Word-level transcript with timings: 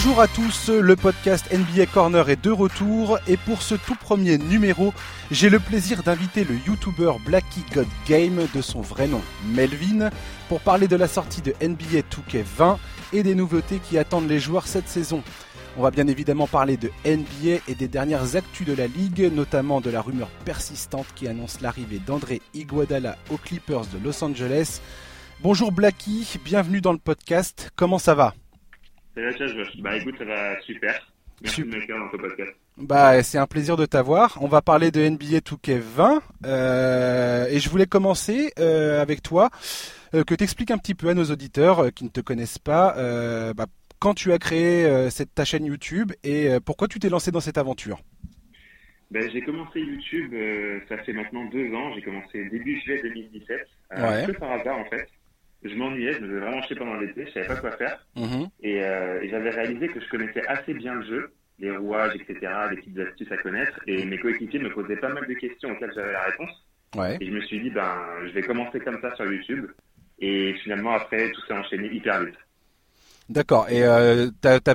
Bonjour 0.00 0.20
à 0.20 0.28
tous, 0.28 0.68
le 0.68 0.94
podcast 0.94 1.52
NBA 1.52 1.86
Corner 1.86 2.30
est 2.30 2.40
de 2.40 2.52
retour 2.52 3.18
et 3.26 3.36
pour 3.36 3.62
ce 3.62 3.74
tout 3.74 3.96
premier 3.96 4.38
numéro, 4.38 4.94
j'ai 5.32 5.50
le 5.50 5.58
plaisir 5.58 6.04
d'inviter 6.04 6.44
le 6.44 6.54
YouTuber 6.54 7.14
Blacky 7.26 7.64
God 7.74 7.88
Game 8.06 8.46
de 8.54 8.62
son 8.62 8.80
vrai 8.80 9.08
nom, 9.08 9.20
Melvin, 9.46 10.10
pour 10.48 10.60
parler 10.60 10.86
de 10.86 10.94
la 10.94 11.08
sortie 11.08 11.42
de 11.42 11.52
NBA 11.60 12.02
2K20 12.12 12.76
et 13.12 13.24
des 13.24 13.34
nouveautés 13.34 13.80
qui 13.80 13.98
attendent 13.98 14.28
les 14.28 14.38
joueurs 14.38 14.68
cette 14.68 14.86
saison. 14.88 15.24
On 15.76 15.82
va 15.82 15.90
bien 15.90 16.06
évidemment 16.06 16.46
parler 16.46 16.76
de 16.76 16.92
NBA 17.04 17.62
et 17.66 17.74
des 17.74 17.88
dernières 17.88 18.36
actus 18.36 18.68
de 18.68 18.74
la 18.74 18.86
ligue, 18.86 19.32
notamment 19.34 19.80
de 19.80 19.90
la 19.90 20.00
rumeur 20.00 20.28
persistante 20.44 21.06
qui 21.16 21.26
annonce 21.26 21.60
l'arrivée 21.60 21.98
d'André 21.98 22.40
Iguodala 22.54 23.16
aux 23.30 23.36
Clippers 23.36 23.86
de 23.86 23.98
Los 24.04 24.22
Angeles. 24.22 24.80
Bonjour 25.42 25.72
Blacky, 25.72 26.38
bienvenue 26.44 26.80
dans 26.80 26.92
le 26.92 26.98
podcast. 26.98 27.72
Comment 27.74 27.98
ça 27.98 28.14
va? 28.14 28.34
Salut 29.18 29.82
Bah 29.82 29.96
écoute, 29.96 30.14
ça 30.18 30.24
va 30.24 30.60
super. 30.60 31.12
Merci 31.42 31.62
de 31.62 31.66
m'accueillir 31.66 31.98
dans 31.98 32.10
ce 32.12 32.16
podcast. 32.16 32.52
Bah, 32.76 33.22
c'est 33.24 33.38
un 33.38 33.46
plaisir 33.46 33.76
de 33.76 33.84
t'avoir. 33.84 34.38
On 34.40 34.46
va 34.46 34.62
parler 34.62 34.92
de 34.92 35.00
NBA 35.00 35.38
2K20 35.38 36.20
euh, 36.46 37.46
et 37.48 37.58
je 37.58 37.68
voulais 37.68 37.86
commencer 37.86 38.52
euh, 38.60 39.02
avec 39.02 39.22
toi, 39.22 39.50
euh, 40.14 40.22
que 40.22 40.34
tu 40.36 40.44
expliques 40.44 40.70
un 40.70 40.78
petit 40.78 40.94
peu 40.94 41.08
à 41.08 41.14
nos 41.14 41.24
auditeurs 41.24 41.80
euh, 41.86 41.90
qui 41.90 42.04
ne 42.04 42.10
te 42.10 42.20
connaissent 42.20 42.58
pas 42.58 42.94
bah, 43.54 43.66
quand 43.98 44.14
tu 44.14 44.32
as 44.32 44.38
créé 44.38 45.10
cette, 45.10 45.34
ta 45.34 45.44
chaîne 45.44 45.64
YouTube 45.64 46.12
et 46.22 46.50
pourquoi 46.64 46.86
tu 46.86 47.00
t'es 47.00 47.08
lancé 47.08 47.32
dans 47.32 47.40
cette 47.40 47.58
aventure? 47.58 48.00
Ben, 49.10 49.28
j'ai 49.32 49.40
commencé 49.40 49.80
YouTube, 49.80 50.34
euh, 50.34 50.80
ça 50.88 50.98
fait 50.98 51.14
maintenant 51.14 51.46
deux 51.46 51.72
ans. 51.74 51.94
J'ai 51.94 52.02
commencé 52.02 52.44
début 52.50 52.78
juillet 52.80 53.00
2017, 53.02 53.56
euh, 53.92 53.96
Ouais. 53.96 54.22
un 54.22 54.26
peu 54.26 54.32
par 54.34 54.52
hasard 54.52 54.78
en 54.78 54.84
fait. 54.84 55.08
Je 55.62 55.74
m'ennuyais, 55.74 56.12
je 56.12 56.20
me 56.20 56.28
faisais 56.28 56.40
vraiment 56.40 56.62
chier 56.62 56.76
pendant 56.76 56.94
l'été, 56.94 57.26
je 57.26 57.32
savais 57.32 57.46
pas 57.46 57.56
quoi 57.56 57.72
faire. 57.72 58.06
Mhm. 58.16 58.48
Et, 58.62 58.84
euh, 58.84 59.20
et 59.22 59.28
j'avais 59.28 59.50
réalisé 59.50 59.88
que 59.88 60.00
je 60.00 60.08
connaissais 60.08 60.46
assez 60.46 60.72
bien 60.74 60.94
le 60.94 61.04
jeu, 61.04 61.32
les 61.58 61.76
rouages, 61.76 62.14
etc., 62.14 62.52
les 62.70 62.76
petites 62.76 62.98
astuces 62.98 63.32
à 63.32 63.36
connaître. 63.38 63.78
Et 63.86 64.04
mes 64.04 64.18
coéquipiers 64.18 64.60
me 64.60 64.70
posaient 64.70 64.96
pas 64.96 65.08
mal 65.08 65.26
de 65.26 65.34
questions 65.34 65.70
auxquelles 65.70 65.92
j'avais 65.94 66.12
la 66.12 66.24
réponse. 66.24 66.50
Ouais. 66.94 67.16
Et 67.20 67.26
je 67.26 67.32
me 67.32 67.40
suis 67.42 67.60
dit, 67.60 67.70
ben, 67.70 67.96
je 68.26 68.32
vais 68.32 68.42
commencer 68.42 68.78
comme 68.80 69.00
ça 69.00 69.14
sur 69.16 69.30
YouTube. 69.30 69.66
Et 70.20 70.54
finalement, 70.62 70.92
après, 70.92 71.30
tout 71.32 71.40
s'est 71.46 71.54
enchaîné 71.54 71.92
hyper 71.92 72.24
vite. 72.24 72.38
D'accord. 73.28 73.68
Et 73.68 73.84
euh, 73.84 74.30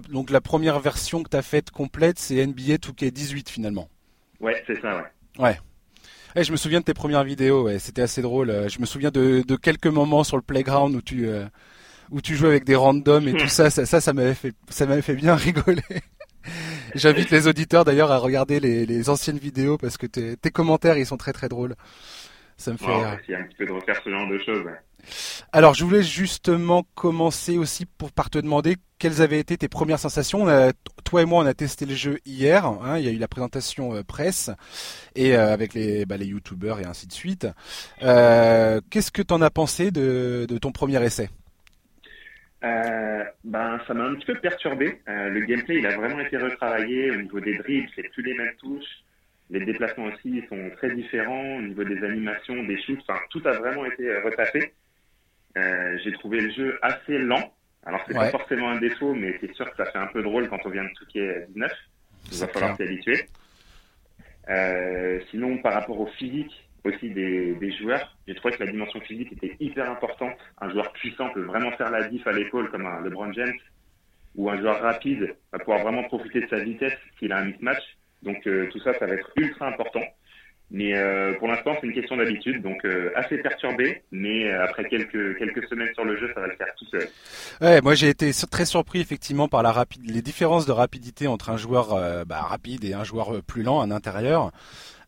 donc 0.10 0.30
la 0.30 0.42
première 0.42 0.80
version 0.80 1.24
que 1.24 1.30
tu 1.30 1.38
as 1.38 1.42
faite 1.42 1.72
complète, 1.72 2.20
c'est 2.20 2.46
NBA 2.46 2.76
2K18 2.76 3.50
finalement. 3.50 3.90
Ouais, 4.40 4.64
c'est 4.68 4.80
ça, 4.80 4.98
ouais. 4.98 5.44
Ouais. 5.44 5.58
Eh, 6.36 6.44
je 6.44 6.52
me 6.52 6.58
souviens 6.58 6.80
de 6.80 6.86
tes 6.86 6.94
premières 6.94 7.24
vidéos, 7.24 7.64
ouais, 7.64 7.80
c'était 7.80 8.02
assez 8.02 8.22
drôle. 8.22 8.50
Euh, 8.50 8.68
Je 8.70 8.80
me 8.80 8.86
souviens 8.86 9.12
de, 9.12 9.44
de 9.48 9.56
quelques 9.56 9.88
moments 9.88 10.24
sur 10.24 10.38
le 10.38 10.42
playground 10.44 10.96
où 10.96 11.02
tu 11.02 11.28
euh, 11.28 11.46
où 12.12 12.22
tu 12.22 12.36
jouais 12.36 12.50
avec 12.50 12.66
des 12.66 12.76
randoms 12.76 13.28
et 13.28 13.34
tout 13.36 13.48
ça, 13.48 13.70
ça, 13.70 13.86
ça, 13.86 14.02
ça 14.02 14.14
m'avait 14.14 14.34
fait 14.36 14.54
ça 14.70 14.86
m'avait 14.86 15.02
fait 15.02 15.16
bien 15.16 15.36
rigoler. 15.48 15.82
J'invite 16.96 17.32
les 17.32 17.48
auditeurs 17.48 17.86
d'ailleurs 17.86 18.12
à 18.12 18.18
regarder 18.18 18.60
les, 18.60 18.86
les 18.86 19.10
anciennes 19.10 19.38
vidéos 19.38 19.78
parce 19.78 19.98
que 19.98 20.08
tes, 20.08 20.38
tes 20.38 20.52
commentaires 20.52 20.98
ils 20.98 21.06
sont 21.06 21.18
très 21.18 21.34
très 21.34 21.50
drôles. 21.50 21.76
Ça 22.58 22.72
me 22.72 22.78
fait 22.78 22.94
rire. 22.94 23.10
va 23.10 23.16
essayer 23.16 23.36
un 23.38 23.44
petit 23.44 23.56
peu 23.58 23.66
de 23.66 23.72
refaire 23.72 24.02
ce 24.04 24.10
genre 24.10 24.28
de 24.30 24.40
choses. 24.40 24.64
ouais. 24.66 24.80
Alors, 25.52 25.74
je 25.74 25.84
voulais 25.86 26.04
justement 26.04 26.86
commencer 26.96 27.58
aussi 27.58 27.86
pour, 27.86 28.12
par 28.12 28.30
te 28.30 28.38
demander 28.40 28.78
quelles 29.04 29.22
avaient 29.22 29.40
été 29.40 29.58
tes 29.58 29.68
premières 29.68 30.00
sensations. 30.00 30.46
Toi 31.04 31.24
et 31.24 31.26
moi, 31.26 31.44
on 31.44 31.46
a 31.46 31.54
testé 31.54 31.86
le 31.86 31.94
jeu 31.94 32.20
hier. 32.26 32.66
hein, 32.66 32.98
il 32.98 33.04
y 33.04 33.10
a 33.10 33.12
eu 33.12 33.18
la 33.18 33.28
présentation 33.28 33.94
euh, 33.94 34.02
presse 34.02 34.50
et 35.16 35.36
euh, 35.36 35.52
avec 35.52 35.74
les, 35.74 36.06
bah, 36.06 36.16
youtubeurs 36.16 36.80
et 36.80 36.86
ainsi 36.86 37.06
de 37.06 37.12
suite. 37.12 37.46
Euh, 38.02 38.80
Qu'est-ce 38.90 39.12
que 39.12 39.22
tu 39.22 39.34
en 39.34 39.42
as 39.42 39.50
pensé 39.50 39.92
de, 39.92 40.48
ton 40.62 40.72
premier 40.72 41.04
essai? 41.04 41.30
Ben, 42.62 43.78
ça 43.86 43.94
m'a 43.94 44.06
un 44.06 44.16
petit 44.16 44.26
peu 44.28 44.40
perturbé. 44.40 45.02
Le 45.06 45.46
gameplay, 45.46 45.80
il 45.80 45.86
a 45.86 45.98
vraiment 45.98 46.22
été 46.22 46.38
retravaillé 46.38 47.12
au 47.12 47.22
niveau 47.22 47.42
des 47.42 47.58
dribbles, 47.58 47.90
c'est 47.94 48.10
plus 48.10 48.24
les 48.24 48.34
mêmes 48.36 48.56
touches. 48.58 49.04
Les 49.50 49.66
déplacements 49.66 50.06
aussi 50.06 50.42
sont 50.48 50.70
très 50.78 50.96
différents 50.96 51.58
au 51.58 51.62
niveau 51.62 51.84
des 51.84 52.02
animations, 52.06 52.64
des 52.64 52.82
shoots. 52.82 53.02
Enfin, 53.06 53.20
tout 53.32 53.42
a 53.46 53.52
vraiment 53.52 53.86
été 53.86 54.18
retaffé. 54.22 54.74
Euh, 55.58 55.98
J'ai 56.04 56.12
trouvé 56.14 56.40
le 56.42 56.52
jeu 56.52 56.80
assez 56.82 57.18
lent. 57.18 57.54
Alors, 57.86 58.02
c'est 58.08 58.18
Ouais. 58.18 58.32
pas 58.32 58.38
forcément 58.40 58.70
un 58.70 58.80
défaut, 58.80 59.14
mais 59.14 59.38
c'est 59.42 59.54
sûr 59.54 59.70
que 59.70 59.76
ça 59.78 59.92
fait 59.92 59.98
un 60.00 60.08
peu 60.08 60.22
drôle 60.24 60.48
quand 60.50 60.60
on 60.66 60.70
vient 60.70 60.84
de 60.84 60.90
Touquet 60.98 61.46
19. 61.50 61.72
Il 62.26 62.34
C'est 62.34 62.46
va 62.46 62.54
falloir 62.54 62.76
s'y 62.78 62.84
habituer. 62.84 63.26
Euh, 64.50 65.20
sinon, 65.32 65.58
par 65.60 65.74
rapport 65.74 66.00
au 66.00 66.08
physique 66.08 66.68
aussi 66.84 67.10
des, 67.12 67.54
des 67.54 67.72
joueurs, 67.72 68.16
j'ai 68.28 68.36
trouvé 68.36 68.56
que 68.56 68.64
la 68.64 68.72
dimension 68.72 69.00
physique 69.02 69.32
était 69.34 69.56
hyper 69.60 69.90
importante. 69.90 70.36
Un 70.60 70.70
joueur 70.70 70.92
puissant 70.94 71.30
peut 71.30 71.42
vraiment 71.44 71.72
faire 71.74 71.92
la 71.92 72.04
diff 72.10 72.26
à 72.28 72.32
l'épaule 72.34 72.70
comme 72.72 72.86
un 72.86 73.02
LeBron 73.02 73.32
James, 73.34 73.54
ou 74.36 74.50
un 74.50 74.58
joueur 74.60 74.82
rapide 74.82 75.36
va 75.52 75.60
pouvoir 75.60 75.84
vraiment 75.84 76.04
profiter 76.06 76.42
de 76.42 76.48
sa 76.48 76.60
vitesse 76.60 76.98
s'il 77.20 77.32
a 77.32 77.38
un 77.38 77.46
mismatch. 77.46 77.84
Donc 78.24 78.46
euh, 78.48 78.68
tout 78.72 78.80
ça, 78.80 78.94
ça 78.96 79.06
va 79.06 79.14
être 79.14 79.30
ultra 79.38 79.68
important. 79.68 80.04
Mais 80.74 80.96
euh, 80.96 81.34
pour 81.38 81.48
l'instant, 81.48 81.76
c'est 81.80 81.86
une 81.86 81.94
question 81.94 82.18
d'habitude, 82.18 82.64
donc 82.64 82.84
euh, 82.84 83.12
assez 83.16 83.38
perturbé. 83.38 84.02
Mais 84.12 84.52
euh, 84.52 84.64
après 84.64 84.86
quelques 84.86 85.38
quelques 85.38 85.68
semaines 85.70 85.94
sur 85.94 86.04
le 86.04 86.18
jeu, 86.18 86.32
ça 86.34 86.42
va 86.42 86.48
le 86.48 86.56
faire 86.56 86.74
tout 86.76 86.86
seul. 86.86 87.08
Ouais, 87.62 87.80
moi 87.82 87.94
j'ai 87.94 88.10
été 88.10 88.32
très 88.50 88.66
surpris 88.66 89.00
effectivement 89.00 89.48
par 89.48 89.62
la 89.62 89.72
rapide, 89.72 90.02
les 90.10 90.24
différences 90.24 90.66
de 90.66 90.72
rapidité 90.72 91.28
entre 91.28 91.52
un 91.52 91.58
joueur 91.58 92.26
bah, 92.26 92.42
rapide 92.42 92.84
et 92.86 92.96
un 92.96 93.04
joueur 93.04 93.44
plus 93.44 93.62
lent, 93.62 93.82
un 93.82 93.92
intérieur. 93.92 94.52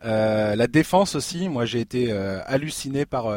Euh, 0.06 0.56
la 0.56 0.68
défense 0.68 1.16
aussi, 1.16 1.50
moi 1.50 1.66
j'ai 1.66 1.80
été 1.80 2.12
halluciné 2.12 3.08
par 3.08 3.34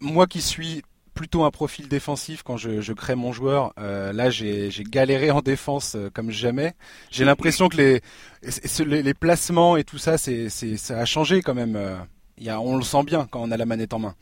moi 0.00 0.26
qui 0.26 0.42
suis 0.42 0.82
plutôt 1.14 1.44
un 1.44 1.50
profil 1.50 1.88
défensif 1.88 2.42
quand 2.42 2.56
je, 2.56 2.92
crée 2.92 3.14
mon 3.14 3.32
joueur. 3.32 3.72
euh, 3.78 4.12
là 4.12 4.30
j'ai 4.30 4.70
galéré 4.88 5.30
en 5.30 5.40
défense 5.40 5.94
euh, 5.94 6.10
comme 6.12 6.30
jamais. 6.30 6.72
J'ai 7.10 7.24
l'impression 7.24 7.68
que 7.68 7.76
les, 7.76 8.00
ce- 8.48 8.82
les 8.82 9.02
les 9.02 9.14
placements 9.14 9.76
et 9.76 9.84
tout 9.84 9.98
ça, 9.98 10.16
ça 10.18 10.98
a 10.98 11.04
changé 11.04 11.42
quand 11.42 11.54
même. 11.54 11.76
euh. 11.76 11.96
On 12.58 12.76
le 12.76 12.82
sent 12.82 13.04
bien 13.04 13.26
quand 13.30 13.40
on 13.42 13.50
a 13.50 13.56
la 13.56 13.66
manette 13.66 13.92
en 13.92 13.98
main. 13.98 14.14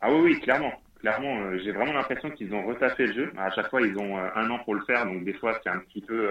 Ah 0.00 0.12
oui, 0.12 0.20
oui, 0.22 0.40
clairement. 0.40 0.72
Clairement, 1.00 1.36
j'ai 1.64 1.72
vraiment 1.72 1.92
l'impression 1.92 2.30
qu'ils 2.30 2.54
ont 2.54 2.64
retaffé 2.64 3.06
le 3.08 3.12
jeu. 3.12 3.32
À 3.36 3.50
chaque 3.50 3.68
fois, 3.70 3.82
ils 3.82 3.96
ont 3.98 4.16
un 4.16 4.50
an 4.50 4.58
pour 4.64 4.74
le 4.74 4.84
faire, 4.84 5.04
donc 5.04 5.24
des 5.24 5.34
fois, 5.34 5.58
c'est 5.62 5.68
un 5.68 5.78
petit 5.80 6.00
peu 6.00 6.30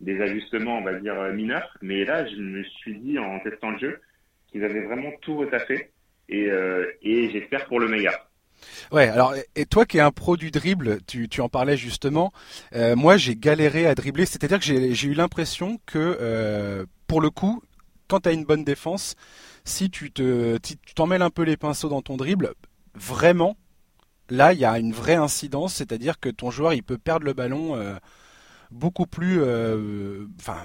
des 0.00 0.20
ajustements, 0.20 0.78
on 0.78 0.82
va 0.82 0.94
dire, 0.94 1.14
mineurs. 1.34 1.76
Mais 1.82 2.04
là, 2.04 2.26
je 2.26 2.36
me 2.36 2.64
suis 2.64 2.98
dit, 2.98 3.18
en 3.18 3.38
testant 3.40 3.70
le 3.72 3.78
jeu, 3.78 4.00
qu'ils 4.50 4.64
avaient 4.64 4.84
vraiment 4.86 5.10
tout 5.20 5.36
retaffé. 5.36 5.90
Et, 6.28 6.48
et 7.02 7.30
j'espère 7.30 7.66
pour 7.66 7.78
le 7.78 7.88
meilleur. 7.88 8.14
Ouais, 8.90 9.08
alors 9.08 9.34
et 9.56 9.66
toi 9.66 9.86
qui 9.86 9.98
es 9.98 10.00
un 10.00 10.10
pro 10.10 10.36
du 10.36 10.50
dribble, 10.50 11.00
tu, 11.06 11.28
en 11.40 11.48
parlais 11.48 11.76
justement. 11.76 12.32
euh, 12.74 12.96
moi, 12.96 13.16
j'ai 13.16 13.36
galéré 13.36 13.86
à 13.86 13.94
dribbler, 13.94 14.26
c'est-à-dire 14.26 14.58
que 14.58 14.64
j'ai 14.64 15.08
eu 15.08 15.14
l'impression 15.14 15.78
que 15.86 16.18
euh, 16.20 16.86
pour 17.06 17.20
le 17.20 17.30
coup, 17.30 17.62
quand 18.08 18.20
tu 18.20 18.28
as 18.28 18.32
une 18.32 18.44
bonne 18.44 18.64
défense, 18.64 19.14
si 19.64 19.90
tu 19.90 20.10
te 20.10 20.58
un 20.98 21.30
peu 21.30 21.42
les 21.42 21.56
pinceaux 21.56 21.88
dans 21.88 22.02
ton 22.02 22.16
dribble, 22.16 22.54
vraiment 22.94 23.56
là, 24.28 24.52
il 24.52 24.60
y 24.60 24.64
a 24.64 24.78
une 24.78 24.92
vraie 24.92 25.14
incidence, 25.14 25.74
c'est-à-dire 25.74 26.18
que 26.20 26.28
ton 26.28 26.50
joueur, 26.50 26.74
il 26.74 26.82
peut 26.82 26.98
perdre 26.98 27.26
le 27.26 27.32
ballon 27.32 27.76
euh, 27.76 27.96
beaucoup 28.70 29.06
plus 29.06 29.40
enfin 30.40 30.58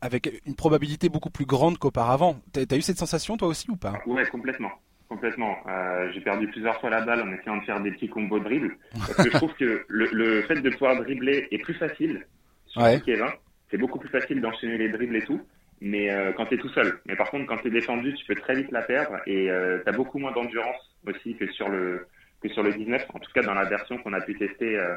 avec 0.00 0.40
une 0.46 0.54
probabilité 0.54 1.08
beaucoup 1.08 1.30
plus 1.30 1.46
grande 1.46 1.78
qu'auparavant. 1.78 2.36
T'as 2.52 2.62
as 2.70 2.76
eu 2.76 2.82
cette 2.82 2.98
sensation 2.98 3.36
toi 3.36 3.48
aussi 3.48 3.70
ou 3.70 3.76
pas? 3.76 3.94
Ouais, 4.06 4.26
complètement. 4.26 4.70
Complètement. 5.10 5.58
Euh, 5.68 6.08
j'ai 6.14 6.20
perdu 6.20 6.46
plusieurs 6.46 6.80
fois 6.80 6.88
la 6.88 7.00
balle 7.00 7.20
en 7.22 7.32
essayant 7.32 7.56
de 7.56 7.64
faire 7.64 7.80
des 7.80 7.90
petits 7.90 8.08
combos 8.08 8.38
de 8.38 8.44
dribble. 8.44 8.76
Parce 8.92 9.16
que 9.16 9.24
je 9.24 9.36
trouve 9.36 9.52
que 9.54 9.84
le, 9.88 10.08
le 10.12 10.42
fait 10.42 10.54
de 10.54 10.70
pouvoir 10.70 10.94
dribbler 11.02 11.48
est 11.50 11.58
plus 11.58 11.74
facile 11.74 12.24
sur 12.66 12.80
Ouais. 12.80 13.00
20. 13.04 13.26
C'est 13.72 13.76
beaucoup 13.76 13.98
plus 13.98 14.08
facile 14.08 14.40
d'enchaîner 14.40 14.78
les 14.78 14.88
dribbles 14.88 15.16
et 15.16 15.24
tout. 15.24 15.40
Mais 15.80 16.12
euh, 16.12 16.30
quand 16.36 16.46
tu 16.46 16.54
es 16.54 16.58
tout 16.58 16.68
seul. 16.68 17.00
Mais 17.06 17.16
par 17.16 17.28
contre, 17.28 17.46
quand 17.46 17.56
tu 17.56 17.66
es 17.66 17.70
défendu, 17.72 18.14
tu 18.14 18.24
peux 18.24 18.36
très 18.40 18.54
vite 18.54 18.70
la 18.70 18.82
perdre. 18.82 19.16
Et 19.26 19.50
euh, 19.50 19.80
tu 19.82 19.88
as 19.88 19.92
beaucoup 19.92 20.20
moins 20.20 20.30
d'endurance 20.30 20.94
aussi 21.04 21.34
que 21.34 21.50
sur 21.52 21.68
le 21.68 22.06
que 22.40 22.48
sur 22.48 22.62
le 22.62 22.72
19. 22.72 23.04
En 23.12 23.18
tout 23.18 23.32
cas, 23.34 23.42
dans 23.42 23.54
la 23.54 23.64
version 23.64 23.98
qu'on 23.98 24.12
a 24.12 24.20
pu 24.20 24.38
tester 24.38 24.76
euh, 24.78 24.94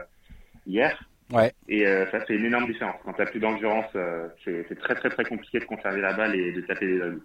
hier. 0.67 1.03
Ouais. 1.31 1.51
Et 1.67 1.85
ça 2.11 2.19
fait 2.25 2.35
une 2.35 2.45
énorme 2.45 2.67
différence. 2.67 2.97
Quand 3.03 3.13
tu 3.13 3.25
plus 3.25 3.39
d'endurance, 3.39 3.91
c'est 4.45 4.77
très 4.79 4.93
très 4.93 5.09
très 5.09 5.23
compliqué 5.23 5.57
de 5.57 5.65
conserver 5.65 6.01
la 6.01 6.13
balle 6.13 6.35
et 6.35 6.51
de 6.51 6.61
taper 6.61 6.85
les 6.85 6.99
dribbles. 6.99 7.21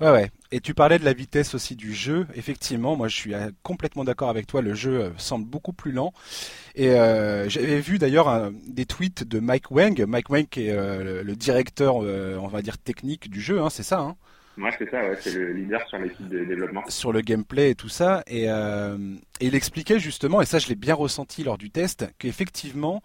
Ouais, 0.00 0.10
ouais. 0.10 0.30
Et 0.50 0.60
tu 0.60 0.74
parlais 0.74 0.98
de 0.98 1.04
la 1.04 1.12
vitesse 1.12 1.54
aussi 1.54 1.76
du 1.76 1.92
jeu. 1.92 2.26
Effectivement, 2.34 2.96
moi 2.96 3.08
je 3.08 3.16
suis 3.16 3.34
euh, 3.34 3.50
complètement 3.62 4.04
d'accord 4.04 4.30
avec 4.30 4.46
toi. 4.46 4.62
Le 4.62 4.74
jeu 4.74 5.00
euh, 5.00 5.10
semble 5.18 5.46
beaucoup 5.46 5.72
plus 5.72 5.92
lent. 5.92 6.12
Et 6.74 6.90
euh, 6.90 7.48
j'avais 7.48 7.80
vu 7.80 7.98
d'ailleurs 7.98 8.50
des 8.66 8.86
tweets 8.86 9.24
de 9.24 9.40
Mike 9.40 9.70
Wang. 9.70 10.04
Mike 10.06 10.30
Wang 10.30 10.46
est 10.56 10.72
le, 10.72 11.36
directeur, 11.36 11.96
on 11.96 12.48
va 12.48 12.62
dire, 12.62 12.78
technique 12.78 13.28
du 13.30 13.40
jeu, 13.40 13.60
hein, 13.60 13.70
c'est 13.70 13.82
ça, 13.82 13.98
hein, 14.00 14.16
Moi, 14.58 14.70
c'est 14.76 14.90
ça, 14.90 15.00
c'est 15.20 15.32
le 15.32 15.52
leader 15.52 15.80
sur 15.88 15.98
l'équipe 15.98 16.28
de 16.28 16.44
développement. 16.44 16.82
sur 16.88 17.12
le 17.12 17.20
gameplay 17.20 17.70
et 17.70 17.74
tout 17.76 17.88
ça. 17.88 18.24
Et, 18.26 18.46
euh, 18.48 18.98
et 19.38 19.46
il 19.46 19.54
expliquait 19.54 20.00
justement, 20.00 20.42
et 20.42 20.46
ça 20.46 20.58
je 20.58 20.66
l'ai 20.66 20.74
bien 20.74 20.96
ressenti 20.96 21.44
lors 21.44 21.58
du 21.58 21.70
test, 21.70 22.06
qu'effectivement, 22.18 23.00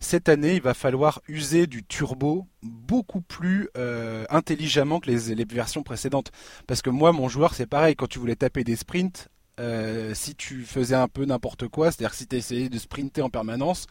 cette 0.00 0.28
année, 0.28 0.56
il 0.56 0.60
va 0.60 0.74
falloir 0.74 1.22
user 1.26 1.66
du 1.66 1.82
turbo 1.82 2.46
beaucoup 2.62 3.22
plus 3.22 3.70
euh, 3.78 4.26
intelligemment 4.28 5.00
que 5.00 5.10
les, 5.10 5.44
versions 5.46 5.82
précédentes. 5.82 6.30
Parce 6.66 6.82
que 6.82 6.90
moi, 6.90 7.12
mon 7.12 7.28
joueur, 7.28 7.54
c'est 7.54 7.66
pareil, 7.66 7.96
quand 7.96 8.06
tu 8.06 8.18
voulais 8.18 8.36
taper 8.36 8.62
des 8.62 8.76
sprints, 8.76 9.28
euh, 9.60 10.12
si 10.14 10.34
tu 10.34 10.62
faisais 10.62 10.94
un 10.94 11.08
peu 11.08 11.24
n'importe 11.24 11.68
quoi, 11.68 11.90
c'est-à-dire 11.90 12.14
si 12.14 12.26
tu 12.26 12.36
essayais 12.36 12.68
de 12.68 12.78
sprinter 12.78 13.22
en 13.22 13.30
permanence, 13.30 13.86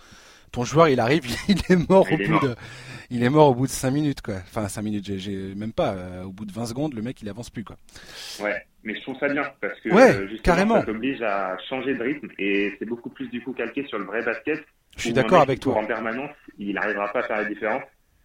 ton 0.57 0.63
joueur, 0.63 0.89
il 0.89 1.00
arrive, 1.00 1.24
il 1.48 1.59
est 1.69 1.89
mort 1.89 2.07
au 2.12 2.18
bout 2.18 2.48
de, 2.48 2.56
il 3.12 3.24
est 3.24 3.30
mort 3.30 3.50
au 3.50 3.54
bout 3.54 3.68
de 3.68 3.71
5 3.71 3.92
minutes, 3.92 4.21
quoi. 4.21 4.36
Enfin, 4.38 4.68
5 4.68 4.81
minutes, 4.81 5.18
j'ai 5.18 5.54
même 5.56 5.71
pas. 5.71 5.94
Euh, 5.94 6.24
au 6.24 6.31
bout 6.31 6.45
de 6.45 6.51
20 6.51 6.65
secondes, 6.65 6.94
le 6.95 7.04
mec, 7.04 7.21
il 7.21 7.30
avance 7.30 7.51
plus, 7.51 7.63
quoi. 7.63 7.75
Ouais, 8.42 8.65
mais 8.83 8.95
je 8.95 9.01
trouve 9.01 9.18
ça 9.19 9.27
bien 9.27 9.44
parce 9.62 9.80
que 9.81 9.89
ouais, 9.89 10.27
justement, 10.27 10.42
carrément. 10.44 10.80
ça 10.80 10.83
t'oblige 10.88 11.21
à 11.21 11.57
changer 11.69 11.94
de 11.94 12.01
rythme 12.01 12.30
et 12.39 12.74
c'est 12.80 12.86
beaucoup 12.86 13.12
plus 13.12 13.27
du 13.30 13.42
coup 13.44 13.54
calqué 13.54 13.86
sur 13.86 14.00
le 14.00 14.06
vrai 14.06 14.24
basket. 14.24 14.65
Je 14.95 15.04
suis 15.04 15.13
d'accord 15.13 15.42
avec 15.42 15.59
toi. 15.59 15.77
En 15.77 15.86
permanence, 15.86 16.31
il 16.57 16.74
n'arrivera 16.74 17.12
pas 17.13 17.19
à 17.19 17.24
faire 17.24 17.38
la 17.38 17.45
différence. 17.45 17.83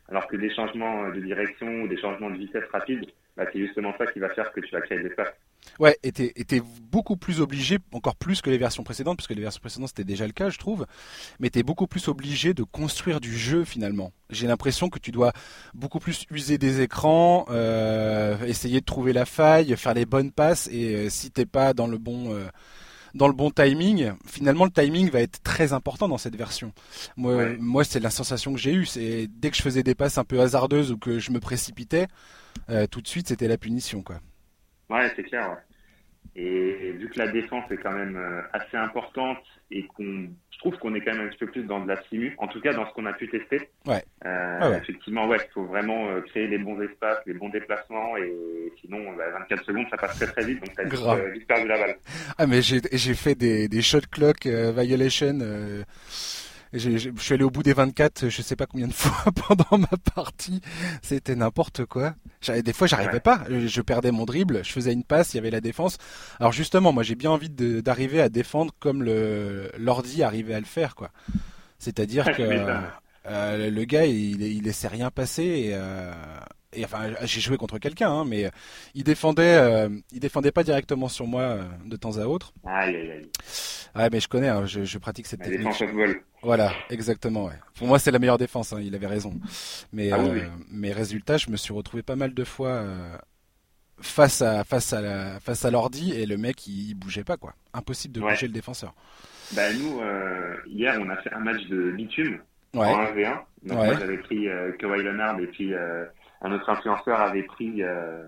Alors 0.08 0.26
que 0.26 0.36
des 0.36 0.52
changements 0.54 1.10
de 1.10 1.20
direction 1.20 1.82
ou 1.82 1.88
des 1.88 1.98
changements 1.98 2.30
de 2.30 2.38
vitesse 2.38 2.64
rapides, 2.72 3.04
bah, 3.36 3.44
c'est 3.52 3.58
justement 3.60 3.94
ça 3.98 4.06
qui 4.06 4.18
va 4.18 4.30
faire 4.30 4.50
que 4.52 4.60
tu 4.60 4.70
vas 4.72 4.80
créer 4.80 5.00
des 5.00 5.08
espace. 5.08 5.28
Ouais, 5.78 5.96
et 6.02 6.12
t'es, 6.12 6.62
beaucoup 6.90 7.16
plus 7.16 7.40
obligé, 7.40 7.78
encore 7.92 8.16
plus 8.16 8.42
que 8.42 8.50
les 8.50 8.58
versions 8.58 8.84
précédentes, 8.84 9.16
parce 9.16 9.26
que 9.26 9.34
les 9.34 9.40
versions 9.40 9.60
précédentes 9.60 9.88
c'était 9.88 10.04
déjà 10.04 10.26
le 10.26 10.32
cas, 10.32 10.50
je 10.50 10.58
trouve, 10.58 10.86
mais 11.40 11.50
t'es 11.50 11.62
beaucoup 11.62 11.86
plus 11.86 12.08
obligé 12.08 12.52
de 12.52 12.62
construire 12.62 13.20
du 13.20 13.36
jeu 13.36 13.64
finalement. 13.64 14.12
J'ai 14.30 14.46
l'impression 14.46 14.90
que 14.90 14.98
tu 14.98 15.10
dois 15.12 15.32
beaucoup 15.74 15.98
plus 15.98 16.26
user 16.30 16.58
des 16.58 16.82
écrans, 16.82 17.46
euh, 17.50 18.44
essayer 18.46 18.80
de 18.80 18.84
trouver 18.84 19.12
la 19.12 19.24
faille, 19.24 19.74
faire 19.76 19.94
les 19.94 20.06
bonnes 20.06 20.30
passes, 20.30 20.68
et 20.70 20.94
euh, 20.94 21.08
si 21.08 21.30
t'es 21.30 21.46
pas 21.46 21.72
dans 21.72 21.86
le 21.86 21.98
bon 21.98 22.34
euh, 22.34 22.46
dans 23.14 23.28
le 23.28 23.34
bon 23.34 23.50
timing, 23.50 24.12
finalement 24.26 24.64
le 24.64 24.70
timing 24.70 25.10
va 25.10 25.20
être 25.20 25.42
très 25.42 25.72
important 25.72 26.08
dans 26.08 26.18
cette 26.18 26.36
version. 26.36 26.72
Moi, 27.16 27.56
moi 27.58 27.84
c'est 27.84 28.00
la 28.00 28.10
sensation 28.10 28.52
que 28.54 28.58
j'ai 28.58 28.72
eue, 28.72 28.86
c'est 28.86 29.28
dès 29.28 29.50
que 29.50 29.56
je 29.56 29.62
faisais 29.62 29.82
des 29.82 29.94
passes 29.94 30.16
un 30.16 30.24
peu 30.24 30.40
hasardeuses 30.40 30.92
ou 30.92 30.98
que 30.98 31.18
je 31.18 31.30
me 31.30 31.40
précipitais, 31.40 32.06
tout 32.90 33.00
de 33.00 33.08
suite 33.08 33.28
c'était 33.28 33.48
la 33.48 33.58
punition 33.58 34.02
quoi. 34.02 34.20
Ouais, 34.92 35.10
c'est 35.16 35.22
clair. 35.22 35.56
Et 36.34 36.92
vu 36.92 37.10
que 37.10 37.18
la 37.18 37.28
défense 37.28 37.70
est 37.70 37.76
quand 37.76 37.92
même 37.92 38.16
euh, 38.16 38.40
assez 38.54 38.76
importante 38.76 39.42
et 39.70 39.86
qu'on, 39.86 40.30
je 40.50 40.58
trouve 40.58 40.78
qu'on 40.78 40.94
est 40.94 41.02
quand 41.02 41.12
même 41.12 41.26
un 41.26 41.28
petit 41.28 41.38
peu 41.38 41.46
plus 41.46 41.64
dans 41.64 41.80
de 41.80 41.88
la 41.88 42.02
simu, 42.04 42.34
en 42.38 42.46
tout 42.46 42.58
cas 42.62 42.72
dans 42.72 42.88
ce 42.88 42.94
qu'on 42.94 43.04
a 43.04 43.12
pu 43.12 43.28
tester. 43.28 43.68
Ouais. 43.86 44.02
Euh, 44.24 44.78
Effectivement, 44.78 45.26
ouais, 45.26 45.36
il 45.44 45.52
faut 45.52 45.64
vraiment 45.64 46.08
euh, 46.08 46.22
créer 46.22 46.46
les 46.46 46.56
bons 46.56 46.80
espaces, 46.80 47.18
les 47.26 47.34
bons 47.34 47.50
déplacements 47.50 48.16
et 48.16 48.72
sinon, 48.80 49.12
24 49.12 49.48
bah, 49.50 49.56
secondes, 49.66 49.86
ça 49.90 49.98
passe 49.98 50.16
très 50.16 50.26
très 50.26 50.44
vite, 50.46 50.60
donc 50.64 50.74
t'as 50.74 50.84
vite, 50.84 51.00
euh, 51.06 51.30
vite, 51.32 51.46
perdu 51.46 51.68
la 51.68 51.78
balle. 51.78 51.96
Ah 52.38 52.46
mais 52.46 52.62
j'ai, 52.62 52.80
j'ai 52.92 53.14
fait 53.14 53.34
des, 53.34 53.68
des 53.68 53.82
shot 53.82 54.00
clock 54.10 54.46
violation 54.46 55.38
je 56.72 57.10
suis 57.18 57.34
allé 57.34 57.44
au 57.44 57.50
bout 57.50 57.62
des 57.62 57.72
24, 57.72 58.28
je 58.28 58.42
sais 58.42 58.56
pas 58.56 58.66
combien 58.66 58.88
de 58.88 58.92
fois 58.94 59.30
pendant 59.32 59.78
ma 59.78 59.96
partie. 60.14 60.60
C'était 61.02 61.34
n'importe 61.34 61.84
quoi. 61.84 62.14
Des 62.48 62.72
fois, 62.72 62.86
j'arrivais 62.86 63.20
pas. 63.20 63.44
Je 63.48 63.80
perdais 63.80 64.10
mon 64.10 64.24
dribble, 64.24 64.64
je 64.64 64.72
faisais 64.72 64.92
une 64.92 65.04
passe, 65.04 65.34
il 65.34 65.36
y 65.36 65.40
avait 65.40 65.50
la 65.50 65.60
défense. 65.60 65.98
Alors 66.40 66.52
justement, 66.52 66.92
moi, 66.92 67.02
j'ai 67.02 67.14
bien 67.14 67.30
envie 67.30 67.50
d'arriver 67.50 68.20
à 68.20 68.28
défendre 68.28 68.72
comme 68.78 69.02
le 69.02 69.70
l'ordi 69.78 70.22
arrivait 70.22 70.54
à 70.54 70.60
le 70.60 70.66
faire, 70.66 70.94
quoi. 70.94 71.10
C'est-à-dire 71.78 72.24
que 72.36 72.42
euh, 73.26 73.70
le 73.70 73.84
gars, 73.84 74.06
il, 74.06 74.42
il 74.42 74.64
laissait 74.64 74.88
rien 74.88 75.10
passer 75.10 75.42
et, 75.42 75.70
euh, 75.74 76.12
et 76.72 76.84
enfin 76.84 77.10
j'ai 77.22 77.40
joué 77.40 77.56
contre 77.56 77.78
quelqu'un 77.78 78.10
hein, 78.10 78.24
mais 78.26 78.50
il 78.94 79.04
défendait 79.04 79.56
euh, 79.56 79.88
il 80.10 80.20
défendait 80.20 80.52
pas 80.52 80.62
directement 80.62 81.08
sur 81.08 81.26
moi 81.26 81.42
euh, 81.42 81.62
de 81.84 81.96
temps 81.96 82.18
à 82.18 82.24
autre. 82.24 82.52
Aïe 82.64 82.96
aïe 82.96 83.10
aïe 83.10 83.28
ouais 83.96 84.08
mais 84.10 84.20
je 84.20 84.28
connais 84.28 84.48
hein, 84.48 84.64
je, 84.66 84.84
je, 84.84 84.98
pratique 84.98 85.26
cette 85.26 85.42
technique. 85.42 85.68
voilà 86.42 86.72
exactement 86.90 87.46
ouais. 87.46 87.58
Pour 87.74 87.86
moi 87.86 87.98
c'est 87.98 88.10
la 88.10 88.18
meilleure 88.18 88.38
défense 88.38 88.72
hein, 88.72 88.80
il 88.80 88.94
avait 88.94 89.06
raison. 89.06 89.34
Mais 89.92 90.10
ah, 90.12 90.18
euh, 90.18 90.48
mes 90.70 90.92
résultats 90.92 91.36
je 91.36 91.50
me 91.50 91.56
suis 91.56 91.72
retrouvé 91.72 92.02
pas 92.02 92.16
mal 92.16 92.32
de 92.34 92.44
fois 92.44 92.84
face 94.00 94.42
à 94.42 94.64
face 94.64 94.92
à 94.92 95.00
la, 95.00 95.40
face 95.40 95.64
à 95.64 95.70
l'ordi 95.70 96.12
et 96.12 96.26
le 96.26 96.36
mec 96.36 96.66
il, 96.66 96.94
bougeait 96.94 97.24
pas 97.24 97.36
quoi. 97.36 97.54
Impossible 97.74 98.14
de 98.14 98.20
bouger 98.20 98.46
le 98.46 98.52
défenseur. 98.52 98.94
Bah 99.52 99.72
nous 99.72 100.00
hier 100.66 100.98
on 101.00 101.10
a 101.10 101.16
fait 101.16 101.32
un 101.32 101.40
match 101.40 101.62
de 101.66 101.90
bitume 101.92 102.38
ouais. 102.74 102.86
en 102.86 103.04
1v1 103.04 103.38
donc 103.64 103.78
moi 103.78 103.94
j'avais 103.98 104.18
pris 104.18 104.46
Kawhi 104.78 105.02
Leonard 105.02 105.38
et 105.38 105.46
puis 105.48 105.74
un 106.42 106.52
autre 106.52 106.68
influenceur 106.68 107.20
avait 107.20 107.44
pris 107.44 107.82
euh, 107.82 108.24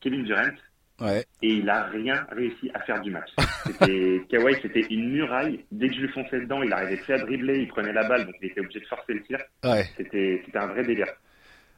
Kevin 0.00 0.24
Durant. 0.24 0.54
Ouais. 1.00 1.26
Et 1.42 1.56
il 1.56 1.68
a 1.68 1.84
rien 1.84 2.26
réussi 2.32 2.70
à 2.72 2.80
faire 2.80 3.00
du 3.02 3.10
match. 3.10 3.28
C'était 3.66 4.22
Kawhi, 4.30 4.56
c'était 4.62 4.86
une 4.88 5.10
muraille. 5.10 5.64
Dès 5.70 5.88
que 5.88 5.94
je 5.94 6.00
lui 6.00 6.08
fonçais 6.08 6.40
dedans, 6.40 6.62
il 6.62 6.72
arrivait 6.72 6.96
plus 6.96 7.12
à 7.12 7.18
dribbler, 7.18 7.58
il 7.60 7.68
prenait 7.68 7.92
la 7.92 8.08
balle, 8.08 8.24
donc 8.24 8.34
il 8.40 8.48
était 8.48 8.60
obligé 8.60 8.80
de 8.80 8.86
forcer 8.86 9.12
le 9.12 9.22
tir. 9.24 9.38
Ouais. 9.62 9.84
C'était, 9.96 10.42
c'était 10.44 10.58
un 10.58 10.68
vrai 10.68 10.84
délire. 10.84 11.08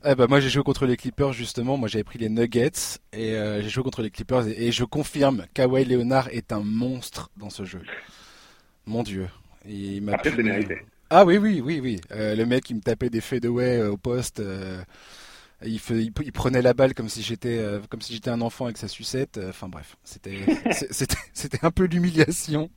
Eh 0.05 0.15
ben 0.15 0.27
moi 0.29 0.39
j'ai 0.39 0.49
joué 0.49 0.63
contre 0.63 0.87
les 0.87 0.97
Clippers 0.97 1.33
justement, 1.33 1.77
moi 1.77 1.89
j'avais 1.89 2.05
pris 2.05 2.21
les 2.21 2.29
Nuggets 2.29 3.01
et 3.13 3.35
euh, 3.35 3.61
j'ai 3.63 3.69
joué 3.69 3.83
contre 3.83 4.01
les 4.01 4.11
Clippers 4.11 4.47
et, 4.47 4.71
je 4.71 4.85
confirme 4.85 5.47
Kawhi 5.55 5.85
Leonard 5.87 6.29
est 6.29 6.53
un 6.53 6.61
monstre 6.61 7.31
dans 7.37 7.51
ce 7.51 7.65
jeu. 7.65 7.81
Mon 8.87 9.03
dieu. 9.03 9.27
Il 9.67 10.03
m'a 10.03 10.13
Après, 10.13 10.31
mérité. 10.31 10.79
Ah 11.11 11.25
oui 11.25 11.37
oui 11.39 11.61
oui 11.61 11.81
oui. 11.83 12.01
Euh, 12.13 12.37
le 12.37 12.47
mec 12.47 12.71
il 12.71 12.77
me 12.77 12.81
tapait 12.81 13.11
des 13.11 13.21
fadeaways 13.21 13.83
au 13.83 13.97
poste. 13.97 14.41
Il, 15.65 15.81
il, 15.91 16.33
prenait 16.33 16.63
la 16.63 16.73
balle 16.73 16.95
comme 16.95 17.09
si 17.09 17.21
j'étais 17.21 17.59
euh, 17.59 17.81
comme 17.91 18.01
si 18.01 18.13
j'étais 18.13 18.31
un 18.31 18.41
enfant 18.41 18.67
avec 18.67 18.77
sa 18.77 18.87
sucette. 18.87 19.39
Euh, 19.39 19.51
enfin 19.51 19.69
bref, 19.69 19.97
c'était 20.05 20.39
c'était 21.33 21.59
un 21.63 21.73
peu 21.73 21.85
l'humiliation. 21.85 22.71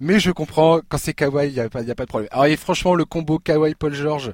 Mais 0.00 0.20
je 0.20 0.30
comprends 0.30 0.80
quand 0.86 0.98
c'est 0.98 1.14
Kawhi, 1.14 1.48
il 1.48 1.54
y 1.54 1.60
a 1.60 1.70
pas 1.70 1.80
y 1.80 1.90
a 1.90 1.94
pas 1.94 2.04
de 2.04 2.10
problème. 2.10 2.28
Alors 2.32 2.44
et 2.44 2.56
franchement, 2.56 2.94
le 2.94 3.06
combo 3.06 3.38
Kawhi 3.38 3.74
Paul 3.74 3.94
George 3.94 4.32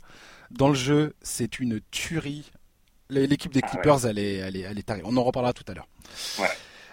dans 0.51 0.69
le 0.69 0.75
jeu, 0.75 1.15
c'est 1.23 1.61
une 1.61 1.81
tuerie. 1.93 2.51
L'équipe 3.09 3.53
des 3.53 3.61
ah 3.63 3.69
Clippers, 3.69 4.05
elle 4.05 4.19
est 4.19 4.35
elle 4.35 4.57
est 4.57 4.63
elle 4.63 4.79
est 4.79 4.91
On 5.05 5.17
en 5.17 5.23
reparlera 5.23 5.53
tout 5.53 5.65
à 5.69 5.75
l'heure. 5.75 5.89
Ouais. 6.41 6.49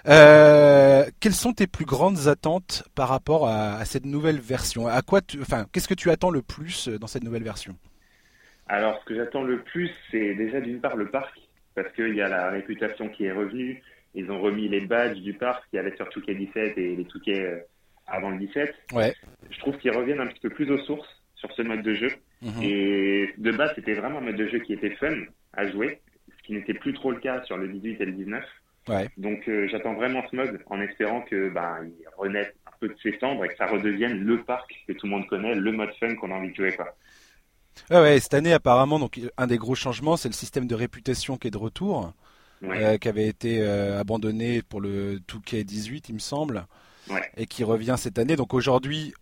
Euh, 0.06 1.10
quelles 1.20 1.34
sont 1.34 1.54
tes 1.54 1.66
plus 1.66 1.86
grandes 1.86 2.28
attentes 2.28 2.84
par 2.94 3.10
rapport 3.10 3.48
à, 3.48 3.78
à 3.78 3.86
cette 3.86 4.06
nouvelle 4.06 4.40
version? 4.40 4.86
À 4.86 5.02
quoi, 5.02 5.22
enfin, 5.42 5.66
qu'est-ce 5.72 5.88
que 5.88 5.94
tu 5.94 6.12
attends 6.12 6.30
le 6.30 6.44
plus 6.44 6.88
dans 6.88 7.08
cette 7.08 7.24
nouvelle 7.24 7.44
version? 7.44 7.78
Alors, 8.74 9.00
ce 9.02 9.06
que 9.06 9.16
j'attends 9.16 9.44
le 9.44 9.60
plus, 9.62 9.92
c'est 10.10 10.34
déjà 10.34 10.60
d'une 10.60 10.82
part 10.82 10.96
le 10.96 11.08
parc, 11.08 11.40
parce 11.76 11.92
qu'il 11.94 12.16
y 12.16 12.22
a 12.22 12.28
la 12.28 12.50
réputation 12.50 13.08
qui 13.08 13.26
est 13.26 13.32
revenue. 13.32 13.84
Ils 14.16 14.32
ont 14.32 14.42
remis 14.42 14.68
les 14.68 14.82
badges 14.82 15.20
du 15.20 15.34
parc 15.34 15.64
qui 15.70 15.78
allaient 15.78 15.96
sur 15.96 16.10
Touquet 16.10 16.34
17 16.34 16.78
et 16.78 16.96
les 16.96 17.06
Touquet 17.06 17.40
euh, 17.40 17.60
avant 18.08 18.32
le 18.32 18.40
17. 18.40 18.74
Ouais. 18.94 19.14
Je 19.52 19.60
trouve 19.60 19.78
qu'ils 19.78 19.96
reviennent 19.96 20.22
un 20.22 20.26
petit 20.26 20.40
peu 20.40 20.50
plus 20.50 20.72
aux 20.72 20.80
sources 20.86 21.08
sur 21.36 21.52
ce 21.54 21.62
mode 21.62 21.84
de 21.84 21.94
jeu. 21.94 22.10
Mhm. 22.42 22.64
Et 22.64 23.34
de 23.38 23.52
base, 23.52 23.74
c'était 23.76 23.94
vraiment 23.94 24.18
un 24.18 24.22
mode 24.22 24.38
de 24.38 24.48
jeu 24.48 24.58
qui 24.58 24.74
était 24.74 24.96
fun 24.96 25.14
à 25.54 25.68
jouer, 25.70 26.00
ce 26.36 26.44
qui 26.44 26.54
n'était 26.54 26.74
plus 26.74 26.94
trop 26.94 27.12
le 27.12 27.20
cas 27.20 27.44
sur 27.44 27.58
le 27.58 27.68
18 27.68 28.02
et 28.02 28.06
le 28.06 28.14
19. 28.14 28.44
Ouais. 28.90 29.08
Donc 29.18 29.48
euh, 29.48 29.68
j'attends 29.68 29.94
vraiment 29.94 30.24
ce 30.32 30.36
mode 30.36 30.60
en 30.66 30.82
espérant 30.82 31.22
que 31.22 31.50
bah, 31.50 31.78
il 31.84 32.06
renaisse 32.18 32.52
un 32.66 32.72
peu 32.80 32.90
de 32.90 32.96
ses 33.02 33.18
cendres 33.20 33.46
et 33.46 33.50
que 33.50 33.56
ça 33.56 33.68
redevienne 33.68 34.24
le 34.24 34.42
parc 34.44 34.74
que 34.88 34.94
tout 34.94 35.06
le 35.06 35.12
monde 35.12 35.28
connaît, 35.28 35.54
le 35.54 35.72
mode 35.72 35.92
fun 36.00 36.16
qu'on 36.16 36.32
a 36.32 36.36
envie 36.36 36.50
de 36.50 36.56
jouer. 36.56 36.72
Quoi. 36.76 36.94
Ah 37.90 38.02
ouais, 38.02 38.20
cette 38.20 38.34
année 38.34 38.54
apparemment, 38.54 39.00
donc 39.00 39.20
un 39.38 39.48
des 39.48 39.58
gros 39.58 39.76
changements, 39.76 40.18
c'est 40.18 40.30
le 40.30 40.34
système 40.34 40.68
de 40.68 40.76
réputation 40.76 41.38
qui 41.38 41.48
est 41.48 41.52
de 41.52 41.58
retour, 41.58 42.14
euh, 42.64 42.98
qui 42.98 43.10
avait 43.10 43.28
été 43.28 43.62
euh, 43.62 44.00
abandonné 44.00 44.62
pour 44.62 44.80
le 44.80 45.20
2K18, 45.20 46.06
il 46.10 46.16
me 46.16 46.20
semble, 46.20 46.66
et 47.36 47.46
qui 47.46 47.64
revient 47.64 47.96
cette 47.98 48.18
année. 48.18 48.36
Donc 48.38 48.54
aujourd'hui, 48.54 49.14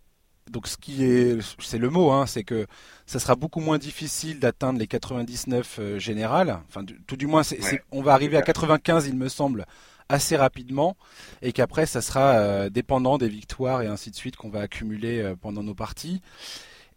donc 0.48 0.68
ce 0.68 0.76
qui 0.76 1.04
est, 1.04 1.38
c'est 1.58 1.78
le 1.78 1.90
mot, 1.90 2.12
hein, 2.12 2.26
c'est 2.26 2.44
que 2.44 2.66
ça 3.06 3.18
sera 3.18 3.34
beaucoup 3.34 3.60
moins 3.60 3.78
difficile 3.78 4.38
d'atteindre 4.38 4.78
les 4.78 4.86
99 4.86 5.78
euh, 5.78 5.98
générales. 5.98 6.60
Enfin, 6.68 6.84
tout 7.06 7.16
du 7.16 7.26
moins, 7.26 7.42
on 7.90 8.02
va 8.02 8.12
arriver 8.12 8.36
à 8.36 8.42
95, 8.42 9.08
il 9.08 9.16
me 9.16 9.28
semble, 9.28 9.66
assez 10.08 10.36
rapidement, 10.36 10.96
et 11.40 11.52
qu'après, 11.52 11.86
ça 11.86 12.00
sera 12.00 12.68
dépendant 12.70 13.18
des 13.18 13.28
victoires 13.28 13.82
et 13.82 13.86
ainsi 13.86 14.10
de 14.10 14.16
suite 14.16 14.36
qu'on 14.36 14.50
va 14.50 14.60
accumuler 14.60 15.34
pendant 15.40 15.62
nos 15.62 15.74
parties, 15.74 16.20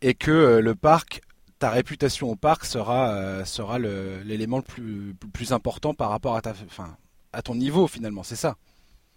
et 0.02 0.16
que 0.16 0.60
le 0.60 0.76
parc 0.76 1.22
ta 1.66 1.72
réputation 1.72 2.30
au 2.30 2.36
parc 2.36 2.64
sera, 2.64 3.16
euh, 3.16 3.44
sera 3.44 3.80
l'élément 3.80 4.58
le, 4.58 4.62
plus, 4.62 5.16
plus 5.34 5.52
important 5.52 5.96
par 5.96 6.12
rapport 6.12 6.36
à, 6.36 6.42
ta, 6.42 6.54
fin, 6.54 6.96
à 7.34 7.42
ton 7.42 7.56
niveau 7.56 7.88
finalement, 7.88 8.22
c'est 8.22 8.36
ça? 8.36 8.56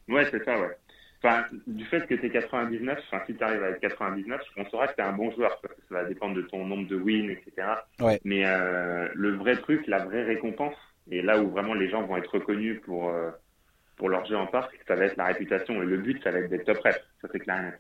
Ouais, 0.08 0.26
c'est 0.30 0.42
ça, 0.46 0.58
ouais. 0.58 0.74
Enfin, 1.22 1.44
du 1.66 1.84
fait 1.84 2.06
que 2.06 2.14
tu 2.14 2.24
es 2.24 2.30
99, 2.30 2.98
enfin, 3.06 3.22
si 3.26 3.34
tu 3.34 3.44
arrives 3.44 3.62
à 3.62 3.68
être 3.68 3.80
99, 3.80 4.40
on 4.56 4.64
saura 4.70 4.88
que 4.88 4.94
tu 4.94 5.02
es 5.02 5.04
un 5.04 5.12
bon 5.12 5.30
joueur, 5.32 5.60
parce 5.60 5.74
que 5.74 5.80
ça 5.90 5.96
va 5.96 6.04
dépendre 6.06 6.36
de 6.36 6.40
ton 6.40 6.64
nombre 6.64 6.88
de 6.88 6.96
wins, 6.96 7.28
etc. 7.28 7.68
Ouais. 8.00 8.18
Mais 8.24 8.46
euh, 8.46 9.08
le 9.14 9.36
vrai 9.36 9.56
truc, 9.56 9.86
la 9.86 10.06
vraie 10.06 10.24
récompense, 10.24 10.76
et 11.10 11.20
là 11.20 11.38
où 11.42 11.50
vraiment 11.50 11.74
les 11.74 11.90
gens 11.90 12.06
vont 12.06 12.16
être 12.16 12.32
reconnus 12.32 12.80
pour, 12.80 13.10
euh, 13.10 13.30
pour 13.96 14.08
leur 14.08 14.24
jeu 14.24 14.38
en 14.38 14.46
parc, 14.46 14.72
ça 14.88 14.94
va 14.94 15.04
être 15.04 15.18
la 15.18 15.26
réputation. 15.26 15.82
Et 15.82 15.84
le 15.84 15.98
but, 15.98 16.22
ça 16.24 16.30
va 16.30 16.38
être 16.38 16.48
d'être 16.48 16.64
top 16.64 16.78
ref, 16.78 16.98
ça 17.20 17.28
c'est 17.30 17.40
clair 17.40 17.74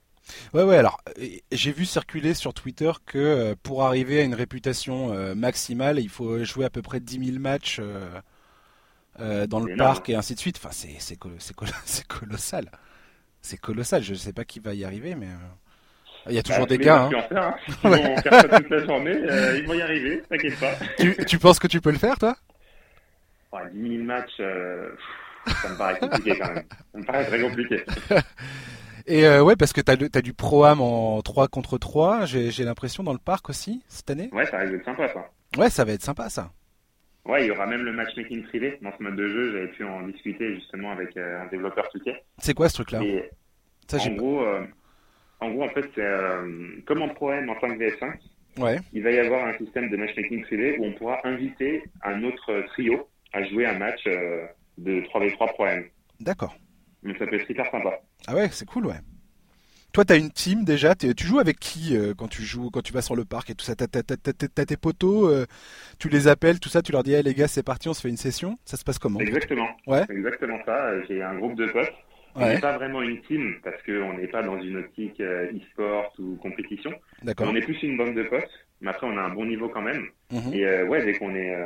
Ouais, 0.54 0.62
ouais, 0.62 0.76
alors 0.76 1.00
j'ai 1.52 1.72
vu 1.72 1.84
circuler 1.84 2.34
sur 2.34 2.54
Twitter 2.54 2.90
que 3.06 3.18
euh, 3.18 3.54
pour 3.62 3.84
arriver 3.84 4.20
à 4.20 4.24
une 4.24 4.34
réputation 4.34 5.12
euh, 5.12 5.34
maximale, 5.34 5.98
il 5.98 6.08
faut 6.08 6.42
jouer 6.44 6.64
à 6.64 6.70
peu 6.70 6.82
près 6.82 7.00
10 7.00 7.26
000 7.32 7.38
matchs 7.38 7.80
euh, 9.20 9.46
dans 9.46 9.60
le 9.60 9.76
parc 9.76 10.08
et 10.08 10.14
ainsi 10.14 10.34
de 10.34 10.40
suite. 10.40 10.60
Enfin, 10.62 10.70
c'est 10.72 11.18
colossal. 12.08 12.70
C'est 13.42 13.58
colossal. 13.58 14.02
Je 14.02 14.12
ne 14.12 14.18
sais 14.18 14.32
pas 14.32 14.44
qui 14.44 14.60
va 14.60 14.74
y 14.74 14.84
arriver, 14.84 15.14
mais 15.14 15.28
il 16.28 16.34
y 16.34 16.38
a 16.38 16.42
toujours 16.42 16.66
bah, 16.66 16.76
des 16.76 16.78
cas. 16.78 17.04
Hein. 17.04 17.10
Hein. 17.30 17.54
Ils 17.84 17.90
vont 17.90 18.16
faire 18.18 18.40
ça 18.40 18.48
toute 18.48 18.70
la 18.70 18.84
journée, 18.84 19.16
ils 19.56 19.66
vont 19.66 19.74
y 19.74 19.82
arriver, 19.82 20.22
t'inquiète 20.28 20.58
pas. 20.58 20.74
Tu, 20.98 21.16
tu, 21.24 21.38
penses 21.38 21.58
que 21.58 21.68
tu 21.68 21.80
peux 21.80 21.92
le 21.92 21.98
faire, 21.98 22.18
toi? 22.18 22.36
Ouais, 23.52 23.62
10 23.72 23.88
000 23.88 24.02
matchs, 24.04 24.36
ça 24.36 25.68
me 25.70 25.78
paraît 25.78 25.98
compliqué 25.98 26.38
quand 26.38 26.52
même. 26.52 26.64
Ça 26.92 26.98
me 26.98 27.04
paraît 27.04 27.26
très 27.26 27.40
compliqué. 27.40 27.84
Et 29.08 29.24
euh, 29.24 29.42
ouais, 29.42 29.56
parce 29.56 29.72
que 29.72 29.80
t'as 29.80 29.94
as 29.94 30.22
du 30.22 30.34
pro-am 30.34 30.82
en 30.82 31.22
3 31.22 31.48
contre 31.48 31.78
3, 31.78 32.26
j'ai 32.26 32.64
l'impression, 32.64 33.02
dans 33.02 33.14
le 33.14 33.18
parc 33.18 33.48
aussi, 33.48 33.82
cette 33.88 34.10
année. 34.10 34.28
Ouais, 34.32 34.44
ça 34.44 34.58
va 34.58 34.64
être 34.64 34.84
sympa, 34.84 35.08
ça. 35.08 35.30
Ouais, 35.56 35.70
ça 35.70 35.84
va 35.84 35.92
être 35.92 36.02
sympa, 36.02 36.28
ça. 36.28 36.52
Ouais, 37.24 37.44
il 37.44 37.48
y 37.48 37.50
aura 37.50 37.66
même 37.66 37.82
le 37.82 37.92
matchmaking 37.92 38.44
privé 38.44 38.78
dans 38.82 38.90
ce 38.96 39.02
mode 39.02 39.16
de 39.16 39.28
jeu. 39.28 39.52
J'avais 39.52 39.68
pu 39.68 39.84
en 39.84 40.06
discuter 40.06 40.54
justement 40.54 40.92
avec 40.92 41.16
euh, 41.16 41.42
un 41.42 41.46
développeur 41.46 41.88
tout 41.90 42.00
C'est 42.38 42.52
quoi 42.52 42.68
ce 42.68 42.74
truc-là? 42.74 43.00
En, 43.00 44.14
gros, 44.16 44.42
euh, 44.42 44.64
en 45.40 45.50
gros, 45.50 45.64
en 45.64 45.68
fait, 45.70 45.86
c'est 45.94 46.84
comme 46.86 47.02
en 47.02 47.08
pro-am 47.08 47.48
en 47.48 47.58
5 47.60 47.78
vs5. 47.78 48.12
Ouais. 48.58 48.78
Il 48.92 49.02
va 49.02 49.10
y 49.10 49.18
avoir 49.18 49.46
un 49.46 49.56
système 49.56 49.88
de 49.88 49.96
matchmaking 49.96 50.42
privé 50.42 50.78
où 50.78 50.84
on 50.84 50.92
pourra 50.92 51.18
inviter 51.24 51.82
un 52.02 52.22
autre 52.24 52.62
trio 52.68 53.08
à 53.32 53.42
jouer 53.44 53.64
un 53.64 53.78
match 53.78 54.04
de 54.04 55.00
3v3 55.00 55.52
pro-am. 55.54 55.84
D'accord. 56.20 56.54
Donc 57.02 57.16
ça 57.18 57.26
peut 57.26 57.36
être 57.36 57.50
hyper 57.50 57.70
sympa. 57.70 58.00
Ah 58.26 58.34
ouais, 58.34 58.48
c'est 58.50 58.66
cool, 58.66 58.86
ouais. 58.86 59.00
Toi, 59.92 60.04
t'as 60.04 60.18
une 60.18 60.30
team 60.30 60.64
déjà. 60.64 60.94
Tu 60.94 61.26
joues 61.26 61.38
avec 61.38 61.58
qui 61.58 61.96
euh, 61.96 62.12
quand 62.16 62.28
tu 62.28 62.42
joues, 62.42 62.70
quand 62.70 62.82
tu 62.82 62.92
vas 62.92 63.00
sur 63.00 63.16
le 63.16 63.24
parc 63.24 63.50
et 63.50 63.54
tout 63.54 63.64
ça? 63.64 63.74
T'as 63.74 63.86
tes 63.86 64.76
potos, 64.76 65.32
euh, 65.32 65.46
tu 65.98 66.08
les 66.08 66.28
appelles, 66.28 66.60
tout 66.60 66.68
ça. 66.68 66.82
Tu 66.82 66.92
leur 66.92 67.02
dis, 67.02 67.14
hey, 67.14 67.22
les 67.22 67.34
gars, 67.34 67.48
c'est 67.48 67.62
parti, 67.62 67.88
on 67.88 67.94
se 67.94 68.02
fait 68.02 68.10
une 68.10 68.18
session? 68.18 68.56
Ça 68.64 68.76
se 68.76 68.84
passe 68.84 68.98
comment? 68.98 69.18
Exactement. 69.18 69.68
Ouais. 69.86 70.04
Exactement 70.10 70.58
ça. 70.66 71.02
J'ai 71.06 71.22
un 71.22 71.36
groupe 71.38 71.56
de 71.56 71.66
potes. 71.66 71.92
On 72.34 72.46
n'est 72.46 72.60
pas 72.60 72.76
vraiment 72.76 73.02
une 73.02 73.20
team 73.22 73.54
parce 73.64 73.82
qu'on 73.82 74.12
n'est 74.18 74.28
pas 74.28 74.42
dans 74.42 74.60
une 74.60 74.76
optique 74.76 75.18
euh, 75.20 75.50
e-sport 75.52 76.12
ou 76.18 76.36
compétition. 76.36 76.92
D'accord. 77.22 77.48
On 77.50 77.56
est 77.56 77.62
plus 77.62 77.82
une 77.82 77.96
bande 77.96 78.14
de 78.14 78.22
potes, 78.24 78.44
mais 78.80 78.90
après 78.90 79.06
on 79.06 79.16
a 79.16 79.22
un 79.22 79.30
bon 79.30 79.46
niveau 79.46 79.68
quand 79.70 79.82
même. 79.82 80.06
Mhm. 80.30 80.52
Et 80.52 80.82
ouais, 80.82 81.04
dès 81.04 81.14
qu'on 81.14 81.34
est, 81.34 81.56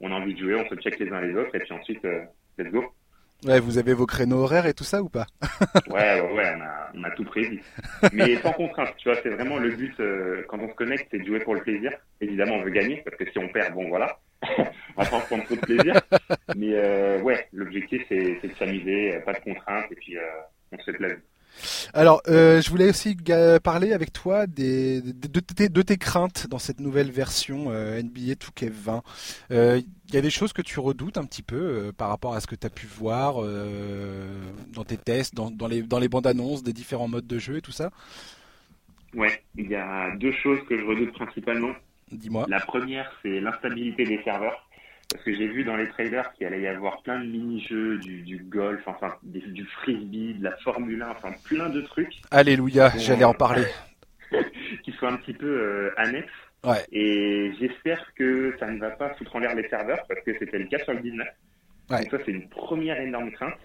on 0.00 0.10
a 0.10 0.14
envie 0.14 0.34
de 0.34 0.38
jouer, 0.38 0.54
on 0.54 0.68
se 0.70 0.80
check 0.80 0.98
les 1.00 1.10
uns 1.10 1.20
les 1.20 1.34
autres 1.34 1.54
et 1.54 1.58
puis 1.58 1.72
ensuite, 1.74 2.02
let's 2.56 2.70
go. 2.70 2.84
Ouais, 3.44 3.58
vous 3.58 3.78
avez 3.78 3.92
vos 3.92 4.06
créneaux 4.06 4.42
horaires 4.44 4.66
et 4.66 4.74
tout 4.74 4.84
ça 4.84 5.02
ou 5.02 5.08
pas? 5.08 5.26
Ouais, 5.88 6.20
ouais, 6.20 6.54
on 6.56 6.60
a, 6.60 6.90
on 6.94 7.04
a 7.04 7.10
tout 7.10 7.24
prévu. 7.24 7.62
Mais 8.12 8.36
sans 8.36 8.52
contrainte, 8.52 8.94
tu 8.98 9.08
vois, 9.10 9.18
c'est 9.22 9.30
vraiment 9.30 9.58
le 9.58 9.70
but 9.70 9.98
euh, 10.00 10.44
quand 10.48 10.58
on 10.60 10.68
se 10.68 10.74
connecte, 10.74 11.08
c'est 11.10 11.18
de 11.18 11.26
jouer 11.26 11.40
pour 11.40 11.54
le 11.54 11.62
plaisir. 11.62 11.90
Évidemment, 12.20 12.54
on 12.56 12.62
veut 12.62 12.70
gagner 12.70 13.02
parce 13.04 13.16
que 13.16 13.28
si 13.30 13.38
on 13.38 13.48
perd, 13.48 13.74
bon 13.74 13.88
voilà, 13.88 14.18
on 14.96 15.02
va 15.02 15.20
prendre 15.22 15.44
trop 15.44 15.56
de 15.56 15.60
plaisir. 15.60 16.00
Mais 16.56 16.72
euh, 16.74 17.20
ouais, 17.22 17.48
l'objectif 17.52 18.02
c'est 18.08 18.40
de 18.42 18.54
s'amuser, 18.58 19.18
pas 19.24 19.32
de 19.32 19.40
contraintes 19.40 19.90
et 19.90 19.96
puis 19.96 20.16
euh, 20.16 20.22
on 20.72 20.78
se 20.78 20.84
fait 20.84 20.96
plaisir. 20.96 21.18
Alors, 21.94 22.22
euh, 22.28 22.60
je 22.60 22.70
voulais 22.70 22.88
aussi 22.88 23.16
parler 23.62 23.92
avec 23.92 24.12
toi 24.12 24.46
des, 24.46 25.00
de, 25.02 25.82
tes, 25.82 25.96
craintes 25.96 26.46
dans 26.48 26.58
cette 26.58 26.80
nouvelle 26.80 27.10
version 27.10 27.66
euh, 27.70 28.02
NBA 28.02 28.34
2K20. 28.34 29.02
Euh, 29.50 29.80
il 30.08 30.14
y 30.14 30.18
a 30.18 30.20
des 30.20 30.30
choses 30.30 30.52
que 30.52 30.62
tu 30.62 30.80
redoutes 30.80 31.18
un 31.18 31.24
petit 31.24 31.42
peu 31.42 31.92
par 31.96 32.08
rapport 32.08 32.34
à 32.34 32.40
ce 32.40 32.46
que 32.46 32.54
tu 32.54 32.66
as 32.66 32.70
pu 32.70 32.86
voir 32.86 33.36
dans 34.74 34.84
tes 34.84 34.98
tests, 34.98 35.34
dans, 35.34 35.68
les, 35.68 35.82
dans 35.82 35.98
les 35.98 36.08
bandes 36.08 36.26
annonces 36.26 36.62
des 36.62 36.72
différents 36.72 37.08
modes 37.08 37.26
de 37.26 37.38
jeu 37.38 37.56
et 37.56 37.62
tout 37.62 37.72
ça? 37.72 37.90
Ouais, 39.14 39.42
il 39.56 39.68
y 39.68 39.74
a 39.74 40.14
deux 40.16 40.32
choses 40.32 40.58
que 40.68 40.78
je 40.78 40.84
redoute 40.84 41.12
principalement. 41.12 41.72
Dis-moi. 42.10 42.46
La 42.48 42.60
première, 42.60 43.10
c'est 43.22 43.40
l'instabilité 43.40 44.04
des 44.04 44.22
serveurs. 44.22 44.66
Parce 45.12 45.24
que 45.24 45.34
j'ai 45.34 45.48
vu 45.48 45.64
dans 45.64 45.76
les 45.76 45.88
trailers 45.88 46.32
qu'il 46.32 46.46
allait 46.46 46.62
y 46.62 46.66
avoir 46.66 47.02
plein 47.02 47.20
de 47.20 47.26
mini-jeux, 47.26 47.98
du, 47.98 48.44
golf, 48.48 48.80
enfin 48.86 49.14
du 49.22 49.64
frisbee, 49.66 50.34
de 50.34 50.44
la 50.44 50.56
Formule 50.58 51.02
1, 51.02 51.10
enfin 51.10 51.32
plein 51.44 51.68
de 51.68 51.82
trucs. 51.82 52.22
Alléluia, 52.30 52.92
j'allais 52.96 53.24
en 53.24 53.34
parler. 53.34 53.66
qui 54.84 54.92
sont 54.92 55.06
un 55.06 55.16
petit 55.16 55.34
peu 55.34 55.46
euh, 55.46 55.90
annexes. 55.96 56.30
Ouais. 56.64 56.84
Et 56.92 57.52
j'espère 57.60 58.14
que 58.14 58.54
ça 58.58 58.70
ne 58.70 58.78
va 58.78 58.90
pas 58.90 59.14
foutre 59.14 59.36
en 59.36 59.40
l'air 59.40 59.54
les 59.54 59.68
serveurs, 59.68 60.04
parce 60.08 60.20
que 60.22 60.32
c'était 60.38 60.58
le 60.58 60.66
cas 60.66 60.78
sur 60.78 60.94
le 60.94 61.00
19. 61.00 61.26
Ouais. 61.90 62.00
Donc 62.02 62.10
ça, 62.10 62.18
c'est 62.24 62.30
une 62.30 62.48
première 62.48 63.00
énorme 63.00 63.32
crainte. 63.32 63.58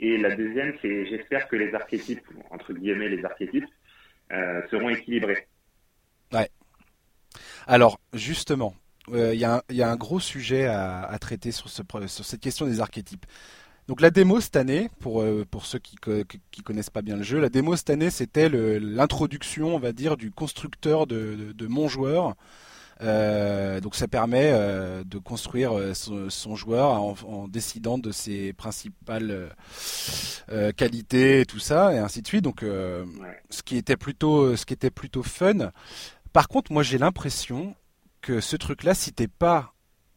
Et 0.00 0.18
la 0.18 0.34
deuxième, 0.34 0.74
c'est 0.82 1.06
j'espère 1.06 1.48
que 1.48 1.56
les 1.56 1.74
archétypes, 1.74 2.26
entre 2.50 2.72
guillemets 2.72 3.08
les 3.08 3.24
archétypes, 3.24 3.68
euh, 4.32 4.60
seront 4.70 4.88
équilibrés. 4.88 5.46
Ouais. 6.32 6.48
Alors, 7.66 7.98
justement, 8.12 8.74
il 9.08 9.14
euh, 9.14 9.34
y, 9.34 9.82
a 9.82 9.90
un 9.90 9.96
gros 9.96 10.20
sujet 10.20 10.66
à, 10.66 11.16
traiter 11.20 11.50
sur, 11.50 11.68
cette 11.68 12.40
question 12.40 12.66
des 12.66 12.80
archétypes. 12.80 13.26
Donc 13.88 14.00
la 14.00 14.10
démo 14.10 14.40
cette 14.40 14.56
année, 14.56 14.90
pour, 15.00 15.22
euh, 15.22 15.44
ceux 15.64 15.80
qui, 15.80 15.96
ne 16.06 16.62
connaissent 16.62 16.90
pas 16.90 17.02
bien 17.02 17.16
le 17.16 17.24
jeu, 17.24 17.40
la 17.40 17.48
démo 17.48 17.74
cette 17.74 17.90
année 17.90 18.10
c'était 18.10 18.48
l'introduction, 18.48 19.74
on 19.74 19.78
va 19.80 19.92
dire, 19.92 20.16
du 20.16 20.30
constructeur 20.30 21.06
de, 21.06 21.66
mon 21.66 21.88
joueur. 21.88 22.36
Euh, 23.00 23.80
donc 23.80 23.96
ça 23.96 24.06
permet 24.06 24.52
de 25.04 25.18
construire 25.18 25.72
son, 25.94 26.54
joueur 26.54 26.92
en, 26.92 27.48
décidant 27.48 27.98
de 27.98 28.12
ses 28.12 28.52
principales 28.52 29.52
qualités 30.76 31.40
et 31.40 31.44
tout 31.44 31.58
ça 31.58 31.92
et 31.92 31.98
ainsi 31.98 32.22
de 32.22 32.28
suite. 32.28 32.44
Donc 32.44 32.60
ce 32.62 33.62
qui 33.64 33.76
était 33.76 33.96
plutôt 33.96 34.54
ce 34.56 34.64
qui 34.64 34.74
était 34.74 34.90
plutôt 34.90 35.24
fun. 35.24 35.72
Par 36.32 36.46
contre, 36.46 36.72
moi 36.72 36.84
j'ai 36.84 36.98
l'impression 36.98 37.74
que 38.22 38.40
ce 38.40 38.56
truc-là, 38.56 38.94
si 38.94 39.12
t'es 39.12 39.28
pas 39.28 39.74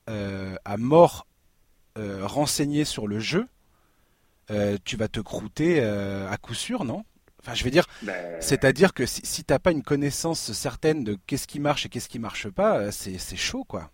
euh, 0.10 0.56
à 0.64 0.78
mort 0.78 1.28
euh, 1.98 2.20
renseigné 2.26 2.86
sur 2.86 3.08
le 3.08 3.20
jeu, 3.20 3.48
euh, 4.52 4.78
tu 4.86 4.96
vas 4.96 5.08
te 5.08 5.20
croûter 5.20 5.84
à 5.84 6.38
coup 6.38 6.54
sûr, 6.54 6.86
non? 6.86 7.04
Enfin, 7.42 7.54
je 7.54 7.64
veux 7.64 7.70
dire, 7.70 7.86
ben, 8.02 8.14
c'est-à-dire 8.40 8.94
que 8.94 9.06
si, 9.06 9.24
si 9.24 9.44
t'as 9.44 9.60
pas 9.60 9.72
une 9.72 9.84
connaissance 9.84 10.52
certaine 10.54 11.04
de 11.04 11.18
qu'est-ce 11.28 11.48
qui 11.48 11.60
marche 11.60 11.86
et 11.86 11.90
qu'est-ce 11.90 12.10
qui 12.10 12.18
marche 12.18 12.50
pas, 12.50 12.92
c'est, 12.92 13.36
chaud, 13.36 13.64
quoi. 13.66 13.92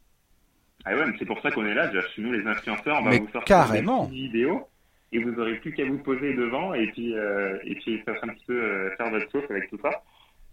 Ah 0.85 0.95
ouais, 0.95 1.05
mais 1.05 1.13
c'est 1.19 1.25
pour 1.25 1.41
ça 1.41 1.51
qu'on 1.51 1.65
est 1.65 1.73
là. 1.73 1.91
Chez 2.15 2.21
nous, 2.21 2.31
les 2.31 2.45
influenceurs, 2.45 2.99
on 2.99 3.03
va 3.03 3.11
vous 3.11 3.29
sortir 3.31 3.43
carrément. 3.43 4.05
des 4.05 4.15
vidéos 4.15 4.67
et 5.13 5.19
vous 5.19 5.37
aurez 5.37 5.55
plus 5.55 5.73
qu'à 5.73 5.85
vous 5.85 5.97
poser 5.97 6.33
devant 6.33 6.73
et 6.73 6.87
puis 6.91 7.13
et 7.13 7.75
puis 7.75 7.99
faire 7.99 8.15
un 8.23 8.29
petit 8.29 8.45
peu 8.45 8.89
faire 8.97 9.09
votre 9.09 9.29
sauce 9.31 9.49
avec 9.49 9.69
tout 9.69 9.79
ça. 9.81 9.89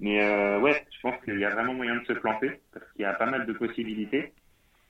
Mais 0.01 0.25
euh, 0.25 0.61
ouais, 0.61 0.85
je 0.95 1.01
pense 1.01 1.21
qu'il 1.25 1.39
y 1.39 1.45
a 1.45 1.51
vraiment 1.51 1.75
moyen 1.75 1.97
de 1.97 2.05
se 2.07 2.13
planter 2.13 2.61
parce 2.73 2.91
qu'il 2.93 3.03
y 3.03 3.05
a 3.05 3.15
pas 3.15 3.27
mal 3.27 3.47
de 3.47 3.53
possibilités. 3.53 4.33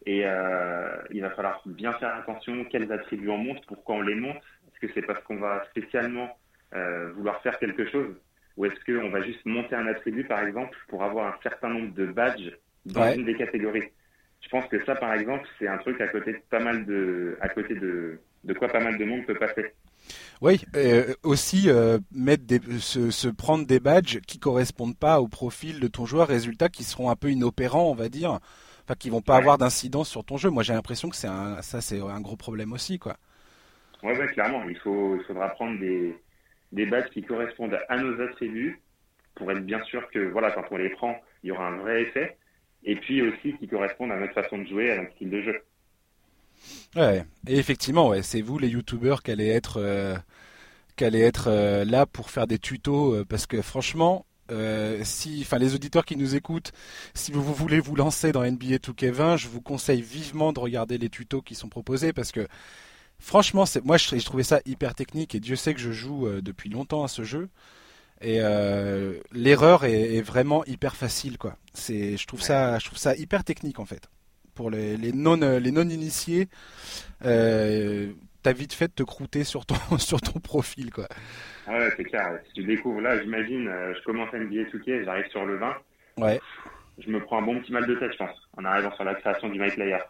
Et 0.07 0.23
euh, 0.25 0.97
il 1.11 1.23
va 1.23 1.31
falloir 1.31 1.63
bien 1.67 1.93
faire 1.95 2.15
attention 2.15 2.65
quels 2.65 2.91
attributs 2.93 3.29
on 3.29 3.39
monte, 3.39 3.65
pourquoi 3.67 3.97
on 3.97 4.03
les 4.03 4.15
monte. 4.15 4.37
Est-ce 4.37 4.87
que 4.87 4.93
c'est 4.95 5.07
parce 5.07 5.23
qu'on 5.25 5.37
va 5.37 5.65
spécialement 5.71 6.37
euh, 6.75 7.13
vouloir 7.13 7.41
faire 7.43 7.59
quelque 7.59 7.87
chose 7.91 8.15
ou 8.57 8.67
est-ce 8.67 8.85
qu'on 8.85 9.09
va 9.11 9.23
juste 9.23 9.45
monter 9.47 9.77
un 9.77 9.87
attribut, 9.87 10.25
par 10.25 10.45
exemple, 10.45 10.77
pour 10.89 11.05
avoir 11.05 11.33
un 11.33 11.39
certain 11.45 11.69
nombre 11.69 11.95
de 11.95 12.07
badges 12.07 12.53
dans 12.85 13.13
une 13.13 13.25
des 13.25 13.37
catégories? 13.37 13.85
Je 14.41 14.49
pense 14.49 14.67
que 14.67 14.85
ça, 14.85 14.97
par 14.97 15.15
exemple, 15.15 15.47
c'est 15.59 15.69
un 15.69 15.79
truc 15.79 16.01
à 16.01 16.09
côté 16.09 16.33
de 16.33 16.43
pas 16.51 16.59
mal 16.59 16.85
de, 16.85 17.39
à 17.41 17.49
côté 17.49 17.77
de, 17.77 18.21
de 18.43 18.55
quoi 18.55 18.69
pas 18.69 18.81
mal 18.81 18.99
de 18.99 19.05
monde 19.05 19.25
peut 19.27 19.35
passer. 19.35 19.75
Oui, 20.41 20.61
euh, 20.77 21.15
aussi 21.23 21.69
euh, 21.69 21.99
mettre 22.13 22.45
des, 22.45 22.61
se, 22.79 23.29
prendre 23.29 23.67
des 23.67 23.81
badges 23.81 24.21
qui 24.27 24.39
correspondent 24.39 24.97
pas 24.97 25.21
au 25.21 25.29
profil 25.29 25.81
de 25.81 25.89
ton 25.89 26.07
joueur, 26.07 26.29
résultats 26.29 26.69
qui 26.69 26.85
seront 26.85 27.11
un 27.11 27.17
peu 27.17 27.31
inopérants, 27.31 27.91
on 27.91 27.95
va 27.95 28.09
dire, 28.09 28.39
enfin 28.85 28.95
qui 28.99 29.11
vont 29.11 29.23
pas 29.23 29.37
avoir 29.37 29.59
d'incidence 29.59 30.09
sur 30.09 30.25
ton 30.25 30.37
jeu. 30.37 30.51
Moi, 30.51 30.63
j'ai 30.63 30.75
l'impression 30.75 31.09
que 31.09 31.17
c'est 31.17 31.29
un, 31.29 31.61
ça, 31.63 31.81
c'est 31.81 32.01
un 32.01 32.21
gros 32.21 32.37
problème 32.37 32.73
aussi, 32.73 32.99
quoi. 32.99 33.17
Ouais, 34.03 34.17
ouais, 34.17 34.29
clairement. 34.29 34.63
Il 34.69 34.79
faut, 34.79 35.17
il 35.17 35.25
faudra 35.25 35.49
prendre 35.49 35.79
des, 35.81 36.17
des 36.73 36.87
badges 36.87 37.11
qui 37.11 37.23
correspondent 37.23 37.79
à 37.89 37.97
nos 37.97 38.21
attributs 38.21 38.81
pour 39.35 39.51
être 39.51 39.65
bien 39.65 39.83
sûr 39.85 40.09
que, 40.11 40.19
voilà, 40.31 40.51
quand 40.51 40.65
on 40.71 40.77
les 40.77 40.91
prend, 40.91 41.17
il 41.43 41.49
y 41.49 41.53
aura 41.53 41.69
un 41.69 41.77
vrai 41.79 42.03
effet. 42.03 42.37
Et 42.85 42.97
puis 42.97 43.23
aussi 43.23 43.57
qui 43.59 43.67
correspondent 43.67 44.13
à 44.13 44.17
notre 44.19 44.35
façon 44.35 44.59
de 44.59 44.67
jouer, 44.67 44.93
à 44.93 45.03
notre 45.03 45.13
style 45.15 45.31
de 45.31 45.43
jeu. 45.43 45.63
Ouais, 46.97 47.25
et 47.47 47.59
effectivement, 47.59 48.09
ouais, 48.09 48.23
c'est 48.23 48.41
vous 48.41 48.59
les 48.59 48.69
youtubeurs 48.69 49.23
qui 49.23 49.31
allez 49.31 49.49
être, 49.49 49.79
euh, 49.81 50.17
être 50.99 51.49
euh, 51.49 51.85
là 51.85 52.07
pour 52.07 52.31
faire 52.31 52.47
des 52.47 52.59
tutos, 52.59 53.15
euh, 53.15 53.25
parce 53.25 53.47
que 53.47 53.63
franchement, 53.63 54.25
si, 55.03 55.41
enfin 55.43 55.59
les 55.59 55.75
auditeurs 55.75 56.07
qui 56.07 56.17
nous 56.17 56.35
écoutent, 56.35 56.73
si 57.13 57.33
vous, 57.33 57.43
voulez 57.43 57.81
vous 57.81 57.95
lancer 57.95 58.33
dans 58.33 58.43
NBA 58.43 58.77
2K20, 58.77 59.37
je 59.37 59.47
vous 59.49 59.61
conseille 59.61 60.01
vivement 60.01 60.55
de 60.55 60.61
regarder 60.61 60.97
les 60.97 61.11
tutos 61.11 61.43
qui 61.43 61.55
sont 61.55 61.69
proposés, 61.69 62.15
parce 62.15 62.33
que 62.33 62.49
franchement, 63.19 63.67
c'est, 63.67 63.85
moi 63.85 63.99
je, 63.99 64.25
trouvais 64.25 64.45
ça 64.45 64.61
hyper 64.65 64.95
technique, 64.95 65.35
et 65.35 65.41
Dieu 65.41 65.55
sait 65.57 65.75
que 65.75 65.81
je 65.81 65.93
joue 65.93 66.29
depuis 66.41 66.71
longtemps 66.71 67.05
à 67.05 67.09
ce 67.09 67.25
jeu. 67.25 67.51
Et 68.23 68.41
l'erreur 69.33 69.85
est, 69.85 70.23
vraiment 70.23 70.65
hyper 70.65 70.97
facile, 70.97 71.37
quoi. 71.37 71.59
C'est, 71.75 72.17
je 72.17 72.27
trouve 72.27 72.41
ça, 72.41 72.79
je 72.79 72.87
trouve 72.87 72.99
ça 72.99 73.15
hyper 73.17 73.45
technique 73.45 73.79
en 73.79 73.85
fait 73.85 74.09
pour 74.59 74.71
les, 74.71 74.97
non 75.13 75.41
euh, 75.43 75.61
les 75.61 75.71
non 75.71 75.89
initiés, 75.89 76.49
euh, 77.25 78.11
t'as 78.43 78.53
vite 78.53 78.73
fait 78.73 78.89
de 78.89 78.93
te 78.93 79.05
croûter 79.05 79.45
sur 79.45 79.65
ton 79.65 79.77
sur 79.99 80.21
ton 80.21 80.41
profil 80.41 80.91
quoi. 80.91 81.07
Ouais, 81.69 81.89
c'est 81.97 82.03
clair. 82.03 82.41
Si 82.49 82.55
tu 82.55 82.65
découvres 82.65 83.01
là, 83.01 83.23
j'imagine, 83.23 83.69
euh, 83.69 83.95
je 83.97 84.03
commence 84.03 84.35
à 84.35 84.39
NBA 84.39 84.63
2K, 84.73 85.05
j'arrive 85.05 85.29
sur 85.31 85.47
le 85.47 85.59
20. 85.59 85.77
Ouais. 86.17 86.41
Je 86.99 87.09
me 87.09 87.21
prends 87.21 87.39
un 87.39 87.43
bon 87.43 87.61
petit 87.61 87.71
mal 87.71 87.87
de 87.87 87.95
tête, 87.95 88.11
je 88.13 88.17
pense, 88.19 88.37
en 88.57 88.65
arrivant 88.65 88.93
sur 88.97 89.05
la 89.05 89.15
création 89.15 89.49
du 89.49 89.61
My 89.61 89.71
Player. 89.71 90.01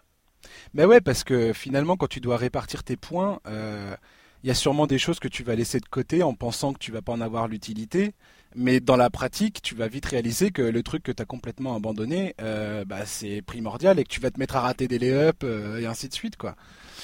Mais 0.72 0.86
ouais, 0.86 1.02
parce 1.02 1.24
que 1.24 1.52
finalement, 1.52 1.96
quand 1.98 2.06
tu 2.06 2.20
dois 2.20 2.38
répartir 2.38 2.84
tes 2.84 2.96
points, 2.96 3.40
euh, 3.46 3.94
il 4.42 4.48
y 4.48 4.50
a 4.50 4.54
sûrement 4.54 4.86
des 4.86 4.98
choses 4.98 5.20
que 5.20 5.28
tu 5.28 5.42
vas 5.42 5.56
laisser 5.56 5.78
de 5.78 5.88
côté 5.88 6.22
en 6.22 6.32
pensant 6.32 6.72
que 6.72 6.78
tu 6.78 6.90
vas 6.90 7.02
pas 7.02 7.12
en 7.12 7.20
avoir 7.20 7.48
l'utilité. 7.48 8.14
Mais 8.54 8.80
dans 8.80 8.96
la 8.96 9.10
pratique, 9.10 9.60
tu 9.62 9.74
vas 9.74 9.88
vite 9.88 10.06
réaliser 10.06 10.50
que 10.50 10.62
le 10.62 10.82
truc 10.82 11.02
que 11.02 11.12
tu 11.12 11.22
as 11.22 11.26
complètement 11.26 11.76
abandonné, 11.76 12.34
euh, 12.40 12.84
bah, 12.84 13.04
c'est 13.04 13.42
primordial 13.42 13.98
et 13.98 14.04
que 14.04 14.08
tu 14.08 14.20
vas 14.20 14.30
te 14.30 14.38
mettre 14.38 14.56
à 14.56 14.60
rater 14.60 14.88
des 14.88 14.98
lay-ups 14.98 15.44
euh, 15.44 15.78
et 15.78 15.86
ainsi 15.86 16.08
de 16.08 16.14
suite. 16.14 16.36
Quoi. 16.36 16.56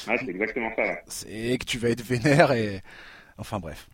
Ouais, 0.09 0.17
c'est 0.19 0.31
exactement 0.31 0.71
ça. 0.77 0.83
C'est 1.07 1.59
que 1.59 1.65
tu 1.65 1.79
vas 1.79 1.91
être 1.91 2.03
vénère 2.03 2.53
et. 2.53 2.81
Enfin 3.37 3.61
bref. 3.61 3.89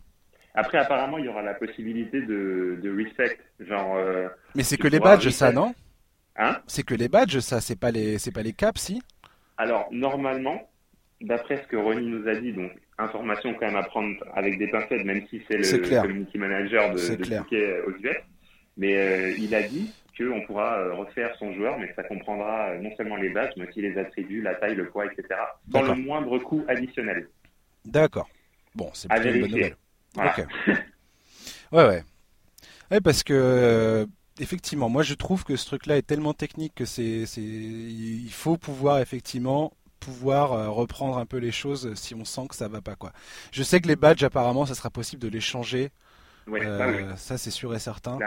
Après, 0.53 0.77
apparemment, 0.77 1.17
il 1.17 1.25
y 1.25 1.27
aura 1.27 1.41
la 1.41 1.53
possibilité 1.53 2.21
de, 2.21 2.79
de 2.81 2.89
reset. 2.89 3.37
Genre, 3.59 3.95
euh, 3.95 4.27
Mais 4.55 4.63
c'est 4.63 4.77
que 4.77 4.87
les 4.87 4.99
badges, 4.99 5.29
ça, 5.29 5.51
non? 5.51 5.73
Hein? 6.35 6.57
C'est 6.67 6.83
que 6.83 6.93
les 6.93 7.07
badges, 7.07 7.39
ça, 7.39 7.61
c'est 7.61 7.75
pas 7.75 7.91
les, 7.91 8.17
c'est 8.17 8.31
pas 8.31 8.43
les 8.43 8.53
caps, 8.53 8.81
si? 8.81 9.01
Alors, 9.57 9.87
normalement, 9.91 10.69
d'après 11.21 11.61
ce 11.61 11.67
que 11.67 11.75
Ronnie 11.75 12.07
nous 12.07 12.27
a 12.27 12.35
dit, 12.35 12.53
donc 12.53 12.71
information 12.97 13.53
quand 13.53 13.67
même 13.67 13.75
à 13.75 13.83
prendre 13.83 14.15
avec 14.33 14.57
des 14.57 14.67
pincettes, 14.67 15.05
même 15.05 15.25
si 15.29 15.41
c'est 15.47 15.57
le 15.57 15.79
clair. 15.79 16.03
community 16.03 16.37
manager 16.37 16.93
de, 16.93 17.15
de 17.15 17.23
clair. 17.23 17.43
Touquet 17.43 17.81
aux 17.87 17.91
US, 17.91 18.17
mais 18.77 18.97
euh, 18.97 19.31
il 19.37 19.53
a 19.55 19.63
dit 19.63 19.91
qu'on 20.17 20.41
pourra 20.45 20.77
euh, 20.79 20.93
refaire 20.93 21.35
son 21.39 21.53
joueur, 21.53 21.77
mais 21.79 21.87
que 21.87 21.95
ça 21.95 22.03
comprendra 22.03 22.69
euh, 22.69 22.79
non 22.79 22.95
seulement 22.95 23.15
les 23.15 23.29
badges, 23.29 23.53
mais 23.57 23.67
aussi 23.67 23.81
les 23.81 23.97
attributs, 23.97 24.41
la 24.41 24.55
taille, 24.55 24.75
le 24.75 24.89
poids, 24.89 25.05
etc. 25.05 25.39
Dans 25.67 25.81
le 25.81 25.95
moindre 25.95 26.37
coût 26.39 26.63
additionnel. 26.67 27.27
D'accord. 27.85 28.29
Bon, 28.75 28.89
c'est 28.93 29.09
plutôt 29.09 29.29
une 29.29 29.41
bonne 29.41 29.51
nouvelle. 29.51 29.75
Voilà. 30.15 30.35
Ouais, 31.71 31.87
ouais. 31.87 32.03
Ouais, 32.91 32.99
parce 32.99 33.23
que 33.23 33.33
euh, 33.33 34.05
effectivement, 34.41 34.89
moi 34.89 35.03
je 35.03 35.13
trouve 35.13 35.45
que 35.45 35.55
ce 35.55 35.65
truc-là 35.65 35.97
est 35.97 36.05
tellement 36.05 36.33
technique 36.33 36.75
que 36.75 36.83
c'est, 36.83 37.23
il 37.37 38.29
faut 38.29 38.57
pouvoir 38.57 38.99
effectivement 38.99 39.71
pouvoir 40.01 40.51
euh, 40.51 40.69
reprendre 40.69 41.17
un 41.17 41.25
peu 41.25 41.37
les 41.37 41.51
choses 41.51 41.93
si 41.93 42.13
on 42.13 42.25
sent 42.25 42.47
que 42.49 42.55
ça 42.55 42.67
va 42.67 42.81
pas 42.81 42.95
quoi. 42.95 43.13
Je 43.53 43.63
sais 43.63 43.79
que 43.79 43.87
les 43.87 43.95
badges 43.95 44.23
apparemment, 44.23 44.65
ça 44.65 44.75
sera 44.75 44.89
possible 44.89 45.21
de 45.21 45.29
les 45.29 45.39
changer. 45.39 45.91
Ouais, 46.47 46.65
Euh, 46.65 47.15
ça, 47.15 47.37
c'est 47.37 47.51
sûr 47.51 47.73
et 47.73 47.79
certain. 47.79 48.17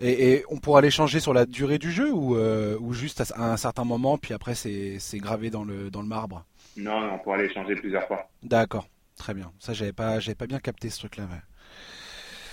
Et 0.00 0.44
on 0.48 0.58
pourra 0.58 0.80
les 0.80 0.90
changer 0.90 1.20
sur 1.20 1.34
la 1.34 1.46
durée 1.46 1.78
du 1.78 1.92
jeu 1.92 2.12
ou, 2.12 2.36
euh, 2.36 2.76
ou 2.80 2.94
juste 2.94 3.20
à, 3.36 3.52
un 3.52 3.56
certain 3.56 3.84
moment, 3.84 4.18
puis 4.18 4.34
après 4.34 4.54
c'est, 4.54 4.98
c'est 4.98 5.18
gravé 5.18 5.50
dans 5.50 5.64
le 5.64 5.90
dans 5.90 6.02
le 6.02 6.08
marbre? 6.08 6.44
Non, 6.76 7.12
on 7.12 7.18
pourra 7.18 7.36
les 7.36 7.52
changer 7.52 7.76
plusieurs 7.76 8.06
fois. 8.08 8.28
D'accord, 8.42 8.88
très 9.16 9.34
bien. 9.34 9.52
Ça, 9.60 9.72
j'avais 9.72 9.92
pas, 9.92 10.18
j'avais 10.18 10.34
pas 10.34 10.46
bien 10.46 10.58
capté 10.58 10.90
ce 10.90 10.98
truc-là. 10.98 11.24
Ouais. 11.24 11.42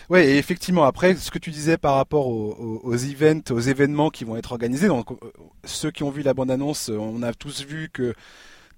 Ouais, 0.10 0.28
et 0.28 0.38
effectivement, 0.38 0.84
après, 0.84 1.16
ce 1.16 1.32
que 1.32 1.40
tu 1.40 1.52
disais 1.52 1.78
par 1.78 1.96
rapport 1.96 2.28
aux, 2.28 2.54
aux, 2.54 2.82
aux 2.84 2.96
events, 2.96 3.52
aux 3.52 3.60
événements 3.60 4.10
qui 4.10 4.24
vont 4.26 4.36
être 4.38 4.52
organisés, 4.52 4.88
donc 4.88 5.12
euh, 5.12 5.16
ceux 5.64 5.92
qui 5.92 6.04
ont 6.04 6.10
vu 6.10 6.22
la 6.22 6.34
bande-annonce, 6.34 6.90
euh, 6.90 6.98
on 6.98 7.22
a 7.24 7.34
tous 7.34 7.64
vu 7.66 7.90
que 7.94 8.14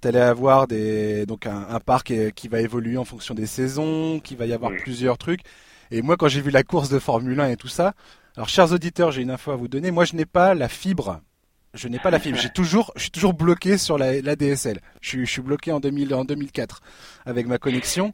tu 0.02 0.08
allais 0.08 0.20
avoir 0.22 0.68
des, 0.68 1.26
donc 1.26 1.48
un, 1.48 1.66
un 1.70 1.80
parc 1.80 2.12
euh, 2.12 2.30
qui 2.30 2.48
va 2.48 2.62
évoluer 2.62 2.98
en 2.98 3.06
fonction 3.06 3.34
des 3.34 3.46
saisons, 3.48 4.20
qu'il 4.20 4.38
va 4.38 4.46
y 4.46 4.54
avoir 4.54 4.72
Oui. 4.72 4.78
plusieurs 4.82 5.18
trucs. 5.18 5.42
Et 5.92 6.02
moi, 6.02 6.18
quand 6.18 6.28
j'ai 6.28 6.42
vu 6.42 6.52
la 6.52 6.64
course 6.64 6.90
de 6.90 7.00
Formule 7.00 7.40
1 7.40 7.50
et 7.50 7.58
tout 7.58 7.68
ça, 7.68 7.94
alors, 8.36 8.50
chers 8.50 8.72
auditeurs, 8.72 9.12
j'ai 9.12 9.22
une 9.22 9.30
info 9.30 9.52
à 9.52 9.56
vous 9.56 9.68
donner. 9.68 9.92
Moi, 9.92 10.06
je 10.06 10.16
n'ai 10.16 10.26
pas 10.26 10.56
la 10.56 10.68
fibre. 10.68 11.22
Je 11.76 11.88
n'ai 11.88 12.00
pas 12.00 12.10
la 12.10 12.20
fibre. 12.20 12.38
J'ai 12.40 12.50
toujours, 12.54 12.92
je 12.96 13.04
suis 13.04 13.12
toujours 13.12 13.34
bloqué 13.36 13.78
sur 13.78 14.00
la, 14.00 14.22
la 14.22 14.36
DSL. 14.36 14.80
Je 15.02 15.10
suis, 15.10 15.26
je 15.26 15.32
suis 15.32 15.42
bloqué 15.44 15.72
en 15.72 15.80
2000, 15.80 16.16
en 16.16 16.26
2004 16.26 16.82
avec 17.28 17.46
ma 17.46 17.60
connexion. 17.60 18.14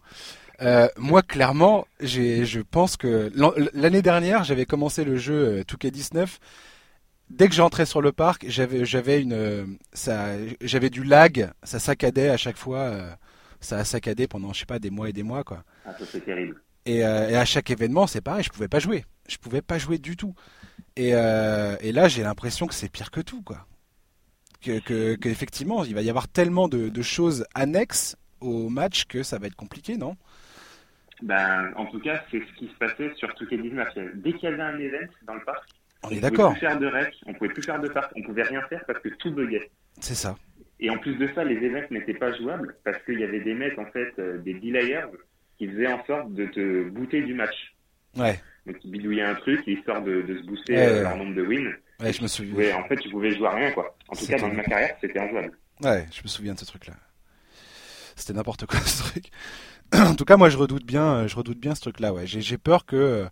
Euh, 0.61 0.87
moi, 0.97 1.21
clairement, 1.21 1.87
j'ai, 2.01 2.45
je 2.45 2.59
pense 2.59 2.97
que 2.97 3.31
l'an- 3.33 3.53
l'année 3.73 4.01
dernière, 4.01 4.43
j'avais 4.43 4.65
commencé 4.65 5.03
le 5.05 5.17
jeu 5.17 5.59
euh, 5.59 5.63
2K19. 5.63 6.39
Dès 7.29 7.47
que 7.47 7.53
j'entrais 7.55 7.85
sur 7.85 8.01
le 8.01 8.11
parc, 8.11 8.45
j'avais, 8.47 8.85
j'avais 8.85 9.21
une, 9.21 9.33
euh, 9.33 9.65
ça, 9.93 10.31
j'avais 10.61 10.89
du 10.89 11.03
lag. 11.03 11.51
Ça 11.63 11.79
saccadait 11.79 12.29
à 12.29 12.37
chaque 12.37 12.57
fois. 12.57 12.79
euh, 12.79 13.11
ça 13.61 13.77
a 13.77 13.85
saccadé 13.85 14.27
pendant, 14.27 14.53
je 14.53 14.59
sais 14.61 14.65
pas, 14.65 14.79
des 14.79 14.89
mois 14.89 15.09
et 15.09 15.13
des 15.13 15.23
mois, 15.23 15.43
quoi. 15.43 15.63
Ah, 15.85 15.93
ça, 15.97 16.05
c'est 16.05 16.21
terrible. 16.25 16.61
Et, 16.85 17.05
euh, 17.05 17.29
et 17.29 17.35
à 17.35 17.45
chaque 17.45 17.69
événement, 17.69 18.07
c'est 18.07 18.21
pareil, 18.21 18.43
je 18.43 18.49
pouvais 18.49 18.69
pas 18.69 18.79
jouer. 18.79 19.05
Je 19.27 19.37
pouvais 19.37 19.61
pas 19.61 19.77
jouer 19.77 19.97
du 19.97 20.15
tout. 20.17 20.33
Et, 20.95 21.11
euh, 21.13 21.75
et 21.81 21.91
là, 21.91 22.07
j'ai 22.07 22.23
l'impression 22.23 22.67
que 22.67 22.73
c'est 22.75 22.89
pire 22.89 23.11
que 23.11 23.21
tout, 23.21 23.41
quoi. 23.43 23.67
Que, 24.61 24.79
que, 24.79 25.15
que 25.15 25.29
effectivement, 25.29 25.85
il 25.85 25.95
va 25.95 26.01
y 26.01 26.09
avoir 26.09 26.27
tellement 26.27 26.67
de, 26.67 26.89
de 26.89 27.01
choses 27.01 27.45
annexes 27.55 28.17
au 28.41 28.69
match 28.69 29.05
que 29.05 29.23
ça 29.23 29.37
va 29.39 29.47
être 29.47 29.55
compliqué, 29.55 29.95
non? 29.97 30.15
Ben, 31.21 31.71
en 31.75 31.85
tout 31.87 31.99
cas, 31.99 32.23
c'est 32.31 32.39
ce 32.39 32.53
qui 32.57 32.67
se 32.67 32.73
passait 32.75 33.11
sur 33.15 33.33
toutes 33.35 33.51
les 33.51 33.57
19. 33.57 33.87
Dès 34.15 34.33
qu'il 34.33 34.49
y 34.49 34.53
avait 34.53 34.61
un 34.61 34.77
event 34.79 35.07
dans 35.27 35.33
le 35.35 35.43
parc, 35.43 35.67
On 36.03 36.07
on 36.07 36.11
est 36.11 36.15
pouvait 36.21 36.49
plus 36.51 36.59
faire 36.59 36.79
de 36.79 36.87
rec, 36.87 37.13
on 37.25 37.33
pouvait 37.33 37.49
plus 37.53 37.63
faire 37.63 37.79
de 37.81 37.89
parc, 37.89 38.11
on 38.15 38.21
pouvait 38.23 38.43
rien 38.43 38.61
faire 38.69 38.83
parce 38.87 38.99
que 38.99 39.09
tout 39.09 39.31
buguait. 39.31 39.69
c'est 39.99 40.15
ça. 40.15 40.37
Et 40.79 40.89
en 40.89 40.97
plus 40.97 41.15
de 41.15 41.27
ça, 41.35 41.43
les 41.43 41.57
events 41.57 41.87
n'étaient 41.91 42.13
pas 42.13 42.31
jouables 42.37 42.75
parce 42.85 42.97
qu'il 43.03 43.19
y 43.19 43.23
avait 43.25 43.41
des 43.41 43.53
mecs, 43.53 43.77
en 43.77 43.85
fait, 43.87 44.13
euh, 44.17 44.37
des 44.37 44.53
delayers 44.53 45.07
qui 45.57 45.67
faisaient 45.67 45.91
en 45.91 46.05
sorte 46.05 46.33
de 46.33 46.45
te 46.45 46.83
booter 46.89 47.21
du 47.21 47.33
match. 47.33 47.75
Ouais, 48.15 48.39
Donc, 48.65 48.77
ils 48.85 48.89
bidouillaient 48.91 49.23
un 49.23 49.35
truc 49.35 49.61
histoire 49.67 50.01
de, 50.01 50.21
de 50.21 50.37
se 50.39 50.43
booster 50.45 50.73
Ouais, 50.75 50.85
euh, 50.87 50.93
ouais. 50.95 51.01
leur 51.03 51.17
nombre 51.17 51.35
de 51.35 51.41
wins. 51.43 51.73
ouais, 51.99 52.13
je 52.13 52.21
me 52.21 52.27
souviens. 52.27 52.55
Ouais, 52.55 52.71
en 52.73 52.87
fait, 52.87 52.95
tu 52.95 53.09
pouvais 53.09 53.31
jouer 53.35 53.47
à 53.47 53.55
rien, 53.55 53.71
quoi. 53.71 53.93
En 54.07 54.15
tout 54.15 54.25
cas, 54.25 54.37
dans 54.37 54.53
ma 54.53 54.63
carrière, 54.63 54.95
c'était 55.01 55.19
injouable. 55.19 55.51
Ouais, 55.83 56.05
je 56.13 56.21
me 56.23 56.27
souviens 56.29 56.53
de 56.53 56.59
ce 56.59 56.65
truc-là. 56.65 56.93
C'était 58.15 58.33
n'importe 58.33 58.65
quoi 58.65 58.79
ce 58.79 59.03
truc. 59.03 59.25
en 59.93 60.15
tout 60.15 60.25
cas, 60.25 60.37
moi, 60.37 60.49
je 60.49 60.57
redoute 60.57 60.85
bien, 60.85 61.27
je 61.27 61.35
redoute 61.35 61.59
bien 61.59 61.75
ce 61.75 61.81
truc-là. 61.81 62.13
Ouais, 62.13 62.25
j'ai 62.27 62.57
peur 62.57 62.85
que, 62.85 62.95
euh, 62.95 63.25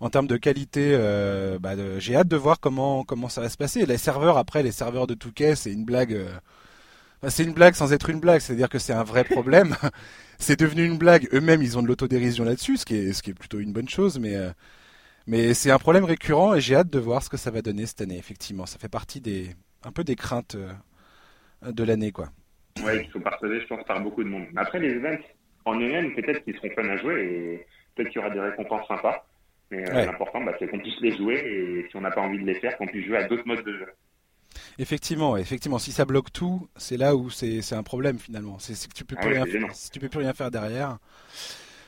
en 0.00 0.10
termes 0.10 0.26
de 0.26 0.36
qualité, 0.36 0.90
euh, 0.94 1.58
bah, 1.58 1.72
j'ai 1.98 2.16
hâte 2.16 2.28
de 2.28 2.36
voir 2.36 2.60
comment 2.60 3.04
comment 3.04 3.28
ça 3.28 3.40
va 3.40 3.48
se 3.48 3.56
passer. 3.56 3.86
Les 3.86 3.96
serveurs, 3.98 4.38
après, 4.38 4.62
les 4.62 4.72
serveurs 4.72 5.06
de 5.06 5.14
Touquet, 5.14 5.56
c'est 5.56 5.72
une 5.72 5.84
blague. 5.84 6.12
euh, 6.14 6.28
c'est 7.28 7.44
une 7.44 7.54
blague 7.54 7.74
sans 7.74 7.92
être 7.92 8.10
une 8.10 8.20
blague, 8.20 8.40
c'est-à-dire 8.40 8.68
que 8.68 8.78
c'est 8.78 8.92
un 8.92 9.04
vrai 9.04 9.24
problème. 9.24 9.76
c'est 10.38 10.58
devenu 10.58 10.84
une 10.84 10.98
blague. 10.98 11.28
Eux-mêmes, 11.32 11.62
ils 11.62 11.78
ont 11.78 11.82
de 11.82 11.88
l'autodérision 11.88 12.44
là-dessus, 12.44 12.76
ce 12.78 12.84
qui 12.86 12.96
est 12.96 13.12
ce 13.12 13.22
qui 13.22 13.30
est 13.30 13.34
plutôt 13.34 13.60
une 13.60 13.72
bonne 13.72 13.88
chose, 13.88 14.18
mais 14.18 14.36
euh, 14.36 14.50
mais 15.26 15.54
c'est 15.54 15.70
un 15.70 15.78
problème 15.78 16.04
récurrent 16.04 16.54
et 16.54 16.60
j'ai 16.60 16.76
hâte 16.76 16.90
de 16.90 16.98
voir 16.98 17.22
ce 17.22 17.30
que 17.30 17.36
ça 17.38 17.50
va 17.50 17.62
donner 17.62 17.86
cette 17.86 18.00
année. 18.02 18.18
Effectivement, 18.18 18.66
ça 18.66 18.78
fait 18.78 18.88
partie 18.90 19.20
des 19.20 19.54
un 19.84 19.92
peu 19.92 20.04
des 20.04 20.16
craintes 20.16 20.56
euh, 20.56 21.72
de 21.72 21.84
l'année, 21.84 22.12
quoi. 22.12 22.28
Ouais, 22.82 23.04
qui 23.04 23.10
sont 23.12 23.20
partagés, 23.20 23.60
je 23.60 23.66
pense, 23.66 23.84
par 23.86 24.00
beaucoup 24.02 24.24
de 24.24 24.28
monde. 24.28 24.46
Après, 24.56 24.80
les 24.80 24.90
events 24.94 25.22
en 25.64 25.74
eux-mêmes, 25.80 26.14
peut-être 26.14 26.44
qu'ils 26.44 26.54
seront 26.56 26.70
fun 26.70 26.88
à 26.88 26.96
jouer 26.98 27.22
et 27.22 27.66
peut-être 27.94 28.08
qu'il 28.10 28.20
y 28.20 28.24
aura 28.24 28.30
des 28.34 28.40
récompenses 28.40 28.86
sympas. 28.88 29.26
Mais 29.70 29.84
euh, 29.88 29.94
Ouais. 29.94 30.04
l'important, 30.04 30.42
bah, 30.44 30.54
c'est 30.58 30.68
qu'on 30.68 30.78
puisse 30.80 31.00
les 31.00 31.16
jouer 31.16 31.36
et 31.36 31.88
si 31.90 31.96
on 31.96 32.00
n'a 32.02 32.10
pas 32.12 32.20
envie 32.22 32.38
de 32.38 32.46
les 32.46 32.60
faire, 32.60 32.76
qu'on 32.76 32.86
puisse 32.88 33.06
jouer 33.06 33.18
à 33.18 33.24
d'autres 33.24 33.46
modes 33.46 33.64
de 33.64 33.72
jeu. 33.78 33.86
Effectivement, 34.78 35.36
effectivement, 35.36 35.78
si 35.78 35.92
ça 35.92 36.04
bloque 36.04 36.32
tout, 36.32 36.68
c'est 36.76 36.96
là 36.96 37.16
où 37.16 37.30
c'est 37.30 37.72
un 37.72 37.82
problème 37.82 38.18
finalement. 38.18 38.58
C'est 38.58 38.74
que 38.88 38.94
tu 38.94 39.04
peux 39.04 39.16
Ah 39.16 39.20
plus 39.20 39.30
ouais, 39.30 39.34
rien 39.34 39.46
c'est 39.46 39.50
faire. 39.52 39.60
gênant. 39.60 39.72
Si 39.72 39.90
tu 39.90 40.00
peux 40.00 40.08
plus 40.08 40.20
rien 40.20 40.32
faire 40.32 40.50
derrière, 40.50 40.98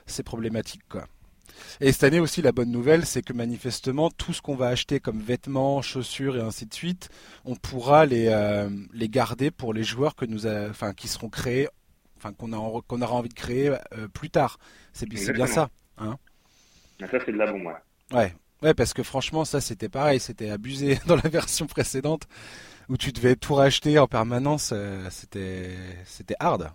c'est 0.06 0.22
problématique 0.22 0.82
quoi. 0.88 1.06
Et 1.80 1.92
cette 1.92 2.04
année 2.04 2.20
aussi, 2.20 2.42
la 2.42 2.52
bonne 2.52 2.70
nouvelle, 2.70 3.06
c'est 3.06 3.22
que 3.22 3.32
manifestement, 3.32 4.10
tout 4.10 4.32
ce 4.32 4.42
qu'on 4.42 4.56
va 4.56 4.68
acheter 4.68 5.00
comme 5.00 5.20
vêtements, 5.20 5.82
chaussures 5.82 6.36
et 6.36 6.40
ainsi 6.40 6.66
de 6.66 6.74
suite, 6.74 7.08
on 7.44 7.56
pourra 7.56 8.06
les 8.06 8.24
les 8.24 8.28
euh, 8.30 8.70
les 8.92 9.08
garder 9.08 9.50
pour 9.50 9.74
les 9.74 9.84
joueurs 9.84 10.14
que 10.16 10.24
nous, 10.26 10.46
a, 10.46 10.68
enfin, 10.70 10.92
qui 10.94 11.08
seront 11.08 11.28
créés, 11.30 11.68
enfin, 12.16 12.32
qu'on 12.32 12.52
a 12.52 12.80
qu'on 12.86 13.02
aura 13.02 13.14
envie 13.14 13.28
de 13.28 13.34
créer 13.34 13.70
euh, 13.70 14.08
plus 14.12 14.30
tard. 14.30 14.58
C'est 14.92 15.08
bien 15.08 15.46
ça. 15.46 15.70
Mais 17.00 17.06
ça, 17.08 17.18
c'est 17.24 17.32
de 17.32 17.36
la 17.36 17.50
bombe, 17.50 17.66
ouais. 17.66 18.16
Ouais, 18.16 18.32
ouais, 18.62 18.74
parce 18.74 18.94
que 18.94 19.02
franchement, 19.02 19.44
ça 19.44 19.60
c'était 19.60 19.88
pareil, 19.88 20.20
c'était 20.20 20.50
abusé 20.50 20.98
dans 21.06 21.16
la 21.16 21.28
version 21.28 21.66
précédente 21.66 22.26
où 22.88 22.96
tu 22.96 23.12
devais 23.12 23.36
tout 23.36 23.54
racheter 23.54 23.98
en 23.98 24.06
permanence, 24.06 24.72
euh, 24.72 25.06
c'était 25.10 25.70
c'était 26.04 26.36
hard. 26.38 26.70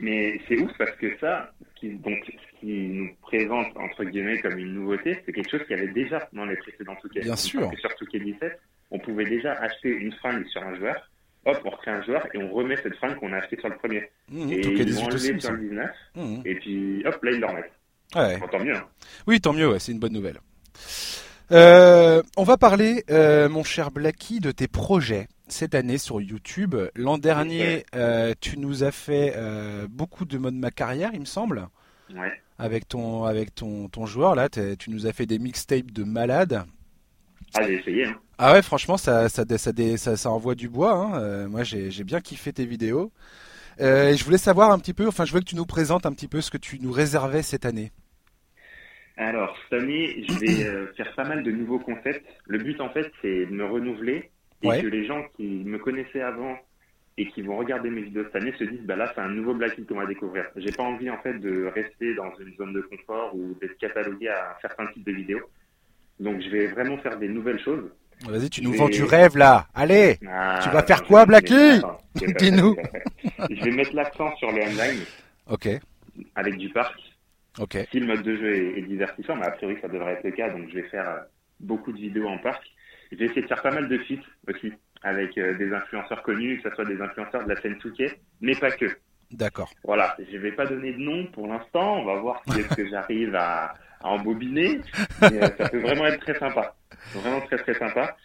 Mais 0.00 0.40
c'est 0.48 0.58
ouf 0.58 0.72
parce 0.76 0.96
que 0.96 1.16
ça, 1.18 1.52
ce 1.60 1.80
qui, 1.80 1.94
donc, 1.94 2.18
ce 2.26 2.60
qui 2.60 2.88
nous 2.88 3.14
présente, 3.22 3.76
entre 3.76 4.04
guillemets, 4.04 4.40
comme 4.40 4.58
une 4.58 4.74
nouveauté, 4.74 5.22
c'est 5.24 5.32
quelque 5.32 5.50
chose 5.50 5.62
qu'il 5.66 5.76
y 5.76 5.80
avait 5.80 5.92
déjà 5.92 6.28
dans 6.32 6.44
les 6.44 6.56
précédents 6.56 6.96
Touquet. 6.96 7.20
Bien 7.20 7.36
sûr. 7.36 7.70
Sur 7.78 7.94
Touquet 7.94 8.18
17, 8.18 8.60
on 8.90 8.98
pouvait 8.98 9.24
déjà 9.24 9.52
acheter 9.52 9.90
une 9.90 10.12
fringue 10.12 10.46
sur 10.48 10.62
un 10.62 10.74
joueur, 10.74 11.10
hop, 11.46 11.60
on 11.64 11.70
recrée 11.70 11.90
un 11.90 12.02
joueur 12.02 12.26
et 12.34 12.38
on 12.38 12.52
remet 12.52 12.76
cette 12.82 12.94
fringue 12.96 13.16
qu'on 13.16 13.32
a 13.32 13.36
achetée 13.38 13.58
sur 13.58 13.68
le 13.68 13.76
premier. 13.76 14.10
Mmh, 14.30 14.52
et 14.52 14.60
ils 14.60 14.66
l'ont 14.66 14.84
18 14.84 14.90
aussi, 14.92 15.04
enlevé 15.04 15.28
il 15.34 15.40
sur 15.42 15.52
le 15.52 15.58
19, 15.68 15.90
semble. 16.14 16.26
Mmh. 16.26 16.42
et 16.44 16.54
puis 16.56 17.06
hop, 17.06 17.22
là, 17.22 17.30
ils 17.32 17.40
le 17.40 17.46
remettent. 17.46 17.72
Ouais. 18.14 18.38
Bon, 18.38 18.46
tant 18.48 18.58
mieux. 18.64 18.76
Hein. 18.76 18.84
Oui, 19.26 19.40
tant 19.40 19.52
mieux, 19.52 19.68
ouais, 19.68 19.78
c'est 19.78 19.92
une 19.92 19.98
bonne 19.98 20.12
nouvelle. 20.12 20.38
Euh, 21.52 22.22
on 22.36 22.44
va 22.44 22.56
parler, 22.56 23.04
euh, 23.10 23.48
mon 23.48 23.62
cher 23.64 23.90
Blacky, 23.90 24.40
de 24.40 24.50
tes 24.50 24.66
projets 24.68 25.28
cette 25.48 25.74
année 25.74 25.98
sur 25.98 26.20
YouTube. 26.20 26.74
L'an 26.94 27.18
dernier, 27.18 27.84
euh, 27.94 28.32
tu 28.40 28.58
nous 28.58 28.82
as 28.82 28.92
fait 28.92 29.34
beaucoup 29.90 30.24
de 30.24 30.38
mode 30.38 30.54
ma 30.54 30.70
carrière, 30.70 31.10
il 31.12 31.20
me 31.20 31.24
semble, 31.26 31.68
Ouais. 32.14 32.32
avec 32.58 32.86
ton 32.88 33.24
avec 33.24 33.54
ton, 33.54 33.88
ton 33.88 34.06
joueur 34.06 34.34
là. 34.34 34.48
Tu 34.48 34.90
nous 34.90 35.06
as 35.06 35.12
fait 35.12 35.26
des 35.26 35.38
mixtapes 35.38 35.90
de 35.90 36.04
malade. 36.04 36.64
Ah, 37.54 37.62
j'ai 37.66 37.74
essayé. 37.74 38.06
Hein. 38.06 38.18
Ah 38.38 38.52
ouais, 38.52 38.62
franchement, 38.62 38.96
ça, 38.96 39.28
ça, 39.28 39.44
ça, 40.16 40.30
envoie 40.30 40.54
du 40.54 40.68
bois. 40.68 40.92
hein. 40.94 41.20
Euh, 41.20 41.48
moi, 41.48 41.62
j'ai 41.62 42.04
bien 42.04 42.20
kiffé 42.20 42.52
tes 42.52 42.64
vidéos. 42.66 43.12
Euh, 43.80 44.10
et 44.10 44.16
je 44.16 44.24
voulais 44.24 44.38
savoir 44.38 44.70
un 44.70 44.78
petit 44.78 44.94
peu, 44.94 45.06
enfin, 45.06 45.24
je 45.24 45.32
veux 45.32 45.40
que 45.40 45.44
tu 45.44 45.56
nous 45.56 45.66
présentes 45.66 46.06
un 46.06 46.12
petit 46.12 46.28
peu 46.28 46.40
ce 46.40 46.50
que 46.50 46.58
tu 46.58 46.78
nous 46.80 46.92
réservais 46.92 47.42
cette 47.42 47.64
année. 47.66 47.90
Alors, 49.16 49.56
cette 49.70 49.80
année, 49.82 50.24
je 50.28 50.38
vais 50.38 50.64
euh, 50.64 50.92
faire 50.96 51.14
pas 51.14 51.24
mal 51.24 51.42
de 51.44 51.50
nouveaux 51.52 51.78
concepts. 51.78 52.24
Le 52.46 52.58
but, 52.58 52.80
en 52.80 52.90
fait, 52.90 53.10
c'est 53.22 53.46
de 53.46 53.52
me 53.52 53.64
renouveler 53.64 54.30
et 54.62 54.68
Ouais. 54.68 54.80
que 54.82 54.86
les 54.86 55.06
gens 55.06 55.22
qui 55.36 55.44
me 55.64 55.78
connaissaient 55.78 56.22
avant 56.22 56.56
et 57.16 57.28
qui 57.28 57.42
vont 57.42 57.56
regarder 57.56 57.90
mes 57.90 58.02
vidéos 58.02 58.24
cette 58.24 58.42
année 58.42 58.52
se 58.58 58.64
disent, 58.64 58.82
bah 58.82 58.96
là, 58.96 59.12
c'est 59.14 59.20
un 59.20 59.28
nouveau 59.28 59.54
Blacky 59.54 59.84
qu'on 59.86 59.94
va 59.96 60.06
découvrir. 60.06 60.46
J'ai 60.56 60.72
pas 60.72 60.82
envie, 60.82 61.10
en 61.10 61.18
fait, 61.18 61.34
de 61.38 61.70
rester 61.72 62.14
dans 62.16 62.32
une 62.40 62.56
zone 62.56 62.72
de 62.72 62.80
confort 62.80 63.34
ou 63.36 63.54
d'être 63.60 63.76
catalogué 63.78 64.28
à 64.28 64.50
un 64.56 64.60
certain 64.60 64.86
type 64.92 65.04
de 65.04 65.12
vidéos. 65.12 65.42
Donc, 66.20 66.40
je 66.40 66.48
vais 66.48 66.66
vraiment 66.68 66.96
faire 66.98 67.18
des 67.18 67.28
nouvelles 67.28 67.60
choses. 67.60 67.90
Vas-y, 68.28 68.48
tu 68.48 68.62
nous 68.62 68.72
Je 68.72 68.78
vends 68.78 68.86
vais- 68.86 68.92
du 68.92 69.02
rêve 69.04 69.36
là. 69.36 69.66
Allez, 69.74 70.18
Ah, 70.28 70.60
Tu 70.62 70.68
vas 70.70 70.82
faire 70.84 71.02
quoi, 71.04 71.20
je 71.22 71.24
vais 71.24 71.26
Blacky 71.26 71.80
je 72.14 72.26
vais 72.26 72.32
Dis-nous. 72.38 72.76
Je 73.50 73.64
vais 73.64 73.70
mettre 73.72 73.94
l'accent 73.94 74.34
sur 74.36 74.50
le 74.52 74.62
online 74.62 75.00
ok. 75.50 75.68
avec 76.36 76.56
du 76.56 76.68
parc. 76.70 76.94
Ok. 77.58 77.76
Si 77.90 77.98
le 78.00 78.06
mode 78.06 78.22
de 78.22 78.36
jeu 78.36 78.54
est, 78.54 78.78
est 78.78 78.82
divertissant, 78.82 79.34
mais 79.36 79.46
a 79.46 79.50
priori 79.50 79.76
ça 79.82 79.88
devrait 79.88 80.12
être 80.12 80.24
le 80.24 80.30
cas, 80.30 80.48
donc 80.50 80.68
je 80.70 80.74
vais 80.76 80.88
faire 80.88 81.08
euh, 81.08 81.18
beaucoup 81.60 81.92
de 81.92 81.98
vidéos 81.98 82.28
en 82.28 82.38
parc. 82.38 82.62
J'ai 83.12 83.24
essayé 83.24 83.42
de 83.42 83.46
faire 83.48 83.62
pas 83.62 83.70
mal 83.72 83.88
de 83.88 83.98
feats 83.98 84.22
aussi 84.48 84.72
avec 85.02 85.36
euh, 85.38 85.56
des 85.58 85.72
influenceurs 85.72 86.22
connus, 86.22 86.60
que 86.62 86.68
ce 86.70 86.74
soit 86.76 86.84
des 86.84 87.00
influenceurs 87.00 87.44
de 87.44 87.52
la 87.52 87.60
scène 87.60 87.76
2 87.82 87.92
mais 88.40 88.54
pas 88.54 88.70
que. 88.70 88.86
D'accord. 89.32 89.70
Voilà, 89.84 90.16
je 90.32 90.36
vais 90.38 90.52
pas 90.52 90.66
donner 90.66 90.92
de 90.92 91.00
nom 91.00 91.26
pour 91.26 91.46
l'instant, 91.48 91.98
on 92.00 92.04
va 92.04 92.14
voir 92.16 92.42
si 92.48 92.60
est-ce 92.60 92.74
que 92.76 92.88
j'arrive 92.88 93.34
à, 93.34 93.74
à 94.04 94.10
embobiner, 94.10 94.80
mais 95.22 95.42
euh, 95.42 95.48
ça 95.58 95.68
peut 95.68 95.80
vraiment 95.80 96.06
être 96.06 96.20
très 96.20 96.38
sympa, 96.38 96.76
vraiment 97.14 97.40
très 97.42 97.58
très 97.58 97.74
sympa. 97.74 98.16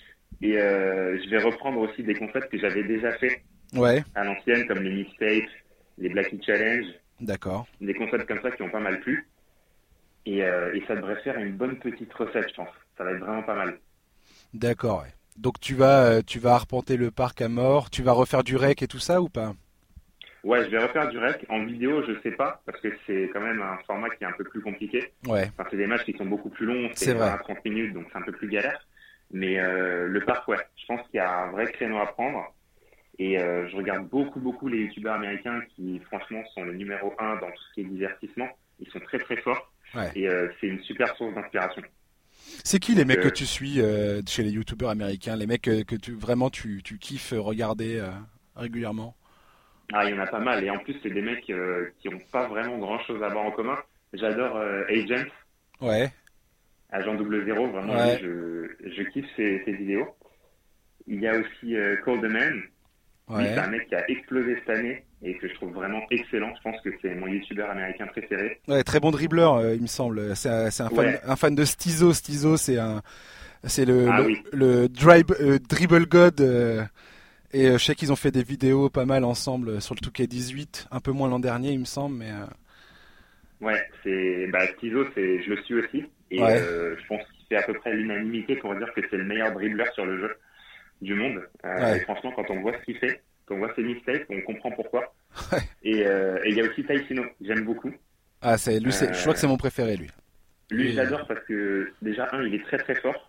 Et 0.41 0.57
euh, 0.57 1.17
je 1.23 1.29
vais 1.29 1.41
reprendre 1.41 1.79
aussi 1.79 2.03
des 2.03 2.15
concepts 2.15 2.51
que 2.51 2.59
j'avais 2.59 2.83
déjà 2.83 3.11
fait 3.17 3.43
Ouais, 3.73 4.03
à 4.15 4.23
l'ancienne, 4.23 4.67
comme 4.67 4.79
les 4.83 4.91
mixtapes, 4.91 5.49
les 5.97 6.09
Blackie 6.09 6.41
Challenge, 6.45 6.85
d'accord. 7.21 7.67
des 7.81 7.93
concepts 7.93 8.27
comme 8.27 8.41
ça 8.41 8.51
qui 8.51 8.61
ont 8.63 8.69
pas 8.69 8.79
mal 8.79 8.99
plu. 9.01 9.27
Et, 10.25 10.43
euh, 10.43 10.73
et 10.75 10.83
ça 10.87 10.95
devrait 10.95 11.21
faire 11.23 11.37
une 11.39 11.53
bonne 11.55 11.79
petite 11.79 12.13
recette, 12.13 12.49
je 12.49 12.55
pense. 12.55 12.69
Ça 12.97 13.03
va 13.03 13.11
être 13.11 13.19
vraiment 13.19 13.43
pas 13.43 13.55
mal. 13.55 13.79
D'accord, 14.53 15.01
ouais. 15.03 15.13
Donc 15.37 15.59
tu 15.59 15.73
vas, 15.75 16.21
tu 16.23 16.39
vas 16.39 16.55
arpenter 16.55 16.97
le 16.97 17.11
parc 17.11 17.41
à 17.41 17.49
mort, 17.49 17.89
tu 17.89 18.03
vas 18.03 18.11
refaire 18.11 18.43
du 18.43 18.55
rec 18.57 18.81
et 18.81 18.87
tout 18.87 18.99
ça 18.99 19.21
ou 19.21 19.29
pas? 19.29 19.53
Ouais, 20.43 20.63
je 20.63 20.69
vais 20.69 20.79
refaire 20.79 21.09
du 21.09 21.17
rec. 21.17 21.45
En 21.49 21.65
vidéo, 21.65 22.01
je 22.07 22.19
sais 22.21 22.31
pas, 22.31 22.61
parce 22.65 22.79
que 22.81 22.89
c'est 23.05 23.29
quand 23.33 23.41
même 23.41 23.61
un 23.61 23.77
format 23.85 24.09
qui 24.09 24.23
est 24.23 24.27
un 24.27 24.31
peu 24.37 24.43
plus 24.43 24.61
compliqué. 24.61 25.11
Ouais, 25.27 25.49
Enfin, 25.57 25.67
c'est 25.69 25.77
des 25.77 25.87
matchs 25.87 26.05
qui 26.05 26.13
sont 26.13 26.25
beaucoup 26.25 26.49
plus 26.49 26.65
longs, 26.65 26.89
C'est 26.93 27.05
c'est 27.05 27.13
vrai. 27.13 27.27
20 27.27 27.33
à 27.33 27.37
30 27.39 27.65
minutes, 27.65 27.93
donc 27.93 28.05
c'est 28.11 28.17
un 28.17 28.21
peu 28.21 28.31
plus 28.31 28.47
galère. 28.47 28.87
Mais 29.31 29.59
euh, 29.59 30.07
le 30.07 30.21
parc, 30.21 30.47
ouais, 30.47 30.57
je 30.77 30.85
pense 30.87 31.05
qu'il 31.07 31.17
y 31.17 31.19
a 31.19 31.43
un 31.43 31.51
vrai 31.51 31.71
créneau 31.71 31.99
à 31.99 32.07
prendre. 32.07 32.53
Et 33.19 33.37
euh, 33.37 33.67
je 33.69 33.75
regarde 33.75 34.07
beaucoup, 34.07 34.39
beaucoup 34.39 34.69
les 34.69 34.79
youtubeurs 34.79 35.15
américains 35.15 35.61
qui, 35.75 35.99
franchement, 36.07 36.41
sont 36.53 36.63
le 36.63 36.73
numéro 36.73 37.13
un 37.19 37.35
dans 37.35 37.51
tout 37.51 37.63
ce 37.69 37.73
qui 37.73 37.81
est 37.81 37.85
divertissement. 37.85 38.47
Ils 38.79 38.89
sont 38.89 38.99
très, 39.01 39.19
très 39.19 39.35
forts. 39.37 39.71
Ouais. 39.93 40.09
Et 40.15 40.29
euh, 40.29 40.47
c'est 40.59 40.67
une 40.67 40.81
super 40.83 41.15
source 41.17 41.35
d'inspiration. 41.35 41.81
C'est 42.63 42.79
qui 42.79 42.95
les 42.95 43.03
mecs 43.03 43.19
que 43.19 43.27
tu 43.27 43.45
suis 43.45 43.81
chez 44.25 44.43
les 44.43 44.51
youtubeurs 44.51 44.89
américains, 44.89 45.35
les 45.35 45.45
mecs 45.45 45.63
que, 45.63 45.95
tu 45.95 46.13
vraiment 46.13 46.49
tu, 46.49 46.81
tu 46.81 46.97
kiffes 46.97 47.33
regarder 47.35 48.01
régulièrement? 48.55 49.15
Ah, 49.93 50.05
il 50.05 50.15
y 50.15 50.17
en 50.17 50.21
a 50.21 50.27
pas 50.27 50.39
mal. 50.39 50.63
Et 50.63 50.69
en 50.69 50.77
plus, 50.79 50.95
c'est 51.01 51.09
des 51.09 51.21
mecs 51.21 51.49
euh, 51.49 51.89
qui 51.99 52.09
ont 52.09 52.19
pas 52.31 52.47
vraiment 52.47 52.77
grand-chose 52.77 53.21
à 53.23 53.29
voir 53.29 53.45
en 53.45 53.51
commun. 53.51 53.77
J'adore 54.13 54.55
euh, 54.57 54.83
Agent, 54.89 55.25
Ouais, 55.81 56.09
Agent 56.91 57.15
double 57.15 57.45
zéro. 57.45 57.67
Vraiment, 57.67 57.93
Ouais. 57.95 58.19
lui, 58.19 58.23
je, 58.83 58.89
je 58.95 59.03
kiffe 59.09 59.25
ses, 59.35 59.61
ses 59.65 59.71
vidéos. 59.73 60.07
Il 61.07 61.19
y 61.21 61.27
a 61.27 61.33
aussi 61.39 61.75
euh, 61.75 61.95
Cold 62.05 62.23
Man. 62.23 62.53
Lui, 63.29 63.35
ouais. 63.35 63.45
c'est 63.53 63.59
un 63.59 63.67
mec 63.67 63.87
qui 63.87 63.95
a 63.95 64.09
explosé 64.09 64.55
cette 64.59 64.77
année 64.77 65.03
et 65.21 65.35
que 65.37 65.47
je 65.47 65.53
trouve 65.55 65.71
vraiment 65.73 66.01
excellent. 66.11 66.51
Je 66.55 66.61
pense 66.69 66.81
que 66.81 66.89
c'est 67.01 67.13
mon 67.15 67.27
youtubeur 67.27 67.69
américain 67.69 68.07
préféré. 68.07 68.59
Ouais, 68.67 68.83
très 68.83 68.99
bon 68.99 69.11
dribbleur, 69.11 69.55
euh, 69.55 69.75
il 69.75 69.81
me 69.81 69.87
semble. 69.87 70.35
C'est 70.35 70.49
un, 70.49 70.69
c'est 70.71 70.83
un 70.83 70.89
fan, 70.89 70.97
Ouais. 71.05 71.19
un 71.25 71.35
fan 71.35 71.55
de 71.55 71.63
Stizo. 71.65 72.13
Stizo, 72.13 72.57
c'est 72.57 72.77
un, 72.77 73.01
c'est 73.63 73.85
le, 73.85 74.07
Ah 74.11 74.19
le, 74.21 74.25
oui. 74.25 74.37
le 74.53 74.87
drive, 74.87 75.25
euh, 75.41 75.59
dribble 75.69 76.05
god. 76.07 76.41
Et 77.53 77.67
euh, 77.67 77.77
je 77.77 77.85
sais 77.85 77.95
qu'ils 77.95 78.11
ont 78.11 78.15
fait 78.15 78.31
des 78.31 78.43
vidéos 78.43 78.89
pas 78.89 79.05
mal 79.05 79.23
ensemble 79.23 79.69
euh, 79.69 79.79
sur 79.79 79.95
le 79.95 79.99
2K18, 80.01 80.87
un 80.91 80.99
peu 80.99 81.11
moins 81.11 81.29
l'an 81.29 81.39
dernier, 81.39 81.71
il 81.71 81.79
me 81.79 81.85
semble, 81.85 82.15
mais 82.17 82.31
euh, 82.31 82.45
Ouais, 83.61 83.81
c'est 84.03 84.47
bah 84.47 84.65
Tizo, 84.79 85.05
c'est 85.15 85.41
je 85.43 85.49
le 85.49 85.61
suis 85.63 85.75
aussi 85.75 86.05
et 86.31 86.41
Ouais. 86.41 86.61
euh, 86.61 86.95
je 86.97 87.07
pense 87.07 87.21
qu'il 87.23 87.45
fait 87.49 87.57
à 87.57 87.63
peu 87.63 87.73
près 87.73 87.93
l'unanimité 87.93 88.55
pour 88.55 88.73
dire 88.75 88.87
que 88.93 89.01
c'est 89.09 89.17
le 89.17 89.25
meilleur 89.25 89.51
dribbleur 89.51 89.91
sur 89.93 90.05
le 90.05 90.17
jeu 90.19 90.35
du 91.01 91.13
monde. 91.13 91.41
Euh, 91.65 91.75
Ouais. 91.81 91.97
et 91.97 91.99
franchement, 92.01 92.31
quand 92.35 92.49
on 92.49 92.61
voit 92.61 92.73
ce 92.79 92.85
qu'il 92.85 92.97
fait, 92.97 93.21
quand 93.45 93.55
on 93.55 93.59
voit 93.59 93.73
ses 93.75 93.83
mixtapes, 93.83 94.23
on 94.29 94.41
comprend 94.41 94.71
pourquoi. 94.71 95.13
Ouais. 95.51 95.59
Et 95.83 96.05
euh, 96.07 96.39
il 96.45 96.55
y 96.55 96.61
a 96.61 96.65
aussi 96.69 96.83
Taisino, 96.85 97.23
j'aime 97.41 97.65
beaucoup. 97.65 97.91
ah, 98.41 98.57
c'est 98.57 98.79
lui, 98.79 98.91
je 98.91 99.21
crois 99.21 99.33
que 99.33 99.39
c'est 99.39 99.47
mon 99.47 99.57
préféré, 99.57 99.97
lui. 99.97 100.09
Lui, 100.71 100.93
j'adore 100.93 101.25
parce 101.27 101.43
que 101.45 101.91
déjà 102.01 102.29
un, 102.31 102.43
il 102.43 102.55
est 102.55 102.63
très 102.63 102.77
très 102.77 102.95
fort. 102.95 103.28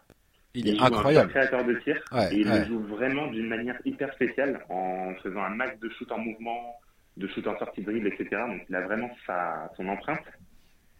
Il 0.54 0.68
est 0.68 0.76
joue 0.76 0.82
un 0.82 0.86
incroyable. 0.86 1.32
top 1.32 1.36
créateur 1.42 1.64
de 1.64 1.74
tir 1.84 1.96
Ouais, 2.12 2.34
et 2.34 2.38
il 2.40 2.48
ouais. 2.48 2.58
le 2.60 2.66
joue 2.66 2.80
vraiment 2.80 3.26
d'une 3.28 3.48
manière 3.48 3.78
hyper 3.84 4.12
spéciale 4.14 4.64
en 4.68 5.12
faisant 5.22 5.42
un 5.42 5.50
max 5.54 5.78
de 5.80 5.88
shoot 5.90 6.10
en 6.12 6.18
mouvement, 6.18 6.74
de 7.16 7.26
shoot 7.28 7.46
en 7.46 7.58
sortie 7.58 7.82
de 7.82 7.90
dribble, 7.90 8.08
etc. 8.08 8.28
Donc 8.48 8.62
il 8.68 8.74
a 8.74 8.80
vraiment 8.82 9.10
sa, 9.26 9.70
son 9.76 9.88
empreinte. 9.88 10.24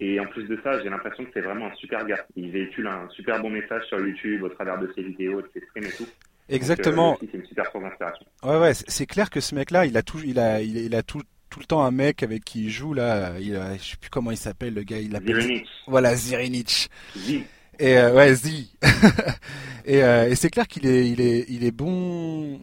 Et 0.03 0.19
en 0.19 0.27
plus 0.27 0.45
de 0.45 0.59
ça, 0.65 0.81
j'ai 0.83 0.89
l'impression 0.89 1.25
que 1.25 1.31
c'est 1.35 1.41
vraiment 1.43 1.67
un 1.67 1.75
super 1.75 2.07
gars. 2.07 2.25
Il 2.37 2.51
véhicule 2.51 2.87
un 2.87 3.07
super 3.11 3.41
bon 3.43 3.51
message 3.51 3.85
sur 3.89 3.99
YouTube 4.01 4.43
au 4.45 4.49
travers 4.49 4.79
de 4.79 4.91
ses 4.95 5.03
vidéos, 5.03 5.43
de 5.43 5.51
ses 5.53 5.61
streams 5.67 5.85
et 5.85 5.93
tout. 5.97 6.07
Exactement. 6.49 7.13
Euh, 7.13 7.17
aussi, 7.17 7.29
c'est 7.31 7.39
une 7.39 7.47
super 7.47 7.71
source 7.71 7.85
d'inspiration. 7.85 8.27
Ouais, 8.43 8.59
ouais, 8.59 8.73
c'est 8.75 9.07
clair 9.07 9.29
que 9.31 9.41
ce 9.41 9.55
mec-là, 9.55 9.85
il 9.87 9.97
a 9.97 10.03
tout, 10.03 10.19
il 10.25 10.39
a, 10.39 10.63
il, 10.63 10.77
il 10.79 10.95
a 10.95 11.03
tout, 11.03 11.21
tout 11.51 11.61
le 11.61 11.67
temps 11.67 11.85
un 11.85 11.91
mec 11.91 12.23
avec 12.23 12.45
qui 12.45 12.65
il 12.65 12.71
joue 12.71 12.95
là. 12.95 13.35
Il 13.41 13.55
a, 13.57 13.77
je 13.77 13.83
sais 13.83 13.97
plus 13.99 14.09
comment 14.11 14.31
il 14.31 14.37
s'appelle, 14.39 14.73
le 14.75 14.83
gars. 14.85 14.99
Il 14.99 15.15
appelle. 15.15 15.39
Zirinic, 15.41 15.67
Voilà, 15.87 16.15
Zirinic. 16.15 16.89
Zi, 17.17 17.45
Et 17.81 17.97
euh, 17.99 18.15
ouais, 18.15 18.35
Zi. 18.35 18.77
et 19.85 20.03
euh, 20.05 20.29
et 20.29 20.35
c'est 20.35 20.51
clair 20.51 20.69
qu'il 20.69 20.87
est, 20.87 21.09
il 21.09 21.21
est, 21.21 21.47
il 21.49 21.65
est 21.65 21.71
bon. 21.73 22.61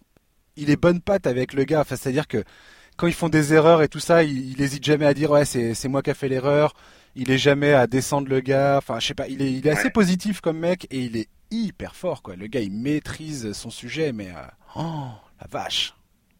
Il 0.55 0.69
est 0.69 0.75
bonne 0.79 1.01
patte 1.01 1.27
avec 1.27 1.53
le 1.53 1.63
gars. 1.65 1.81
Enfin, 1.81 1.95
c'est-à-dire 1.95 2.27
que 2.27 2.43
quand 2.97 3.07
ils 3.07 3.13
font 3.13 3.29
des 3.29 3.53
erreurs 3.53 3.81
et 3.81 3.87
tout 3.89 3.99
ça, 3.99 4.23
il, 4.23 4.51
il 4.51 4.61
hésite 4.61 4.83
jamais 4.85 5.05
à 5.05 5.13
dire 5.13 5.31
ouais, 5.31 5.45
c'est, 5.45 5.73
c'est 5.73 5.87
moi 5.87 6.01
qui 6.01 6.09
a 6.11 6.13
fait 6.13 6.29
l'erreur. 6.29 6.73
Il 7.15 7.31
est 7.31 7.37
jamais 7.37 7.73
à 7.73 7.87
descendre 7.87 8.29
le 8.29 8.39
gars. 8.39 8.77
Enfin, 8.77 8.99
je 8.99 9.07
sais 9.07 9.13
pas. 9.15 9.27
Il 9.27 9.41
est, 9.41 9.51
il 9.51 9.67
est 9.67 9.71
assez 9.71 9.85
Ouais. 9.85 9.91
positif 9.91 10.39
comme 10.41 10.59
mec 10.59 10.85
et 10.91 10.99
il 10.99 11.17
est 11.17 11.27
hyper 11.51 11.95
fort 11.95 12.21
quoi. 12.21 12.35
Le 12.35 12.47
gars, 12.47 12.59
il 12.61 12.71
maîtrise 12.71 13.53
son 13.53 13.69
sujet, 13.71 14.13
mais 14.13 14.29
euh, 14.29 14.41
oh, 14.75 15.07
la 15.41 15.47
vache. 15.49 15.93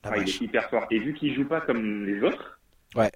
La 0.03 0.11
Ouais, 0.11 0.21
il 0.21 0.29
est 0.29 0.41
hyper 0.41 0.69
fort. 0.69 0.85
Et 0.91 0.99
vu 0.99 1.13
qu'il 1.15 1.33
joue 1.35 1.45
pas 1.45 1.61
comme 1.61 2.05
les 2.05 2.21
autres, 2.21 2.59
Ouais. 2.95 3.11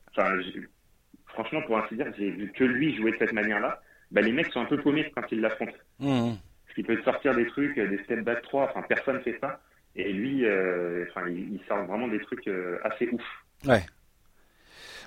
franchement, 1.27 1.61
pour 1.65 1.77
ainsi 1.77 1.95
dire, 1.95 2.07
j'ai 2.17 2.29
vu 2.31 2.51
que 2.55 2.63
lui 2.63 2.95
jouer 2.97 3.11
de 3.11 3.17
cette 3.19 3.33
manière-là, 3.33 3.81
bah, 4.11 4.21
les 4.21 4.31
mecs 4.31 4.51
sont 4.51 4.61
un 4.61 4.65
peu 4.65 4.77
paumés 4.77 5.11
quand 5.15 5.23
ils 5.31 5.41
l'affrontent. 5.41 5.71
Mhm. 5.99 6.37
Parce 6.65 6.75
qu'il 6.75 6.85
peut 6.85 6.97
te 6.97 7.03
sortir 7.03 7.35
des 7.35 7.47
trucs, 7.47 7.77
euh, 7.77 7.87
des 7.87 8.03
step 8.03 8.23
back 8.23 8.41
3, 8.43 8.69
enfin, 8.69 8.81
personne 8.87 9.21
fait 9.21 9.37
ça. 9.41 9.61
Et 9.95 10.11
lui, 10.11 10.45
euh, 10.45 11.05
enfin, 11.09 11.27
il, 11.27 11.53
il 11.53 11.61
sort 11.67 11.83
vraiment 11.85 12.07
des 12.07 12.19
trucs 12.19 12.47
euh, 12.47 12.77
assez 12.83 13.09
ouf. 13.11 13.23
Ouais. 13.65 13.83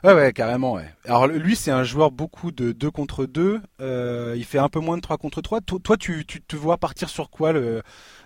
Ouais, 0.02 0.12
ouais, 0.12 0.32
carrément, 0.34 0.74
ouais. 0.74 0.84
Alors 1.06 1.26
lui, 1.26 1.56
c'est 1.56 1.70
un 1.70 1.84
joueur 1.84 2.10
beaucoup 2.10 2.52
de 2.52 2.72
2 2.72 2.90
contre 2.90 3.24
2. 3.24 3.62
Euh, 3.80 4.34
il 4.36 4.44
fait 4.44 4.58
un 4.58 4.68
peu 4.68 4.78
moins 4.78 4.96
de 4.96 5.00
3 5.00 5.16
contre 5.16 5.40
3. 5.40 5.62
Toi, 5.62 5.78
toi, 5.82 5.96
tu, 5.96 6.26
tu 6.26 6.42
te 6.42 6.56
vois 6.56 6.76
partir 6.76 7.08
sur 7.08 7.30
quoi 7.30 7.52
le, 7.52 7.80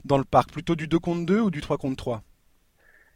dans 0.04 0.18
le 0.18 0.24
parc? 0.24 0.50
Plutôt 0.50 0.74
du 0.74 0.88
2 0.88 0.98
contre 0.98 1.24
2 1.24 1.38
ou 1.38 1.50
du 1.52 1.60
3 1.60 1.78
contre 1.78 1.96
3 1.96 2.22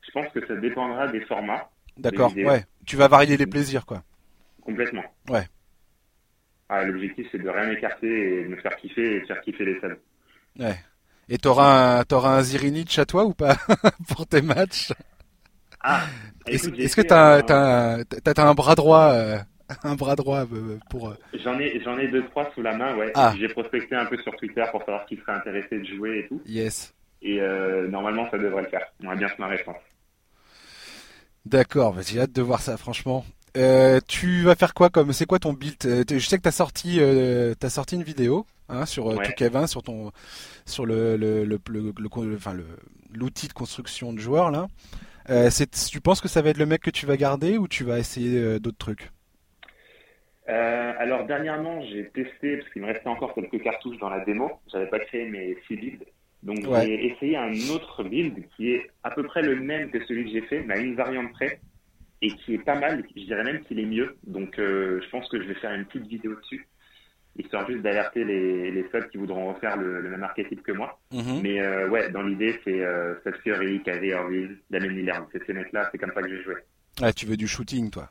Je 0.07 0.13
pense 0.13 0.29
que 0.33 0.47
ça 0.47 0.55
dépendra 0.55 1.09
des 1.09 1.23
formats, 1.23 1.71
D'accord, 1.97 2.33
ouais. 2.37 2.65
Tu 2.87 2.97
vas 2.97 3.09
varier 3.09 3.37
les 3.37 3.47
plaisirs, 3.47 3.85
quoi. 3.85 4.03
complètement. 4.61 5.05
Ouais. 5.29 5.47
Ah, 6.75 6.85
L'objectif, 6.85 7.27
c'est 7.31 7.39
de 7.43 7.49
rien 7.51 7.71
écarter 7.71 8.07
et 8.41 8.45
de 8.45 8.49
me 8.49 8.57
faire 8.57 8.75
kiffer 8.77 9.17
et 9.17 9.21
de 9.21 9.27
faire 9.27 9.41
kiffer 9.43 9.65
les 9.67 9.79
salles. 9.81 9.99
Ouais. 10.59 10.77
Et 11.29 11.37
t'auras 11.37 11.99
un, 12.01 12.05
t'auras 12.05 12.39
un 12.39 12.43
Zirinic 12.43 12.99
à 12.99 13.05
toi 13.05 13.25
ou 13.27 13.35
pas 13.35 13.57
pour 14.09 14.27
tes 14.27 14.41
matchs? 14.41 14.91
Ah, 15.81 16.05
Est-ce 16.47 16.97
que 16.97 17.03
t'as, 17.03 17.37
un- 17.39 17.43
t'as, 17.43 17.97
un- 17.99 18.05
t'as, 18.05 18.33
t'as 18.35 18.47
un 18.49 18.55
bras 18.55 18.75
droit, 18.75 19.13
euh, 19.13 19.37
un 19.85 19.97
bras 19.97 20.17
droit 20.17 20.47
euh, 20.51 20.79
pour 20.89 21.11
euh, 21.11 21.17
J'en 21.45 21.59
ai, 21.59 21.79
j'en 21.85 21.99
ai 21.99 22.09
deux, 22.09 22.25
trois 22.27 22.51
sous 22.55 22.63
la 22.63 22.75
main, 22.75 22.97
ouais. 22.97 23.13
Ah. 23.17 23.35
J'ai 23.39 23.49
prospecté 23.49 23.95
un 23.95 24.07
peu 24.07 24.17
sur 24.19 24.35
Twitter 24.37 24.65
pour 24.71 24.81
savoir 24.81 25.05
qui 25.05 25.17
serait 25.19 25.33
intéressé 25.33 25.79
de 25.79 25.85
jouer 25.85 26.21
et 26.21 26.29
tout. 26.29 26.41
Yes. 26.47 26.95
Et 27.21 27.39
euh, 27.41 27.87
normalement, 27.89 28.31
ça 28.31 28.39
devrait 28.39 28.63
le 28.63 28.69
faire. 28.69 28.87
On 29.03 29.09
va 29.09 29.15
bien 29.17 29.29
se 29.29 29.39
marrer, 29.39 29.59
je 29.59 29.65
pense. 29.65 29.77
D'accord, 31.45 31.97
j'ai 32.03 32.21
hâte 32.21 32.33
de 32.33 32.43
voir 32.43 32.61
ça, 32.61 32.77
franchement. 32.77 33.25
Euh, 33.57 34.01
tu 34.09 34.43
vas 34.43 34.55
faire 34.55 34.73
quoi 34.73 34.89
comme 34.89 35.13
c'est 35.13 35.27
quoi 35.27 35.39
ton 35.39 35.53
build 35.53 35.77
Euh, 35.85 36.05
Je 36.09 36.19
sais 36.19 36.39
que 36.39 36.43
t'as 36.43 36.51
sorti 36.51 36.99
euh, 37.01 37.55
t'as 37.59 37.69
sorti 37.69 37.97
une 37.97 38.03
vidéo 38.03 38.47
hein, 38.71 38.87
sur 38.87 39.07
Ouais. 39.07 39.17
2K20 39.29 39.67
sur 39.67 39.83
ton 39.83 40.11
sur 40.65 40.87
le 40.87 41.17
le 41.19 41.45
le, 41.45 41.61
le, 41.69 41.93
enfin 42.37 42.55
le 42.55 42.65
l'outil 43.13 43.49
de 43.49 43.53
construction 43.53 44.13
de 44.15 44.19
joueurs 44.19 44.51
là. 44.51 44.69
Euh, 45.31 45.51
tu 45.91 46.01
penses 46.01 46.21
que 46.23 46.29
ça 46.29 46.41
va 46.43 46.51
être 46.51 46.59
le 46.59 46.67
mec 46.67 46.81
que 46.83 46.91
tu 46.91 47.05
vas 47.07 47.17
garder 47.19 47.59
ou 47.59 47.69
tu 47.69 47.85
vas 47.85 47.99
essayer 47.99 48.59
d'autres 48.59 48.79
trucs? 48.79 49.11
Alors 50.47 51.27
dernièrement, 51.27 51.83
j'ai 51.91 52.09
testé 52.11 52.57
parce 52.59 52.71
qu'il 52.73 52.83
me 52.83 52.87
restait 52.87 53.09
encore 53.09 53.35
quelques 53.35 53.61
cartouches 53.63 53.99
dans 53.99 54.09
la 54.09 54.25
démo. 54.25 54.51
J'avais 54.73 54.87
pas 54.87 54.99
créé 55.01 55.29
mes 55.29 55.57
six 55.67 55.77
builds, 55.77 56.05
donc 56.43 56.59
Ouais. 56.69 56.87
j'ai 56.87 57.07
essayé 57.13 57.37
un 57.37 57.53
autre 57.75 58.05
build 58.05 58.35
qui 58.57 58.71
est 58.73 58.91
à 59.03 59.11
peu 59.11 59.23
près 59.25 59.43
le 59.43 59.57
même 59.61 59.91
que 59.91 60.05
celui 60.07 60.25
que 60.25 60.31
j'ai 60.31 60.43
fait, 60.43 60.63
mais 60.63 60.75
à 60.75 60.79
une 60.79 60.95
variante 60.95 61.33
près, 61.33 61.61
et 62.23 62.31
qui 62.37 62.55
est 62.55 62.65
pas 62.65 62.79
mal. 62.79 63.05
Je 63.15 63.23
dirais 63.25 63.45
même 63.45 63.63
qu'il 63.65 63.79
est 63.81 63.85
mieux. 63.87 64.17
Donc 64.27 64.59
euh, 64.59 65.01
je 65.03 65.09
pense 65.11 65.29
que 65.29 65.43
je 65.43 65.49
vais 65.49 65.55
faire 65.55 65.73
une 65.75 65.85
petite 65.85 66.07
vidéo 66.07 66.35
dessus, 66.37 66.67
histoire 67.37 67.67
juste 67.69 67.83
d'alerter 67.83 68.25
les 68.25 68.71
les 68.71 68.83
subs 68.91 69.09
qui 69.11 69.19
voudront 69.19 69.53
refaire 69.53 69.77
le, 69.77 70.01
le 70.01 70.09
même 70.11 70.23
archétype 70.23 70.63
que 70.63 70.73
moi. 70.73 70.99
Mhm. 71.13 71.41
Mais 71.43 71.61
euh, 71.61 71.89
ouais, 71.89 72.11
dans 72.11 72.23
l'idée, 72.23 72.59
c'est 72.65 72.81
euh, 72.81 73.19
Steph 73.21 73.39
Curry, 73.45 73.83
Kyrie 73.83 74.09
Irving, 74.09 74.57
Damien 74.71 74.89
Lillard. 74.89 75.27
C'est 75.33 75.45
ces 75.45 75.53
mecs-là, 75.53 75.89
c'est 75.93 75.99
comme 75.99 76.13
ça 76.15 76.23
que 76.23 76.29
je 76.31 76.35
vais 76.37 76.43
jouer. 76.45 76.57
Ouais, 77.01 77.13
tu 77.13 77.27
veux 77.27 77.37
du 77.37 77.49
shooting 77.49 77.91
toi? 77.91 78.09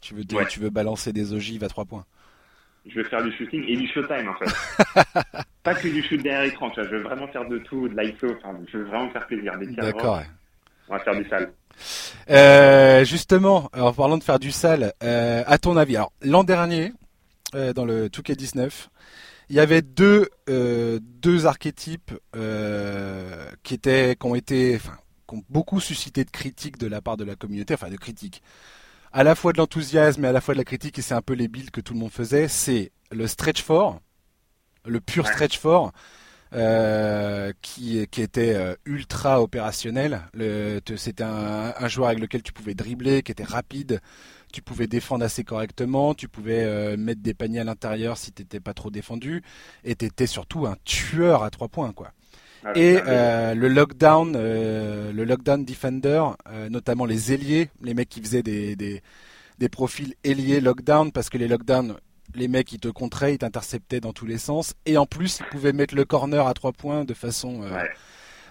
Tu 0.00 0.14
veux 0.14 0.22
Ouais. 0.34 0.46
tu 0.46 0.60
veux 0.60 0.70
balancer 0.70 1.12
des 1.12 1.32
ogives 1.32 1.64
à 1.64 1.68
3 1.68 1.86
points? 1.86 2.04
Je 2.86 2.96
veux 2.96 3.04
faire 3.04 3.22
du 3.24 3.32
shooting 3.32 3.64
et 3.66 3.76
du 3.76 3.88
showtime 3.88 4.28
en 4.28 4.34
fait. 4.34 5.24
pas 5.62 5.74
que 5.74 5.88
du 5.88 6.02
shoot 6.02 6.20
derrière 6.20 6.42
l'écran, 6.42 6.68
tu 6.68 6.80
vois. 6.80 6.84
Je 6.90 6.96
veux 6.96 7.02
vraiment 7.02 7.26
faire 7.28 7.48
de 7.48 7.56
tout, 7.58 7.88
de 7.88 7.98
l'ISO. 7.98 8.26
Enfin, 8.36 8.58
je 8.70 8.76
veux 8.76 8.84
vraiment 8.84 9.06
me 9.06 9.10
faire 9.12 9.26
plaisir. 9.26 9.56
Des 9.58 9.68
D'accord. 9.68 10.18
ouais. 10.18 10.26
On 10.88 10.92
va 10.92 10.98
faire 10.98 11.16
du 11.16 11.26
sale. 11.30 11.50
Euh, 12.30 13.04
justement, 13.04 13.70
en 13.76 13.92
parlant 13.92 14.18
de 14.18 14.24
faire 14.24 14.38
du 14.38 14.50
sale, 14.50 14.92
euh, 15.02 15.42
à 15.46 15.58
ton 15.58 15.76
avis, 15.76 15.96
alors 15.96 16.12
l'an 16.22 16.44
dernier, 16.44 16.92
dans 17.74 17.84
le 17.84 18.08
2K19. 18.08 18.88
Il 19.50 19.54
y 19.54 19.60
avait 19.60 19.82
deux, 19.82 20.28
deux 20.48 21.46
archétypes 21.46 22.12
qui, 23.62 23.74
étaient, 23.74 24.16
qui 24.18 24.26
ont 24.26 24.34
été, 24.34 24.74
enfin, 24.74 24.96
qui 25.28 25.36
ont 25.36 25.42
beaucoup 25.48 25.78
suscité 25.78 26.24
de 26.24 26.30
critiques 26.30 26.78
de 26.78 26.86
la 26.86 27.00
part 27.00 27.16
de 27.16 27.24
la 27.24 27.36
communauté, 27.36 27.74
enfin 27.74 27.90
de 27.90 27.96
critiques, 27.96 28.42
à 29.12 29.22
la 29.22 29.36
fois 29.36 29.52
de 29.52 29.58
l'enthousiasme 29.58 30.24
et 30.24 30.28
à 30.28 30.32
la 30.32 30.40
fois 30.40 30.54
de 30.54 30.58
la 30.58 30.64
critique, 30.64 30.98
et 30.98 31.02
c'est 31.02 31.14
un 31.14 31.22
peu 31.22 31.34
les 31.34 31.46
builds 31.46 31.70
que 31.70 31.80
tout 31.80 31.94
le 31.94 32.00
monde 32.00 32.10
faisait, 32.10 32.48
c'est 32.48 32.90
le 33.12 33.28
stretch 33.28 33.62
fort, 33.62 34.00
le 34.84 35.00
pur 35.00 35.26
stretch 35.26 35.58
fort, 35.58 35.92
euh, 36.54 37.52
qui, 37.62 38.06
qui, 38.08 38.22
était 38.22 38.54
euh, 38.54 38.74
ultra 38.84 39.42
opérationnel. 39.42 40.22
C'était 40.96 41.24
un, 41.24 41.74
un, 41.78 41.88
joueur 41.88 42.08
avec 42.08 42.20
lequel 42.20 42.42
tu 42.42 42.52
pouvais 42.52 42.74
dribbler, 42.74 43.22
qui 43.22 43.32
était 43.32 43.44
rapide, 43.44 44.00
tu 44.52 44.62
pouvais 44.62 44.86
défendre 44.86 45.24
assez 45.24 45.42
correctement, 45.42 46.14
tu 46.14 46.28
pouvais 46.28 46.62
euh, 46.64 46.96
mettre 46.96 47.20
des 47.20 47.34
paniers 47.34 47.60
à 47.60 47.64
l'intérieur 47.64 48.16
si 48.16 48.30
t'étais 48.30 48.60
pas 48.60 48.72
trop 48.72 48.90
défendu, 48.90 49.42
et 49.82 49.96
t'étais 49.96 50.28
surtout 50.28 50.66
un 50.66 50.76
tueur 50.84 51.42
à 51.42 51.50
trois 51.50 51.68
points, 51.68 51.92
quoi. 51.92 52.12
Ah 52.64 52.72
et 52.76 52.98
euh, 53.06 53.54
le 53.54 53.68
lockdown, 53.68 54.34
euh, 54.36 55.12
le 55.12 55.24
lockdown 55.24 55.64
defender, 55.64 56.24
euh, 56.50 56.70
notamment 56.70 57.04
les 57.04 57.32
ailiers, 57.32 57.68
les 57.82 57.92
mecs 57.92 58.08
qui 58.08 58.22
faisaient 58.22 58.42
des, 58.42 58.74
des, 58.74 59.02
des 59.58 59.68
profils 59.68 60.14
ailiers 60.24 60.60
lockdown, 60.60 61.12
parce 61.12 61.28
que 61.28 61.36
les 61.36 61.48
lockdowns, 61.48 61.96
les 62.34 62.48
mecs 62.48 62.72
ils 62.72 62.80
te 62.80 62.88
contraient, 62.88 63.34
ils 63.34 63.38
t'interceptaient 63.38 64.00
dans 64.00 64.12
tous 64.12 64.26
les 64.26 64.38
sens, 64.38 64.74
et 64.86 64.96
en 64.96 65.06
plus 65.06 65.40
ils 65.40 65.46
pouvaient 65.46 65.72
mettre 65.72 65.94
le 65.94 66.04
corner 66.04 66.46
à 66.46 66.54
trois 66.54 66.72
points 66.72 67.04
de 67.04 67.14
façon, 67.14 67.62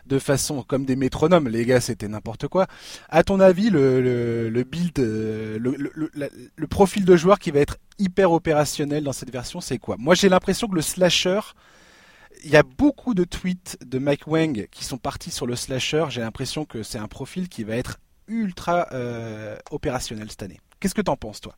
de 0.05 0.19
façon 0.19 0.63
comme 0.63 0.85
des 0.85 0.95
métronomes. 0.95 1.47
Les 1.47 1.65
gars, 1.65 1.81
c'était 1.81 2.07
n'importe 2.07 2.47
quoi. 2.47 2.67
À 3.09 3.23
ton 3.23 3.39
avis, 3.39 3.69
le, 3.69 4.01
le, 4.01 4.49
le 4.49 4.63
build, 4.63 4.97
le, 4.97 5.57
le, 5.57 6.29
le, 6.55 6.67
profil 6.67 7.05
de 7.05 7.15
joueur 7.15 7.39
qui 7.39 7.51
va 7.51 7.59
être 7.59 7.77
hyper 7.99 8.31
opérationnel 8.31 9.03
dans 9.03 9.13
cette 9.13 9.31
version, 9.31 9.61
c'est 9.61 9.77
quoi? 9.77 9.95
Moi, 9.97 10.15
j'ai 10.15 10.29
l'impression 10.29 10.67
que 10.67 10.75
le 10.75 10.81
slasher 10.81 11.39
il 12.43 12.51
y 12.51 12.57
a 12.57 12.63
beaucoup 12.63 13.13
de 13.13 13.23
tweets 13.23 13.77
de 13.85 13.99
Mike 13.99 14.27
Wang 14.27 14.67
qui 14.71 14.83
sont 14.83 14.97
partis 14.97 15.31
sur 15.31 15.47
le 15.47 15.55
slasher. 15.55 16.05
J'ai 16.09 16.21
l'impression 16.21 16.65
que 16.65 16.83
c'est 16.83 16.97
un 16.97 17.07
profil 17.07 17.47
qui 17.49 17.63
va 17.63 17.75
être 17.75 17.99
ultra 18.27 18.87
euh, 18.91 19.57
opérationnel 19.71 20.29
cette 20.29 20.43
année. 20.43 20.59
Qu'est-ce 20.79 20.95
que 20.95 21.01
t'en 21.01 21.15
penses, 21.15 21.41
toi? 21.41 21.55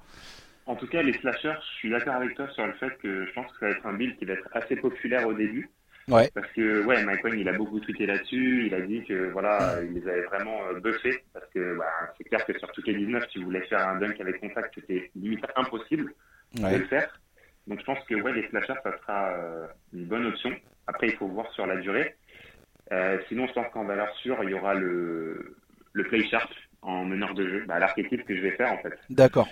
En 0.65 0.75
tout 0.75 0.88
cas, 0.88 1.04
les 1.04 1.13
slashers, 1.13 1.58
je 1.62 1.78
suis 1.78 1.89
d'accord 1.89 2.15
avec 2.15 2.36
toi 2.36 2.47
sur 2.49 2.65
le 2.65 2.73
fait 2.73 2.97
que 2.97 3.25
je 3.25 3.32
pense 3.34 3.51
que 3.51 3.60
ça 3.60 3.65
va 3.67 3.71
être 3.73 3.86
un 3.86 3.93
build 3.93 4.17
qui 4.17 4.25
va 4.25 4.34
être 4.34 4.49
assez 4.51 4.75
populaire 4.75 5.28
au 5.28 5.34
début. 5.34 5.69
Ouais. 6.08 6.30
Parce 6.34 6.51
que 6.51 6.86
ouais, 6.86 7.04
Mike 7.04 7.23
Wang, 7.23 7.36
il 7.38 7.49
a 7.49 7.54
beaucoup 7.54 7.80
tweeté 7.80 8.06
là-dessus. 8.06 8.67
Il 8.67 8.73
a 8.73 8.82
dit 8.82 9.04
que 9.06 9.32
voilà, 9.32 9.78
il 9.84 9.93
les 9.93 10.08
avait 10.08 10.23
vraiment 10.23 10.60
euh, 10.67 10.80
buffés 10.80 11.23
parce 11.34 11.45
que 11.54 11.78
bah, 11.78 11.86
c'est 12.17 12.25
clair 12.25 12.45
que 12.45 12.58
sur 12.58 12.71
toutes 12.71 12.88
les 12.88 12.95
19, 12.95 13.28
tu 13.30 13.43
voulais 13.43 13.62
faire 13.62 13.88
un 13.88 13.99
dunk 13.99 14.19
avec 14.19 14.39
contact, 14.39 14.73
c'était 14.75 15.10
limite 15.15 15.45
impossible 15.56 16.13
de 16.54 16.78
le 16.78 16.86
faire. 16.86 17.19
Donc 17.67 17.80
je 17.80 17.86
pense 17.86 17.99
que 18.08 18.15
ouais, 18.15 18.34
les 18.34 18.47
slashers, 18.49 18.80
ça 18.84 18.97
sera 18.99 19.32
euh, 19.34 19.67
une 19.93 20.06
bonne 20.06 20.25
option. 20.28 20.51
Après, 20.88 21.08
il 21.08 21.15
faut 21.15 21.28
voir 21.28 21.51
sur 21.54 21.65
la 21.65 21.78
durée. 21.78 22.15
Euh, 22.91 23.17
sinon, 23.28 23.47
je 23.47 23.54
pense 23.54 23.71
qu'en 23.73 23.86
valeur 23.86 24.13
sûre, 24.17 24.38
il 24.43 24.51
y 24.51 24.54
aura 24.54 24.75
le, 24.75 25.58
le 25.93 26.04
play 26.04 26.23
sharp 26.28 26.51
en 26.84 27.04
meneur 27.04 27.34
de 27.34 27.47
jeu, 27.47 27.65
bah, 27.67 27.80
l'archétype 27.80 28.25
que 28.25 28.36
je 28.36 28.41
vais 28.41 28.51
faire 28.51 28.71
en 28.71 28.78
fait. 28.78 28.93
D'accord. 29.10 29.47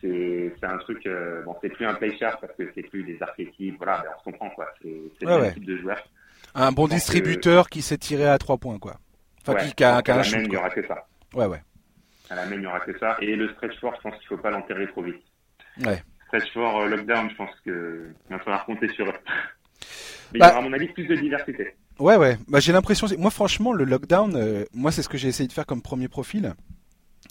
C'est 0.00 0.52
un 0.62 0.78
truc, 0.78 1.04
euh, 1.06 1.42
bon, 1.42 1.56
c'est 1.60 1.70
plus 1.70 1.84
un 1.86 1.94
play 1.94 2.16
sharp 2.18 2.40
parce 2.40 2.52
que 2.56 2.70
c'est 2.74 2.82
plus 2.88 3.02
des 3.02 3.20
archétypes, 3.20 3.76
voilà, 3.78 3.98
ben, 4.02 4.10
on 4.14 4.18
se 4.18 4.24
comprend 4.24 4.50
quoi. 4.50 4.66
C'est 4.82 5.26
ouais, 5.26 5.48
le 5.48 5.52
type 5.54 5.64
de 5.64 5.76
joueur. 5.78 5.98
Un 6.54 6.72
bon 6.72 6.86
distributeur 6.86 7.68
qui 7.68 7.82
s'est 7.82 7.98
tiré 7.98 8.26
à 8.26 8.38
trois 8.38 8.58
points 8.58 8.78
quoi. 8.78 8.98
Enfin, 9.46 9.54
qui, 9.70 9.82
a, 9.84 9.96
a 9.96 10.18
un 10.18 10.22
shoot. 10.22 10.40
Il 10.42 10.50
n'y 10.50 10.56
aura 10.56 10.70
que 10.70 10.86
ça. 10.86 11.06
Ouais, 11.34 11.46
ouais. 11.46 11.62
À 12.30 12.34
la 12.36 12.46
main, 12.46 12.54
il 12.56 12.60
n'y 12.60 12.66
aura 12.66 12.80
que 12.80 12.96
ça. 12.98 13.16
Et 13.20 13.34
le 13.34 13.48
stretch 13.54 13.78
fort, 13.80 13.94
je 13.96 14.02
pense 14.02 14.14
qu'il 14.16 14.24
ne 14.30 14.36
faut 14.36 14.42
pas 14.42 14.50
l'enterrer 14.50 14.86
trop 14.88 15.02
vite. 15.02 15.22
Ouais. 15.84 16.02
Stretch 16.26 16.52
fort, 16.52 16.80
euh, 16.82 16.88
lockdown, 16.88 17.30
je 17.30 17.34
pense 17.36 17.50
qu'il 17.62 18.14
va 18.28 18.38
falloir 18.40 18.66
compter 18.66 18.88
sur 18.90 19.06
eux. 19.08 19.12
Mais 20.32 20.38
il 20.38 20.38
y 20.38 20.42
aura, 20.42 20.52
bah- 20.52 20.58
à 20.58 20.60
mon 20.60 20.72
avis, 20.74 20.88
plus 20.88 21.06
de 21.06 21.14
diversité. 21.16 21.74
Ouais, 21.98 22.16
ouais. 22.16 22.36
Bah, 22.46 22.60
j'ai 22.60 22.72
l'impression. 22.72 23.06
Moi, 23.18 23.30
franchement, 23.30 23.72
le 23.72 23.84
lockdown, 23.84 24.36
euh, 24.36 24.64
moi, 24.74 24.92
c'est 24.92 25.02
ce 25.02 25.08
que 25.08 25.16
j'ai 25.16 25.28
essayé 25.28 25.48
de 25.48 25.52
faire 25.52 25.64
comme 25.66 25.80
premier 25.82 26.08
profil. 26.08 26.54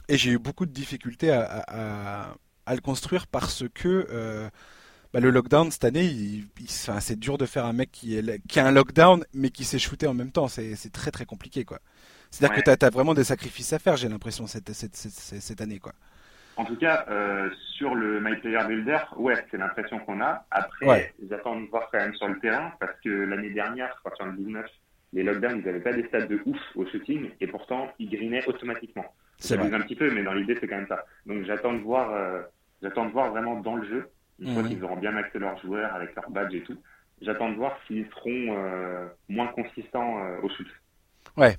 Et 0.09 0.17
j'ai 0.17 0.31
eu 0.31 0.39
beaucoup 0.39 0.65
de 0.65 0.71
difficultés 0.71 1.31
à, 1.31 1.41
à, 1.43 2.21
à 2.23 2.35
le 2.75 2.81
construire 2.81 3.27
parce 3.27 3.63
que 3.73 4.07
euh, 4.09 4.49
bah, 5.13 5.19
le 5.19 5.29
lockdown 5.29 5.71
cette 5.71 5.85
année, 5.85 6.05
il, 6.05 6.47
c'est 6.67 7.17
dur 7.17 7.37
de 7.37 7.45
faire 7.45 7.65
un 7.65 7.73
mec 7.73 7.91
qui, 7.91 8.17
est, 8.17 8.41
qui 8.47 8.59
a 8.59 8.65
un 8.65 8.71
lockdown 8.71 9.23
mais 9.33 9.49
qui 9.49 9.63
s'est 9.63 9.79
shooté 9.79 10.07
en 10.07 10.13
même 10.13 10.31
temps. 10.31 10.47
C'est 10.47 10.91
très 10.91 11.11
très 11.11 11.25
compliqué 11.25 11.65
quoi. 11.65 11.79
C'est-à-dire 12.29 12.63
que 12.63 12.75
tu 12.75 12.85
as, 12.85 12.89
vraiment 12.89 13.13
des 13.13 13.23
sacrifices 13.23 13.73
à 13.73 13.79
faire, 13.79 13.95
j'ai 13.95 14.09
l'impression, 14.09 14.47
cette, 14.47 14.73
cette, 14.73 14.95
cette, 14.95 15.41
cette, 15.41 15.61
année 15.61 15.79
quoi. 15.79 15.93
En 16.57 16.65
tout 16.65 16.75
cas, 16.75 17.05
euh, 17.09 17.49
sur 17.75 17.93
le 17.93 18.19
My 18.19 18.35
Player 18.37 18.59
Builder, 18.67 18.99
ouais, 19.17 19.35
c'est 19.51 19.57
l'impression 19.57 19.99
qu'on 19.99 20.19
a. 20.21 20.45
Après, 20.49 21.13
j'attends 21.29 21.59
de 21.61 21.67
voir 21.67 21.87
quand 21.91 21.99
même 21.99 22.15
sur 22.15 22.27
le 22.27 22.39
terrain, 22.39 22.73
parce 22.79 22.99
que 23.03 23.09
l'année 23.09 23.51
dernière, 23.51 23.91
je 23.93 23.99
crois 23.99 24.15
sur 24.15 24.25
le 24.25 24.33
19, 24.33 24.65
les 25.13 25.23
lockdowns, 25.23 25.59
ils 25.59 25.65
n'avaient 25.65 25.79
pas 25.79 25.93
des 25.93 26.07
stats 26.07 26.25
de 26.25 26.41
ouf 26.45 26.57
au 26.75 26.85
shooting, 26.87 27.29
et 27.39 27.47
pourtant, 27.47 27.93
ils 27.99 28.09
greenaient 28.09 28.45
automatiquement. 28.47 29.05
C'est 29.37 29.57
un 29.59 29.81
petit 29.81 29.95
peu, 29.95 30.11
mais 30.11 30.23
dans 30.23 30.33
l'idée, 30.33 30.57
c'est 30.59 30.67
quand 30.67 30.77
même 30.77 30.87
ça. 30.87 31.05
Donc, 31.27 31.45
j'attends 31.45 31.73
de 31.73 31.79
voir, 31.79 32.11
euh, 32.11 32.41
j'attends 32.81 33.05
de 33.05 33.11
voir 33.11 33.31
vraiment 33.31 33.59
dans 33.59 33.75
le 33.75 33.87
jeu, 33.87 34.09
une 34.39 34.53
fois 34.53 34.63
qu'ils 34.63 34.83
auront 34.83 34.97
bien 34.97 35.15
accès 35.15 35.39
leurs 35.39 35.57
joueurs 35.61 35.93
avec 35.93 36.15
leur 36.15 36.29
badge 36.29 36.53
et 36.53 36.63
tout. 36.63 36.77
J'attends 37.21 37.49
de 37.49 37.55
voir 37.55 37.75
s'ils 37.87 38.07
seront 38.09 38.55
euh, 38.55 39.07
moins 39.27 39.47
consistants 39.47 40.19
euh, 40.19 40.41
au 40.43 40.49
shoot. 40.49 40.67
Ouais, 41.35 41.57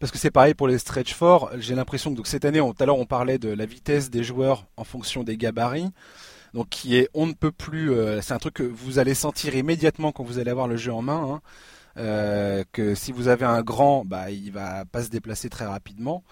parce 0.00 0.12
que 0.12 0.18
c'est 0.18 0.30
pareil 0.30 0.54
pour 0.54 0.68
les 0.68 0.78
stretch 0.78 1.14
forts. 1.14 1.50
J'ai 1.56 1.74
l'impression 1.74 2.10
que 2.10 2.16
donc 2.16 2.26
cette 2.26 2.44
année, 2.44 2.58
tout 2.58 2.74
à 2.78 2.86
l'heure 2.86 2.98
on 2.98 3.06
parlait 3.06 3.38
de 3.38 3.48
la 3.48 3.64
vitesse 3.64 4.10
des 4.10 4.22
joueurs 4.22 4.66
en 4.76 4.84
fonction 4.84 5.24
des 5.24 5.36
gabarits. 5.36 5.90
Donc 6.54 6.68
qui 6.68 6.96
est 6.96 7.08
on 7.14 7.26
ne 7.26 7.32
peut 7.32 7.52
plus. 7.52 7.92
Euh, 7.92 8.20
c'est 8.20 8.34
un 8.34 8.38
truc 8.38 8.54
que 8.54 8.62
vous 8.62 8.98
allez 8.98 9.14
sentir 9.14 9.54
immédiatement 9.54 10.12
quand 10.12 10.24
vous 10.24 10.38
allez 10.38 10.50
avoir 10.50 10.68
le 10.68 10.76
jeu 10.76 10.92
en 10.92 11.02
main. 11.02 11.22
Hein. 11.30 11.40
Euh, 11.98 12.64
que 12.72 12.94
si 12.94 13.12
vous 13.12 13.28
avez 13.28 13.44
un 13.44 13.62
grand, 13.62 14.04
bah 14.04 14.30
il 14.30 14.52
va 14.52 14.84
pas 14.84 15.02
se 15.02 15.08
déplacer 15.08 15.48
très 15.48 15.66
rapidement. 15.66 16.22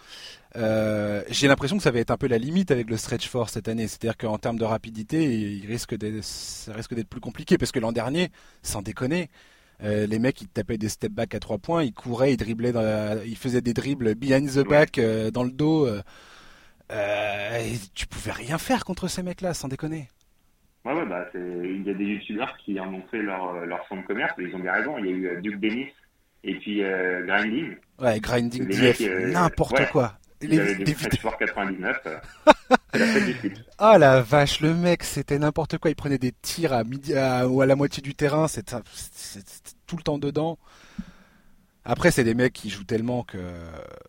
Euh, 0.56 1.22
j'ai 1.28 1.48
l'impression 1.48 1.76
que 1.76 1.82
ça 1.82 1.90
va 1.90 1.98
être 1.98 2.10
un 2.10 2.16
peu 2.16 2.28
la 2.28 2.38
limite 2.38 2.70
avec 2.70 2.88
le 2.88 2.96
stretch 2.96 3.28
force 3.28 3.52
cette 3.52 3.68
année. 3.68 3.88
C'est-à-dire 3.88 4.16
qu'en 4.16 4.38
termes 4.38 4.58
de 4.58 4.64
rapidité, 4.64 5.24
il 5.24 5.66
risque 5.66 5.96
d'être, 5.96 6.22
ça 6.22 6.72
risque 6.72 6.94
d'être 6.94 7.08
plus 7.08 7.20
compliqué 7.20 7.58
parce 7.58 7.72
que 7.72 7.80
l'an 7.80 7.92
dernier, 7.92 8.30
sans 8.62 8.82
déconner, 8.82 9.28
euh, 9.82 10.06
les 10.06 10.18
mecs 10.18 10.40
ils 10.40 10.48
tapaient 10.48 10.78
des 10.78 10.88
step 10.88 11.12
back 11.12 11.34
à 11.34 11.40
trois 11.40 11.58
points, 11.58 11.82
ils 11.82 11.92
couraient, 11.92 12.32
ils 12.32 12.36
driblaient, 12.38 12.72
dans 12.72 13.20
ils 13.24 13.36
faisaient 13.36 13.60
des 13.60 13.74
dribbles 13.74 14.14
behind 14.14 14.50
the 14.50 14.66
back 14.66 14.98
euh, 14.98 15.30
dans 15.30 15.44
le 15.44 15.50
dos. 15.50 15.86
Euh, 16.92 17.74
tu 17.94 18.06
pouvais 18.06 18.32
rien 18.32 18.58
faire 18.58 18.84
contre 18.84 19.08
ces 19.08 19.22
mecs-là, 19.22 19.54
sans 19.54 19.68
déconner. 19.68 20.08
Ouais, 20.86 20.92
ouais, 20.92 21.06
bah, 21.06 21.26
il 21.34 21.82
y 21.84 21.90
a 21.90 21.94
des 21.94 22.04
youtubeurs 22.04 22.56
qui 22.58 22.78
en 22.78 22.94
ont 22.94 23.02
fait 23.10 23.20
leur, 23.20 23.66
leur 23.66 23.86
fonds 23.88 23.96
de 23.96 24.06
commerce, 24.06 24.32
mais 24.38 24.44
ils 24.44 24.54
ont 24.54 24.60
bien 24.60 24.72
raison. 24.72 24.96
Il 24.98 25.06
y 25.06 25.08
a 25.08 25.12
eu 25.12 25.40
Duke 25.42 25.60
Dennis 25.60 25.88
et 26.44 26.54
puis 26.54 26.80
Grinding. 27.26 27.76
Ouais, 27.98 28.20
Grinding 28.20 28.66
DF, 28.68 29.00
n'importe 29.32 29.90
quoi. 29.90 30.16
Les, 30.42 30.76
des, 30.76 30.94
99. 30.94 31.96
Ah 33.78 33.98
la 33.98 34.22
vache, 34.22 34.60
le 34.60 34.74
mec, 34.74 35.02
c'était 35.02 35.38
n'importe 35.38 35.76
quoi. 35.78 35.90
Il 35.90 35.96
prenait 35.96 36.18
des 36.18 36.32
tirs 36.32 36.72
à 36.72 36.82
midi 36.84 37.12
ou 37.48 37.60
à 37.60 37.66
la 37.66 37.76
moitié 37.76 38.02
du 38.02 38.14
terrain. 38.14 38.48
C'était 38.48 38.76
tout 39.86 39.96
le 39.96 40.02
temps 40.02 40.18
dedans. 40.18 40.58
Après, 41.88 42.10
c'est 42.10 42.24
des 42.24 42.34
mecs 42.34 42.52
qui 42.52 42.68
jouent 42.68 42.84
tellement 42.84 43.22
que 43.22 43.38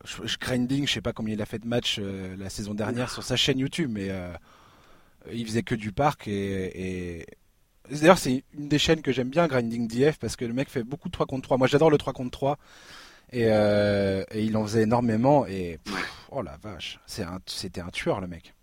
je, 0.04 0.38
grinding, 0.40 0.88
je 0.88 0.94
sais 0.94 1.02
pas 1.02 1.14
combien 1.14 1.36
il 1.36 1.42
a 1.44 1.46
fait 1.46 1.60
de 1.60 1.68
matchs 1.68 2.00
euh, 2.02 2.36
la 2.38 2.50
saison 2.50 2.74
dernière 2.74 3.12
sur 3.12 3.22
sa 3.22 3.36
chaîne 3.36 3.60
YouTube, 3.60 3.92
mais 3.94 4.10
euh, 4.10 4.34
il 5.32 5.46
faisait 5.46 5.64
que 5.64 5.76
du 5.76 5.92
parc 5.92 6.28
et, 6.28 7.26
d'ailleurs 7.90 8.18
c'est 8.18 8.44
une 8.58 8.68
des 8.68 8.80
chaînes 8.80 9.02
que 9.02 9.12
j'aime 9.12 9.30
bien, 9.30 9.48
grinding 9.48 9.88
DF, 9.88 10.20
parce 10.20 10.36
que 10.36 10.46
le 10.46 10.54
mec 10.54 10.70
fait 10.70 10.84
beaucoup 10.84 11.10
de 11.10 11.14
3 11.14 11.26
contre 11.26 11.44
3. 11.44 11.58
Moi, 11.58 11.68
j'adore 11.68 11.90
le 11.90 11.98
3 11.98 12.14
contre 12.14 12.32
3 12.32 12.58
et, 13.32 13.46
euh, 13.48 14.24
et 14.32 14.44
il 14.44 14.56
en 14.58 14.64
faisait 14.64 14.84
énormément 14.84 15.46
et 15.46 15.80
oh 16.32 16.42
la 16.42 16.58
vache, 16.58 17.00
c'était 17.06 17.82
un, 17.82 17.90
tueur 17.90 18.22
le 18.22 18.28
mec. 18.28 18.54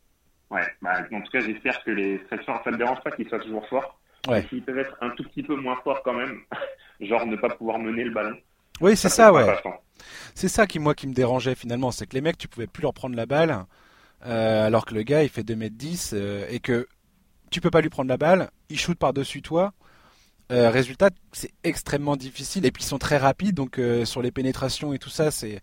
Ouais, 0.51 0.67
bah, 0.83 0.99
en 1.13 1.21
tout 1.21 1.31
cas, 1.33 1.41
j'espère 1.41 1.83
que 1.83 1.91
les 1.91 2.19
stretchers, 2.27 2.53
ça 2.63 2.71
ne 2.71 2.77
dérange 2.77 3.03
pas 3.03 3.11
qu'ils 3.11 3.29
soient 3.29 3.41
toujours 3.41 3.67
forts. 3.69 3.99
Ouais. 4.29 4.47
S'ils 4.49 4.63
peuvent 4.63 4.79
être 4.79 4.97
un 5.01 5.11
tout 5.11 5.25
petit 5.25 5.43
peu 5.43 5.57
moins 5.57 5.77
forts 5.83 6.03
quand 6.03 6.15
même, 6.15 6.41
genre 7.01 7.27
ne 7.27 7.37
pas 7.37 7.49
pouvoir 7.51 7.79
mener 7.79 8.05
le 8.05 8.13
ballon. 8.13 8.37
Oui, 8.81 8.97
c'est 8.97 9.09
ça, 9.09 9.33
ouais. 9.33 9.47
C'est 10.35 10.49
ça 10.49 10.67
qui, 10.67 10.79
moi, 10.79 10.95
qui 10.95 11.07
me 11.07 11.15
dérangeait 11.15 11.55
finalement. 11.55 11.91
C'est 11.91 12.07
que 12.07 12.15
les 12.15 12.21
mecs, 12.21 12.39
tu 12.39 12.49
pouvais 12.49 12.67
plus 12.67 12.83
leur 12.83 12.95
prendre 12.95 13.17
la 13.17 13.27
balle, 13.27 13.65
euh, 14.27 14.67
alors 14.67 14.87
que 14.87 14.95
le 14.95 15.03
gars, 15.03 15.23
il 15.23 15.29
fait 15.29 15.43
2m10 15.43 16.11
euh, 16.15 16.47
et 16.49 16.61
que 16.61 16.89
tu 17.51 17.61
peux 17.61 17.71
pas 17.71 17.81
lui 17.81 17.91
prendre 17.91 18.09
la 18.09 18.17
balle, 18.17 18.51
il 18.69 18.79
shoot 18.79 18.99
par-dessus 18.99 19.43
toi. 19.43 19.73
Euh, 20.53 20.71
résultat, 20.71 21.11
c'est 21.33 21.53
extrêmement 21.63 22.17
difficile 22.17 22.67
et 22.67 22.73
puis 22.73 22.83
ils 22.83 22.87
sont 22.87 22.99
très 22.99 23.17
rapides, 23.17 23.55
donc 23.55 23.81
sur 24.05 24.23
les 24.23 24.31
pénétrations 24.31 24.93
et 24.93 24.99
tout 24.99 25.11
ça, 25.11 25.31
c'est 25.31 25.61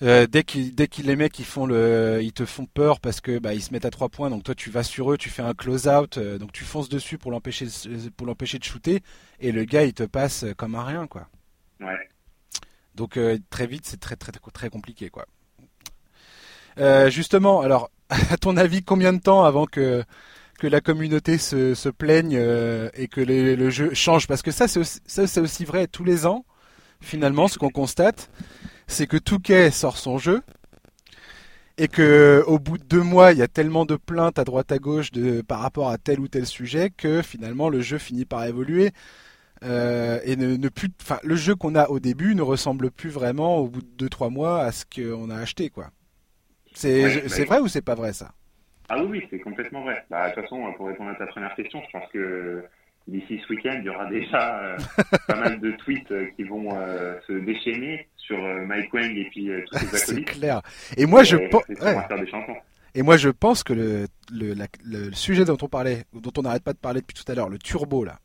dès 0.00 0.44
qu'ils 0.44 0.74
dès 0.74 0.86
qu'ils 0.86 1.06
les 1.06 1.16
mecs 1.16 1.38
ils 1.38 1.46
font 1.46 1.66
le 1.66 2.20
ils 2.22 2.32
te 2.32 2.44
font 2.44 2.66
peur 2.66 3.00
parce 3.00 3.20
que 3.22 3.38
bah 3.38 3.54
ils 3.54 3.62
se 3.62 3.72
mettent 3.72 3.86
à 3.86 3.90
trois 3.90 4.10
points 4.10 4.28
donc 4.28 4.42
toi 4.42 4.54
tu 4.54 4.68
vas 4.68 4.82
sur 4.82 5.10
eux 5.10 5.16
tu 5.16 5.30
fais 5.30 5.40
un 5.40 5.54
close 5.54 5.88
out 5.88 6.18
donc 6.18 6.52
tu 6.52 6.64
fonces 6.64 6.90
dessus 6.90 7.16
pour 7.16 7.30
l'empêcher 7.30 7.68
pour 8.16 8.26
l'empêcher 8.26 8.58
de 8.58 8.64
shooter 8.64 9.02
et 9.40 9.50
le 9.50 9.64
gars 9.64 9.84
il 9.84 9.94
te 9.94 10.02
passe 10.02 10.44
comme 10.58 10.74
un 10.74 10.84
rien 10.84 11.06
quoi. 11.06 11.28
Ouais. 11.80 12.10
Donc 12.94 13.18
très 13.48 13.66
vite 13.66 13.86
c'est 13.86 14.00
très 14.00 14.16
très 14.16 14.32
très 14.32 14.68
compliqué 14.68 15.08
quoi. 15.08 15.26
Justement 16.76 17.60
alors 17.60 17.90
à 18.30 18.36
ton 18.36 18.56
avis 18.56 18.82
combien 18.82 19.12
de 19.12 19.20
temps 19.20 19.44
avant 19.44 19.66
que 19.66 20.04
la 20.62 20.80
communauté 20.80 21.38
se, 21.38 21.88
plaigne 21.90 22.36
euh, 22.36 22.88
et 22.94 23.08
que 23.08 23.20
le 23.20 23.70
jeu 23.70 23.92
change? 23.94 24.26
Parce 24.26 24.42
que 24.42 24.50
ça, 24.50 24.68
c'est 24.68 24.80
aussi, 24.80 25.40
aussi 25.40 25.64
vrai 25.64 25.86
tous 25.86 26.04
les 26.04 26.26
ans. 26.26 26.44
Finalement, 27.00 27.48
ce 27.48 27.58
qu'on 27.58 27.70
constate, 27.70 28.30
c'est 28.86 29.06
que 29.06 29.16
Touquet 29.16 29.70
sort 29.70 29.98
son 29.98 30.18
jeu 30.18 30.42
et 31.76 31.88
que 31.88 32.42
au 32.46 32.58
bout 32.58 32.78
de 32.78 32.84
deux 32.84 33.02
mois, 33.02 33.32
il 33.32 33.38
y 33.38 33.42
a 33.42 33.48
tellement 33.48 33.84
de 33.84 33.96
plaintes 33.96 34.38
à 34.38 34.44
droite 34.44 34.70
à 34.72 34.78
gauche 34.78 35.10
par 35.46 35.60
rapport 35.60 35.90
à 35.90 35.98
tel 35.98 36.20
ou 36.20 36.28
tel 36.28 36.46
sujet 36.46 36.90
que 36.96 37.20
finalement 37.20 37.68
le 37.68 37.80
jeu 37.80 37.98
finit 37.98 38.24
par 38.24 38.44
évoluer. 38.44 38.92
Euh, 39.64 40.20
et 40.24 40.36
ne, 40.36 40.68
plus, 40.68 40.88
enfin, 41.02 41.18
le 41.22 41.36
jeu 41.36 41.54
qu'on 41.54 41.74
a 41.74 41.88
au 41.88 41.98
début 41.98 42.34
ne 42.34 42.42
ressemble 42.42 42.90
plus 42.90 43.10
vraiment 43.10 43.58
au 43.58 43.68
bout 43.68 43.82
de 43.82 44.08
2-3 44.08 44.30
mois 44.30 44.60
à 44.62 44.72
ce 44.72 44.84
qu'on 44.84 45.30
a 45.30 45.36
acheté, 45.36 45.70
quoi. 45.70 45.90
C'est 46.74 47.28
c'est 47.28 47.44
vrai 47.44 47.60
ou 47.60 47.68
c'est 47.68 47.84
pas 47.84 47.94
vrai 47.94 48.12
ça? 48.12 48.32
Ah 48.88 48.96
oui, 48.98 49.06
oui, 49.12 49.26
c'est 49.30 49.38
complètement 49.38 49.82
vrai. 49.82 50.04
Bah, 50.10 50.28
de 50.28 50.34
toute 50.34 50.42
façon, 50.42 50.72
pour 50.76 50.88
répondre 50.88 51.10
à 51.10 51.14
ta 51.14 51.26
première 51.26 51.54
question, 51.54 51.80
je 51.86 51.98
pense 51.98 52.10
que 52.12 52.64
d'ici 53.08 53.40
ce 53.46 53.52
week-end, 53.52 53.76
il 53.78 53.84
y 53.84 53.88
aura 53.88 54.06
déjà 54.10 54.58
euh, 54.62 54.76
pas 55.26 55.36
mal 55.36 55.60
de 55.60 55.72
tweets 55.72 56.10
euh, 56.10 56.26
qui 56.36 56.42
vont 56.42 56.70
se 57.26 57.32
déchaîner 57.32 58.08
sur 58.16 58.38
Mike 58.38 58.92
Wang 58.92 59.16
et 59.16 59.28
puis 59.30 59.50
tous 59.70 59.78
ses 59.78 59.86
acolytes. 59.96 60.28
c'est 60.28 60.38
clair. 60.38 60.60
Et 60.96 61.06
moi, 61.06 61.22
je 61.22 61.36
pense. 61.48 61.62
Et 62.96 63.02
moi, 63.02 63.16
je 63.16 63.28
pense 63.28 63.64
que 63.64 63.72
le, 63.72 64.06
le, 64.32 64.54
le, 64.84 65.12
sujet 65.12 65.44
dont 65.44 65.56
on 65.60 65.68
parlait, 65.68 66.04
dont 66.12 66.30
on 66.38 66.42
n'arrête 66.42 66.62
pas 66.62 66.72
de 66.72 66.78
parler 66.78 67.00
depuis 67.00 67.14
tout 67.14 67.30
à 67.30 67.34
l'heure, 67.34 67.48
le 67.48 67.58
turbo 67.58 68.04
là, 68.04 68.20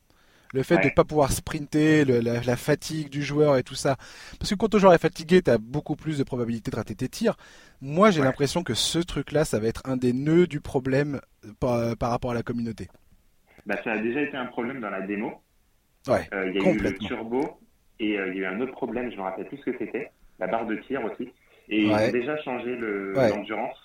le 0.53 0.63
fait 0.63 0.77
de 0.77 0.85
ne 0.85 0.89
pas 0.89 1.03
pouvoir 1.03 1.31
sprinter, 1.31 2.05
la, 2.05 2.55
fatigue 2.55 3.09
du 3.09 3.21
joueur 3.21 3.57
et 3.57 3.63
tout 3.63 3.75
ça. 3.75 3.97
Parce 4.39 4.49
que 4.49 4.55
quand 4.55 4.69
ton 4.69 4.79
joueur 4.79 4.93
est 4.93 5.01
fatigué, 5.01 5.41
tu 5.41 5.51
as 5.51 5.57
beaucoup 5.57 5.95
plus 5.95 6.17
de 6.17 6.23
probabilité 6.23 6.71
de 6.71 6.75
rater 6.75 6.95
tes 6.95 7.09
tirs. 7.09 7.35
Moi, 7.81 8.11
j'ai 8.11 8.21
l'impression 8.21 8.63
que 8.63 8.73
ce 8.73 8.99
truc-là, 8.99 9.45
ça 9.45 9.59
va 9.59 9.67
être 9.67 9.83
un 9.85 9.97
des 9.97 10.13
nœuds 10.13 10.47
du 10.47 10.59
problème 10.59 11.21
par, 11.59 11.95
rapport 12.01 12.31
à 12.31 12.33
la 12.33 12.43
communauté. 12.43 12.87
Bah, 13.65 13.75
ça 13.83 13.91
a 13.93 13.97
déjà 13.99 14.21
été 14.21 14.35
un 14.35 14.47
problème 14.47 14.79
dans 14.81 14.89
la 14.89 15.01
démo. 15.01 15.41
Ouais, 16.07 16.27
euh, 16.33 16.49
il 16.49 16.61
y 16.61 16.65
a 16.65 16.71
eu 16.71 16.77
le 16.77 16.97
turbo 16.97 17.59
et 17.99 18.17
euh, 18.17 18.29
il 18.29 18.39
y 18.39 18.45
a 18.45 18.49
eu 18.49 18.55
un 18.55 18.61
autre 18.61 18.71
problème, 18.71 19.11
je 19.11 19.17
me 19.17 19.21
rappelle 19.21 19.45
plus 19.47 19.57
ce 19.57 19.63
que 19.63 19.77
c'était, 19.77 20.11
la 20.39 20.47
barre 20.47 20.65
de 20.65 20.77
tir 20.87 21.03
aussi. 21.03 21.29
Et 21.67 21.83
ils 21.83 21.91
ont 21.91 22.11
déjà 22.11 22.37
changé 22.41 22.75
l'endurance 22.75 23.77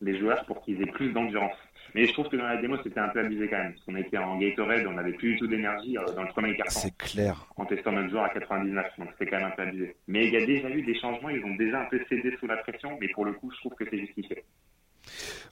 des 0.00 0.18
joueurs 0.18 0.44
pour 0.46 0.62
qu'ils 0.62 0.80
aient 0.82 0.92
plus 0.92 1.12
d'endurance. 1.12 1.56
Mais 1.94 2.06
je 2.06 2.12
trouve 2.12 2.28
que 2.28 2.36
dans 2.36 2.46
la 2.46 2.56
démo, 2.60 2.76
c'était 2.82 3.00
un 3.00 3.08
peu 3.08 3.20
abusé 3.20 3.48
quand 3.48 3.58
même. 3.58 3.72
Parce 3.72 3.84
qu'on 3.84 3.96
était 3.96 4.18
en 4.18 4.38
Gatorade, 4.38 4.86
on 4.86 4.92
n'avait 4.92 5.12
plus 5.12 5.32
du 5.32 5.38
tout 5.38 5.46
d'énergie 5.46 5.96
euh, 5.98 6.04
dans 6.14 6.22
le 6.22 6.28
premier 6.28 6.56
quart 6.56 6.70
C'est 6.70 6.96
clair. 6.96 7.46
En 7.56 7.64
testant 7.64 7.92
notre 7.92 8.10
joueur 8.10 8.24
à 8.24 8.30
99. 8.30 8.86
Donc 8.98 9.08
c'était 9.12 9.30
quand 9.30 9.38
même 9.38 9.46
un 9.46 9.56
peu 9.56 9.62
abusé. 9.62 9.96
Mais 10.06 10.26
il 10.26 10.32
y 10.32 10.36
a 10.36 10.46
déjà 10.46 10.70
eu 10.70 10.82
des 10.82 10.98
changements, 10.98 11.30
ils 11.30 11.44
ont 11.44 11.56
déjà 11.56 11.80
un 11.80 11.86
peu 11.86 12.00
cédé 12.08 12.36
sous 12.38 12.46
la 12.46 12.56
pression. 12.58 12.96
Mais 13.00 13.08
pour 13.08 13.24
le 13.24 13.32
coup, 13.32 13.50
je 13.52 13.58
trouve 13.60 13.74
que 13.74 13.84
c'est 13.90 13.98
justifié. 13.98 14.44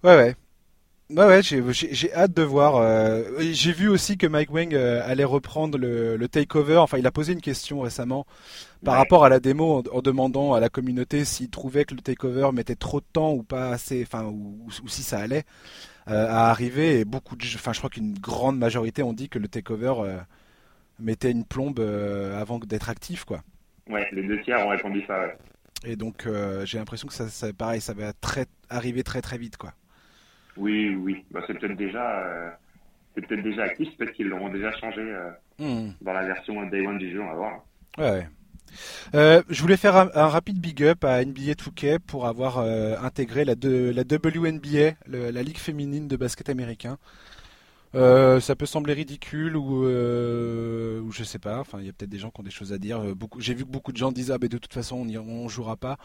Ouais, 0.05 0.17
ouais. 0.17 0.35
Ouais, 1.09 1.25
ouais, 1.25 1.41
j'ai 1.41 2.13
hâte 2.13 2.35
de 2.35 2.43
voir. 2.43 2.79
Euh, 2.79 3.23
j'ai 3.53 3.71
vu 3.71 3.89
aussi 3.89 4.19
que 4.19 4.27
Mike 4.27 4.53
Wang 4.53 4.75
euh, 4.75 5.01
allait 5.05 5.23
reprendre 5.23 5.79
le, 5.79 6.17
le, 6.17 6.29
takeover. 6.29 6.79
Enfin, 6.79 6.99
il 6.99 7.07
a 7.07 7.13
posé 7.13 7.33
une 7.33 7.41
question 7.41 7.81
récemment 7.81 8.27
par 8.85 8.97
rapport 8.97 9.25
à 9.25 9.29
la 9.29 9.39
démo 9.39 9.85
en, 9.93 10.03
demandant 10.03 10.55
à 10.55 10.59
la 10.59 10.69
communauté 10.69 11.25
s'il 11.25 11.49
trouvait 11.49 11.85
que 11.85 11.95
le 11.95 12.01
takeover 12.01 12.51
mettait 12.53 12.75
trop 12.75 12.99
de 12.99 13.07
temps 13.13 13.33
ou 13.33 13.45
pas 13.45 13.71
assez, 13.71 14.03
enfin, 14.03 14.25
ou, 14.25 14.59
ou 14.67 14.89
si 14.89 15.05
ça 15.05 15.19
allait. 15.21 15.45
Euh, 16.09 16.29
à 16.29 16.51
arriver 16.51 17.01
et 17.01 17.05
beaucoup 17.05 17.35
de, 17.35 17.45
enfin 17.57 17.73
je 17.73 17.79
crois 17.79 17.91
qu'une 17.91 18.15
grande 18.15 18.57
majorité 18.59 19.03
ont 19.03 19.13
dit 19.13 19.29
que 19.29 19.41
le 19.41 19.49
takeover 19.49 19.95
euh, 19.99 20.19
mettait 21.01 21.33
une 21.33 21.45
plombe 21.45 21.81
euh, 21.81 22.41
avant 22.41 22.61
d'être 22.61 22.89
actif 22.89 23.25
quoi. 23.25 23.43
Ouais, 23.89 24.07
les 24.13 24.23
deux 24.23 24.41
tiers 24.43 24.65
ont 24.65 24.69
répondu 24.69 25.03
ça. 25.09 25.19
Ouais. 25.19 25.37
Et 25.85 25.97
donc 25.97 26.29
j'ai 26.63 26.79
l'impression 26.79 27.09
que 27.09 27.15
ça, 27.15 27.27
ça, 27.27 27.53
pareil, 27.53 27.81
ça 27.81 27.93
va 27.93 28.13
très 28.13 28.47
arriver 28.71 29.03
très 29.03 29.21
très 29.21 29.37
vite 29.37 29.57
quoi. 29.57 29.73
Oui, 30.57 30.95
oui, 30.95 31.25
bah, 31.33 31.41
c'est 31.47 31.59
peut-être 31.59 31.77
déjà, 31.77 32.57
c'est 33.15 33.27
peut-être 33.27 33.43
déjà 33.43 33.65
actif, 33.65 33.89
peut-être 33.97 34.13
qu'ils 34.13 34.29
l'auront 34.29 34.49
déjà 34.49 34.71
changé 34.79 35.03
hmm. 35.59 35.91
dans 36.01 36.13
la 36.13 36.25
version 36.25 36.65
Day 36.67 36.87
One 36.87 36.99
du 36.99 37.11
jeu, 37.11 37.21
on 37.21 37.27
va 37.27 37.35
voir. 37.35 37.65
Ouais. 37.99 38.29
Euh, 39.15 39.43
je 39.49 39.61
voulais 39.63 39.77
faire 39.77 39.97
un, 39.97 40.29
rapide 40.29 40.61
big 40.61 40.83
up 40.83 41.05
à 41.05 41.25
NBA 41.25 41.53
2K 41.53 41.99
pour 41.99 42.27
avoir 42.27 42.59
euh, 42.59 42.97
intégré 43.03 43.45
la, 43.45 43.55
WNBA, 43.55 44.95
la 45.07 45.43
ligue 45.43 45.59
féminine 45.59 46.09
de 46.09 46.17
basket 46.17 46.49
américain. 46.49 46.99
Euh, 47.95 48.41
ça 48.41 48.57
peut 48.57 48.67
sembler 48.67 48.93
ridicule 48.93 49.57
ou, 49.57 49.85
je 49.85 51.25
sais 51.25 51.39
pas. 51.39 51.61
Enfin, 51.61 51.81
il 51.81 51.87
y 51.87 51.89
a 51.89 51.93
peut-être 51.93 52.11
des 52.11 52.19
gens 52.19 52.31
qui 52.31 52.41
ont 52.41 52.45
des 52.45 52.51
choses 52.51 52.73
à 52.73 52.79
dire. 52.79 53.03
J'ai 53.39 53.55
vu 53.55 53.65
que 53.65 53.71
beaucoup 53.71 53.93
de 53.93 53.97
gens 53.97 54.13
disaient 54.13 54.35
ah 54.35 54.39
ben 54.39 54.49
de 54.49 54.59
toute 54.59 54.73
façon 54.73 54.97
on, 54.97 55.17
on 55.17 55.49
jouera 55.49 55.77
pas. 55.77 55.97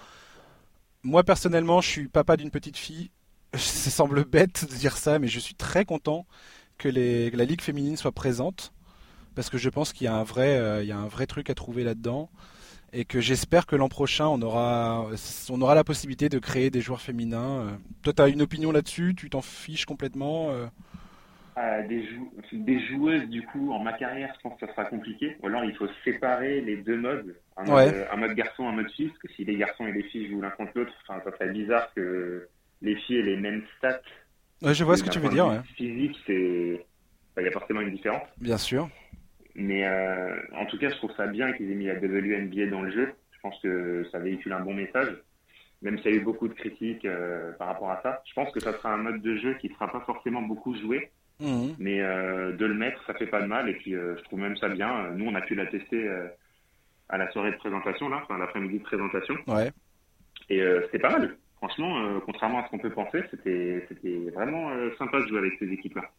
Moi 1.03 1.23
personnellement, 1.23 1.81
je 1.81 1.89
suis 1.89 2.07
papa 2.07 2.37
d'une 2.37 2.51
petite 2.51 2.77
fille. 2.77 3.09
Ça 3.55 3.89
semble 3.89 4.23
bête 4.23 4.65
de 4.69 4.75
dire 4.75 4.95
ça, 4.97 5.19
mais 5.19 5.27
je 5.27 5.39
suis 5.39 5.55
très 5.55 5.83
content 5.83 6.25
que, 6.77 6.87
la 6.89 7.45
ligue 7.45 7.61
féminine 7.61 7.97
soit 7.97 8.11
présente 8.11 8.73
parce 9.35 9.49
que 9.49 9.57
je 9.57 9.69
pense 9.69 9.93
qu'il 9.93 10.05
y 10.05 10.05
y 10.05 10.11
a 10.11 10.97
un 10.97 11.07
vrai 11.07 11.27
truc 11.27 11.49
à 11.49 11.55
trouver 11.55 11.83
là-dedans 11.83 12.29
et 12.93 13.05
que 13.05 13.19
j'espère 13.19 13.65
que 13.65 13.75
l'an 13.75 13.89
prochain 13.89 14.27
on 14.27 14.41
aura 14.41 15.07
on 15.49 15.61
aura 15.61 15.75
la 15.75 15.83
possibilité 15.83 16.29
de 16.29 16.39
créer 16.39 16.69
des 16.69 16.81
joueurs 16.81 17.01
féminins. 17.01 17.61
Euh, 17.61 17.71
toi, 18.03 18.13
tu 18.13 18.21
as 18.21 18.27
une 18.27 18.41
opinion 18.41 18.71
là-dessus? 18.71 19.13
Tu 19.15 19.29
t'en 19.29 19.41
fiches 19.41 19.85
complètement 19.85 20.51
euh? 20.51 20.67
euh, 21.57 21.87
des, 21.87 22.07
des, 22.51 22.87
joueuses, 22.87 23.27
du 23.27 23.43
coup, 23.43 23.71
en 23.71 23.79
ma 23.79 23.93
carrière, 23.93 24.33
je 24.35 24.41
pense 24.41 24.59
que 24.59 24.65
ça 24.65 24.73
sera 24.73 24.85
compliqué. 24.85 25.37
Ou 25.41 25.47
alors, 25.47 25.63
il 25.63 25.75
faut 25.75 25.87
séparer 26.03 26.61
les 26.61 26.77
deux 26.77 26.97
modes, 26.97 27.35
un 27.57 27.63
mode, 28.17 28.33
garçon, 28.35 28.67
un 28.67 28.73
mode 28.73 28.91
fille, 28.91 29.07
parce 29.07 29.19
que 29.19 29.33
si 29.33 29.45
les 29.45 29.57
garçons 29.57 29.85
et 29.87 29.91
les 29.91 30.03
filles 30.03 30.29
jouent 30.29 30.41
l'un 30.41 30.49
contre 30.51 30.71
l'autre, 30.75 30.93
ça 31.07 31.21
serait 31.23 31.49
bizarre 31.49 31.93
que 31.95 32.47
les 32.81 32.95
filles 32.95 33.17
aient 33.17 33.23
les 33.23 33.37
mêmes 33.37 33.63
stats. 33.77 34.01
Ouais, 34.61 34.73
je 34.73 34.83
vois 34.83 34.97
ce 34.97 35.03
que 35.03 35.09
tu 35.09 35.19
veux 35.19 35.29
dire. 35.29 35.47
Ouais. 35.47 35.59
Physique, 35.75 36.15
c'est, 36.25 36.85
il 37.37 37.43
y 37.43 37.47
a 37.47 37.51
forcément 37.51 37.81
une 37.81 37.91
différence. 37.91 38.27
Bien 38.37 38.57
sûr. 38.57 38.89
Mais 39.55 39.85
euh, 39.85 40.35
en 40.53 40.65
tout 40.65 40.77
cas, 40.77 40.89
je 40.89 40.95
trouve 40.95 41.13
ça 41.15 41.27
bien 41.27 41.51
qu'ils 41.53 41.71
aient 41.71 41.75
mis 41.75 41.85
la 41.85 41.95
WNBA 41.95 42.67
dans 42.67 42.81
le 42.81 42.91
jeu. 42.91 43.13
Je 43.31 43.39
pense 43.41 43.59
que 43.61 44.05
ça 44.11 44.19
véhicule 44.19 44.53
un 44.53 44.61
bon 44.61 44.73
message, 44.73 45.09
même 45.81 45.97
s'il 45.99 46.11
y 46.11 46.13
a 46.13 46.17
eu 46.17 46.23
beaucoup 46.23 46.47
de 46.47 46.53
critiques 46.53 47.05
euh, 47.05 47.51
par 47.53 47.67
rapport 47.67 47.91
à 47.91 48.01
ça. 48.01 48.21
Je 48.27 48.33
pense 48.33 48.51
que 48.51 48.59
ça 48.59 48.73
sera 48.73 48.93
un 48.93 48.97
mode 48.97 49.21
de 49.21 49.35
jeu 49.37 49.55
qui 49.55 49.69
ne 49.69 49.73
sera 49.73 49.91
pas 49.91 50.01
forcément 50.01 50.41
beaucoup 50.41 50.75
joué, 50.75 51.09
mhm. 51.39 51.75
mais 51.79 52.01
euh, 52.01 52.53
de 52.53 52.65
le 52.65 52.73
mettre, 52.73 53.03
ça 53.05 53.13
fait 53.13 53.27
pas 53.27 53.41
de 53.41 53.47
mal. 53.47 53.69
Et 53.69 53.73
puis, 53.73 53.91
je 53.91 54.21
trouve 54.23 54.39
même 54.39 54.57
ça 54.57 54.69
bien. 54.69 55.09
Nous, 55.11 55.25
on 55.25 55.35
a 55.35 55.41
pu 55.41 55.55
la 55.55 55.65
tester 55.65 56.09
à 57.09 57.17
la 57.17 57.29
soirée 57.31 57.51
de 57.51 57.57
présentation, 57.57 58.09
là, 58.09 58.21
enfin 58.23 58.37
l'après-midi 58.37 58.79
de 58.79 58.83
présentation. 58.83 59.35
Ouais. 59.47 59.71
Et 60.49 60.61
c'était 60.83 60.99
pas 60.99 61.17
mal. 61.17 61.35
Franchement, 61.61 62.19
contrairement 62.25 62.59
à 62.59 62.65
ce 62.65 62.71
qu'on 62.71 62.79
peut 62.79 62.89
penser, 62.89 63.21
c'était 63.31 63.85
vraiment 64.33 64.71
sympa 64.97 65.19
de 65.19 65.27
jouer 65.27 65.37
avec 65.37 65.53
ces 65.59 65.71
équipes-là 65.71 66.09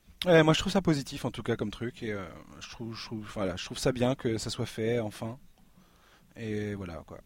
moi 0.45 0.53
je 0.53 0.61
trouve 0.61 0.73
ça 0.73 0.83
positif 0.83 1.25
en 1.25 1.31
tout 1.31 1.43
cas 1.43 1.57
comme 1.57 1.71
truc 1.71 2.03
et 2.03 2.13
euh, 2.13 2.25
je 2.61 2.71
trouve 2.71 2.97
je 2.97 3.05
trouve 3.05 3.27
voilà 3.35 3.57
je 3.57 3.65
trouve 3.65 3.79
ça 3.79 3.93
bien 3.93 4.15
que 4.15 4.39
ça 4.39 4.51
soit 4.51 4.67
fait 4.67 5.01
enfin 5.01 5.39
et 6.37 6.75
voilà 6.75 7.03
quoi. 7.07 7.19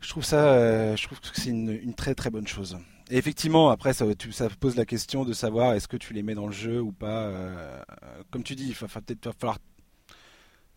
Je 0.00 0.08
trouve 0.08 0.24
ça 0.24 0.52
euh, 0.54 0.96
je 0.96 1.06
trouve 1.06 1.20
que 1.20 1.28
c'est 1.32 1.50
une, 1.50 1.94
très 1.94 2.14
très 2.14 2.30
bonne 2.30 2.46
chose. 2.46 2.78
Et 3.10 3.16
effectivement 3.16 3.70
après 3.70 3.92
ça, 3.92 4.06
ça 4.30 4.48
pose 4.60 4.76
la 4.76 4.84
question 4.84 5.24
de 5.24 5.32
savoir 5.32 5.74
est-ce 5.74 5.88
que 5.88 5.96
tu 5.96 6.14
les 6.14 6.22
mets 6.22 6.34
dans 6.34 6.46
le 6.46 6.52
jeu 6.52 6.80
ou 6.80 6.92
pas. 6.92 7.24
Euh, 7.24 7.82
comme 8.30 8.42
tu 8.42 8.54
dis 8.54 8.68
il 8.68 8.74
va, 8.74 8.86
peut-être 9.00 9.32
falloir 9.38 9.58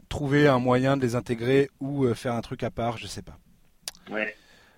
trouver 0.10 0.48
un 0.48 0.60
moyen 0.60 0.98
de 0.98 1.02
les 1.02 1.16
intégrer 1.16 1.70
ou 1.80 2.12
faire 2.14 2.34
un 2.34 2.42
truc 2.42 2.64
à 2.64 2.72
part 2.72 2.98
je 2.98 3.08
sais 3.08 3.22
pas. 3.22 3.38
Ouais. 4.10 4.36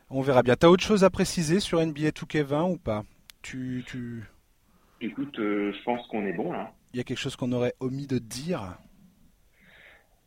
On 0.09 0.21
verra 0.21 0.43
bien. 0.43 0.55
T'as 0.55 0.67
autre 0.67 0.83
chose 0.83 1.03
à 1.03 1.09
préciser 1.09 1.59
sur 1.59 1.79
NBA 1.85 2.09
2K20 2.09 2.71
ou 2.71 2.77
pas? 2.77 3.03
Tu 3.41 3.83
tu 3.87 4.23
Écoute, 5.01 5.37
euh, 5.39 5.73
je 5.73 5.83
pense 5.83 6.05
qu'on 6.07 6.25
est 6.25 6.33
bon 6.33 6.51
là. 6.51 6.71
Il 6.93 6.97
y 6.97 6.99
a 6.99 7.03
quelque 7.03 7.19
chose 7.19 7.35
qu'on 7.35 7.51
aurait 7.51 7.73
omis 7.79 8.07
de 8.07 8.17
dire? 8.19 8.77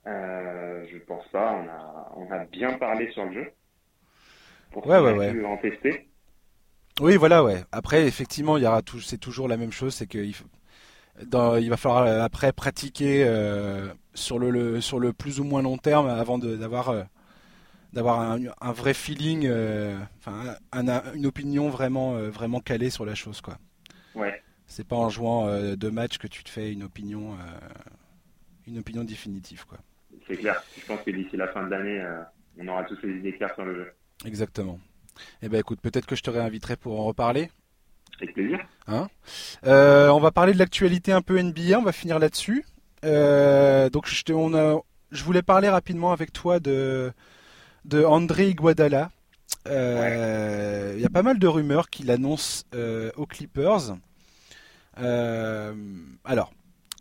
Euh, 0.06 0.84
Je 0.92 0.98
pense 0.98 1.26
pas. 1.28 1.52
On 1.52 1.68
a, 1.68 2.12
on 2.16 2.30
a 2.32 2.44
bien 2.46 2.74
parlé 2.78 3.10
sur 3.12 3.24
le 3.24 3.32
jeu. 3.32 3.50
Pour 4.72 4.86
ouais, 4.86 4.98
ouais, 4.98 5.12
ouais. 5.14 5.44
en 5.44 5.56
tester. 5.56 6.08
Oui, 7.00 7.16
voilà, 7.16 7.42
ouais. 7.44 7.62
Après, 7.72 8.06
effectivement, 8.06 8.56
il 8.56 8.64
y 8.64 8.66
aura 8.66 8.82
tout, 8.82 9.00
c'est 9.00 9.18
toujours 9.18 9.48
la 9.48 9.56
même 9.56 9.72
chose, 9.72 9.94
c'est 9.94 10.06
qu'il 10.06 10.34
il 11.20 11.70
va 11.70 11.76
falloir 11.76 12.02
euh, 12.04 12.22
après 12.22 12.52
pratiquer 12.52 13.24
euh, 13.26 13.88
sur 14.14 14.38
le, 14.38 14.80
sur 14.80 15.00
le 15.00 15.12
plus 15.12 15.40
ou 15.40 15.44
moins 15.44 15.62
long 15.62 15.78
terme 15.78 16.08
avant 16.08 16.38
d'avoir 16.38 17.06
d'avoir 17.92 18.20
un, 18.20 18.72
vrai 18.72 18.94
feeling, 18.94 19.50
enfin 20.18 20.56
une 21.14 21.26
opinion 21.26 21.68
vraiment 21.68 22.12
vraiment 22.30 22.60
calée 22.60 22.90
sur 22.90 23.04
la 23.04 23.14
chose, 23.14 23.40
quoi. 23.40 23.58
Ouais. 24.14 24.42
C'est 24.68 24.86
pas 24.86 24.96
en 24.96 25.08
jouant 25.08 25.48
euh, 25.48 25.76
deux 25.76 25.90
matchs 25.90 26.18
que 26.18 26.26
tu 26.26 26.44
te 26.44 26.50
fais 26.50 26.70
une 26.70 26.82
opinion, 26.82 27.32
euh, 27.32 27.68
une 28.66 28.78
opinion 28.78 29.02
définitive, 29.02 29.64
quoi. 29.66 29.78
C'est 30.28 30.36
clair. 30.36 30.62
Je 30.78 30.84
pense 30.84 31.00
que 31.02 31.10
d'ici 31.10 31.36
la 31.38 31.48
fin 31.48 31.64
de 31.64 31.70
l'année, 31.70 32.00
euh, 32.00 32.20
on 32.58 32.68
aura 32.68 32.84
tous 32.84 32.98
les 33.02 33.16
idées 33.16 33.32
claires 33.32 33.54
sur 33.54 33.64
le 33.64 33.74
jeu. 33.74 33.92
Exactement. 34.26 34.78
Eh 35.42 35.48
ben 35.48 35.58
écoute, 35.58 35.80
peut-être 35.80 36.06
que 36.06 36.14
je 36.14 36.22
te 36.22 36.30
réinviterai 36.30 36.76
pour 36.76 37.00
en 37.00 37.04
reparler. 37.04 37.50
Avec 38.20 38.34
plaisir. 38.34 38.58
Hein? 38.86 39.08
On 39.64 40.20
va 40.20 40.30
parler 40.32 40.52
de 40.52 40.58
l'actualité 40.58 41.12
un 41.12 41.22
peu 41.22 41.40
NBA, 41.40 41.78
on 41.78 41.82
va 41.82 41.92
finir 41.92 42.18
là-dessus. 42.18 42.64
donc 43.02 44.06
je, 44.06 44.22
te, 44.22 44.32
on 44.32 44.54
a, 44.54 44.80
je 45.12 45.24
voulais 45.24 45.42
parler 45.42 45.68
rapidement 45.68 46.12
avec 46.12 46.32
toi 46.32 46.60
de, 46.60 47.10
de 47.88 48.04
André 48.04 48.50
Iguadala. 48.50 49.10
Il 49.66 51.00
y 51.00 51.04
a 51.04 51.10
pas 51.12 51.22
mal 51.22 51.38
de 51.38 51.46
rumeurs 51.46 51.90
qu'il 51.90 52.10
annonce 52.10 52.64
aux 53.16 53.26
Clippers. 53.26 53.96
alors, 54.96 56.52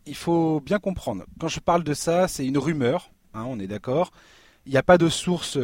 il 0.06 0.16
faut 0.16 0.62
bien 0.62 0.80
comprendre. 0.80 1.26
Quand 1.40 1.50
je 1.50 1.60
parle 1.60 1.84
de 1.84 1.94
ça, 1.94 2.28
c'est 2.28 2.46
une 2.46 2.58
rumeur, 2.58 3.12
hein, 3.34 3.44
on 3.48 3.60
est 3.60 3.68
d'accord. 3.68 4.12
Il 4.66 4.72
n'y 4.72 4.78
a 4.78 4.84
pas 4.84 4.98
de 4.98 5.10
source 5.10 5.58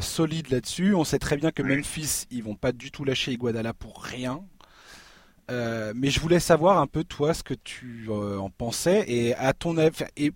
solide 0.00 0.50
là-dessus. 0.50 0.94
On 0.94 1.04
sait 1.04 1.18
très 1.18 1.36
bien 1.36 1.50
que 1.50 1.62
Memphis, 1.62 2.26
ils 2.30 2.42
vont 2.42 2.56
pas 2.56 2.72
du 2.72 2.90
tout 2.90 3.04
lâcher 3.04 3.32
Iguadala 3.32 3.74
pour 3.74 4.02
rien. 4.02 4.44
Euh, 5.50 5.92
mais 5.94 6.08
je 6.08 6.20
voulais 6.20 6.40
savoir 6.40 6.78
un 6.78 6.86
peu 6.86 7.04
toi 7.04 7.34
ce 7.34 7.42
que 7.42 7.52
tu 7.52 8.06
euh, 8.08 8.38
en 8.38 8.48
pensais 8.48 9.04
et 9.06 9.34
à 9.34 9.52
ton 9.52 9.76
et 9.78 9.90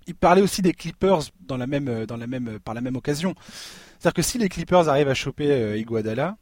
il 0.06 0.14
parlait 0.14 0.42
aussi 0.42 0.60
des 0.60 0.74
Clippers 0.74 1.20
dans 1.40 1.56
la 1.56 1.66
même 1.66 1.88
euh, 1.88 2.04
dans 2.04 2.18
la 2.18 2.26
même 2.26 2.58
par 2.58 2.74
la 2.74 2.82
même 2.82 2.96
occasion. 2.96 3.34
C'est-à-dire 3.38 4.12
que 4.12 4.22
si 4.22 4.36
les 4.36 4.50
Clippers 4.50 4.88
arrivent 4.88 5.08
à 5.08 5.14
choper 5.14 5.78
Iguadala, 5.78 6.36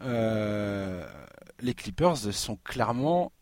les 0.00 1.74
Clippers 1.74 2.16
sont 2.16 2.56
clairement 2.56 3.32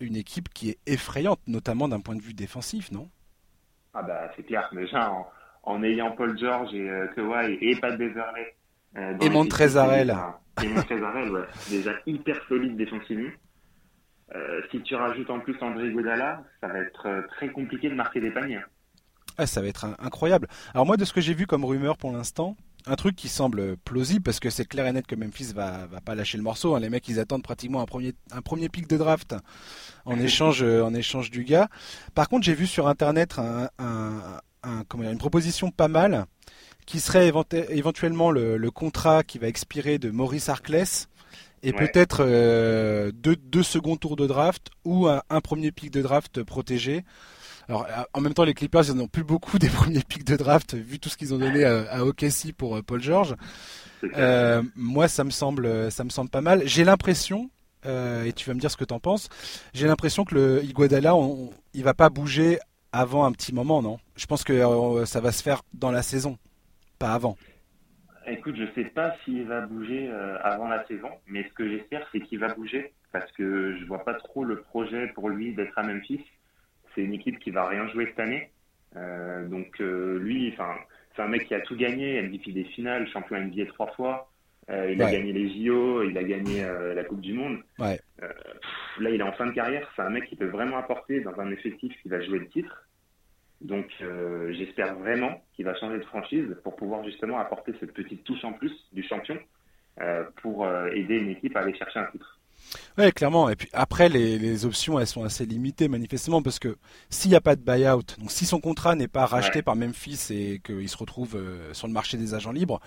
une 0.00 0.14
équipe 0.14 0.48
qui 0.50 0.70
est 0.70 0.78
effrayante, 0.86 1.40
notamment 1.48 1.88
d'un 1.88 2.00
point 2.00 2.14
de 2.14 2.22
vue 2.22 2.34
défensif, 2.34 2.92
non? 2.92 3.10
Ah 3.92 4.02
bah 4.02 4.30
c'est 4.36 4.44
clair. 4.44 4.70
Déjà 4.72 5.10
en, 5.10 5.28
en, 5.64 5.82
ayant 5.82 6.12
Paul 6.12 6.38
George 6.38 6.72
et 6.72 6.88
Kawhi 7.16 7.58
et 7.60 7.76
Pat 7.80 7.98
Beverley 7.98 8.54
et 9.20 9.28
Montrezarel. 9.28 10.16
Et 10.62 10.68
Montrezarel, 10.68 11.30
ouais, 11.30 11.46
déjà 11.68 11.92
hyper 12.06 12.40
solide 12.48 12.76
défensivement. 12.76 13.30
Euh, 14.34 14.60
si 14.70 14.82
tu 14.82 14.94
rajoutes 14.94 15.30
en 15.30 15.40
plus 15.40 15.56
André 15.60 15.90
Godala, 15.90 16.42
ça 16.60 16.68
va 16.68 16.78
être 16.78 17.06
euh, 17.06 17.22
très 17.36 17.48
compliqué 17.48 17.88
de 17.88 17.94
marquer 17.94 18.20
des 18.20 18.30
paniers. 18.30 18.60
Ah, 19.38 19.46
ça 19.46 19.60
va 19.60 19.68
être 19.68 19.86
incroyable. 19.98 20.48
Alors 20.74 20.84
moi, 20.84 20.96
de 20.96 21.04
ce 21.04 21.12
que 21.12 21.20
j'ai 21.20 21.34
vu 21.34 21.46
comme 21.46 21.64
rumeur 21.64 21.96
pour 21.96 22.12
l'instant, 22.12 22.56
un 22.86 22.96
truc 22.96 23.16
qui 23.16 23.28
semble 23.28 23.76
plausible 23.76 24.22
parce 24.22 24.40
que 24.40 24.50
c'est 24.50 24.64
clair 24.64 24.86
et 24.86 24.92
net 24.92 25.06
que 25.06 25.14
Memphis 25.14 25.52
va, 25.54 25.86
va 25.86 26.00
pas 26.00 26.14
lâcher 26.14 26.38
le 26.38 26.44
morceau. 26.44 26.74
Hein. 26.74 26.80
Les 26.80 26.90
mecs, 26.90 27.06
ils 27.08 27.20
attendent 27.20 27.42
pratiquement 27.42 27.80
un 27.80 27.86
premier, 27.86 28.14
un 28.32 28.42
premier 28.42 28.68
pic 28.68 28.88
de 28.88 28.96
draft 28.96 29.34
en 30.04 30.18
échange, 30.20 30.62
euh, 30.62 30.82
en 30.82 30.94
échange 30.94 31.30
du 31.30 31.44
gars. 31.44 31.68
Par 32.14 32.28
contre, 32.28 32.44
j'ai 32.44 32.54
vu 32.54 32.66
sur 32.66 32.88
internet 32.88 33.38
un, 33.38 33.68
un, 33.78 34.84
comment 34.88 35.08
une 35.08 35.18
proposition 35.18 35.70
pas 35.70 35.88
mal 35.88 36.26
qui 36.84 37.00
serait 37.00 37.30
éventuellement 37.68 38.30
le, 38.30 38.56
le, 38.56 38.70
contrat 38.70 39.22
qui 39.22 39.38
va 39.38 39.46
expirer 39.46 39.98
de 39.98 40.10
Maurice 40.10 40.48
Arclès 40.48 41.08
et 41.62 41.72
peut-être 41.72 42.18
euh, 42.20 43.10
deux, 43.12 43.36
deux 43.36 43.62
seconds 43.62 43.96
tours 43.96 44.16
de 44.16 44.26
draft 44.26 44.68
ou 44.84 45.08
un, 45.08 45.40
premier 45.40 45.72
pic 45.72 45.90
de 45.90 46.02
draft 46.02 46.42
protégé. 46.42 47.04
Alors, 47.68 47.86
en 48.14 48.20
même 48.20 48.32
temps, 48.32 48.44
les 48.44 48.54
Clippers, 48.54 48.88
ils 48.88 48.94
n'en 48.94 49.04
ont 49.04 49.08
plus 49.08 49.24
beaucoup 49.24 49.58
des 49.60 49.68
premiers 49.68 50.02
pics 50.02 50.24
de 50.24 50.36
draft, 50.36 50.74
vu 50.74 50.98
tout 50.98 51.08
ce 51.08 51.16
qu'ils 51.16 51.34
ont 51.34 51.38
donné 51.38 51.64
à, 51.64 51.80
à 51.90 52.02
OKC 52.02 52.52
pour 52.56 52.76
euh, 52.76 52.82
Paul 52.82 53.02
George. 53.02 53.34
Euh, 54.16 54.62
moi, 54.76 55.08
ça 55.08 55.24
me 55.24 55.30
semble, 55.30 55.90
ça 55.90 56.04
me 56.04 56.10
semble 56.10 56.30
pas 56.30 56.40
mal. 56.40 56.62
J'ai 56.66 56.84
l'impression, 56.84 57.50
euh, 57.86 58.24
et 58.24 58.32
tu 58.32 58.48
vas 58.48 58.54
me 58.54 58.60
dire 58.60 58.70
ce 58.70 58.76
que 58.76 58.84
tu 58.84 58.94
en 58.94 59.00
penses, 59.00 59.28
j'ai 59.74 59.86
l'impression 59.86 60.24
que 60.24 60.34
le 60.34 60.64
Iguadala, 60.64 61.14
on, 61.14 61.50
il 61.74 61.84
va 61.84 61.94
pas 61.94 62.10
bouger 62.10 62.58
avant 62.92 63.24
un 63.24 63.32
petit 63.32 63.52
moment, 63.52 63.82
non? 63.82 63.98
Je 64.16 64.26
pense 64.26 64.44
que 64.44 64.52
euh, 64.52 65.06
ça 65.06 65.20
va 65.20 65.32
se 65.32 65.42
faire 65.42 65.62
dans 65.74 65.90
la 65.90 66.02
saison, 66.02 66.38
pas 66.98 67.12
avant. 67.12 67.36
Écoute, 68.30 68.56
je 68.56 68.66
sais 68.74 68.88
pas 68.88 69.16
s'il 69.24 69.44
va 69.44 69.62
bouger 69.62 70.08
euh, 70.10 70.36
avant 70.42 70.68
la 70.68 70.86
saison, 70.86 71.10
mais 71.26 71.44
ce 71.44 71.52
que 71.54 71.68
j'espère, 71.68 72.06
c'est 72.12 72.20
qu'il 72.20 72.38
va 72.38 72.48
bouger 72.48 72.92
parce 73.12 73.30
que 73.32 73.76
je 73.78 73.84
vois 73.86 74.04
pas 74.04 74.14
trop 74.14 74.44
le 74.44 74.60
projet 74.60 75.06
pour 75.14 75.30
lui 75.30 75.54
d'être 75.54 75.76
à 75.78 75.82
Memphis. 75.82 76.24
C'est 76.94 77.02
une 77.02 77.14
équipe 77.14 77.38
qui 77.38 77.50
va 77.50 77.66
rien 77.66 77.88
jouer 77.88 78.06
cette 78.06 78.20
année. 78.20 78.50
Euh, 78.96 79.46
donc 79.46 79.80
euh, 79.80 80.18
lui, 80.18 80.52
enfin, 80.52 80.74
c'est 81.16 81.22
un 81.22 81.28
mec 81.28 81.46
qui 81.46 81.54
a 81.54 81.60
tout 81.60 81.76
gagné, 81.76 82.20
MVP 82.22 82.52
des 82.52 82.64
finales, 82.64 83.08
champion 83.08 83.38
NBA 83.38 83.66
trois 83.66 83.90
fois. 83.92 84.30
il 84.68 85.00
a 85.02 85.10
gagné 85.10 85.32
les 85.32 85.64
JO, 85.64 86.02
il 86.02 86.16
a 86.18 86.24
gagné 86.24 86.62
la 86.94 87.04
Coupe 87.04 87.22
du 87.22 87.32
Monde. 87.32 87.60
Ouais. 87.78 87.98
là, 88.98 89.10
il 89.10 89.20
est 89.20 89.24
en 89.24 89.32
fin 89.32 89.46
de 89.46 89.52
carrière. 89.52 89.90
C'est 89.96 90.02
un 90.02 90.10
mec 90.10 90.26
qui 90.26 90.36
peut 90.36 90.48
vraiment 90.48 90.76
apporter 90.76 91.20
dans 91.20 91.38
un 91.40 91.50
effectif 91.50 91.94
qui 92.02 92.08
va 92.08 92.20
jouer 92.20 92.40
le 92.40 92.48
titre. 92.48 92.87
Donc 93.60 93.86
euh, 94.00 94.52
j'espère 94.56 94.94
vraiment 94.98 95.42
qu'il 95.54 95.64
va 95.64 95.74
changer 95.78 95.98
de 95.98 96.04
franchise 96.04 96.56
pour 96.62 96.76
pouvoir 96.76 97.04
justement 97.04 97.38
apporter 97.38 97.72
cette 97.80 97.92
petite 97.92 98.22
touche 98.24 98.44
en 98.44 98.52
plus 98.52 98.72
du 98.92 99.02
champion 99.02 99.36
euh, 100.00 100.24
pour 100.42 100.64
euh, 100.64 100.88
aider 100.90 101.16
une 101.16 101.30
équipe 101.30 101.56
à 101.56 101.60
aller 101.60 101.76
chercher 101.76 101.98
un 101.98 102.06
titre. 102.12 102.38
Oui, 102.98 103.10
clairement. 103.12 103.48
Et 103.48 103.56
puis 103.56 103.68
après, 103.72 104.08
les, 104.08 104.38
les, 104.38 104.66
options, 104.66 104.98
elles 104.98 105.06
sont 105.06 105.24
assez 105.24 105.46
limitées, 105.46 105.88
manifestement, 105.88 106.42
parce 106.42 106.58
que 106.58 106.76
s'il 107.08 107.30
n'y 107.30 107.36
a 107.36 107.40
pas 107.40 107.56
de 107.56 107.62
buyout, 107.62 108.02
donc 108.18 108.30
si 108.30 108.46
son 108.46 108.60
contrat 108.60 108.94
n'est 108.94 109.08
pas 109.08 109.26
racheté 109.26 109.62
par 109.62 109.74
Memphis 109.74 110.26
et 110.30 110.58
qu'il 110.58 110.88
se 110.88 110.96
retrouve 110.96 111.40
sur 111.72 111.86
le 111.86 111.92
marché 111.92 112.16
des 112.16 112.34
agents 112.34 112.52
libres, 112.52 112.80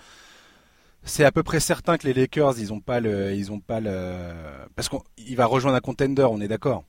c'est 1.02 1.24
à 1.24 1.32
peu 1.32 1.42
près 1.42 1.58
certain 1.58 1.96
que 1.96 2.06
les 2.06 2.12
Lakers, 2.12 2.58
ils 2.58 2.72
ont 2.72 2.80
pas 2.80 3.00
le, 3.00 3.32
ils 3.32 3.50
ont 3.50 3.60
pas 3.60 3.80
le, 3.80 4.32
parce 4.76 4.88
qu'il 4.88 5.36
va 5.36 5.46
rejoindre 5.46 5.76
un 5.76 5.80
contender, 5.80 6.28
on 6.30 6.40
est 6.40 6.48
d'accord. 6.48 6.84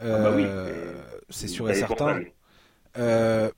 Ah 0.00 0.04
bah 0.04 0.32
oui, 0.34 0.46
c'est 1.28 1.48
sûr 1.48 1.68
et 1.70 1.74
certain. 1.74 2.22
Euh, 2.98 3.50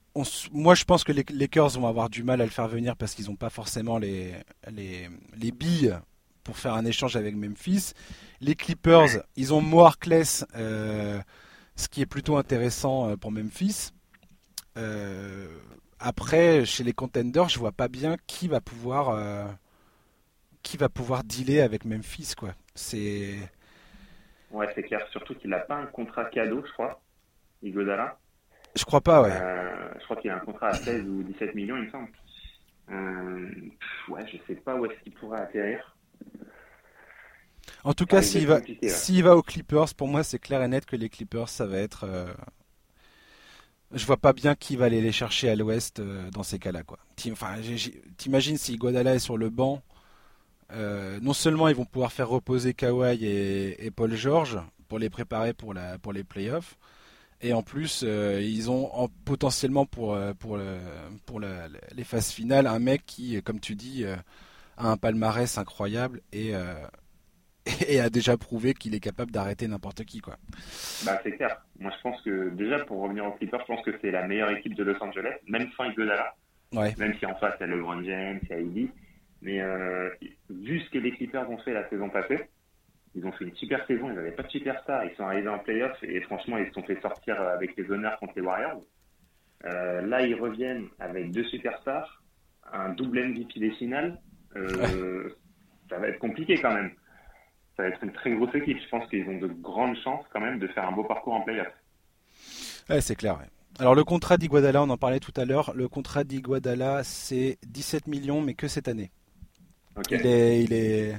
moi, 0.53 0.75
je 0.75 0.85
pense 0.85 1.05
que 1.05 1.13
les 1.13 1.25
Lakers 1.31 1.71
vont 1.71 1.89
avoir 1.89 2.09
du 2.09 2.23
mal 2.23 2.41
à 2.41 2.45
le 2.45 2.51
faire 2.51 2.69
venir 2.69 2.97
parce 2.97 3.15
qu'ils 3.15 3.27
n'ont 3.27 3.37
pas 3.37 3.51
forcément 3.51 3.99
les, 3.99 4.33
les, 4.71 5.09
les, 5.37 5.51
billes 5.51 5.97
pour 6.45 6.57
faire 6.57 6.75
un 6.75 6.85
échange 6.85 7.17
avec 7.17 7.35
Memphis. 7.35 7.93
Les 8.41 8.55
Clippers, 8.55 9.25
ils 9.37 9.53
ont 9.53 9.61
Mo 9.61 9.89
euh, 10.57 11.21
ce 11.75 11.89
qui 11.89 12.01
est 12.01 12.07
plutôt 12.07 12.37
intéressant 12.37 13.11
euh, 13.11 13.17
pour 13.17 13.33
Memphis. 13.33 13.91
après, 15.99 16.65
chez 16.65 16.85
les 16.85 16.93
contenders, 16.93 17.49
je 17.49 17.59
vois 17.59 17.73
pas 17.73 17.89
bien 17.89 18.17
qui 18.27 18.47
va 18.47 18.61
pouvoir 18.61 19.57
qui 20.63 20.77
va 20.77 20.89
pouvoir 20.89 21.25
dealer 21.25 21.61
avec 21.61 21.85
Memphis, 21.85 22.35
quoi. 22.37 22.55
C'est 22.75 23.37
ouais, 24.51 24.69
c'est 24.75 24.83
clair. 24.83 25.07
Surtout 25.11 25.35
qu'il 25.35 25.51
n'a 25.51 25.59
pas 25.59 25.77
un 25.77 25.87
contrat 25.87 26.25
cadeau, 26.25 26.65
je 26.67 26.73
crois. 26.73 27.01
Igodala. 27.63 28.19
Je 28.77 28.85
crois 28.85 29.01
pas, 29.01 29.23
ouais. 29.23 29.33
Euh, 29.33 29.89
je 29.99 30.05
crois 30.05 30.17
qu'il 30.17 30.29
y 30.29 30.31
a 30.31 30.37
un 30.37 30.41
contrat 30.41 30.69
à 30.69 30.75
16 30.75 31.07
ou 31.09 31.23
17 31.23 31.55
millions, 31.55 31.77
il 31.77 31.85
me 31.85 31.91
semble. 31.91 32.09
Euh, 32.91 33.51
ouais, 34.09 34.27
je 34.27 34.37
sais 34.47 34.61
pas 34.61 34.75
où 34.75 34.87
est-ce 34.87 35.01
qu'il 35.03 35.13
pourrait 35.13 35.41
atterrir. 35.41 35.97
En 37.85 37.95
tout 37.95 38.07
cas, 38.07 38.23
s'il 38.23 38.47
va, 38.47 38.61
s'il 38.83 39.23
va 39.23 39.37
aux 39.37 39.43
Clippers, 39.43 39.95
pour 39.97 40.09
moi, 40.09 40.23
c'est 40.25 40.39
clair 40.39 40.63
et 40.63 40.69
net 40.69 40.87
que 40.87 40.97
les 40.97 41.09
Clippers, 41.09 41.49
ça 41.49 41.67
va 41.67 41.79
être. 41.79 42.05
Euh... 42.05 42.33
Je 43.93 44.05
vois 44.07 44.17
pas 44.17 44.33
bien 44.33 44.55
qui 44.57 44.75
va 44.77 44.87
aller 44.87 45.01
les 45.01 45.13
chercher 45.13 45.49
à 45.49 45.55
l'Ouest 45.55 46.01
euh, 46.01 46.29
dans 46.31 46.43
ces 46.43 46.59
cas-là, 46.59 46.83
quoi. 46.83 46.99
Enfin, 47.31 47.55
t'imagines 48.17 48.57
si 48.57 48.77
Godala 48.77 49.15
est 49.15 49.21
sur 49.21 49.39
le 49.39 49.51
banc. 49.51 49.83
Non 51.23 51.33
seulement 51.35 51.69
ils 51.69 51.77
vont 51.77 51.85
pouvoir 51.85 52.13
faire 52.13 52.29
reposer 52.29 52.75
Kawhi 52.75 53.25
et, 53.25 53.87
et, 53.87 53.91
Paul 53.93 54.13
George 54.17 54.59
pour 54.89 54.99
les 54.99 55.09
préparer 55.09 55.53
pour, 55.53 55.73
la, 55.73 55.99
pour 55.99 56.13
les 56.13 56.25
playoffs, 56.25 56.77
et 57.45 57.53
en 57.53 57.63
plus, 57.63 58.05
euh, 58.07 58.41
ils 58.41 58.71
ont 58.71 58.89
potentiellement 59.27 59.85
pour, 59.85 60.15
euh, 60.15 60.33
pour, 60.33 60.59
pour 61.27 61.41
les 61.41 62.05
phases 62.05 62.33
finales 62.33 62.67
un 62.67 62.79
mec 62.79 63.05
qui, 63.05 63.41
comme 63.43 63.61
tu 63.61 63.75
dis, 63.75 64.03
euh, 64.05 64.17
a 64.79 64.91
un 64.91 64.97
palmarès 64.97 65.59
incroyable 65.59 66.23
et, 66.33 66.53
et 67.89 68.01
a 68.01 68.09
déjà 68.09 68.39
prouvé 68.39 68.73
qu'il 68.73 68.95
est 68.95 69.01
capable 69.01 69.31
d'arrêter 69.31 69.69
n'importe 69.69 70.05
qui. 70.05 70.21
Quoi. 70.21 70.39
Bah, 71.05 71.21
c'est 71.23 71.33
clair. 71.33 71.63
Moi, 71.79 71.93
je 71.95 72.03
pense 72.03 72.23
que 72.23 72.49
déjà, 72.49 72.79
pour 72.87 73.03
revenir 73.03 73.27
aux 73.27 73.33
Clippers, 73.33 73.61
je 73.61 73.67
pense 73.67 73.85
que 73.85 73.95
c'est 74.01 74.11
la 74.11 74.27
meilleure 74.27 74.51
équipe 74.51 74.75
de 74.75 74.83
Los 74.83 74.97
Angeles, 75.03 75.37
même 75.47 75.69
sans 75.77 75.85
Iguodala. 75.85 76.35
Ouais. 76.73 76.95
Même 76.97 77.15
si 77.19 77.27
en 77.27 77.35
face, 77.35 77.55
il 77.61 77.67
y 77.69 77.71
a 77.71 77.77
LeBron 77.77 78.03
James, 78.05 78.41
il 78.43 78.49
y 78.49 78.53
a 78.55 78.59
Eddie. 78.59 78.91
Mais 79.43 79.61
vu 80.49 80.81
ce 80.81 80.89
que 80.89 80.99
les 80.99 81.13
Clippers 81.13 81.51
ont 81.51 81.59
fait 81.59 81.75
la 81.75 81.87
saison 81.91 82.09
passée, 82.09 82.49
ils 83.15 83.25
ont 83.25 83.33
fait 83.33 83.45
une 83.45 83.55
super 83.57 83.87
saison, 83.87 84.11
ils 84.11 84.15
n'avaient 84.15 84.33
pas 84.33 84.43
de 84.43 84.51
superstar, 84.51 85.05
ils 85.05 85.15
sont 85.17 85.25
arrivés 85.25 85.49
en 85.49 85.59
playoff 85.59 85.97
et 86.03 86.21
franchement, 86.23 86.59
ils 86.59 86.67
se 86.67 86.73
sont 86.73 86.83
fait 86.83 87.01
sortir 87.01 87.41
avec 87.41 87.77
les 87.77 87.91
honneurs 87.91 88.19
contre 88.19 88.33
les 88.37 88.43
Warriors. 88.43 88.83
Euh, 89.67 90.03
là, 90.03 90.27
ils 90.27 90.35
reviennent 90.35 90.89
avec 90.99 91.31
deux 91.31 91.45
superstars, 91.45 92.23
un 92.73 92.91
double 92.91 93.29
MVP 93.29 93.61
des 93.61 93.71
finales. 93.73 94.21
Euh, 94.57 95.37
ça 95.89 95.99
va 95.99 96.09
être 96.09 96.19
compliqué 96.19 96.59
quand 96.61 96.75
même. 96.75 96.91
Ça 97.77 97.85
va 97.85 97.89
être 97.89 98.03
une 98.03 98.13
très 98.13 98.33
grosse 98.33 98.55
équipe. 98.55 98.79
Je 98.83 98.89
pense 98.89 99.09
qu'ils 99.09 99.29
ont 99.29 99.39
de 99.39 99.47
grandes 99.47 99.97
chances 100.03 100.25
quand 100.33 100.41
même 100.41 100.59
de 100.59 100.67
faire 100.69 100.87
un 100.87 100.93
beau 100.93 101.05
parcours 101.05 101.35
en 101.35 101.41
playoff. 101.43 101.73
Ouais, 102.89 103.01
c'est 103.01 103.17
clair. 103.17 103.39
Alors 103.79 103.95
le 103.95 104.05
contrat 104.05 104.37
d'Iguadala, 104.37 104.83
on 104.83 104.91
en 104.91 104.97
parlait 104.97 105.21
tout 105.21 105.33
à 105.37 105.45
l'heure. 105.45 105.73
Le 105.75 105.89
contrat 105.89 106.25
d'Iguadala, 106.25 107.03
c'est 107.03 107.59
17 107.67 108.07
millions, 108.07 108.41
mais 108.41 108.55
que 108.55 108.69
cette 108.69 108.89
année. 108.89 109.11
Il 110.11 110.27
est, 110.27 110.63
il 110.63 110.73
est, 110.73 111.15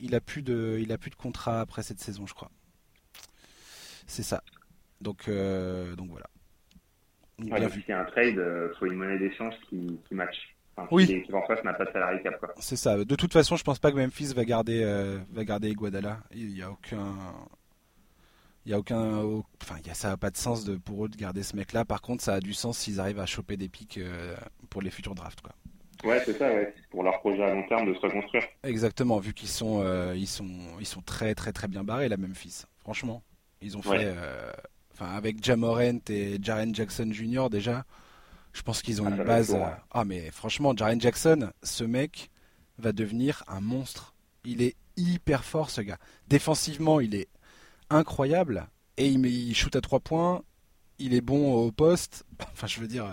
il 0.00 0.14
a 0.14 0.20
plus 0.20 0.42
de, 0.42 0.78
il 0.80 0.92
a 0.92 0.98
plus 0.98 1.10
de 1.10 1.16
contrat 1.16 1.60
après 1.60 1.82
cette 1.82 2.00
saison, 2.00 2.26
je 2.26 2.34
crois. 2.34 2.50
C'est 4.06 4.22
ça. 4.22 4.42
Donc, 5.00 5.28
euh, 5.28 5.94
donc 5.96 6.10
voilà. 6.10 6.26
Donc, 7.38 7.70
si 7.72 7.84
c'est 7.86 7.92
un 7.92 8.04
trade, 8.04 8.34
il 8.34 8.38
euh, 8.40 8.74
faut 8.78 8.86
une 8.86 8.94
monnaie 8.94 9.18
d'échange 9.18 9.54
qui, 9.68 10.00
qui 10.08 10.14
match. 10.14 10.36
oui. 10.90 11.22
Qui, 11.24 11.32
en 11.32 11.46
face 11.46 11.62
n'a 11.62 11.74
pas 11.74 11.84
de 11.84 11.92
salarié 11.92 12.20
cap. 12.22 12.34
C'est 12.58 12.76
ça. 12.76 13.04
De 13.04 13.14
toute 13.14 13.32
façon, 13.32 13.56
je 13.56 13.62
pense 13.62 13.78
pas 13.78 13.92
que 13.92 13.96
Memphis 13.96 14.32
va 14.34 14.44
garder, 14.44 14.82
euh, 14.82 15.18
va 15.30 15.44
garder 15.44 15.70
Iguadala. 15.70 16.18
Il 16.32 16.56
y 16.56 16.62
a 16.62 16.70
aucun, 16.70 17.14
il 18.66 18.72
y 18.72 18.74
a 18.74 18.78
aucun, 18.78 19.22
enfin, 19.62 19.76
y 19.86 19.90
a, 19.90 19.94
ça 19.94 20.08
n'a 20.08 20.16
pas 20.16 20.30
de 20.30 20.36
sens 20.36 20.64
de, 20.64 20.76
pour 20.76 21.04
eux 21.04 21.08
de 21.08 21.16
garder 21.16 21.44
ce 21.44 21.54
mec-là. 21.54 21.84
Par 21.84 22.00
contre, 22.00 22.24
ça 22.24 22.34
a 22.34 22.40
du 22.40 22.54
sens 22.54 22.76
s'ils 22.76 22.98
arrivent 22.98 23.20
à 23.20 23.26
choper 23.26 23.56
des 23.56 23.68
pics 23.68 24.00
pour 24.68 24.82
les 24.82 24.90
futurs 24.90 25.14
drafts, 25.14 25.40
quoi. 25.40 25.54
Ouais, 26.04 26.22
c'est 26.24 26.38
ça, 26.38 26.48
ouais. 26.48 26.72
pour 26.90 27.02
leur 27.02 27.18
projet 27.20 27.42
à 27.42 27.54
long 27.54 27.66
terme 27.66 27.86
de 27.86 27.94
se 27.94 28.00
reconstruire. 28.00 28.44
Exactement, 28.62 29.18
vu 29.18 29.32
qu'ils 29.34 29.48
sont, 29.48 29.80
euh, 29.82 30.14
ils 30.16 30.28
sont, 30.28 30.48
ils 30.78 30.86
sont 30.86 31.02
très, 31.02 31.34
très, 31.34 31.52
très 31.52 31.68
bien 31.68 31.84
barrés, 31.84 32.08
la 32.08 32.16
Memphis, 32.16 32.62
franchement. 32.80 33.22
Ils 33.60 33.76
ont 33.76 33.82
fait, 33.82 34.14
enfin 34.94 35.10
avec 35.16 35.44
Jamorent 35.44 36.00
et 36.10 36.38
Jaren 36.40 36.74
Jackson 36.74 37.10
Jr. 37.12 37.48
déjà. 37.50 37.84
Je 38.52 38.62
pense 38.62 38.82
qu'ils 38.82 39.02
ont 39.02 39.06
ah, 39.06 39.10
une 39.10 39.24
base. 39.24 39.56
Ah 39.90 40.04
mais 40.04 40.30
franchement, 40.30 40.74
Jaren 40.76 41.00
Jackson, 41.00 41.50
ce 41.62 41.84
mec 41.84 42.30
va 42.78 42.92
devenir 42.92 43.44
un 43.48 43.60
monstre. 43.60 44.14
Il 44.44 44.62
est 44.62 44.76
hyper 44.96 45.44
fort 45.44 45.70
ce 45.70 45.80
gars. 45.80 45.98
Défensivement, 46.28 47.00
il 47.00 47.14
est 47.14 47.28
incroyable 47.90 48.66
et 48.96 49.08
il, 49.08 49.24
il 49.26 49.54
shoot 49.54 49.74
à 49.76 49.80
trois 49.80 50.00
points. 50.00 50.42
Il 50.98 51.14
est 51.14 51.20
bon 51.20 51.54
au 51.54 51.70
poste. 51.72 52.24
Enfin, 52.52 52.66
je 52.66 52.80
veux 52.80 52.88
dire, 52.88 53.06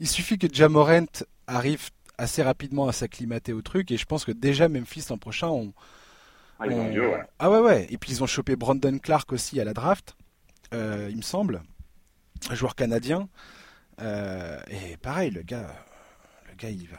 il 0.00 0.08
suffit 0.08 0.38
que 0.38 0.52
Jamorent 0.52 1.24
arrive 1.46 1.90
assez 2.18 2.42
rapidement 2.42 2.88
à 2.88 2.92
s'acclimater 2.92 3.52
au 3.52 3.62
truc 3.62 3.90
et 3.90 3.96
je 3.96 4.06
pense 4.06 4.24
que 4.24 4.32
déjà 4.32 4.68
Memphis 4.68 5.06
l'an 5.10 5.18
prochain 5.18 5.48
on, 5.48 5.72
ah, 6.58 6.66
ouais. 6.66 7.22
ah 7.38 7.50
ouais 7.50 7.58
ouais. 7.58 7.86
Et 7.90 7.98
puis 7.98 8.12
ils 8.12 8.22
ont 8.22 8.26
chopé 8.26 8.56
Brandon 8.56 8.98
Clark 8.98 9.32
aussi 9.32 9.60
à 9.60 9.64
la 9.64 9.74
draft 9.74 10.16
euh, 10.74 11.08
il 11.10 11.16
me 11.16 11.22
semble. 11.22 11.62
Un 12.50 12.54
joueur 12.54 12.74
canadien. 12.74 13.28
Euh, 14.00 14.58
et 14.68 14.96
pareil 14.96 15.30
le 15.30 15.42
gars 15.42 15.74
le 16.50 16.54
gars 16.56 16.70
il 16.70 16.86
va 16.88 16.98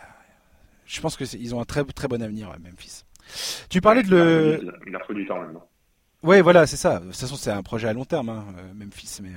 je 0.86 1.00
pense 1.02 1.16
que 1.16 1.26
ils 1.36 1.54
ont 1.54 1.62
un 1.62 1.66
très 1.66 1.84
très 1.84 2.08
bon 2.08 2.24
avenir 2.24 2.56
Memphis. 2.60 3.04
Tu 3.70 3.82
parlais 3.82 4.02
de 4.02 4.10
le 4.10 4.60
il 4.88 4.96
a 4.96 5.14
du 5.14 5.28
temps 5.28 5.40
maintenant 5.40 5.68
ouais 6.24 6.42
voilà 6.42 6.66
c'est 6.66 6.78
ça. 6.78 7.00
De 7.00 7.06
toute 7.06 7.16
façon 7.16 7.36
c'est 7.36 7.52
un 7.52 7.62
projet 7.62 7.88
à 7.88 7.94
long 7.94 8.06
terme 8.06 8.30
hein, 8.30 8.46
euh, 8.58 8.74
Memphis 8.74 9.20
mais 9.22 9.32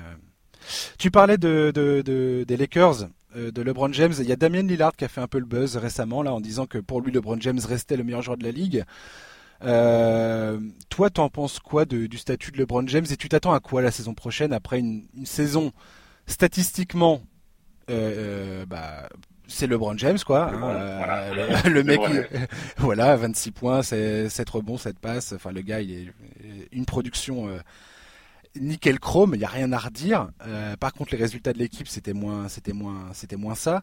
tu 0.98 1.10
parlais 1.10 1.38
de, 1.38 1.72
de, 1.74 2.44
des 2.46 2.56
Lakers 2.56 3.08
de 3.34 3.62
LeBron 3.62 3.92
James. 3.92 4.12
Il 4.18 4.26
y 4.26 4.32
a 4.32 4.36
Damien 4.36 4.62
Lillard 4.62 4.96
qui 4.96 5.04
a 5.04 5.08
fait 5.08 5.20
un 5.20 5.28
peu 5.28 5.38
le 5.38 5.44
buzz 5.44 5.76
récemment 5.76 6.22
là 6.22 6.32
en 6.32 6.40
disant 6.40 6.66
que 6.66 6.78
pour 6.78 7.00
lui 7.00 7.12
LeBron 7.12 7.40
James 7.40 7.60
restait 7.66 7.96
le 7.96 8.04
meilleur 8.04 8.22
joueur 8.22 8.36
de 8.36 8.44
la 8.44 8.50
ligue. 8.50 8.84
Euh, 9.62 10.58
toi, 10.88 11.10
t'en 11.10 11.28
penses 11.28 11.58
quoi 11.58 11.84
du 11.84 12.16
statut 12.16 12.50
de 12.50 12.58
LeBron 12.58 12.86
James 12.86 13.06
et 13.10 13.16
tu 13.16 13.28
t'attends 13.28 13.52
à 13.52 13.60
quoi 13.60 13.82
la 13.82 13.90
saison 13.90 14.14
prochaine 14.14 14.52
après 14.52 14.78
une, 14.78 15.04
saison 15.24 15.72
statistiquement 16.26 17.22
euh, 17.90 18.64
bah, 18.64 19.08
c'est 19.48 19.66
LeBron 19.66 19.98
James 19.98 20.18
quoi 20.24 20.50
hein, 20.50 21.68
le, 21.68 21.82
mec 21.84 22.00
voilà 22.78 23.16
26 23.16 23.50
points 23.50 23.82
7 23.82 24.30
rebonds 24.48 24.78
7 24.78 24.98
passes 24.98 25.32
enfin 25.32 25.50
le 25.50 25.60
gars 25.60 25.80
il 25.80 25.92
est 25.92 26.06
une 26.70 26.86
production 26.86 27.48
nickel 28.56 28.98
chrome, 28.98 29.32
il 29.34 29.38
n'y 29.38 29.44
a 29.44 29.48
rien 29.48 29.72
à 29.72 29.78
redire. 29.78 30.28
Euh, 30.46 30.76
par 30.76 30.92
contre, 30.92 31.12
les 31.12 31.18
résultats 31.18 31.52
de 31.52 31.58
l'équipe, 31.58 31.88
c'était 31.88 32.12
moins, 32.12 32.48
c'était 32.48 32.72
moins, 32.72 33.12
c'était 33.12 33.36
moins 33.36 33.54
ça. 33.54 33.82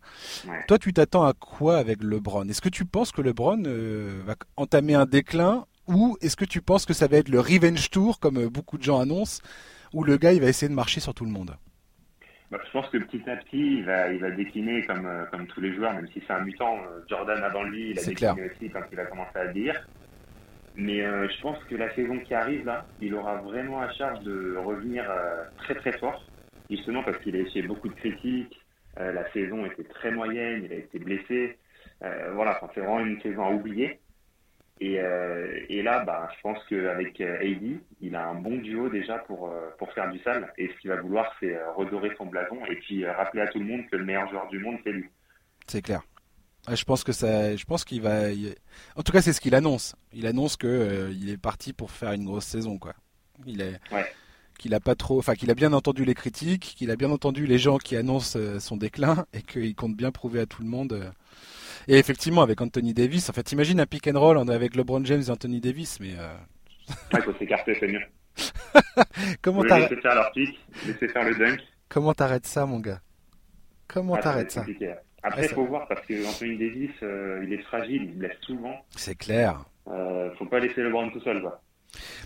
Toi, 0.67 0.77
tu 0.77 0.93
t'attends 0.93 1.25
à 1.25 1.33
quoi 1.33 1.77
avec 1.77 2.01
LeBron? 2.01 2.47
Est-ce 2.47 2.61
que 2.61 2.69
tu 2.69 2.85
penses 2.85 3.11
que 3.11 3.21
LeBron 3.21 3.63
euh, 3.65 4.21
va 4.25 4.35
entamer 4.55 4.95
un 4.95 5.05
déclin? 5.05 5.65
Ou 5.87 6.17
est-ce 6.21 6.35
que 6.35 6.45
tu 6.45 6.61
penses 6.61 6.85
que 6.85 6.93
ça 6.93 7.07
va 7.07 7.17
être 7.17 7.29
le 7.29 7.39
revenge 7.39 7.89
tour, 7.89 8.19
comme 8.19 8.37
euh, 8.37 8.49
beaucoup 8.49 8.77
de 8.77 8.83
gens 8.83 8.99
annoncent, 8.99 9.41
où 9.93 10.03
le 10.03 10.17
gars 10.17 10.33
il 10.33 10.41
va 10.41 10.47
essayer 10.47 10.67
de 10.67 10.75
marcher 10.75 10.99
sur 10.99 11.13
tout 11.13 11.23
le 11.23 11.31
monde? 11.31 11.55
Bah, 12.51 12.59
je 12.65 12.71
pense 12.71 12.89
que 12.89 12.97
petit 12.97 13.29
à 13.29 13.37
petit, 13.37 13.77
il 13.77 13.85
va, 13.85 14.11
il 14.11 14.19
va 14.19 14.31
décliner 14.31 14.85
comme, 14.85 15.09
comme 15.31 15.47
tous 15.47 15.61
les 15.61 15.73
joueurs, 15.75 15.93
même 15.93 16.07
si 16.13 16.21
c'est 16.25 16.33
un 16.33 16.41
mutant. 16.41 16.77
Jordan 17.09 17.41
avant 17.43 17.63
lui, 17.63 17.91
il 17.91 17.99
a 17.99 18.03
décliné 18.03 18.49
aussi 18.49 18.69
quand 18.69 18.83
il 18.91 18.99
a 18.99 19.05
commencé 19.05 19.37
à 19.37 19.47
dire. 19.47 19.87
Mais 20.77 21.01
euh, 21.01 21.27
je 21.27 21.41
pense 21.41 21.57
que 21.63 21.75
la 21.75 21.93
saison 21.95 22.19
qui 22.19 22.35
arrive, 22.35 22.63
là, 22.63 22.85
il 23.01 23.15
aura 23.15 23.37
vraiment 23.37 23.81
à 23.81 23.91
charge 23.93 24.23
de 24.23 24.55
revenir 24.57 25.09
euh, 25.09 25.43
très 25.57 25.73
très 25.73 25.91
fort, 25.97 26.23
justement 26.69 27.01
parce 27.01 27.17
qu'il 27.17 27.35
a 27.35 27.39
essayé 27.39 27.63
beaucoup 27.63 27.89
de 27.89 27.95
critiques. 27.95 28.61
Euh, 28.99 29.11
la 29.11 29.29
saison 29.31 29.65
était 29.65 29.83
très 29.85 30.11
moyenne, 30.11 30.61
il 30.65 30.71
a 30.71 30.75
été 30.75 30.99
blessé. 30.99 31.57
voilà, 31.99 32.59
c'est 32.75 32.81
vraiment 32.81 32.99
une 32.99 33.19
saison 33.21 33.43
à 33.43 33.51
oublier. 33.51 33.99
Et, 34.79 35.81
là, 35.81 36.03
bah, 36.03 36.29
je 36.35 36.41
pense 36.43 36.63
qu'avec 36.69 37.19
AD, 37.21 37.79
il 37.99 38.15
a 38.15 38.27
un 38.27 38.35
bon 38.35 38.57
duo 38.57 38.87
déjà 38.89 39.17
pour, 39.17 39.51
pour 39.79 39.91
faire 39.93 40.11
du 40.11 40.19
sale. 40.19 40.53
Et 40.59 40.67
ce 40.67 40.79
qu'il 40.79 40.91
va 40.91 40.97
vouloir, 40.97 41.35
c'est 41.39 41.57
redorer 41.75 42.13
son 42.17 42.27
blason 42.27 42.63
et 42.69 42.75
puis 42.75 43.03
rappeler 43.03 43.41
à 43.41 43.47
tout 43.47 43.57
le 43.57 43.65
monde 43.65 43.87
que 43.89 43.95
le 43.95 44.05
meilleur 44.05 44.29
joueur 44.29 44.47
du 44.49 44.59
monde, 44.59 44.77
c'est 44.83 44.91
lui. 44.91 45.09
C'est 45.65 45.81
clair. 45.81 46.03
Je 46.75 46.83
pense 46.83 47.03
que 47.03 47.13
ça, 47.13 47.55
je 47.55 47.63
pense 47.65 47.85
qu'il 47.85 48.01
va. 48.01 48.23
En 48.95 49.03
tout 49.03 49.11
cas, 49.11 49.21
c'est 49.21 49.31
ce 49.31 49.39
qu'il 49.39 49.55
annonce. 49.55 49.95
Il 50.11 50.27
annonce 50.27 50.57
que 50.57 50.67
euh, 50.67 51.13
il 51.13 51.29
est 51.29 51.37
parti 51.37 51.71
pour 51.71 51.91
faire 51.91 52.11
une 52.11 52.25
grosse 52.25 52.45
saison, 52.45 52.77
quoi. 52.77 52.93
Il 53.45 53.61
est. 53.61 53.79
Qu'il 54.59 54.73
a 54.73 54.79
pas 54.79 54.95
trop, 54.95 55.19
enfin 55.19 55.35
qu'il 55.35 55.51
a 55.51 55.53
bien 55.53 55.71
entendu 55.71 56.03
les 56.03 56.15
critiques, 56.15 56.73
qu'il 56.75 56.89
a 56.89 56.95
bien 56.95 57.11
entendu 57.11 57.45
les 57.45 57.59
gens 57.59 57.77
qui 57.77 57.95
annoncent 57.95 58.39
euh, 58.39 58.59
son 58.59 58.75
déclin 58.75 59.27
et 59.33 59.43
qu'il 59.43 59.75
compte 59.75 59.95
bien 59.95 60.11
prouver 60.11 60.39
à 60.39 60.45
tout 60.47 60.63
le 60.63 60.67
monde. 60.67 60.93
Euh. 60.93 61.11
Et 61.87 61.99
effectivement, 61.99 62.41
avec 62.41 62.59
Anthony 62.59 62.95
Davis, 62.95 63.29
en 63.29 63.33
fait, 63.33 63.51
imagine 63.51 63.79
un 63.79 63.85
pick 63.85 64.07
and 64.07 64.19
roll 64.19 64.37
avec 64.49 64.75
LeBron 64.75 65.05
James 65.05 65.21
et 65.27 65.29
Anthony 65.29 65.61
Davis, 65.61 65.99
mais. 65.99 66.15
il 67.13 67.21
faut 67.21 67.33
s'écarter, 67.37 67.77
c'est 67.79 67.87
mieux. 67.87 68.01
Comment 69.41 69.63
t'arrêtes 69.63 69.91
Laisser 69.91 70.01
faire 70.01 70.15
leur 70.15 70.31
pick, 70.31 70.59
laisser 70.85 71.07
faire 71.07 71.23
le 71.23 71.35
dunk. 71.35 71.61
Comment 71.87 72.13
t'arrêtes 72.13 72.47
ça, 72.47 72.65
mon 72.65 72.79
gars? 72.79 72.99
Comment 73.87 74.15
ah, 74.15 74.21
t'arrêtes 74.21 74.51
ça? 74.51 74.65
Après, 75.23 75.45
il 75.45 75.49
faut 75.49 75.65
voir 75.65 75.87
parce 75.87 76.05
que 76.05 76.27
Anthony 76.27 76.57
Davis, 76.57 76.91
euh, 77.03 77.43
il 77.43 77.53
est 77.53 77.61
fragile, 77.63 78.03
il 78.03 78.17
blesse 78.17 78.37
souvent. 78.41 78.75
C'est 78.95 79.15
clair. 79.15 79.65
Euh, 79.87 80.29
faut 80.37 80.45
pas 80.45 80.59
laisser 80.59 80.81
LeBron 80.81 81.09
tout 81.09 81.21
seul, 81.21 81.41
quoi. 81.41 81.61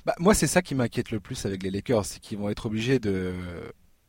Bah, 0.05 0.13
moi, 0.19 0.33
c'est 0.33 0.47
ça 0.47 0.61
qui 0.61 0.75
m'inquiète 0.75 1.11
le 1.11 1.19
plus 1.19 1.45
avec 1.45 1.63
les 1.63 1.71
Lakers, 1.71 2.05
c'est 2.05 2.19
qu'ils 2.19 2.37
vont 2.37 2.49
être 2.49 2.65
obligés 2.65 2.99
de, 2.99 3.33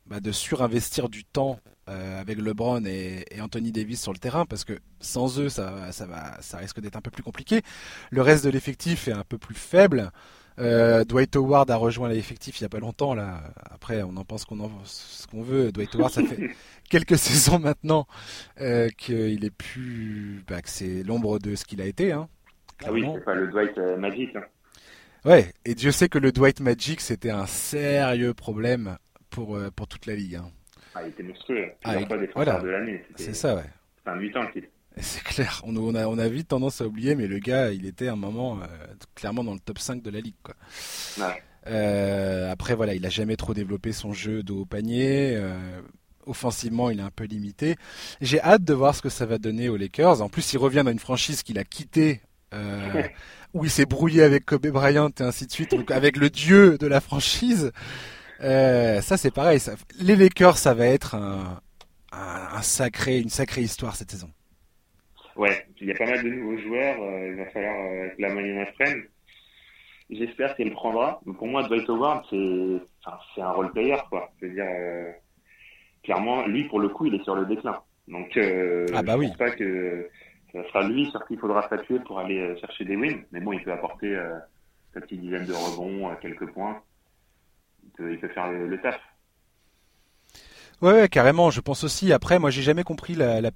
bah, 0.05 0.19
de 0.19 0.31
surinvestir 0.31 1.07
du 1.07 1.23
temps 1.23 1.59
euh, 1.89 2.19
avec 2.19 2.39
LeBron 2.39 2.83
et, 2.85 3.25
Anthony 3.39 3.71
Davis 3.71 4.01
sur 4.01 4.11
le 4.11 4.19
terrain, 4.19 4.45
parce 4.45 4.65
que 4.65 4.79
sans 4.99 5.39
eux, 5.39 5.49
ça, 5.49 5.91
ça, 5.91 6.05
va, 6.05 6.41
ça 6.41 6.57
risque 6.57 6.79
d'être 6.81 6.95
un 6.95 7.01
peu 7.01 7.11
plus 7.11 7.23
compliqué. 7.23 7.61
Le 8.11 8.21
reste 8.21 8.43
de 8.43 8.49
l'effectif 8.49 9.07
est 9.07 9.13
un 9.13 9.23
peu 9.23 9.37
plus 9.37 9.55
faible. 9.55 10.11
Euh, 10.59 11.03
Dwight 11.03 11.35
Howard 11.35 11.69
a 11.71 11.75
rejoint 11.75 12.09
l'effectif 12.09 12.59
il 12.59 12.63
y 12.63 12.65
a 12.65 12.69
pas 12.69 12.79
longtemps 12.79 13.15
là. 13.15 13.41
Après, 13.71 14.03
on 14.03 14.15
en 14.17 14.23
pense 14.23 14.45
qu'on 14.45 14.59
en 14.59 14.69
ce 14.83 15.27
qu'on 15.27 15.41
veut. 15.41 15.71
Dwight 15.71 15.95
Howard, 15.95 16.11
ça 16.11 16.23
fait 16.23 16.51
quelques 16.89 17.17
saisons 17.17 17.59
maintenant 17.59 18.07
euh, 18.61 18.89
qu'il 18.97 19.43
est 19.43 19.55
plus, 19.55 20.43
bah, 20.47 20.61
que 20.61 20.69
c'est 20.69 21.03
l'ombre 21.03 21.39
de 21.39 21.55
ce 21.55 21.65
qu'il 21.65 21.81
a 21.81 21.85
été. 21.85 22.11
Hein, 22.11 22.27
ah 22.85 22.91
oui, 22.91 23.05
c'est 23.13 23.25
pas 23.25 23.35
le 23.35 23.47
Dwight 23.47 23.77
euh, 23.77 23.97
Magic. 23.97 24.35
Hein. 24.35 24.43
Ouais, 25.25 25.53
et 25.65 25.73
Dieu 25.73 25.91
sait 25.91 26.09
que 26.09 26.19
le 26.19 26.31
Dwight 26.31 26.59
Magic 26.59 26.99
c'était 26.99 27.29
un 27.29 27.45
sérieux 27.45 28.33
problème 28.33 28.97
pour 29.29 29.57
pour 29.75 29.87
toute 29.87 30.05
la 30.05 30.15
ligue. 30.15 30.35
Hein. 30.35 30.51
Ah, 30.95 31.01
il 31.03 31.09
était 31.09 31.23
monstrueux. 31.23 31.71
Ah, 31.83 31.99
il... 31.99 32.07
pas 32.07 32.17
des 32.17 32.29
voilà. 32.35 32.59
de 32.59 32.67
l'année. 32.67 33.03
C'est 33.15 33.33
ça, 33.33 33.55
ouais. 33.55 33.63
C'est 34.03 34.11
un 34.11 34.15
mutant 34.17 34.43
le 34.43 34.49
c'est 35.01 35.23
clair, 35.23 35.61
on, 35.65 35.95
a, 35.95 36.05
on 36.05 36.17
a 36.17 36.27
vite 36.27 36.49
tendance 36.49 36.81
à 36.81 36.85
oublier, 36.85 37.15
mais 37.15 37.27
le 37.27 37.39
gars, 37.39 37.71
il 37.71 37.85
était 37.85 38.07
un 38.07 38.15
moment 38.15 38.59
euh, 38.61 38.65
clairement 39.15 39.43
dans 39.43 39.53
le 39.53 39.59
top 39.59 39.79
5 39.79 40.01
de 40.01 40.09
la 40.09 40.19
ligue. 40.19 40.35
Quoi. 40.43 40.55
Euh, 41.67 42.51
après, 42.51 42.75
voilà, 42.75 42.93
il 42.93 43.05
a 43.05 43.09
jamais 43.09 43.35
trop 43.35 43.53
développé 43.53 43.91
son 43.91 44.13
jeu 44.13 44.43
de 44.43 44.53
haut 44.53 44.65
panier. 44.65 45.35
Euh, 45.35 45.81
offensivement, 46.25 46.89
il 46.89 46.99
est 46.99 47.03
un 47.03 47.09
peu 47.09 47.23
limité. 47.23 47.75
J'ai 48.21 48.41
hâte 48.41 48.63
de 48.63 48.73
voir 48.73 48.95
ce 48.95 49.01
que 49.01 49.09
ça 49.09 49.25
va 49.25 49.37
donner 49.39 49.67
aux 49.67 49.77
Lakers. 49.77 50.21
En 50.21 50.29
plus, 50.29 50.53
il 50.53 50.57
revient 50.57 50.83
dans 50.85 50.91
une 50.91 50.99
franchise 50.99 51.41
qu'il 51.41 51.57
a 51.57 51.63
quittée, 51.63 52.21
où 53.53 53.65
il 53.65 53.71
s'est 53.71 53.87
brouillé 53.87 54.21
avec 54.21 54.45
Kobe 54.45 54.67
Bryant 54.67 55.09
et 55.19 55.23
ainsi 55.23 55.47
de 55.47 55.51
suite, 55.51 55.71
donc 55.71 55.89
avec 55.89 56.17
le 56.17 56.29
dieu 56.29 56.77
de 56.77 56.85
la 56.85 57.01
franchise. 57.01 57.71
ça, 58.39 59.17
c'est 59.17 59.31
pareil. 59.31 59.59
Les 59.99 60.15
Lakers, 60.15 60.57
ça 60.57 60.75
va 60.75 60.85
être 60.85 61.15
un 61.15 62.61
sacré, 62.61 63.19
une 63.19 63.29
sacrée 63.29 63.63
histoire 63.63 63.95
cette 63.95 64.11
saison. 64.11 64.29
Ouais, 65.35 65.65
il 65.81 65.87
y 65.87 65.91
a 65.91 65.95
pas 65.95 66.05
mal 66.05 66.23
de 66.23 66.29
nouveaux 66.29 66.57
joueurs. 66.57 67.01
Euh, 67.01 67.29
il 67.29 67.35
va 67.35 67.45
falloir 67.47 67.75
euh, 67.75 68.09
que 68.09 68.21
la 68.21 68.33
moyenne 68.33 68.59
apprenne. 68.59 69.03
J'espère 70.09 70.55
qu'elle 70.55 70.71
prendra. 70.71 71.21
Mais 71.25 71.33
pour 71.33 71.47
moi, 71.47 71.63
Dwight 71.63 71.89
Howard, 71.89 72.25
c'est 72.29 72.81
enfin, 73.05 73.17
un 73.37 73.51
role 73.51 73.71
player, 73.71 73.97
quoi. 74.09 74.31
Je 74.39 74.45
veux 74.45 74.53
dire, 74.53 74.65
euh, 74.67 75.11
clairement, 76.03 76.45
lui, 76.45 76.65
pour 76.65 76.79
le 76.79 76.89
coup, 76.89 77.07
il 77.07 77.15
est 77.15 77.23
sur 77.23 77.35
le 77.35 77.45
déclin. 77.45 77.81
Donc, 78.07 78.35
euh, 78.37 78.85
ah 78.93 79.01
bah 79.01 79.13
je 79.13 79.19
oui. 79.19 79.27
pense 79.29 79.37
pas 79.37 79.51
que 79.51 80.09
ça 80.51 80.63
sera 80.67 80.87
lui 80.87 81.09
sur 81.09 81.25
qui 81.25 81.33
il 81.33 81.39
faudra 81.39 81.63
statuer 81.63 81.99
pour 81.99 82.19
aller 82.19 82.55
chercher 82.59 82.85
des 82.85 82.95
wins. 82.95 83.23
Mais 83.31 83.39
bon, 83.39 83.53
il 83.53 83.63
peut 83.63 83.71
apporter 83.71 84.15
sa 84.93 85.01
petite 85.01 85.21
dizaine 85.21 85.45
de 85.45 85.53
rebonds, 85.53 86.13
quelques 86.21 86.51
points. 86.51 86.81
Il 87.83 87.89
peut, 87.91 88.11
il 88.13 88.19
peut 88.19 88.27
faire 88.29 88.51
le, 88.51 88.67
le 88.67 88.81
taf. 88.81 88.99
Ouais, 90.83 91.07
carrément. 91.07 91.49
Je 91.49 91.61
pense 91.61 91.85
aussi. 91.85 92.11
Après, 92.11 92.39
moi, 92.39 92.49
j'ai 92.49 92.61
jamais 92.61 92.83
compris 92.83 93.15
la, 93.15 93.39
la 93.39 93.51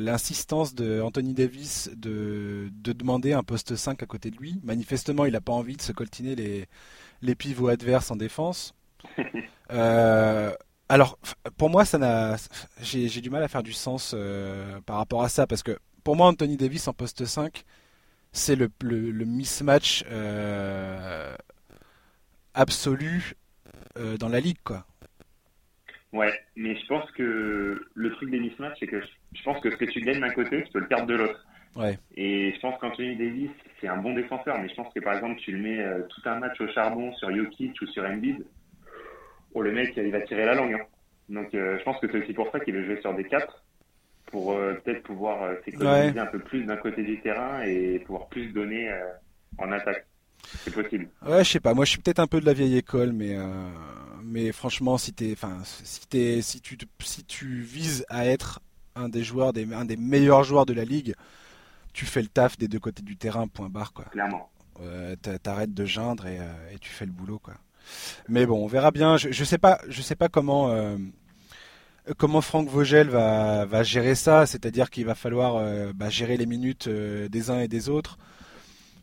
l'insistance 0.00 0.74
de 0.74 1.00
Anthony 1.00 1.32
Davis 1.32 1.90
de, 1.94 2.70
de 2.72 2.92
demander 2.92 3.32
un 3.32 3.44
poste 3.44 3.76
5 3.76 4.02
à 4.02 4.06
côté 4.06 4.32
de 4.32 4.36
lui. 4.38 4.60
Manifestement, 4.64 5.26
il 5.26 5.34
n'a 5.34 5.40
pas 5.40 5.52
envie 5.52 5.76
de 5.76 5.82
se 5.82 5.92
coltiner 5.92 6.34
les, 6.34 6.66
les 7.22 7.36
pivots 7.36 7.68
adverses 7.68 8.10
en 8.10 8.16
défense. 8.16 8.74
euh, 9.72 10.52
alors, 10.88 11.20
pour 11.56 11.70
moi, 11.70 11.84
ça 11.84 11.98
n'a, 11.98 12.34
j'ai, 12.80 13.06
du 13.20 13.30
mal 13.30 13.44
à 13.44 13.46
faire 13.46 13.62
du 13.62 13.72
sens 13.72 14.10
euh, 14.12 14.80
par 14.86 14.96
rapport 14.96 15.22
à 15.22 15.28
ça 15.28 15.46
parce 15.46 15.62
que 15.62 15.78
pour 16.02 16.16
moi, 16.16 16.26
Anthony 16.26 16.56
Davis 16.56 16.88
en 16.88 16.94
poste 16.94 17.26
5, 17.26 17.62
c'est 18.32 18.56
le, 18.56 18.72
le, 18.82 19.12
le, 19.12 19.24
mismatch 19.24 20.04
euh, 20.10 21.36
absolu 22.54 23.34
dans 24.18 24.28
la 24.28 24.40
ligue, 24.40 24.58
quoi. 24.64 24.84
Ouais, 26.14 26.32
mais 26.54 26.76
je 26.76 26.86
pense 26.86 27.10
que 27.10 27.88
le 27.92 28.10
truc 28.12 28.30
des 28.30 28.38
mismatchs, 28.38 28.78
c'est 28.78 28.86
que 28.86 29.00
je 29.00 29.42
pense 29.42 29.60
que 29.60 29.68
ce 29.68 29.76
que 29.76 29.84
tu 29.84 30.00
gagnes 30.00 30.20
d'un 30.20 30.30
côté, 30.30 30.62
tu 30.62 30.70
peux 30.72 30.78
le 30.78 30.86
perdre 30.86 31.06
de 31.06 31.14
l'autre. 31.14 31.44
Ouais. 31.74 31.98
Et 32.16 32.52
je 32.52 32.60
pense 32.60 32.78
qu'Anthony 32.78 33.16
Davis, 33.16 33.50
c'est 33.80 33.88
un 33.88 33.96
bon 33.96 34.14
défenseur, 34.14 34.56
mais 34.60 34.68
je 34.68 34.74
pense 34.76 34.94
que 34.94 35.00
par 35.00 35.14
exemple, 35.14 35.40
tu 35.40 35.50
le 35.50 35.58
mets 35.58 35.80
euh, 35.80 36.02
tout 36.08 36.22
un 36.26 36.38
match 36.38 36.60
au 36.60 36.68
charbon 36.68 37.12
sur 37.14 37.34
Jokic 37.34 37.82
ou 37.82 37.86
sur 37.88 38.04
Embiid, 38.04 38.46
oh, 39.54 39.62
le 39.62 39.72
mec, 39.72 39.92
il 39.96 40.12
va 40.12 40.20
tirer 40.20 40.46
la 40.46 40.54
langue. 40.54 40.74
Hein. 40.74 40.86
Donc 41.28 41.52
euh, 41.52 41.78
je 41.80 41.82
pense 41.82 41.98
que 41.98 42.06
c'est 42.08 42.22
aussi 42.22 42.32
pour 42.32 42.48
ça 42.52 42.60
qu'il 42.60 42.74
veut 42.74 42.84
jouer 42.84 43.00
sur 43.00 43.12
des 43.14 43.24
4 43.24 43.64
pour 44.26 44.52
euh, 44.52 44.74
peut-être 44.84 45.02
pouvoir 45.02 45.50
s'économiser 45.64 46.20
un 46.20 46.26
peu 46.26 46.38
plus 46.38 46.62
d'un 46.62 46.76
côté 46.76 47.02
du 47.02 47.20
terrain 47.22 47.62
et 47.64 47.98
pouvoir 47.98 48.28
plus 48.28 48.52
donner 48.52 48.88
en 49.58 49.72
attaque. 49.72 50.06
C'est 50.64 50.72
possible. 50.72 51.08
Ouais, 51.26 51.44
je 51.44 51.50
sais 51.50 51.60
pas. 51.60 51.74
Moi, 51.74 51.84
je 51.84 51.90
suis 51.90 52.00
peut-être 52.00 52.18
un 52.18 52.26
peu 52.26 52.40
de 52.40 52.46
la 52.46 52.52
vieille 52.52 52.76
école, 52.76 53.12
mais 53.12 53.36
mais 54.22 54.52
franchement, 54.52 54.98
si 54.98 55.12
t'es, 55.12 55.32
enfin, 55.32 55.58
si 55.64 56.06
t'es, 56.06 56.42
si 56.42 56.60
tu 56.60 56.78
si 57.00 57.24
tu 57.24 57.60
vises 57.60 58.04
à 58.08 58.26
être 58.26 58.60
un 58.94 59.08
des 59.08 59.22
joueurs, 59.24 59.52
des, 59.52 59.72
un 59.72 59.84
des 59.84 59.96
meilleurs 59.96 60.44
joueurs 60.44 60.66
de 60.66 60.72
la 60.72 60.84
ligue, 60.84 61.14
tu 61.92 62.06
fais 62.06 62.22
le 62.22 62.28
taf 62.28 62.56
des 62.56 62.68
deux 62.68 62.78
côtés 62.78 63.02
du 63.02 63.16
terrain, 63.16 63.46
point 63.48 63.68
barre, 63.68 63.92
quoi. 63.92 64.06
Clairement. 64.06 64.50
T'arrêtes 65.42 65.74
de 65.74 65.84
geindre 65.84 66.26
et, 66.26 66.38
et, 66.72 66.78
tu 66.78 66.90
fais 66.90 67.06
le 67.06 67.12
boulot, 67.12 67.38
quoi. 67.38 67.54
Mais 68.28 68.46
bon, 68.46 68.64
on 68.64 68.66
verra 68.66 68.90
bien. 68.90 69.16
Je, 69.16 69.30
je 69.30 69.44
sais 69.44 69.58
pas, 69.58 69.78
je 69.88 70.00
sais 70.02 70.16
pas 70.16 70.28
comment 70.28 70.96
comment 72.16 72.40
Franck 72.40 72.68
Vogel 72.68 73.08
va, 73.08 73.64
va 73.64 73.82
gérer 73.82 74.14
ça, 74.14 74.46
c'est-à-dire 74.46 74.90
qu'il 74.90 75.06
va 75.06 75.14
falloir 75.14 75.56
euh, 75.56 75.92
bah, 75.94 76.10
gérer 76.10 76.36
les 76.36 76.46
minutes 76.46 76.88
euh, 76.88 77.28
des 77.28 77.50
uns 77.50 77.60
et 77.60 77.68
des 77.68 77.88
autres. 77.88 78.18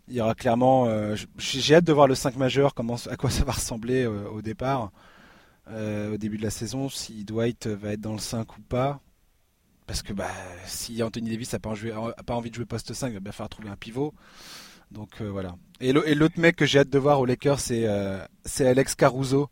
Il 0.08 0.16
y 0.16 0.22
aura 0.22 0.36
clairement, 0.36 0.88
euh, 0.88 1.16
j'ai 1.38 1.76
hâte 1.76 1.86
de 1.86 1.94
voir 1.94 2.08
le 2.08 2.16
5 2.16 2.36
majeur, 2.36 2.74
comment, 2.74 2.98
à 3.10 3.16
quoi 3.16 3.30
ça 3.30 3.44
va 3.44 3.54
ressembler 3.54 4.06
au 4.06 4.42
départ, 4.42 4.92
au 5.70 6.18
début 6.18 6.38
de 6.38 6.44
la 6.44 6.50
saison, 6.50 6.90
si 6.90 7.24
Dwight 7.24 7.68
va 7.68 7.94
être 7.94 8.02
dans 8.02 8.14
le 8.14 8.20
5 8.20 8.58
ou 8.58 8.62
pas. 8.62 9.00
Parce 9.88 10.02
que 10.02 10.14
bah, 10.14 10.30
si 10.66 11.02
Anthony 11.02 11.32
Davis 11.32 11.54
n'a 11.54 11.60
pas, 11.60 11.74
pas, 12.26 12.36
envie 12.36 12.50
de 12.50 12.56
jouer 12.56 12.66
poste 12.66 12.94
5, 12.94 13.08
il 13.08 13.14
va 13.14 13.20
bien 13.20 13.32
falloir 13.32 13.50
trouver 13.50 13.70
un 13.70 13.76
pivot. 13.76 14.14
Donc 14.92 15.22
voilà. 15.22 15.56
Et 15.80 15.94
l'autre 15.94 16.40
mec 16.40 16.58
que 16.58 16.66
j'ai 16.66 16.80
hâte 16.80 16.90
de 16.90 17.00
voir 17.00 17.20
au 17.20 17.26
Lakers, 17.26 17.60
c'est 17.60 17.88
Alex 18.60 18.96
Caruso. 18.96 19.50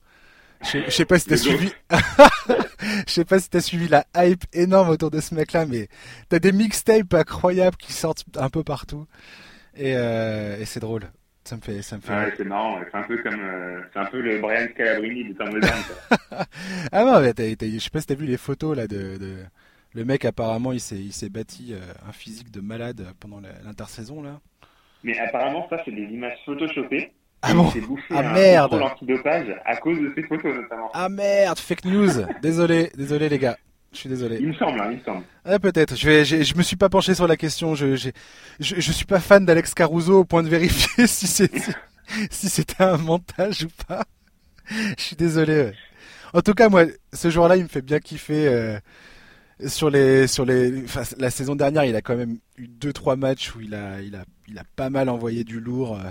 Je 0.62 0.90
sais 0.90 1.06
pas 1.06 1.20
si 1.20 1.28
t'as 1.28 1.38
suivi. 1.38 1.72
Je 3.08 3.12
sais 3.12 3.26
pas 3.26 3.40
si 3.40 3.50
t'as 3.50 3.62
suivi 3.62 3.88
la 3.88 4.06
hype 4.16 4.44
énorme 4.54 4.90
autour 4.90 5.12
de 5.12 5.20
ce 5.20 5.34
mec-là, 5.36 5.66
mais 5.66 5.88
t'as 6.28 6.40
des 6.40 6.52
mixtapes 6.52 7.14
incroyables 7.14 7.78
qui 7.78 7.94
sortent 7.94 8.26
un 8.36 8.50
peu 8.50 8.64
partout. 8.64 9.06
Et, 9.80 9.94
euh, 9.96 10.60
et 10.60 10.66
c'est 10.66 10.82
drôle. 10.82 11.04
Ça 11.46 11.56
me 11.56 11.62
fait, 11.62 11.82
ça 11.82 11.96
me 11.96 12.02
fait. 12.02 12.14
Ouais, 12.14 12.34
c'est 12.36 12.44
marrant. 12.44 12.80
C'est 12.92 12.98
un 12.98 13.04
peu 13.04 13.18
comme, 13.24 13.40
euh, 13.40 13.82
c'est 13.94 14.00
un 14.00 14.06
peu 14.06 14.20
le 14.20 14.40
Brian 14.40 14.68
Scalabrini 14.72 15.24
du 15.24 15.34
temps 15.34 15.46
moderne. 15.50 15.80
ah 16.92 17.04
non, 17.06 17.22
mais 17.22 17.34
je 17.62 17.80
sais 17.80 17.90
pas 17.90 18.02
si 18.02 18.08
t'as 18.08 18.16
vu 18.16 18.26
les 18.26 18.38
photos 18.38 18.76
là 18.76 18.88
de, 18.88 19.18
de... 19.18 19.38
le 19.94 20.06
mec 20.06 20.26
apparemment 20.26 20.74
il 20.74 20.82
s'est, 20.82 20.98
il 20.98 21.14
s'est 21.14 21.30
bâti 21.30 21.74
euh, 21.74 21.80
un 22.08 22.12
physique 22.12 22.52
de 22.52 22.60
malade 22.60 23.08
pendant 23.22 23.40
l'intersaison 23.64 24.22
là. 24.22 24.42
Mais 25.04 25.18
apparemment 25.18 25.66
ça 25.70 25.78
c'est 25.86 25.92
des 25.92 26.04
images 26.04 26.38
photoshopées. 26.46 27.14
Ah 27.42 27.54
bon? 27.54 27.72
Ah 28.10 28.34
merde 28.34 28.78
l'antidopage 28.78 29.48
à 29.66 29.78
cause 29.78 29.98
de 29.98 30.12
ces 30.14 30.24
photos 30.24 30.54
notamment. 30.54 30.92
Ah 30.94 31.08
merde, 31.08 31.58
fake 31.58 31.86
news. 31.86 32.12
désolé, 32.42 32.92
désolé 32.98 33.30
les 33.30 33.40
gars. 33.40 33.58
Je 33.92 33.98
suis 33.98 34.10
désolé. 34.10 34.38
Il 34.40 34.50
me 34.50 34.54
semble, 34.54 34.80
hein, 34.80 34.90
il 34.92 34.98
me 34.98 35.04
semble. 35.04 35.24
Ah, 35.46 35.60
peut-être. 35.60 35.96
Je 35.96 36.08
vais, 36.08 36.26
je 36.26 36.56
me 36.56 36.62
suis 36.62 36.76
pas 36.76 36.90
penché 36.90 37.16
sur 37.16 37.28
la 37.28 37.38
question. 37.38 37.74
Je, 37.74 37.96
je, 37.96 38.10
je, 38.60 38.92
suis 38.92 39.06
pas 39.06 39.20
fan 39.20 39.46
d'Alex 39.46 39.74
Caruso 39.74 40.20
au 40.20 40.26
point 40.26 40.44
de 40.44 40.50
vérifier 40.50 41.08
si 41.08 41.26
c'est, 41.26 41.52
si 42.30 42.50
c'était 42.50 42.84
un 42.84 42.98
montage 42.98 43.64
ou 43.64 43.86
pas. 43.88 44.04
Je 44.70 45.02
suis 45.02 45.16
désolé. 45.16 45.72
En 46.34 46.42
tout 46.42 46.54
cas, 46.54 46.70
moi, 46.70 46.86
ce 47.14 47.30
jour-là, 47.32 47.58
il 47.58 47.64
me 47.64 47.68
fait 47.68 47.82
bien 47.82 48.00
kiffer. 48.00 48.48
Euh, 48.48 48.80
sur 49.68 49.90
les, 49.90 50.28
sur 50.28 50.46
les, 50.46 50.84
enfin, 50.84 51.02
la 51.18 51.30
saison 51.30 51.56
dernière, 51.56 51.84
il 51.84 51.96
a 51.96 52.02
quand 52.02 52.16
même 52.16 52.38
eu 52.58 52.68
deux, 52.68 52.94
trois 52.94 53.18
matchs 53.18 53.54
où 53.56 53.62
il 53.62 53.76
a, 53.76 54.02
il 54.02 54.16
a, 54.16 54.24
il 54.48 54.58
a 54.58 54.64
pas 54.76 54.90
mal 54.90 55.10
envoyé 55.10 55.44
du 55.44 55.60
lourd. 55.60 56.00
Euh, 56.00 56.10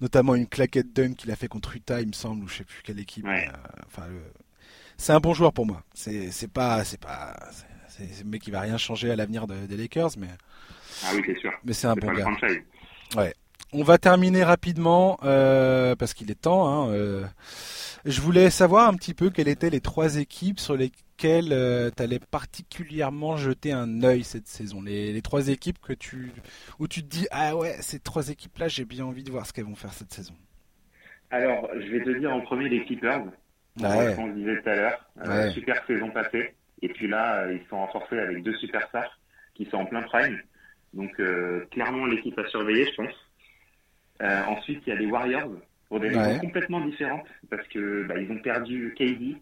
notamment 0.00 0.34
une 0.34 0.46
claquette 0.46 0.92
dunk 0.92 1.16
qu'il 1.16 1.30
a 1.30 1.36
fait 1.36 1.48
contre 1.48 1.76
Utah, 1.76 2.00
il 2.00 2.08
me 2.08 2.12
semble, 2.12 2.44
ou 2.44 2.48
je 2.48 2.58
sais 2.58 2.64
plus 2.64 2.82
quelle 2.82 2.98
équipe. 2.98 3.26
Euh, 3.26 3.46
enfin, 3.86 4.04
c'est 4.98 5.12
un 5.12 5.20
bon 5.20 5.32
joueur 5.32 5.52
pour 5.52 5.66
moi. 5.66 5.82
C'est 5.94 6.52
pas 6.52 6.84
c'est 6.84 7.00
pas 7.00 7.34
c'est 7.88 8.24
mec 8.24 8.42
qui 8.42 8.50
va 8.50 8.60
rien 8.60 8.76
changer 8.76 9.10
à 9.10 9.16
l'avenir 9.16 9.46
des 9.46 9.76
Lakers, 9.76 10.10
mais 10.18 10.28
ah 11.04 11.10
oui 11.14 11.22
c'est 11.24 11.38
sûr. 11.38 11.52
Mais 11.64 11.72
c'est 11.72 11.86
un 11.86 11.94
bon 11.94 12.12
gars. 12.12 12.26
Ouais. 13.16 13.34
On 13.72 13.82
va 13.82 13.98
terminer 13.98 14.44
rapidement 14.44 15.18
euh, 15.24 15.94
parce 15.94 16.14
qu'il 16.14 16.30
est 16.30 16.40
temps. 16.40 16.68
Hein, 16.68 16.90
euh, 16.90 17.24
je 18.06 18.20
voulais 18.20 18.48
savoir 18.48 18.88
un 18.88 18.94
petit 18.94 19.12
peu 19.12 19.30
quelles 19.30 19.48
étaient 19.48 19.70
les 19.70 19.80
trois 19.80 20.16
équipes 20.16 20.58
sur 20.58 20.76
les 20.76 20.90
lesquelles 21.18 21.52
euh, 21.52 21.90
tu 21.94 22.02
allais 22.02 22.20
particulièrement 22.20 23.36
jeter 23.36 23.72
un 23.72 24.02
œil 24.02 24.22
cette 24.22 24.46
saison 24.46 24.80
les, 24.80 25.20
trois 25.22 25.48
équipes 25.48 25.78
que 25.80 25.92
tu 25.92 26.32
où 26.78 26.86
tu 26.86 27.02
te 27.02 27.08
dis 27.08 27.26
ah 27.30 27.56
ouais 27.56 27.76
ces 27.80 27.98
trois 27.98 28.28
équipes 28.28 28.56
là 28.58 28.68
j'ai 28.68 28.84
bien 28.84 29.04
envie 29.04 29.24
de 29.24 29.30
voir 29.30 29.44
ce 29.46 29.52
qu'elles 29.52 29.64
vont 29.64 29.74
faire 29.74 29.92
cette 29.92 30.12
saison 30.12 30.34
alors 31.30 31.68
je 31.74 31.90
vais 31.90 32.04
te 32.04 32.18
dire 32.18 32.32
en 32.32 32.40
premier 32.40 32.68
les 32.68 32.84
Clippers 32.84 33.24
ouais. 33.80 34.16
on 34.18 34.28
disait 34.28 34.60
tout 34.60 34.68
à 34.68 34.76
l'heure 34.76 35.10
euh, 35.26 35.50
super 35.50 35.84
saison 35.86 36.10
passée 36.10 36.54
et 36.82 36.88
puis 36.88 37.08
là 37.08 37.42
euh, 37.42 37.54
ils 37.54 37.68
sont 37.68 37.76
renforcés 37.76 38.18
avec 38.18 38.42
deux 38.42 38.54
superstars 38.54 39.18
qui 39.54 39.64
sont 39.66 39.78
en 39.78 39.86
plein 39.86 40.02
prime 40.02 40.40
donc 40.94 41.20
clairement 41.70 42.06
l'équipe 42.06 42.38
à 42.38 42.46
surveiller 42.48 42.86
je 42.86 42.94
pense 42.96 44.46
ensuite 44.48 44.82
il 44.86 44.90
y 44.90 44.92
a 44.92 44.98
les 44.98 45.06
Warriors 45.06 45.50
pour 45.88 46.00
des 46.00 46.08
raisons 46.08 46.38
complètement 46.38 46.80
différentes 46.80 47.26
parce 47.50 47.66
que 47.68 48.04
bah, 48.04 48.14
ils 48.18 48.30
ont 48.30 48.38
perdu 48.38 48.94
KD 48.96 49.36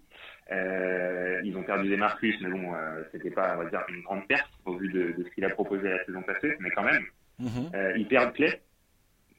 euh, 0.53 1.41
ils 1.45 1.57
ont 1.57 1.63
perdu 1.63 1.89
des 1.89 1.97
Marcus, 1.97 2.37
mais 2.41 2.51
bon, 2.51 2.73
euh, 2.73 3.03
c'était 3.11 3.31
pas, 3.31 3.57
on 3.57 3.65
va 3.65 3.71
dire, 3.71 3.83
une 3.89 4.03
grande 4.03 4.27
perte 4.29 4.51
au 4.65 4.77
vu 4.77 4.93
de, 4.93 5.13
de 5.19 5.25
ce 5.25 5.35
qu'il 5.35 5.45
a 5.45 5.51
proposé 5.51 5.89
la 5.89 6.05
saison 6.05 6.23
passée, 6.23 6.57
mais 6.61 6.71
quand 6.71 6.85
même. 6.85 7.05
Mhm. 7.39 7.71
euh, 7.75 7.93
ils 7.99 8.09
perdent 8.09 8.33
Clay 8.33 8.63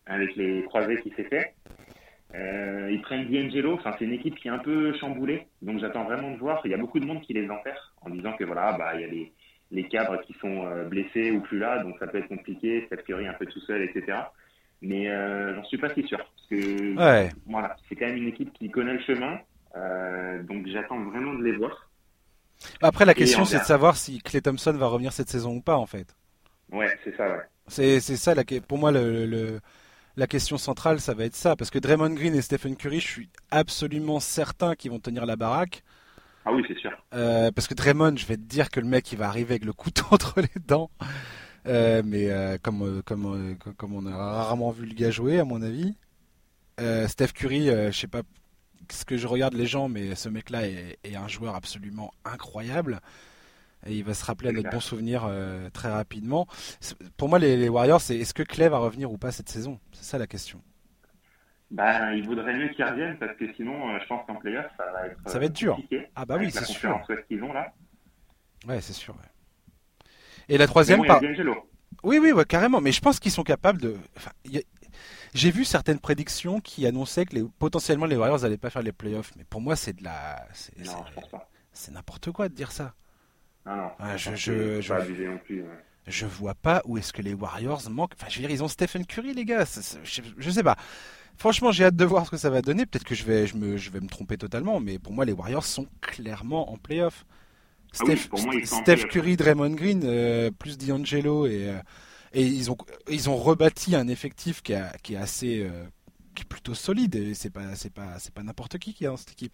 avec 0.05 0.35
les 0.35 0.63
croisés 0.63 1.01
qui 1.01 1.11
s'est 1.15 1.23
fait. 1.23 1.53
Euh, 2.35 2.89
ils 2.91 3.01
prennent 3.01 3.29
D'Angelo, 3.31 3.75
enfin 3.75 3.93
c'est 3.97 4.05
une 4.05 4.13
équipe 4.13 4.35
qui 4.35 4.49
est 4.49 4.51
un 4.51 4.59
peu 4.59 4.93
chamboulée, 4.97 5.47
donc 5.61 5.79
j'attends 5.79 6.03
vraiment 6.03 6.31
de 6.31 6.37
voir. 6.37 6.61
Il 6.65 6.71
y 6.71 6.73
a 6.73 6.77
beaucoup 6.77 6.99
de 6.99 7.05
monde 7.05 7.21
qui 7.21 7.33
les 7.33 7.49
enterre 7.49 7.93
en 8.01 8.09
disant 8.09 8.33
que 8.33 8.43
voilà, 8.43 8.73
bah 8.73 8.91
il 8.95 9.01
y 9.01 9.03
a 9.05 9.07
les, 9.07 9.31
les 9.71 9.87
cadres 9.87 10.21
qui 10.25 10.33
sont 10.41 10.65
euh, 10.65 10.83
blessés 10.83 11.31
ou 11.31 11.39
plus 11.39 11.59
là, 11.59 11.83
donc 11.83 11.95
ça 11.99 12.07
peut 12.07 12.17
être 12.17 12.27
compliqué. 12.27 12.83
Steph 12.87 13.03
Curry 13.03 13.27
un 13.27 13.33
peu 13.33 13.45
tout 13.45 13.61
seul, 13.61 13.81
etc. 13.81 14.17
Mais 14.81 15.09
euh, 15.09 15.55
j'en 15.55 15.63
suis 15.63 15.77
pas 15.77 15.93
si 15.93 16.03
sûr 16.03 16.17
parce 16.17 16.47
que 16.49 16.97
ouais. 16.97 17.29
voilà, 17.45 17.75
c'est 17.87 17.95
quand 17.95 18.07
même 18.07 18.17
une 18.17 18.27
équipe 18.27 18.51
qui 18.53 18.69
connaît 18.69 18.93
le 18.93 19.01
chemin 19.01 19.39
euh, 19.77 20.43
donc 20.43 20.67
j'attends 20.67 21.03
vraiment 21.03 21.33
de 21.33 21.43
les 21.43 21.55
voir. 21.55 21.89
Après, 22.81 23.05
la 23.05 23.13
question, 23.13 23.45
c'est 23.45 23.59
de 23.59 23.63
savoir 23.63 23.97
si 23.97 24.19
Clay 24.19 24.41
Thompson 24.41 24.73
va 24.73 24.87
revenir 24.87 25.13
cette 25.13 25.29
saison 25.29 25.55
ou 25.55 25.61
pas, 25.61 25.77
en 25.77 25.85
fait. 25.85 26.15
Ouais, 26.71 26.89
c'est 27.03 27.15
ça, 27.15 27.29
ouais. 27.29 27.43
C'est, 27.67 27.99
ça, 27.99 28.33
la, 28.33 28.43
pour 28.67 28.77
moi, 28.77 28.91
le, 28.91 29.59
la 30.17 30.27
question 30.27 30.57
centrale, 30.57 30.99
ça 30.99 31.13
va 31.13 31.23
être 31.23 31.35
ça. 31.35 31.55
Parce 31.55 31.69
que 31.69 31.79
Draymond 31.79 32.09
Green 32.09 32.35
et 32.35 32.41
Stephen 32.41 32.75
Curry, 32.75 32.99
je 32.99 33.07
suis 33.07 33.29
absolument 33.51 34.19
certain 34.19 34.75
qu'ils 34.75 34.91
vont 34.91 34.99
tenir 34.99 35.25
la 35.25 35.35
baraque. 35.35 35.83
Ah 36.45 36.51
oui, 36.53 36.63
c'est 36.67 36.77
sûr. 36.77 36.91
Euh, 37.13 37.51
parce 37.51 37.67
que 37.67 37.73
Draymond, 37.73 38.17
je 38.17 38.25
vais 38.25 38.37
te 38.37 38.41
dire 38.41 38.69
que 38.69 38.79
le 38.79 38.87
mec, 38.87 39.11
il 39.11 39.17
va 39.17 39.27
arriver 39.27 39.51
avec 39.51 39.65
le 39.65 39.73
couteau 39.73 40.05
entre 40.11 40.41
les 40.41 40.61
dents. 40.67 40.91
Euh, 41.67 42.01
mais 42.05 42.29
comme, 42.63 43.01
comme, 43.03 43.57
comme 43.77 43.93
on 43.93 44.05
a 44.05 44.15
rarement 44.15 44.71
vu 44.71 44.85
le 44.85 44.93
gars 44.93 45.11
jouer, 45.11 45.39
à 45.39 45.45
mon 45.45 45.61
avis. 45.61 45.95
Steph 47.07 47.33
Curry, 47.33 47.67
je 47.67 47.91
sais 47.91 48.07
pas 48.07 48.21
ce 48.91 49.05
que 49.05 49.17
je 49.17 49.27
regarde 49.27 49.53
les 49.53 49.65
gens, 49.65 49.89
mais 49.89 50.15
ce 50.15 50.29
mec-là 50.29 50.67
est, 50.67 51.15
un 51.15 51.27
joueur 51.27 51.55
absolument 51.55 52.11
incroyable. 52.25 53.01
Et 53.87 53.95
il 53.95 54.03
va 54.03 54.13
se 54.13 54.25
rappeler 54.25 54.49
à 54.49 54.51
notre 54.51 54.69
bon 54.69 54.79
souvenir 54.79 55.25
euh, 55.27 55.69
très 55.69 55.89
rapidement. 55.89 56.47
Pour 57.17 57.29
moi, 57.29 57.39
les, 57.39 57.69
Warriors, 57.69 58.01
c'est 58.01 58.17
est-ce 58.17 58.33
que 58.33 58.43
Clay 58.43 58.69
va 58.69 58.77
revenir 58.77 59.11
ou 59.11 59.17
pas 59.17 59.31
cette 59.31 59.49
saison? 59.49 59.79
C'est 59.91 60.03
ça 60.03 60.17
la 60.17 60.27
question. 60.27 60.61
Bah, 61.71 62.13
il 62.13 62.25
vaudrait 62.25 62.53
mieux 62.57 62.69
qu'il 62.69 62.85
revienne 62.85 63.17
parce 63.17 63.35
que 63.37 63.53
sinon, 63.53 63.89
euh, 63.89 63.99
je 64.01 64.07
pense 64.07 64.25
qu'en 64.25 64.35
playoff, 64.35 64.65
ça 64.77 64.85
va 64.91 65.07
être. 65.07 65.17
Ça 65.25 65.39
va 65.39 65.45
être 65.45 65.53
dur. 65.53 65.77
Ah 66.15 66.25
bah 66.25 66.37
oui, 66.39 66.51
c'est 66.51 66.65
sûr. 66.65 66.99
qu'ils 67.27 67.43
ont 67.43 67.53
là. 67.53 67.73
Ouais, 68.67 68.81
c'est 68.81 68.93
sûr. 68.93 69.15
Et 70.49 70.57
la 70.57 70.67
troisième, 70.67 71.05
par... 71.05 71.21
Oui, 72.03 72.19
oui, 72.19 72.31
ouais, 72.31 72.45
carrément. 72.45 72.79
Mais 72.79 72.93
je 72.93 73.01
pense 73.01 73.19
qu'ils 73.19 73.31
sont 73.31 73.43
capables 73.43 73.81
de. 73.81 73.97
Enfin, 74.15 74.31
j'ai 75.33 75.51
vu 75.51 75.65
certaines 75.65 75.99
prédictions 75.99 76.59
qui 76.59 76.85
annonçaient 76.87 77.25
que 77.25 77.35
les, 77.35 77.43
potentiellement 77.59 78.05
les 78.05 78.15
Warriors 78.15 78.41
n'allaient 78.41 78.57
pas 78.57 78.69
faire 78.69 78.81
les 78.81 78.91
playoffs, 78.91 79.33
mais 79.35 79.43
pour 79.43 79.61
moi 79.61 79.75
c'est 79.75 79.93
de 79.93 80.03
la, 80.03 80.47
c'est 80.53 81.91
n'importe 81.91 82.31
quoi 82.31 82.49
de 82.49 82.53
dire 82.53 82.71
ça. 82.71 82.93
Non, 83.67 83.75
non. 83.75 84.17
je, 84.17 84.35
je, 84.35 84.81
je, 86.07 86.25
vois 86.25 86.55
pas 86.55 86.81
où 86.85 86.97
est-ce 86.97 87.11
que 87.11 87.21
les 87.21 87.33
Warriors 87.33 87.89
manquent. 87.89 88.13
Enfin, 88.17 88.27
je 88.29 88.35
veux 88.35 88.41
dire, 88.41 88.51
ils 88.51 88.63
ont 88.63 88.69
Stephen 88.69 89.05
Curry, 89.05 89.33
les 89.33 89.43
gars. 89.43 89.65
je, 90.03 90.49
sais 90.49 90.63
pas. 90.63 90.77
Franchement, 91.37 91.71
j'ai 91.71 91.83
hâte 91.83 91.95
de 91.95 92.05
voir 92.05 92.25
ce 92.25 92.31
que 92.31 92.37
ça 92.37 92.49
va 92.49 92.61
donner. 92.61 92.85
Peut-être 92.85 93.03
que 93.03 93.13
je 93.13 93.25
vais, 93.25 93.45
je, 93.45 93.57
me, 93.57 93.77
je 93.77 93.91
vais 93.91 93.99
me 93.99 94.07
tromper 94.07 94.37
totalement, 94.37 94.79
mais 94.79 94.99
pour 94.99 95.11
moi, 95.11 95.25
les 95.25 95.33
Warriors 95.33 95.65
sont 95.65 95.87
clairement 96.01 96.71
en 96.71 96.77
playoff. 96.77 97.25
Ah 97.99 98.15
Steph, 98.63 99.07
Curry, 99.09 99.37
Draymond 99.37 99.71
Green, 99.71 100.01
euh, 100.03 100.51
plus 100.51 100.77
D'Angelo 100.77 101.45
et, 101.45 101.69
euh, 101.69 101.79
et 102.33 102.43
ils 102.43 102.69
ont 102.69 102.77
ils 103.09 103.29
ont 103.29 103.37
rebâti 103.37 103.95
un 103.95 104.07
effectif 104.07 104.61
qui, 104.61 104.73
qui 105.03 105.13
est 105.13 105.17
assez 105.17 105.61
euh, 105.61 105.85
qui 106.35 106.43
est 106.43 106.45
plutôt 106.45 106.73
solide 106.73 107.15
et 107.15 107.33
c'est 107.33 107.49
pas 107.49 107.75
c'est 107.75 107.91
pas 107.91 108.19
c'est 108.19 108.33
pas 108.33 108.43
n'importe 108.43 108.77
qui 108.77 108.93
qui 108.93 109.05
est 109.05 109.07
dans 109.07 109.17
cette 109.17 109.31
équipe. 109.31 109.53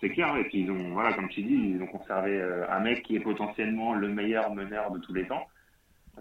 C'est 0.00 0.10
clair 0.10 0.36
et 0.36 0.44
puis 0.44 0.60
ils 0.60 0.70
ont 0.70 0.92
voilà 0.92 1.12
comme 1.14 1.28
tu 1.28 1.42
dis 1.42 1.54
ils 1.54 1.82
ont 1.82 1.86
conservé 1.86 2.38
euh, 2.38 2.70
un 2.70 2.80
mec 2.80 3.02
qui 3.02 3.16
est 3.16 3.20
potentiellement 3.20 3.94
le 3.94 4.08
meilleur 4.08 4.54
meneur 4.54 4.90
de 4.90 4.98
tous 4.98 5.14
les 5.14 5.26
temps 5.26 5.46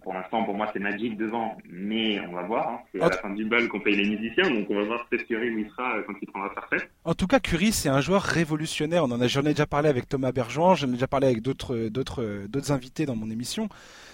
Pour 0.03 0.13
l'instant, 0.13 0.43
pour 0.43 0.55
moi, 0.55 0.69
c'est 0.73 0.79
Magic 0.79 1.17
devant, 1.17 1.57
mais 1.69 2.19
on 2.27 2.33
va 2.33 2.43
voir. 2.43 2.69
Hein. 2.69 2.79
C'est 2.91 3.01
à 3.01 3.09
la 3.09 3.17
fin 3.17 3.29
du 3.29 3.45
bal 3.45 3.67
qu'on 3.69 3.79
paye 3.79 3.95
les 3.95 4.09
musiciens, 4.09 4.49
donc 4.49 4.69
on 4.69 4.75
va 4.75 4.83
voir 4.83 5.05
Steph 5.07 5.23
Curry 5.25 5.51
où 5.51 5.59
il 5.59 5.69
sera 5.69 6.01
quand 6.05 6.13
il 6.21 6.27
prendra 6.27 6.53
sa 6.53 6.61
retraite. 6.61 6.89
En 7.05 7.13
tout 7.13 7.27
cas, 7.27 7.39
Curry, 7.39 7.71
c'est 7.71 7.89
un 7.89 8.01
joueur 8.01 8.21
révolutionnaire. 8.21 9.05
On 9.05 9.11
en 9.11 9.21
a, 9.21 9.27
j'en 9.27 9.41
ai 9.41 9.49
déjà 9.51 9.65
parlé 9.65 9.87
avec 9.89 10.07
Thomas 10.09 10.31
Bergeron, 10.33 10.75
j'en 10.75 10.87
ai 10.87 10.91
déjà 10.93 11.07
parlé 11.07 11.27
avec 11.27 11.41
d'autres, 11.41 11.87
d'autres, 11.89 12.45
d'autres 12.49 12.71
invités 12.71 13.05
dans 13.05 13.15
mon 13.15 13.29
émission. 13.29 13.69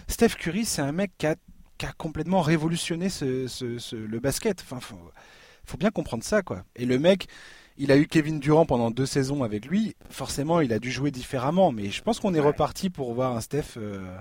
Steph 0.07 0.35
Curry, 0.39 0.65
c'est 0.65 0.81
un 0.83 0.91
mec 0.91 1.11
qui 1.17 1.25
a, 1.25 1.35
qui 1.77 1.85
a 1.87 1.91
complètement 1.93 2.41
révolutionné 2.41 3.09
ce, 3.09 3.47
ce, 3.47 3.79
ce, 3.79 3.95
le 3.95 4.19
basket. 4.19 4.61
Enfin, 4.61 4.79
faut, 4.79 5.11
faut 5.65 5.77
bien 5.77 5.89
comprendre 5.89 6.23
ça, 6.23 6.43
quoi. 6.43 6.63
Et 6.75 6.85
le 6.85 6.99
mec, 6.99 7.27
il 7.81 7.91
a 7.91 7.97
eu 7.97 8.05
Kevin 8.05 8.39
Durant 8.39 8.67
pendant 8.67 8.91
deux 8.91 9.07
saisons 9.07 9.43
avec 9.43 9.65
lui. 9.65 9.95
Forcément, 10.11 10.61
il 10.61 10.71
a 10.71 10.77
dû 10.77 10.91
jouer 10.91 11.09
différemment. 11.09 11.71
Mais 11.71 11.89
je 11.89 12.03
pense 12.03 12.19
qu'on 12.19 12.35
est 12.35 12.39
reparti 12.39 12.91
pour 12.91 13.11
voir 13.15 13.35
un 13.35 13.41
Steph 13.41 13.75
euh, 13.77 14.15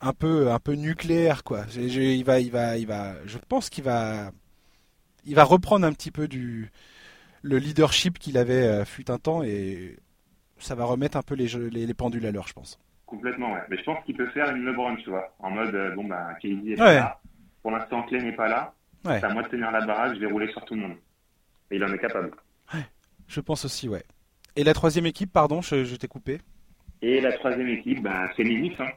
un 0.00 0.12
peu, 0.12 0.52
un 0.52 0.60
peu 0.60 0.74
nucléaire, 0.74 1.42
quoi. 1.42 1.66
Je, 1.68 1.88
je, 1.88 2.00
il 2.00 2.22
va, 2.22 2.38
il 2.38 2.52
va, 2.52 2.76
il 2.78 2.86
va. 2.86 3.14
Je 3.26 3.36
pense 3.48 3.68
qu'il 3.68 3.82
va, 3.82 4.30
il 5.24 5.34
va 5.34 5.42
reprendre 5.42 5.84
un 5.84 5.92
petit 5.92 6.12
peu 6.12 6.28
du 6.28 6.70
le 7.42 7.58
leadership 7.58 8.20
qu'il 8.20 8.38
avait 8.38 8.62
euh, 8.62 8.84
fut 8.84 9.10
un 9.10 9.18
temps 9.18 9.42
et 9.42 9.96
ça 10.58 10.76
va 10.76 10.84
remettre 10.84 11.16
un 11.16 11.22
peu 11.22 11.34
les, 11.34 11.48
les, 11.48 11.84
les 11.84 11.94
pendules 11.94 12.26
à 12.26 12.30
l'heure, 12.30 12.46
je 12.46 12.52
pense. 12.52 12.78
Complètement, 13.06 13.54
ouais. 13.54 13.62
Mais 13.70 13.76
je 13.76 13.82
pense 13.82 14.04
qu'il 14.04 14.16
peut 14.16 14.30
faire 14.30 14.54
une 14.54 14.64
LeBron, 14.64 14.94
tu 14.96 15.10
vois, 15.10 15.34
en 15.40 15.50
mode 15.50 15.74
euh, 15.74 15.96
bon 15.96 16.04
bah 16.04 16.28
KD 16.40 16.72
est 16.72 16.76
pas 16.76 16.94
là. 16.94 17.20
Pour 17.62 17.72
l'instant, 17.72 18.04
Clay 18.04 18.22
n'est 18.22 18.36
pas 18.36 18.46
là. 18.46 18.72
Ouais. 19.04 19.18
C'est 19.18 19.26
à 19.26 19.30
moi 19.30 19.42
de 19.42 19.48
tenir 19.48 19.72
la 19.72 19.84
baraque, 19.84 20.14
je 20.14 20.20
vais 20.20 20.26
rouler 20.30 20.48
sur 20.52 20.64
tout 20.64 20.74
le 20.76 20.82
monde. 20.82 20.96
Et 21.70 21.76
il 21.76 21.84
en 21.84 21.92
est 21.92 21.98
capable. 21.98 22.30
Ouais, 22.74 22.84
je 23.28 23.40
pense 23.40 23.64
aussi, 23.64 23.88
ouais. 23.88 24.02
Et 24.56 24.64
la 24.64 24.74
troisième 24.74 25.06
équipe, 25.06 25.32
pardon, 25.32 25.60
je, 25.62 25.84
je 25.84 25.96
t'ai 25.96 26.08
coupé. 26.08 26.40
Et 27.02 27.20
la 27.20 27.32
troisième 27.32 27.68
équipe, 27.68 28.02
ben, 28.02 28.28
c'est 28.36 28.42
les 28.42 28.56
Knicks. 28.56 28.80
Hein. 28.80 28.90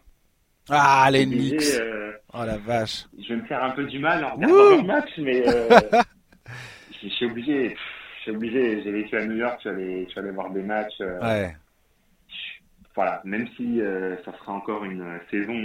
Ah, 0.69 1.09
les 1.11 1.25
Knicks 1.25 1.61
euh, 1.79 2.13
Oh 2.33 2.43
la 2.45 2.57
vache 2.57 3.05
Je 3.21 3.33
vais 3.33 3.41
me 3.41 3.45
faire 3.45 3.63
un 3.63 3.71
peu 3.71 3.85
du 3.85 3.99
mal 3.99 4.23
en 4.23 4.35
regardant 4.35 4.83
match, 4.83 5.09
mais 5.17 5.47
euh, 5.47 5.79
je 7.01 7.07
suis 7.09 7.25
obligé. 7.25 7.75
Je 8.17 8.21
suis 8.21 8.31
obligé. 8.31 8.81
J'ai 8.83 8.91
vécu 8.91 9.17
à 9.17 9.25
New 9.25 9.35
York, 9.35 9.59
je 9.63 10.05
suis 10.09 10.19
allé, 10.19 10.31
voir 10.31 10.49
des 10.51 10.63
matchs. 10.63 10.99
Euh, 11.01 11.19
ouais. 11.21 11.55
Voilà, 12.95 13.21
même 13.25 13.47
si 13.57 13.79
ça 14.23 14.37
sera 14.37 14.53
encore 14.53 14.85
une 14.85 15.19
saison 15.31 15.57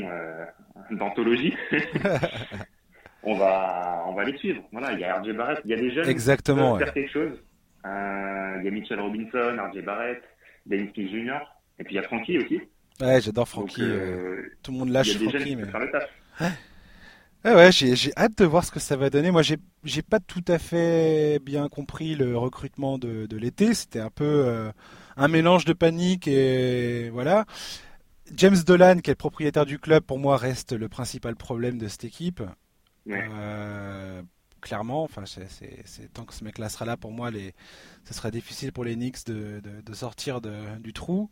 d'anthologie. 0.92 1.54
on 3.22 3.36
va, 3.36 4.04
on 4.08 4.14
va 4.14 4.24
les 4.24 4.36
suivre. 4.38 4.62
Voilà, 4.72 4.92
il 4.92 5.00
y 5.00 5.04
a 5.04 5.20
RJ 5.20 5.32
Barrett, 5.32 5.60
il 5.64 5.70
y 5.70 5.74
a 5.74 5.76
des 5.76 5.92
jeunes 5.92 6.08
Exactement, 6.08 6.74
qui 6.74 6.78
peuvent 6.78 6.86
faire 6.86 6.94
quelque 6.94 7.12
chose. 7.12 7.38
Euh, 7.86 8.56
il 8.58 8.64
y 8.64 8.68
a 8.68 8.70
Mitchell 8.70 9.00
Robinson, 9.00 9.56
RJ 9.58 9.84
Barrett, 9.84 10.22
Smith 10.66 10.92
Jr. 10.94 11.38
Et 11.78 11.84
puis 11.84 11.94
il 11.94 11.96
y 11.96 11.98
a 11.98 12.02
Frankie 12.02 12.38
aussi. 12.38 12.60
Ouais, 13.00 13.20
j'adore 13.20 13.48
Frankie. 13.48 13.80
Donc, 13.80 13.90
euh, 13.90 14.42
tout 14.62 14.72
le 14.72 14.78
monde 14.78 14.90
lâche 14.90 15.08
il 15.08 15.12
y 15.12 15.16
a 15.16 15.18
des 15.18 15.24
Frankie. 15.24 15.38
Jeunes 15.38 15.58
mais... 15.58 15.66
qui 15.66 15.70
peuvent 15.70 15.70
faire 15.70 15.80
le 15.80 15.90
taf. 15.90 16.10
Ouais. 16.40 16.46
Ouais, 17.44 17.54
ouais 17.54 17.72
j'ai, 17.72 18.12
hâte 18.16 18.36
de 18.38 18.44
voir 18.44 18.64
ce 18.64 18.72
que 18.72 18.80
ça 18.80 18.96
va 18.96 19.10
donner. 19.10 19.30
Moi, 19.30 19.42
j'ai, 19.42 19.58
j'ai 19.84 20.02
pas 20.02 20.18
tout 20.18 20.44
à 20.48 20.58
fait 20.58 21.38
bien 21.40 21.68
compris 21.68 22.16
le 22.16 22.36
recrutement 22.36 22.98
de, 22.98 23.26
de 23.26 23.36
l'été. 23.36 23.74
C'était 23.74 24.00
un 24.00 24.10
peu 24.10 24.24
euh, 24.24 24.72
un 25.16 25.28
mélange 25.28 25.64
de 25.64 25.72
panique 25.72 26.26
et 26.26 27.10
voilà. 27.10 27.44
James 28.34 28.56
Dolan, 28.66 28.98
qui 28.98 29.10
est 29.10 29.12
le 29.12 29.16
propriétaire 29.16 29.66
du 29.66 29.78
club, 29.78 30.02
pour 30.02 30.18
moi 30.18 30.36
reste 30.36 30.72
le 30.72 30.88
principal 30.88 31.36
problème 31.36 31.78
de 31.78 31.86
cette 31.86 32.04
équipe. 32.04 32.42
Ouais. 33.08 33.26
Euh, 33.32 34.22
clairement, 34.60 35.02
enfin, 35.02 35.24
c'est, 35.26 36.12
tant 36.12 36.24
que 36.24 36.34
ce 36.34 36.44
mec-là 36.44 36.68
sera 36.68 36.84
là, 36.84 36.96
pour 36.96 37.12
moi, 37.12 37.30
les, 37.30 37.54
ce 38.04 38.14
sera 38.14 38.30
difficile 38.30 38.72
pour 38.72 38.84
les 38.84 38.94
Knicks 38.94 39.26
de, 39.26 39.60
de, 39.60 39.80
de 39.84 39.94
sortir 39.94 40.40
de, 40.40 40.54
du 40.80 40.92
trou. 40.92 41.30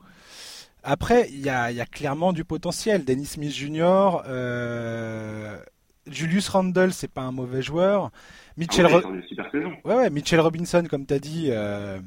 Après, 0.83 1.29
il 1.31 1.41
y 1.41 1.49
a, 1.49 1.71
y 1.73 1.81
a, 1.81 1.87
clairement 1.87 2.33
du 2.33 2.45
potentiel. 2.45 3.05
Dennis 3.05 3.27
Smith 3.27 3.53
Jr., 3.53 4.23
euh, 4.27 5.59
Julius 6.07 6.49
Randle, 6.49 6.93
c'est 6.93 7.11
pas 7.11 7.23
un 7.23 7.33
mauvais 7.33 7.63
joueur. 7.63 8.11
Mitchell, 8.57 8.87
ah 8.89 8.97
ouais. 8.97 9.75
Ouais, 9.85 9.95
ouais, 9.97 10.11
Mitchell 10.11 10.39
Robinson, 10.41 10.85
comme 10.89 11.05
tu 11.05 11.15
as 11.15 11.19
dit, 11.19 11.49
euh, 11.51 11.99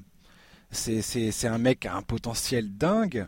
c'est 0.72 1.48
un 1.48 1.58
mec 1.58 1.82
qui 1.82 1.88
a 1.90 1.96
un 1.96 2.02
potentiel 2.02 2.76
dingue. 2.76 3.28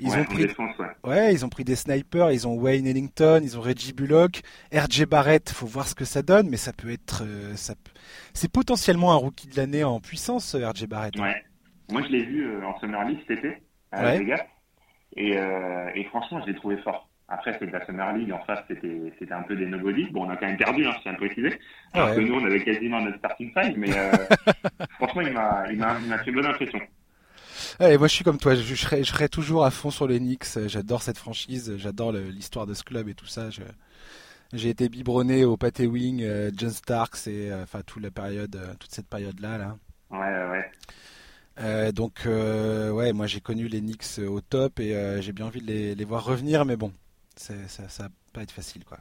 Ils 0.00 0.10
ouais, 0.10 0.20
ont 0.20 0.24
pris, 0.24 0.46
défense, 0.46 0.76
ouais. 0.78 0.86
ouais. 1.10 1.34
ils 1.34 1.44
ont 1.44 1.48
pris 1.48 1.64
des 1.64 1.74
snipers, 1.76 2.30
ils 2.30 2.46
ont 2.46 2.54
Wayne 2.54 2.86
Ellington, 2.86 3.40
ils 3.42 3.58
ont 3.58 3.60
Reggie 3.60 3.92
Bullock, 3.92 4.42
RJ 4.72 5.06
Barrett. 5.06 5.48
Faut 5.50 5.66
voir 5.66 5.86
ce 5.88 5.94
que 5.94 6.04
ça 6.04 6.22
donne, 6.22 6.48
mais 6.48 6.56
ça 6.56 6.72
peut 6.72 6.90
être, 6.92 7.24
euh, 7.26 7.54
ça, 7.56 7.74
c'est 8.34 8.50
potentiellement 8.50 9.12
un 9.12 9.16
rookie 9.16 9.48
de 9.48 9.56
l'année 9.56 9.82
en 9.84 9.98
puissance, 10.00 10.54
RJ 10.54 10.86
Barrett. 10.86 11.16
Ouais. 11.18 11.42
Moi, 11.90 12.02
je 12.02 12.08
l'ai 12.08 12.24
vu 12.24 12.46
euh, 12.46 12.64
en 12.66 12.78
Summer 12.80 13.04
League 13.04 13.18
cet 13.26 13.38
été 13.38 13.62
à 13.92 14.02
Ouais. 14.04 14.18
Vegas, 14.18 14.44
et, 15.16 15.36
euh, 15.36 15.90
et 15.94 16.04
franchement, 16.04 16.40
je 16.42 16.50
l'ai 16.52 16.54
trouvé 16.56 16.76
fort. 16.78 17.08
Après, 17.30 17.54
c'est 17.58 17.66
de 17.66 17.72
la 17.72 17.84
Summer 17.84 18.10
League, 18.14 18.32
en 18.32 18.38
face, 18.44 18.60
c'était, 18.68 19.12
c'était 19.18 19.32
un 19.34 19.42
peu 19.42 19.54
des 19.56 19.66
nobody. 19.66 20.06
Bon, 20.12 20.26
on 20.26 20.30
a 20.30 20.36
quand 20.36 20.46
même 20.46 20.56
perdu, 20.56 20.86
hein, 20.86 20.92
je 20.96 21.02
tiens 21.02 21.12
à 21.12 21.16
préciser. 21.16 21.58
Alors 21.92 22.10
Ouais. 22.10 22.16
que 22.16 22.20
nous, 22.20 22.34
on 22.34 22.44
avait 22.44 22.62
quasiment 22.64 23.00
notre 23.02 23.18
starting 23.18 23.50
five, 23.52 23.74
mais 23.76 23.90
euh, 23.94 24.12
franchement, 24.92 25.20
il 25.22 25.32
m'a, 25.32 25.64
il 25.70 25.78
m'a, 25.78 25.96
il 26.00 26.08
m'a 26.08 26.18
fait 26.18 26.30
bonne 26.32 26.46
impression. 26.46 26.78
Ouais, 27.80 27.96
moi 27.98 28.08
je 28.08 28.14
suis 28.14 28.24
comme 28.24 28.38
toi, 28.38 28.54
je, 28.54 28.62
je, 28.62 28.74
serai, 28.74 29.04
je 29.04 29.10
serai 29.10 29.28
toujours 29.28 29.64
à 29.64 29.70
fond 29.70 29.90
sur 29.90 30.06
les 30.06 30.18
Knicks, 30.18 30.46
j'adore 30.66 31.02
cette 31.02 31.18
franchise, 31.18 31.74
j'adore 31.76 32.12
l'histoire 32.12 32.66
de 32.66 32.74
ce 32.74 32.82
club 32.84 33.08
et 33.08 33.14
tout 33.14 33.26
ça. 33.26 33.50
Je- 33.50 33.62
J'ai 34.54 34.70
été 34.70 34.88
biberonné 34.88 35.44
au 35.44 35.56
Pat 35.58 35.78
Ewing, 35.78 36.22
euh, 36.22 36.50
John 36.56 36.70
Starks 36.70 37.26
et 37.26 37.50
euh, 37.52 37.64
enfin 37.64 37.82
toute 37.86 38.02
la 38.02 38.10
période, 38.10 38.56
euh, 38.56 38.72
toute 38.80 38.90
cette 38.92 39.06
période 39.08 39.38
là 39.40 39.58
là. 39.58 39.76
Ouais, 40.10 40.18
ouais, 40.18 40.48
ouais. 40.50 40.70
Euh, 41.60 41.92
donc 41.92 42.20
ouais, 42.26 43.12
moi 43.12 43.26
j'ai 43.26 43.40
connu 43.40 43.68
les 43.68 43.80
Knicks 43.80 44.18
au 44.26 44.40
top 44.40 44.80
et 44.80 45.18
j'ai 45.20 45.32
bien 45.32 45.46
envie 45.46 45.60
de 45.60 45.66
les, 45.66 45.94
les 45.94 46.04
voir 46.04 46.24
revenir, 46.24 46.64
mais 46.64 46.76
bon, 46.76 46.92
ça, 47.36 47.54
ça 47.68 48.04
va 48.04 48.08
pas 48.32 48.42
être 48.42 48.52
facile 48.52 48.84
quoi. 48.84 48.98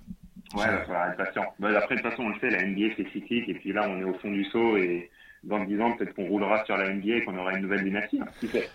Ouais, 0.56 0.64
il 0.66 0.92
va 0.92 1.10
être 1.12 1.18
patient. 1.18 1.46
Bah, 1.60 1.70
après, 1.78 1.96
de 1.96 2.02
toute 2.02 2.10
façon, 2.10 2.24
on 2.24 2.30
le 2.30 2.40
sait, 2.40 2.50
la 2.50 2.64
NBA, 2.66 2.94
c'est 2.96 3.12
cyclique, 3.12 3.50
et 3.50 3.54
puis 3.56 3.74
là, 3.74 3.86
on 3.90 4.00
est 4.00 4.06
au 4.06 4.14
fond 4.20 4.32
du 4.32 4.46
saut, 4.46 4.78
et 4.78 5.10
dans 5.48 5.64
10 5.64 5.82
ans, 5.82 5.94
peut-être 5.98 6.14
qu'on 6.14 6.28
roulera 6.28 6.64
sur 6.66 6.78
la 6.78 6.94
NBA 6.94 7.16
et 7.18 7.24
qu'on 7.26 7.38
aura 7.38 7.54
une 7.56 7.64
nouvelle 7.64 7.84
dynastie. 7.84 8.20
qui 8.40 8.48
sait. 8.48 8.70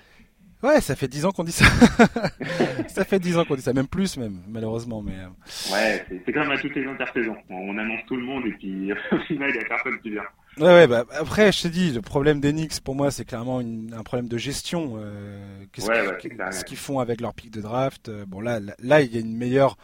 Ouais, 0.62 0.81
ça 0.81 0.95
fait 0.95 1.09
10 1.09 1.25
ans 1.27 1.33
qu'on 1.33 1.43
dit 1.45 1.51
ça. 1.53 1.64
ça 2.89 3.05
fait 3.05 3.18
10 3.18 3.37
ans 3.39 3.45
qu'on 3.45 3.57
dit 3.57 3.62
ça, 3.62 3.73
même 3.73 3.89
plus 3.89 4.16
même, 4.16 4.43
malheureusement. 4.49 5.03
Mais 5.03 5.14
euh, 5.14 5.73
Ouais, 5.75 6.05
c'est 6.25 6.33
comme 6.33 6.51
à 6.51 6.57
toutes 6.59 6.75
les 6.77 6.87
intersaisons. 6.87 7.37
On, 7.51 7.55
on 7.57 7.79
annonce 7.79 8.01
tout 8.07 8.14
le 8.16 8.23
monde, 8.23 8.45
et 8.47 8.53
puis 8.53 8.93
au 9.12 9.18
final, 9.27 9.51
il 9.53 9.59
n'y 9.59 9.64
a 9.64 9.68
personne 9.68 9.99
qui 10.01 10.11
vient. 10.11 10.23
Ouais, 10.59 10.64
ouais, 10.73 10.87
bah, 10.87 11.05
après, 11.18 11.51
je 11.51 11.62
te 11.62 11.68
dis, 11.68 11.91
le 11.93 12.01
problème 12.01 12.41
des 12.41 12.53
Knicks, 12.53 12.81
pour 12.81 12.95
moi, 12.95 13.11
c'est 13.11 13.25
clairement 13.25 13.61
une- 13.61 13.93
un 13.99 14.03
problème 14.05 14.29
de 14.29 14.39
gestion. 14.39 14.95
Euh, 14.99 15.64
qu'est-ce 15.73 15.89
Ouais, 15.89 16.62
qu'ils- 16.64 16.77
font 16.77 17.01
avec 17.01 17.20
leur 17.20 17.35
pic 17.35 17.51
de 17.51 17.61
draft. 17.61 18.09
Euh, 18.09 18.25
bon, 18.27 18.41
là, 18.41 18.61
là, 18.79 19.01
il 19.01 19.12
y 19.12 19.16
a 19.16 19.20
une 19.20 19.37
meilleure, 19.37 19.77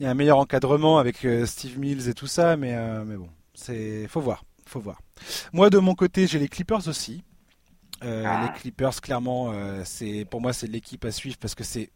il 0.00 0.04
y 0.04 0.06
a 0.06 0.10
un 0.10 0.14
meilleur 0.14 0.38
encadrement 0.38 0.98
avec 0.98 1.24
Steve 1.44 1.78
Mills 1.78 2.08
et 2.08 2.14
tout 2.14 2.26
ça, 2.26 2.56
mais, 2.56 2.74
euh, 2.74 3.04
mais 3.06 3.16
bon, 3.16 3.28
c'est, 3.54 4.08
faut 4.08 4.20
voir, 4.20 4.44
faut 4.70 4.80
voir. 4.80 5.00
Moi, 5.52 5.68
de 5.70 5.78
mon 5.78 5.94
côté, 5.94 6.26
j'ai 6.26 6.38
les 6.38 6.48
Clippers 6.48 6.86
aussi. 6.88 7.22
Euh, 8.02 8.24
Ah. 8.26 8.46
Les 8.52 8.58
Clippers, 8.60 9.00
clairement, 9.00 9.52
euh, 9.52 9.82
c'est, 9.84 10.24
pour 10.24 10.40
moi, 10.40 10.52
c'est 10.52 10.66
l'équipe 10.66 11.04
à 11.04 11.10
suivre 11.10 11.36
parce 11.38 11.54
que 11.54 11.64
c'est 11.64 11.90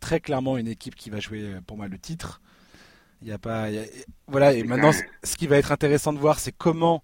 très 0.00 0.20
clairement 0.20 0.56
une 0.58 0.66
équipe 0.68 0.94
qui 0.96 1.10
va 1.10 1.20
jouer, 1.20 1.42
euh, 1.42 1.60
pour 1.66 1.76
moi, 1.76 1.86
le 1.88 1.98
titre. 1.98 2.40
Il 3.22 3.28
y 3.28 3.32
a 3.32 3.38
pas, 3.38 3.70
il 3.70 3.76
y 3.76 3.78
a- 3.78 3.84
voilà. 4.26 4.52
Et 4.52 4.64
maintenant, 4.64 4.90
ce 5.22 5.36
qui 5.36 5.46
va 5.46 5.56
être 5.56 5.72
intéressant 5.72 6.12
de 6.12 6.18
voir, 6.18 6.38
c'est 6.40 6.52
comment 6.52 7.02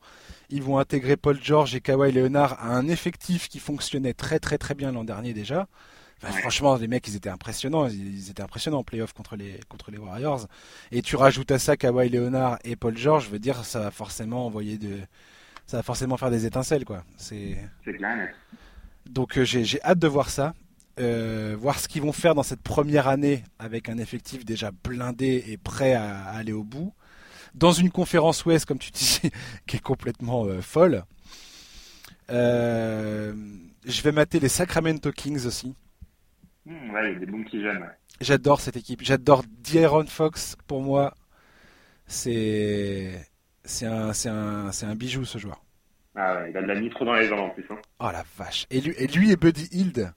ils 0.51 0.63
vont 0.63 0.79
intégrer 0.79 1.17
Paul 1.17 1.39
George 1.43 1.75
et 1.75 1.81
Kawhi 1.81 2.13
Leonard 2.13 2.55
à 2.61 2.77
un 2.77 2.89
effectif 2.89 3.49
qui 3.49 3.59
fonctionnait 3.59 4.13
très 4.13 4.39
très 4.41 4.59
très 4.59 4.75
bien 4.75 4.93
l'an 4.93 5.05
dernier 5.05 5.33
déjà. 5.33 5.67
Enfin, 6.23 6.35
Ouais. 6.35 6.41
Franchement, 6.41 6.77
les 6.77 6.87
mecs, 6.89 7.07
ils 7.09 7.17
étaient 7.17 7.31
impressionnants. 7.31 7.87
Ils, 7.89 8.19
ils 8.19 8.31
étaient 8.31 8.43
impressionnants 8.43 8.79
en 8.81 8.85
playoff 8.85 9.13
contre 9.13 9.37
les 9.37 9.59
contre 9.69 9.91
les 9.91 9.99
Warriors. 9.99 10.47
Et 10.93 11.01
tu 11.03 11.17
rajoutes 11.17 11.51
à 11.51 11.59
ça 11.59 11.77
Kawhi 11.77 12.09
Leonard 12.11 12.59
et 12.65 12.77
Paul 12.77 12.97
George, 12.97 13.25
je 13.27 13.31
veux 13.31 13.39
dire, 13.39 13.65
ça 13.65 13.81
va 13.81 13.91
forcément 13.91 14.47
envoyer 14.47 14.77
de, 14.79 14.99
ça 15.67 15.79
va 15.79 15.83
forcément 15.83 16.17
faire 16.19 16.31
des 16.31 16.45
étincelles, 16.47 16.85
quoi. 16.85 17.05
C'est 17.17 17.57
donc 19.07 19.39
euh, 19.39 19.45
j'ai 19.45 19.65
j'ai 19.65 19.83
hâte 19.83 19.99
de 19.99 20.09
voir 20.09 20.29
ça, 20.31 20.55
Euh, 20.99 21.57
voir 21.59 21.79
ce 21.79 21.89
qu'ils 21.89 22.03
vont 22.03 22.13
faire 22.13 22.35
dans 22.35 22.43
cette 22.43 22.61
première 22.63 23.09
année 23.09 23.43
avec 23.59 23.89
un 23.89 23.97
effectif 23.97 24.45
déjà 24.45 24.71
blindé 24.85 25.43
et 25.49 25.57
prêt 25.57 25.95
à, 25.95 26.25
à 26.27 26.37
aller 26.37 26.53
au 26.53 26.65
bout. 26.65 26.93
Dans 27.55 27.73
une 27.73 27.91
conférence 27.91 28.45
Ouest, 28.45 28.67
comme 28.67 28.79
tu 28.79 28.91
dis, 28.91 29.21
qui 29.67 29.77
est 29.77 29.81
complètement 29.83 30.45
euh, 30.45 30.61
folle. 30.61 31.05
Je 32.29 34.03
vais 34.03 34.13
mater 34.13 34.39
les 34.41 34.49
Sacramento 34.51 35.11
Kings 35.13 35.47
aussi. 35.47 35.75
Hmm, 36.67 36.91
ouais, 36.91 37.11
il 37.11 37.13
y 37.15 37.17
a 37.17 37.19
des 37.21 37.27
bons 37.27 37.43
petits 37.45 37.63
jeunes. 37.63 37.79
Ouais. 37.79 37.89
J'adore 38.21 38.61
cette 38.61 38.77
équipe. 38.77 39.03
J'adore 39.03 39.45
D'Aaron 39.49 40.07
Fox. 40.07 40.57
Pour 40.67 40.83
moi, 40.83 41.15
c'est 42.07 43.27
c'est 43.65 43.87
un, 43.87 44.11
un, 44.27 44.71
un 44.71 44.95
bijou 44.95 45.25
ce 45.25 45.39
joueur. 45.39 45.63
Ah 46.17 46.37
ouais, 46.37 46.51
il 46.51 46.57
a 46.57 46.63
de 46.63 46.67
la 46.67 46.79
nitro 46.81 47.05
dans 47.05 47.15
les 47.15 47.27
jambes 47.29 47.41
en 47.41 47.51
plus. 47.51 47.65
Hein. 47.71 47.79
Oh 48.01 48.11
la 48.13 48.25
vache. 48.37 48.67
Et 48.71 48.81
lui 48.81 48.95
et, 48.99 49.07
lui 49.07 49.31
et 49.31 49.37
Buddy 49.37 49.69
Hield, 49.73 50.13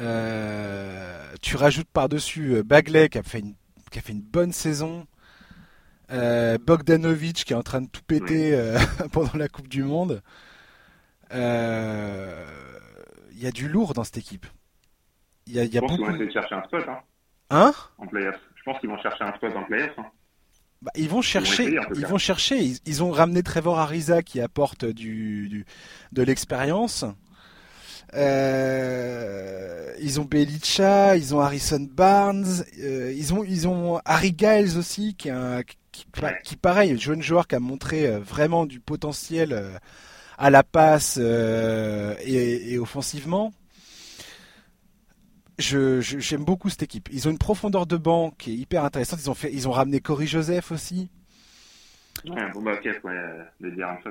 euh, 0.00 1.34
tu 1.42 1.56
rajoutes 1.56 1.88
par-dessus 1.92 2.54
euh, 2.54 2.62
Bagley 2.62 3.08
qui 3.08 3.18
a 3.18 3.22
fait 3.22 3.40
une, 3.40 3.54
qui 3.90 3.98
a 3.98 4.02
fait 4.02 4.12
une 4.12 4.22
bonne 4.22 4.52
saison. 4.52 5.06
Euh, 6.10 6.58
Bogdanovic 6.58 7.44
qui 7.44 7.52
est 7.54 7.56
en 7.56 7.62
train 7.62 7.80
de 7.80 7.88
tout 7.88 8.02
péter 8.06 8.54
euh, 8.54 8.78
pendant 9.12 9.36
la 9.36 9.48
Coupe 9.48 9.68
du 9.68 9.82
Monde. 9.82 10.22
Il 11.32 11.38
y 13.42 13.46
a 13.46 13.50
du 13.52 13.68
lourd 13.68 13.94
dans 13.94 14.04
cette 14.04 14.18
équipe. 14.18 14.46
Il 15.46 15.54
y 15.54 15.60
a, 15.60 15.64
Je 15.64 15.78
pense 15.78 15.90
beaucoup. 15.90 16.04
va 16.04 16.12
essayer 16.12 16.26
de 16.26 16.32
chercher 16.32 16.54
un 16.54 16.64
spot 16.64 16.84
hein, 16.88 17.00
Hein? 17.50 17.72
En 17.98 18.06
playoff. 18.06 18.36
Je 18.56 18.62
pense 18.64 18.80
qu'ils 18.80 18.88
vont 18.88 18.98
chercher 18.98 19.24
un 19.24 19.34
spot 19.34 19.54
en 19.56 19.64
playoff. 19.64 19.92
Hein. 19.98 20.06
Bah, 20.84 20.90
ils 20.96 21.08
vont 21.08 21.22
chercher, 21.22 21.78
ils, 21.94 22.06
vont, 22.06 22.18
chercher. 22.18 22.58
Ils, 22.84 23.02
ont 23.02 23.10
ramené 23.10 23.42
Trevor 23.42 23.78
Ariza 23.78 24.22
qui 24.22 24.40
apporte 24.42 24.84
du, 24.84 25.64
de 26.12 26.22
l'expérience. 26.22 27.06
Euh, 28.12 29.94
ils 29.98 30.20
ont 30.20 30.24
Belicha, 30.24 31.16
ils 31.16 31.34
ont 31.34 31.40
Harrison 31.40 31.88
Barnes, 31.90 32.64
euh, 32.82 33.14
ils 33.16 33.32
ont 33.32 33.44
ils 33.44 33.66
ont 33.66 33.98
Harry 34.04 34.34
Giles 34.36 34.76
aussi 34.76 35.14
qui, 35.14 35.30
qui, 35.90 36.06
qui, 36.44 36.56
pareil, 36.56 36.98
jeune 36.98 37.22
joueur 37.22 37.48
qui 37.48 37.54
a 37.54 37.60
montré 37.60 38.06
euh, 38.06 38.18
vraiment 38.18 38.66
du 38.66 38.78
potentiel 38.78 39.80
à 40.36 40.50
la 40.50 40.62
passe 40.62 41.16
et, 41.16 42.78
offensivement. 42.78 43.52
Je, 45.58 46.00
j'aime 46.00 46.44
beaucoup 46.44 46.68
cette 46.68 46.82
équipe. 46.82 47.08
Ils 47.12 47.28
ont 47.28 47.30
une 47.30 47.38
profondeur 47.38 47.86
de 47.86 47.96
banc 47.96 48.32
qui 48.38 48.52
est 48.52 48.56
hyper 48.56 48.84
intéressante. 48.84 49.20
Ils 49.22 49.30
ont 49.30 49.34
fait, 49.34 49.52
ils 49.52 49.68
ont 49.68 49.72
ramené 49.72 50.00
Cory 50.00 50.26
Joseph 50.26 50.72
aussi. 50.72 51.10
Ouais, 52.24 52.50
bon 52.52 52.60
ok, 52.60 52.84
ouais, 53.04 53.38
de 53.60 53.70
dire 53.70 53.88
un 53.88 53.96
peu 53.96 54.10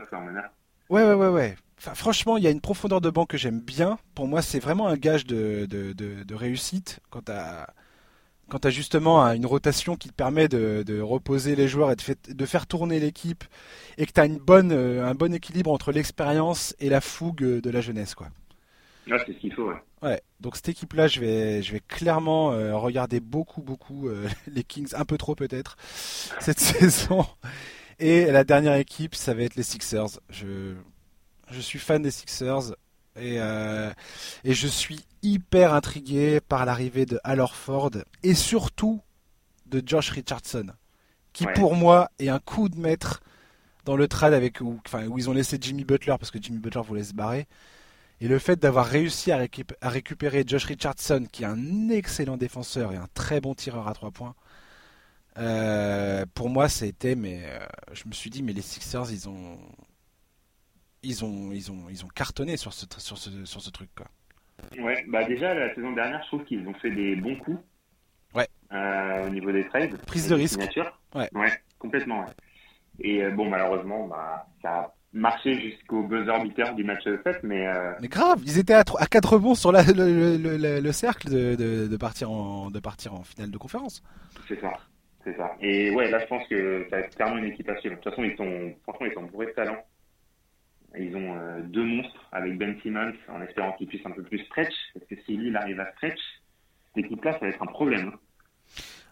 Ouais, 0.89 1.03
ouais, 1.03 1.13
ouais, 1.13 1.29
ouais 1.29 1.55
franchement, 1.93 2.37
il 2.37 2.43
y 2.43 2.47
a 2.47 2.49
une 2.49 2.61
profondeur 2.61 3.01
de 3.01 3.09
banc 3.09 3.25
que 3.25 3.37
j'aime 3.37 3.59
bien. 3.59 3.97
Pour 4.15 4.27
moi, 4.27 4.41
c'est 4.41 4.59
vraiment 4.59 4.87
un 4.87 4.95
gage 4.95 5.25
de, 5.25 5.65
de, 5.65 6.35
réussite 6.35 6.99
quand 7.09 7.23
tu 7.25 7.31
as, 7.31 8.69
justement 8.69 9.23
une 9.33 9.45
rotation 9.45 9.95
qui 9.95 10.09
te 10.09 10.13
permet 10.13 10.47
de, 10.47 11.01
reposer 11.01 11.55
les 11.55 11.67
joueurs 11.67 11.91
et 11.91 11.95
de, 11.95 12.45
faire 12.45 12.67
tourner 12.67 12.99
l'équipe 12.99 13.43
et 13.97 14.05
que 14.05 14.11
tu 14.11 14.21
as 14.21 14.25
une 14.25 14.37
bonne, 14.39 14.71
euh, 14.71 15.05
un 15.05 15.13
bon 15.13 15.33
équilibre 15.33 15.71
entre 15.71 15.91
l'expérience 15.91 16.75
et 16.79 16.89
la 16.89 17.01
fougue 17.01 17.43
de 17.43 17.69
la 17.69 17.81
jeunesse. 17.81 18.15
Quoi. 18.15 18.27
c'est 19.05 19.17
ce 19.27 19.31
qu'il 19.33 19.53
faut. 19.53 19.69
Ouais. 19.69 19.81
Donc 20.39 20.55
cette 20.55 20.69
équipe-là, 20.69 21.07
je 21.07 21.19
vais, 21.19 21.61
je 21.61 21.71
vais 21.71 21.79
clairement 21.79 22.51
euh, 22.51 22.75
regarder 22.75 23.19
beaucoup, 23.19 23.61
beaucoup 23.61 24.07
euh, 24.07 24.27
les 24.47 24.63
Kings, 24.63 24.93
un 24.95 25.05
peu 25.05 25.17
trop 25.17 25.35
peut-être, 25.35 25.77
cette 26.39 26.59
saison. 26.59 27.25
Et 27.99 28.25
la 28.31 28.43
dernière 28.43 28.75
équipe, 28.75 29.15
ça 29.15 29.33
va 29.33 29.43
être 29.43 29.55
les 29.55 29.63
Sixers. 29.63 30.19
Je, 30.29 30.73
je 31.51 31.59
suis 31.59 31.79
fan 31.79 32.01
des 32.01 32.11
Sixers 32.11 32.75
et, 33.15 33.35
euh, 33.37 33.91
et 34.43 34.53
je 34.53 34.67
suis 34.67 35.05
hyper 35.21 35.73
intrigué 35.73 36.39
par 36.41 36.65
l'arrivée 36.65 37.05
de 37.05 37.19
Al 37.23 37.43
et 38.23 38.33
surtout 38.33 39.01
de 39.67 39.81
Josh 39.85 40.09
Richardson, 40.09 40.67
qui 41.31 41.45
pour 41.55 41.75
moi 41.75 42.09
est 42.19 42.29
un 42.29 42.39
coup 42.39 42.69
de 42.69 42.77
maître 42.77 43.21
dans 43.85 43.95
le 43.95 44.07
trade 44.07 44.33
avec 44.33 44.61
où, 44.61 44.79
enfin, 44.85 45.07
où 45.07 45.17
ils 45.17 45.29
ont 45.29 45.33
laissé 45.33 45.57
Jimmy 45.59 45.83
Butler 45.83 46.15
parce 46.19 46.31
que 46.31 46.41
Jimmy 46.41 46.59
Butler 46.59 46.81
voulait 46.81 47.03
se 47.03 47.13
barrer. 47.13 47.47
Et 48.21 48.27
le 48.27 48.39
fait 48.39 48.57
d'avoir 48.57 48.85
réussi 48.85 49.31
à, 49.31 49.37
récupérer 49.81 50.43
Josh 50.47 50.65
Richardson, 50.65 51.25
qui 51.31 51.43
est 51.43 51.47
un 51.47 51.89
excellent 51.89 52.37
défenseur 52.37 52.93
et 52.93 52.95
un 52.95 53.07
très 53.13 53.41
bon 53.41 53.53
tireur 53.53 53.87
à 53.87 53.93
trois 53.93 54.11
points, 54.11 54.35
euh, 55.37 56.25
pour 56.33 56.49
moi, 56.49 56.69
c'était, 56.69 57.15
mais 57.15 57.41
euh, 57.43 57.59
je 57.91 58.07
me 58.07 58.13
suis 58.13 58.29
dit, 58.29 58.43
mais 58.43 58.53
les 58.53 58.61
Sixers, 58.61 59.11
ils 59.11 59.27
ont, 59.27 59.57
ils 61.01 61.25
ont, 61.25 61.51
ils 61.51 61.71
ont, 61.71 61.89
ils 61.89 62.05
ont 62.05 62.07
cartonné 62.09 62.55
sur 62.55 62.71
ce, 62.71 62.85
sur 62.97 63.17
ce, 63.17 63.45
sur 63.45 63.61
ce 63.61 63.69
truc. 63.71 63.89
Quoi. 63.95 64.07
Ouais, 64.79 65.03
bah 65.07 65.23
déjà 65.25 65.53
la 65.53 65.73
saison 65.75 65.91
dernière, 65.91 66.21
je 66.23 66.27
trouve 66.27 66.43
qu'ils 66.45 66.67
ont 66.67 66.73
fait 66.75 66.91
des 66.91 67.15
bons 67.15 67.35
coups. 67.37 67.59
Ouais. 68.33 68.47
Euh, 68.71 69.27
au 69.27 69.29
niveau 69.29 69.51
des 69.51 69.67
trades. 69.67 69.97
Prise 70.05 70.29
de 70.29 70.35
risque. 70.35 70.59
Ouais. 71.13 71.29
ouais, 71.33 71.51
complètement. 71.79 72.25
Et 72.99 73.23
euh, 73.23 73.31
bon, 73.31 73.49
malheureusement, 73.49 74.07
bah, 74.07 74.47
ça 74.61 74.69
a 74.69 74.95
marché 75.13 75.59
jusqu'au 75.59 76.03
buzzer 76.03 76.43
beater 76.43 76.73
du 76.75 76.83
match 76.83 77.03
7, 77.03 77.43
mais. 77.43 77.67
Euh, 77.67 77.93
mais 78.01 78.07
grave, 78.07 78.41
ils 78.45 78.57
étaient 78.57 78.73
à, 78.73 78.83
à 78.99 79.05
4 79.05 79.33
rebonds 79.33 79.55
sur 79.55 79.71
la, 79.71 79.83
le, 79.83 80.37
le, 80.37 80.79
le, 80.79 80.91
cercle 80.91 81.29
de, 81.29 81.55
de, 81.55 81.87
de, 81.87 81.97
partir 81.97 82.31
en, 82.31 82.71
de 82.71 82.79
partir 82.79 83.13
en 83.13 83.23
finale 83.23 83.51
de 83.51 83.57
conférence. 83.57 84.03
C'est 84.47 84.59
ça. 84.59 84.73
C'est 85.23 85.35
ça. 85.37 85.55
Et 85.61 85.91
ouais, 85.91 86.09
là, 86.09 86.19
je 86.19 86.25
pense 86.25 86.45
que 86.47 86.85
ça 86.89 86.97
va 86.97 87.03
être 87.03 87.15
clairement 87.15 87.37
une 87.37 87.45
équipe 87.45 87.69
à 87.69 87.77
suivre. 87.77 87.95
De 87.95 88.01
toute 88.01 88.11
façon, 88.11 88.23
ils 88.23 88.35
sont, 88.35 88.75
franchement, 88.83 89.05
ils 89.05 89.13
sont 89.13 89.23
bourrés 89.23 89.45
de 89.47 89.51
talent. 89.51 89.77
Ils 90.97 91.15
ont 91.15 91.35
euh, 91.37 91.61
deux 91.61 91.85
monstres 91.85 92.27
avec 92.31 92.57
Ben 92.57 92.75
Simmons 92.81 93.13
en 93.29 93.41
espérant 93.41 93.71
qu'il 93.73 93.87
puisse 93.87 94.05
un 94.05 94.11
peu 94.11 94.23
plus 94.23 94.39
stretch. 94.45 94.73
Parce 94.93 95.05
que 95.05 95.15
si 95.25 95.33
il 95.33 95.55
arrive 95.55 95.79
à 95.79 95.91
stretch, 95.93 96.19
cette 96.87 97.05
équipe-là, 97.05 97.33
ça 97.33 97.39
va 97.39 97.47
être 97.47 97.63
un 97.63 97.67
problème. 97.67 98.11
Hein. 98.13 98.19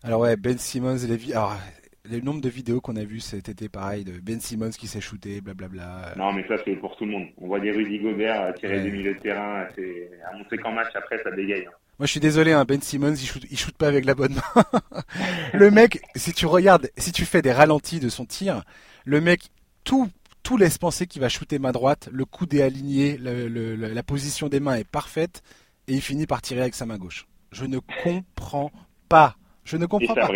Alors 0.03 0.21
ouais, 0.21 0.35
Ben 0.35 0.57
Simmons, 0.57 0.97
les 1.07 1.31
Alors, 1.31 1.57
le 2.03 2.19
nombre 2.19 2.41
de 2.41 2.49
vidéos 2.49 2.81
qu'on 2.81 2.95
a 2.95 3.03
vues 3.03 3.19
cet 3.19 3.49
été, 3.49 3.69
pareil, 3.69 4.03
de 4.03 4.13
Ben 4.19 4.39
Simmons 4.39 4.71
qui 4.71 4.87
s'est 4.87 5.01
shooté, 5.01 5.41
blablabla. 5.41 6.13
Non, 6.17 6.33
mais 6.33 6.45
ça, 6.47 6.55
c'est 6.65 6.75
pour 6.75 6.95
tout 6.95 7.05
le 7.05 7.11
monde. 7.11 7.27
On 7.37 7.47
voit 7.47 7.59
des 7.59 7.71
Rudy 7.71 7.99
Gobert 7.99 8.53
tirer 8.55 8.81
du 8.81 8.91
milieu 8.91 9.13
de 9.13 9.19
terrain, 9.19 9.67
à 9.67 10.37
montrer 10.37 10.57
qu'en 10.57 10.71
match, 10.71 10.89
après, 10.95 11.21
ça 11.23 11.31
dégaye. 11.31 11.65
Hein. 11.65 11.71
Moi, 11.99 12.07
je 12.07 12.11
suis 12.11 12.19
désolé, 12.19 12.51
hein, 12.53 12.65
Ben 12.65 12.81
Simmons, 12.81 13.13
il 13.13 13.27
shoot, 13.27 13.45
il 13.49 13.57
shoot 13.57 13.75
pas 13.75 13.87
avec 13.87 14.05
la 14.05 14.15
bonne 14.15 14.33
main. 14.33 14.63
le 15.53 15.69
mec, 15.69 16.01
si 16.15 16.33
tu 16.33 16.47
regardes, 16.47 16.89
si 16.97 17.11
tu 17.11 17.25
fais 17.25 17.41
des 17.41 17.51
ralentis 17.51 17.99
de 17.99 18.09
son 18.09 18.25
tir, 18.25 18.63
le 19.05 19.21
mec, 19.21 19.49
tout 19.83 20.09
tout 20.43 20.57
laisse 20.57 20.77
penser 20.77 21.05
qu'il 21.05 21.21
va 21.21 21.29
shooter 21.29 21.59
main 21.59 21.71
droite, 21.71 22.09
le 22.11 22.25
coude 22.25 22.53
est 22.53 22.63
aligné, 22.63 23.17
la 23.17 24.03
position 24.03 24.49
des 24.49 24.59
mains 24.59 24.75
est 24.75 24.89
parfaite, 24.89 25.43
et 25.87 25.93
il 25.93 26.01
finit 26.01 26.25
par 26.25 26.41
tirer 26.41 26.61
avec 26.61 26.75
sa 26.75 26.85
main 26.85 26.97
gauche. 26.97 27.27
Je 27.51 27.65
ne 27.65 27.79
comprends 27.79 28.71
pas. 29.09 29.35
Je 29.63 29.77
ne 29.77 29.85
comprends 29.85 30.15
pas. 30.15 30.29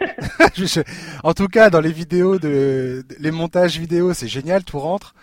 en 1.24 1.34
tout 1.34 1.48
cas, 1.48 1.70
dans 1.70 1.80
les 1.80 1.92
vidéos 1.92 2.38
de, 2.38 3.04
les 3.18 3.30
montages 3.30 3.78
vidéo, 3.78 4.12
c'est 4.14 4.28
génial, 4.28 4.64
tout 4.64 4.78
rentre. 4.78 5.14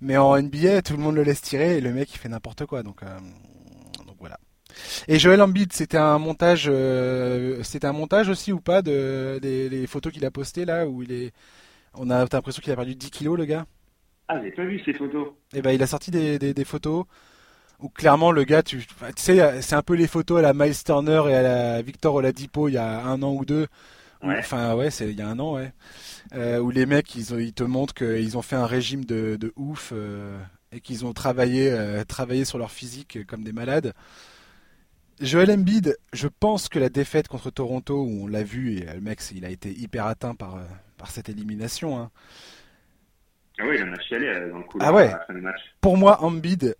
Mais 0.00 0.16
en 0.16 0.36
NBA, 0.40 0.82
tout 0.82 0.94
le 0.94 0.98
monde 0.98 1.14
le 1.14 1.22
laisse 1.22 1.40
tirer 1.40 1.78
et 1.78 1.80
le 1.80 1.92
mec 1.92 2.12
il 2.12 2.18
fait 2.18 2.28
n'importe 2.28 2.66
quoi. 2.66 2.82
Donc, 2.82 3.02
euh, 3.02 3.06
donc 4.04 4.16
voilà. 4.18 4.36
Et 5.06 5.20
Joel 5.20 5.40
Embiid, 5.40 5.72
c'était 5.72 5.98
un 5.98 6.18
montage, 6.18 6.66
euh, 6.68 7.62
c'était 7.62 7.86
un 7.86 7.92
montage 7.92 8.28
aussi 8.28 8.52
ou 8.52 8.60
pas 8.60 8.82
de 8.82 9.38
des, 9.40 9.68
les 9.68 9.86
photos 9.86 10.12
qu'il 10.12 10.24
a 10.24 10.30
postées 10.32 10.64
là 10.64 10.86
où 10.88 11.02
il 11.02 11.12
est 11.12 11.32
on 11.94 12.10
a 12.10 12.18
l'impression 12.18 12.62
qu'il 12.62 12.72
a 12.72 12.76
perdu 12.76 12.94
10 12.94 13.10
kilos, 13.10 13.38
le 13.38 13.44
gars? 13.44 13.66
Ah, 14.28 14.40
j'ai 14.42 14.50
pas 14.50 14.64
vu 14.64 14.80
ces 14.84 14.94
photos. 14.94 15.28
Eh 15.54 15.62
ben, 15.62 15.70
il 15.72 15.82
a 15.82 15.86
sorti 15.86 16.10
des, 16.10 16.38
des, 16.38 16.64
photos 16.64 17.04
où 17.80 17.88
clairement 17.88 18.32
le 18.32 18.44
gars, 18.44 18.62
tu, 18.62 18.82
sais, 19.16 19.60
c'est 19.60 19.74
un 19.74 19.82
peu 19.82 19.94
les 19.94 20.06
photos 20.06 20.38
à 20.38 20.42
la 20.42 20.54
Miles 20.54 20.82
Turner 20.82 21.22
et 21.28 21.34
à 21.34 21.42
la 21.42 21.82
Victor 21.82 22.14
Oladipo 22.14 22.68
il 22.68 22.74
y 22.74 22.78
a 22.78 23.04
un 23.04 23.22
an 23.22 23.32
ou 23.34 23.44
deux. 23.44 23.66
Enfin, 24.22 24.74
ouais, 24.74 24.90
c'est 24.90 25.10
il 25.10 25.18
y 25.18 25.22
a 25.22 25.28
un 25.28 25.38
an, 25.38 25.54
ouais. 25.54 25.72
Euh, 26.34 26.58
où 26.58 26.70
les 26.70 26.86
mecs, 26.86 27.14
ils, 27.14 27.30
ils 27.40 27.52
te 27.52 27.64
montrent 27.64 27.94
qu'ils 27.94 28.38
ont 28.38 28.42
fait 28.42 28.56
un 28.56 28.66
régime 28.66 29.04
de, 29.04 29.36
de 29.36 29.52
ouf 29.56 29.92
euh, 29.92 30.38
et 30.70 30.80
qu'ils 30.80 31.04
ont 31.04 31.12
travaillé, 31.12 31.70
euh, 31.70 32.04
travaillé 32.04 32.44
sur 32.44 32.58
leur 32.58 32.70
physique 32.70 33.26
comme 33.26 33.42
des 33.42 33.52
malades. 33.52 33.92
Joel 35.20 35.50
Embiid, 35.50 35.96
je 36.12 36.28
pense 36.28 36.68
que 36.68 36.78
la 36.78 36.88
défaite 36.88 37.28
contre 37.28 37.50
Toronto, 37.50 38.02
où 38.02 38.24
on 38.24 38.26
l'a 38.26 38.42
vu, 38.42 38.78
et 38.78 38.86
le 38.94 39.00
mec, 39.00 39.20
il 39.34 39.44
a 39.44 39.50
été 39.50 39.70
hyper 39.70 40.06
atteint 40.06 40.34
par, 40.34 40.58
par 40.96 41.10
cette 41.10 41.28
élimination. 41.28 41.98
Hein. 41.98 42.10
Ah 43.58 43.64
oui, 43.68 43.76
il 43.78 43.84
en 43.84 43.92
a 43.92 44.00
chialé 44.00 44.50
dans 44.50 44.58
le 44.58 44.64
coup 44.64 44.78
ah 44.80 44.92
ouais. 44.92 45.12
match. 45.28 45.60
Pour 45.80 45.96
moi, 45.96 46.22
Embiid, 46.22 46.74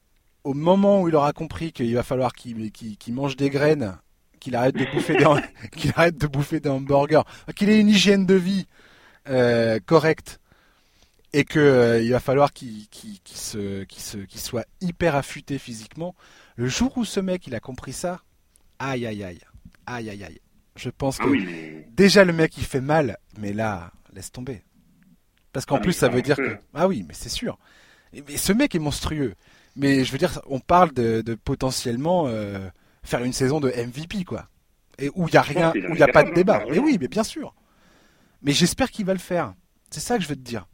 au 0.45 0.55
moment 0.55 1.03
où 1.03 1.09
il 1.09 1.15
aura 1.15 1.33
compris 1.33 1.73
qu'il 1.73 1.95
va 1.95 2.03
falloir 2.03 2.33
qu'il 2.33 2.73
mange 3.11 3.37
des 3.37 3.51
graines, 3.51 3.99
qu'il 4.43 4.57
arrête 4.57 4.77
de 4.77 4.85
bouffer 4.93 5.17
des 5.17 5.25
qu'il 5.77 5.93
arrête 5.97 6.19
de 6.19 6.27
bouffer 6.27 6.61
des 6.61 6.69
hamburgers, 6.69 7.23
qu'il 7.55 7.71
ait 7.71 7.79
une 7.79 7.89
hygiène 7.89 8.27
de 8.27 8.35
vie 8.35 8.67
euh, 9.29 9.79
correcte 9.85 10.41
et 11.33 11.45
que 11.45 11.59
euh, 11.59 12.03
il 12.03 12.11
va 12.11 12.21
falloir 12.21 12.53
qu'il 12.53 12.87
se, 13.25 13.87
se, 13.97 14.19
soit 14.37 14.67
hyper 14.81 15.17
affûté 15.17 15.59
physiquement. 15.59 16.15
Le 16.57 16.67
jour 16.67 16.97
où 16.99 17.05
ce 17.05 17.21
mec 17.21 17.47
il 17.47 17.55
a 17.55 17.61
compris 17.61 17.93
ça, 17.93 18.21
aïe 18.79 19.07
aïe 19.07 19.23
aïe, 19.23 19.41
aïe 19.87 20.11
aïe 20.11 20.25
aïe. 20.25 20.41
Je 20.77 20.91
pense 20.91 21.19
ah 21.21 21.25
que 21.25 21.91
déjà 21.91 22.25
le 22.25 22.33
mec 22.33 22.57
il 22.59 22.65
fait 22.65 22.81
mal, 22.81 23.19
mais 23.39 23.53
là 23.53 23.93
laisse 24.13 24.33
tomber. 24.33 24.63
Parce 25.53 25.67
qu'en 25.67 25.77
ah, 25.77 25.81
plus, 25.81 25.93
ça 25.93 26.09
veut 26.09 26.23
dire 26.23 26.37
que. 26.37 26.57
Ah 26.75 26.89
oui, 26.89 27.05
mais 27.07 27.15
c'est 27.15 27.29
sûr. 27.29 27.59
Mais 28.13 28.37
ce 28.37 28.53
mec 28.53 28.75
est 28.75 28.79
monstrueux. 28.79 29.35
Mais 29.77 30.05
je 30.05 30.13
veux 30.13 30.19
dire, 30.19 30.41
on 30.47 30.61
parle 30.61 30.93
de, 30.93 31.23
potentiellement 31.45 32.27
euh, 32.29 32.69
faire 33.03 33.25
une 33.25 33.33
saison 33.33 33.61
de 33.61 33.69
MVP, 33.69 34.25
quoi. 34.25 34.49
Et 34.99 35.11
où 35.15 35.27
il 35.27 35.33
n'y 35.33 35.37
a 35.37 35.43
rien, 35.43 35.73
où 35.73 35.77
il 35.77 35.95
n'y 35.95 36.03
a 36.03 36.09
pas 36.09 36.23
de 36.23 36.33
débat. 36.33 36.65
Mais 36.71 36.79
oui, 36.79 36.99
mais 37.01 37.09
bien 37.09 37.25
sûr. 37.25 37.55
Mais 38.43 38.53
j'espère 38.53 38.91
qu'il 38.91 39.05
va 39.07 39.13
le 39.13 39.19
faire. 39.19 39.55
C'est 39.91 40.01
ça 40.01 40.17
que 40.17 40.23
je 40.23 40.29
veux 40.29 40.37
te 40.37 40.41
dire. 40.41 40.67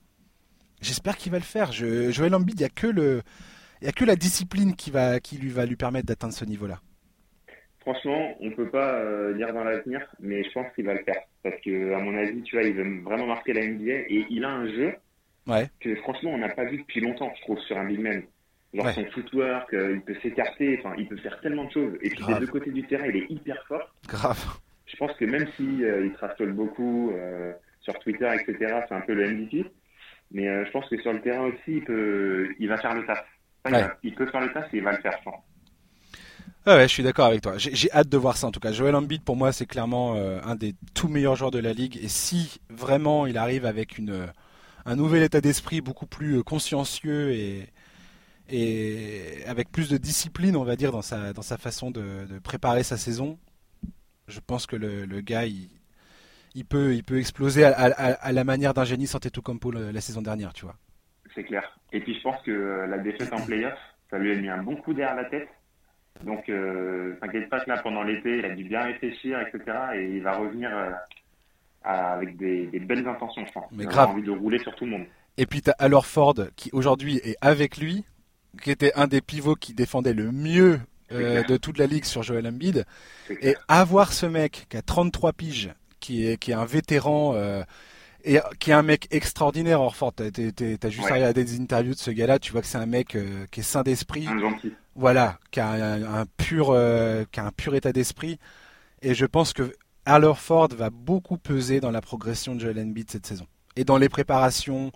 J'espère 0.80 1.16
qu'il 1.16 1.32
va 1.32 1.38
le 1.38 1.44
faire. 1.44 1.72
Je, 1.72 2.10
Joel 2.10 2.34
Embiid, 2.34 2.58
il 2.58 2.62
n'y 2.62 2.66
a 2.66 2.68
que 2.68 2.86
le, 2.86 3.22
il 3.82 3.88
a 3.88 3.92
que 3.92 4.04
la 4.04 4.16
discipline 4.16 4.74
qui 4.74 4.90
va, 4.90 5.20
qui 5.20 5.38
lui 5.38 5.50
va 5.50 5.66
lui 5.66 5.76
permettre 5.76 6.06
d'atteindre 6.06 6.34
ce 6.34 6.44
niveau-là. 6.44 6.80
Franchement, 7.80 8.34
on 8.40 8.46
ne 8.46 8.54
peut 8.54 8.68
pas 8.68 8.94
euh, 8.96 9.34
lire 9.34 9.52
dans 9.54 9.64
l'avenir, 9.64 10.00
mais 10.20 10.44
je 10.44 10.50
pense 10.52 10.66
qu'il 10.74 10.84
va 10.84 10.94
le 10.94 11.04
faire. 11.04 11.22
Parce 11.42 11.58
que, 11.62 11.94
à 11.94 11.98
mon 11.98 12.16
avis, 12.16 12.42
tu 12.42 12.56
vois, 12.56 12.66
il 12.66 12.74
veut 12.74 13.00
vraiment 13.02 13.26
marquer 13.26 13.52
la 13.52 13.66
NBA 13.66 13.92
et 14.08 14.26
il 14.30 14.44
a 14.44 14.50
un 14.50 14.66
jeu 14.68 14.94
que, 15.80 15.94
franchement, 15.96 16.30
on 16.32 16.38
n'a 16.38 16.50
pas 16.50 16.64
vu 16.64 16.78
depuis 16.78 17.00
longtemps, 17.00 17.32
je 17.36 17.42
trouve, 17.42 17.58
sur 17.60 17.78
un 17.78 17.86
big 17.86 18.00
man. 18.00 18.22
Genre 18.74 18.90
son 18.90 19.04
footwork, 19.06 19.72
euh, 19.72 19.94
il 19.94 20.00
peut 20.02 20.16
s'écarter, 20.22 20.78
enfin, 20.78 20.94
il 20.98 21.08
peut 21.08 21.16
faire 21.16 21.40
tellement 21.40 21.64
de 21.64 21.70
choses. 21.70 21.94
Et 22.02 22.10
puis 22.10 22.24
des 22.26 22.34
deux 22.34 22.46
côtés 22.46 22.70
du 22.70 22.86
terrain, 22.86 23.06
il 23.06 23.16
est 23.16 23.30
hyper 23.30 23.64
fort. 23.66 23.94
Grave. 24.06 24.44
Je 24.86 24.96
pense 24.96 25.12
que 25.16 25.24
même 25.24 25.46
si 25.56 25.84
euh, 25.84 26.04
il 26.04 26.12
trastole 26.12 26.52
beaucoup 26.52 27.12
sur 27.80 27.98
Twitter, 28.00 28.28
etc., 28.34 28.82
c'est 28.88 28.94
un 28.94 29.00
peu 29.00 29.14
le 29.14 29.30
MVP. 29.30 29.64
Mais 30.30 30.44
je 30.66 30.70
pense 30.70 30.86
que 30.90 31.00
sur 31.00 31.12
le 31.12 31.22
terrain 31.22 31.46
aussi, 31.46 31.56
il 31.68 31.84
peut, 31.84 32.48
il 32.58 32.68
va 32.68 32.76
faire 32.76 32.94
le 32.94 33.06
taf. 33.06 33.24
il, 34.02 34.14
peut 34.14 34.26
faire 34.26 34.42
le 34.42 34.52
taf 34.52 34.72
et 34.74 34.78
il 34.78 34.82
va 34.82 34.92
le 34.92 34.98
faire, 34.98 35.12
je 35.18 35.24
pense. 35.24 35.42
ouais, 36.66 36.82
je 36.82 36.92
suis 36.92 37.02
d'accord 37.02 37.26
avec 37.26 37.40
toi. 37.40 37.54
J'ai 37.56 37.90
hâte 37.92 38.10
de 38.10 38.16
voir 38.18 38.36
ça 38.36 38.46
en 38.46 38.50
tout 38.50 38.60
cas. 38.60 38.72
Joel 38.72 38.94
Embiid 38.94 39.22
pour 39.22 39.36
moi 39.36 39.52
c'est 39.52 39.64
clairement 39.64 40.16
euh, 40.16 40.38
un 40.44 40.54
des 40.54 40.74
tout 40.94 41.08
meilleurs 41.08 41.36
joueurs 41.36 41.50
de 41.50 41.58
la 41.58 41.72
ligue 41.72 41.98
et 42.02 42.08
si 42.08 42.60
vraiment 42.68 43.26
il 43.26 43.38
arrive 43.38 43.64
avec 43.64 43.96
une 43.96 44.26
un 44.84 44.96
nouvel 44.96 45.22
état 45.22 45.40
d'esprit 45.40 45.80
beaucoup 45.80 46.06
plus 46.06 46.42
consciencieux 46.42 47.30
et 47.32 47.68
et 48.48 49.44
avec 49.46 49.70
plus 49.70 49.88
de 49.90 49.98
discipline 49.98 50.56
on 50.56 50.64
va 50.64 50.76
dire 50.76 50.92
dans 50.92 51.02
sa 51.02 51.32
dans 51.32 51.42
sa 51.42 51.58
façon 51.58 51.90
de, 51.90 52.26
de 52.26 52.38
préparer 52.38 52.82
sa 52.82 52.96
saison, 52.96 53.38
je 54.26 54.40
pense 54.40 54.66
que 54.66 54.76
le, 54.76 55.04
le 55.04 55.20
gars 55.20 55.46
il, 55.46 55.68
il 56.54 56.64
peut, 56.64 56.94
il 56.94 57.04
peut 57.04 57.18
exploser 57.18 57.64
à, 57.64 58.32
la 58.32 58.44
manière 58.44 58.74
d'un 58.74 58.84
génie 58.84 59.08
Antetokounmpo 59.12 59.70
la, 59.70 59.92
la 59.92 60.00
saison 60.00 60.22
dernière, 60.22 60.52
tu 60.52 60.64
vois. 60.64 60.74
C'est 61.34 61.44
clair. 61.44 61.78
Et 61.92 62.00
puis 62.00 62.14
je 62.14 62.22
pense 62.22 62.40
que 62.42 62.50
euh, 62.50 62.86
la 62.86 62.98
défaite 62.98 63.32
en 63.32 63.40
playoff, 63.40 63.78
ça 64.10 64.18
lui 64.18 64.32
a 64.32 64.36
mis 64.36 64.48
un 64.48 64.62
bon 64.62 64.76
coup 64.76 64.92
d'air 64.92 65.10
à 65.10 65.14
la 65.14 65.24
tête. 65.26 65.48
Donc, 66.24 66.48
euh, 66.48 67.14
t'inquiète 67.20 67.48
pas 67.48 67.60
que 67.60 67.70
là, 67.70 67.78
pendant 67.80 68.02
l'été, 68.02 68.38
il 68.38 68.44
a 68.44 68.50
dû 68.50 68.64
bien 68.64 68.82
réfléchir, 68.82 69.38
etc. 69.40 69.76
Et 69.94 70.16
il 70.16 70.22
va 70.22 70.36
revenir 70.36 70.68
euh, 70.76 70.90
avec 71.84 72.36
des, 72.36 72.66
belles 72.80 73.06
intentions, 73.06 73.46
je 73.46 73.52
pense. 73.52 73.70
Mais 73.70 73.84
il 73.84 73.88
grave. 73.88 74.10
envie 74.10 74.22
de 74.22 74.32
rouler 74.32 74.58
sur 74.58 74.74
tout 74.74 74.84
le 74.84 74.90
monde. 74.90 75.06
Et 75.36 75.46
puis, 75.46 75.62
t'as 75.62 75.76
alors 75.78 76.06
Ford, 76.06 76.34
qui 76.56 76.70
aujourd'hui 76.72 77.20
est 77.22 77.36
avec 77.40 77.76
lui, 77.76 78.04
qui 78.62 78.70
était 78.70 78.92
un 78.94 79.06
des 79.06 79.20
pivots 79.20 79.54
qui 79.54 79.74
défendait 79.74 80.14
le 80.14 80.32
mieux 80.32 80.80
de 81.10 81.56
toute 81.56 81.78
la 81.78 81.86
ligue 81.86 82.04
sur 82.04 82.22
Joel 82.22 82.46
Embiid. 82.46 82.84
Et 83.40 83.56
avoir 83.68 84.12
ce 84.12 84.26
mec 84.26 84.66
qui 84.68 84.76
a 84.76 84.82
33 84.82 85.32
piges, 85.32 85.70
qui 86.00 86.26
est, 86.26 86.36
qui 86.36 86.50
est 86.50 86.54
un 86.54 86.64
vétéran 86.64 87.32
euh, 87.34 87.62
et 88.24 88.40
qui 88.58 88.70
est 88.70 88.74
un 88.74 88.82
mec 88.82 89.08
extraordinaire. 89.10 89.80
Orford, 89.80 90.12
t'as 90.14 90.26
as 90.26 90.90
juste 90.90 91.06
ouais. 91.06 91.12
regardé 91.12 91.44
des 91.44 91.60
interviews 91.60 91.94
de 91.94 91.98
ce 91.98 92.10
gars-là, 92.10 92.38
tu 92.38 92.52
vois 92.52 92.60
que 92.60 92.66
c'est 92.66 92.78
un 92.78 92.86
mec 92.86 93.14
euh, 93.14 93.46
qui 93.50 93.60
est 93.60 93.64
sain 93.64 93.82
d'esprit. 93.82 94.26
Voilà, 94.94 95.38
qui 95.50 95.60
a 95.60 95.70
un, 95.70 96.26
pur, 96.36 96.70
euh, 96.70 97.24
qui 97.30 97.38
a 97.38 97.46
un 97.46 97.52
pur 97.52 97.74
état 97.74 97.92
d'esprit. 97.92 98.38
Et 99.00 99.14
je 99.14 99.26
pense 99.26 99.52
que 99.52 99.72
Ford 100.34 100.68
va 100.76 100.90
beaucoup 100.90 101.38
peser 101.38 101.80
dans 101.80 101.90
la 101.90 102.00
progression 102.00 102.54
de 102.54 102.60
Joel 102.60 102.80
Embiid 102.80 103.10
cette 103.10 103.26
saison 103.26 103.46
et 103.76 103.84
dans 103.84 103.96
les 103.96 104.08
préparations, 104.08 104.90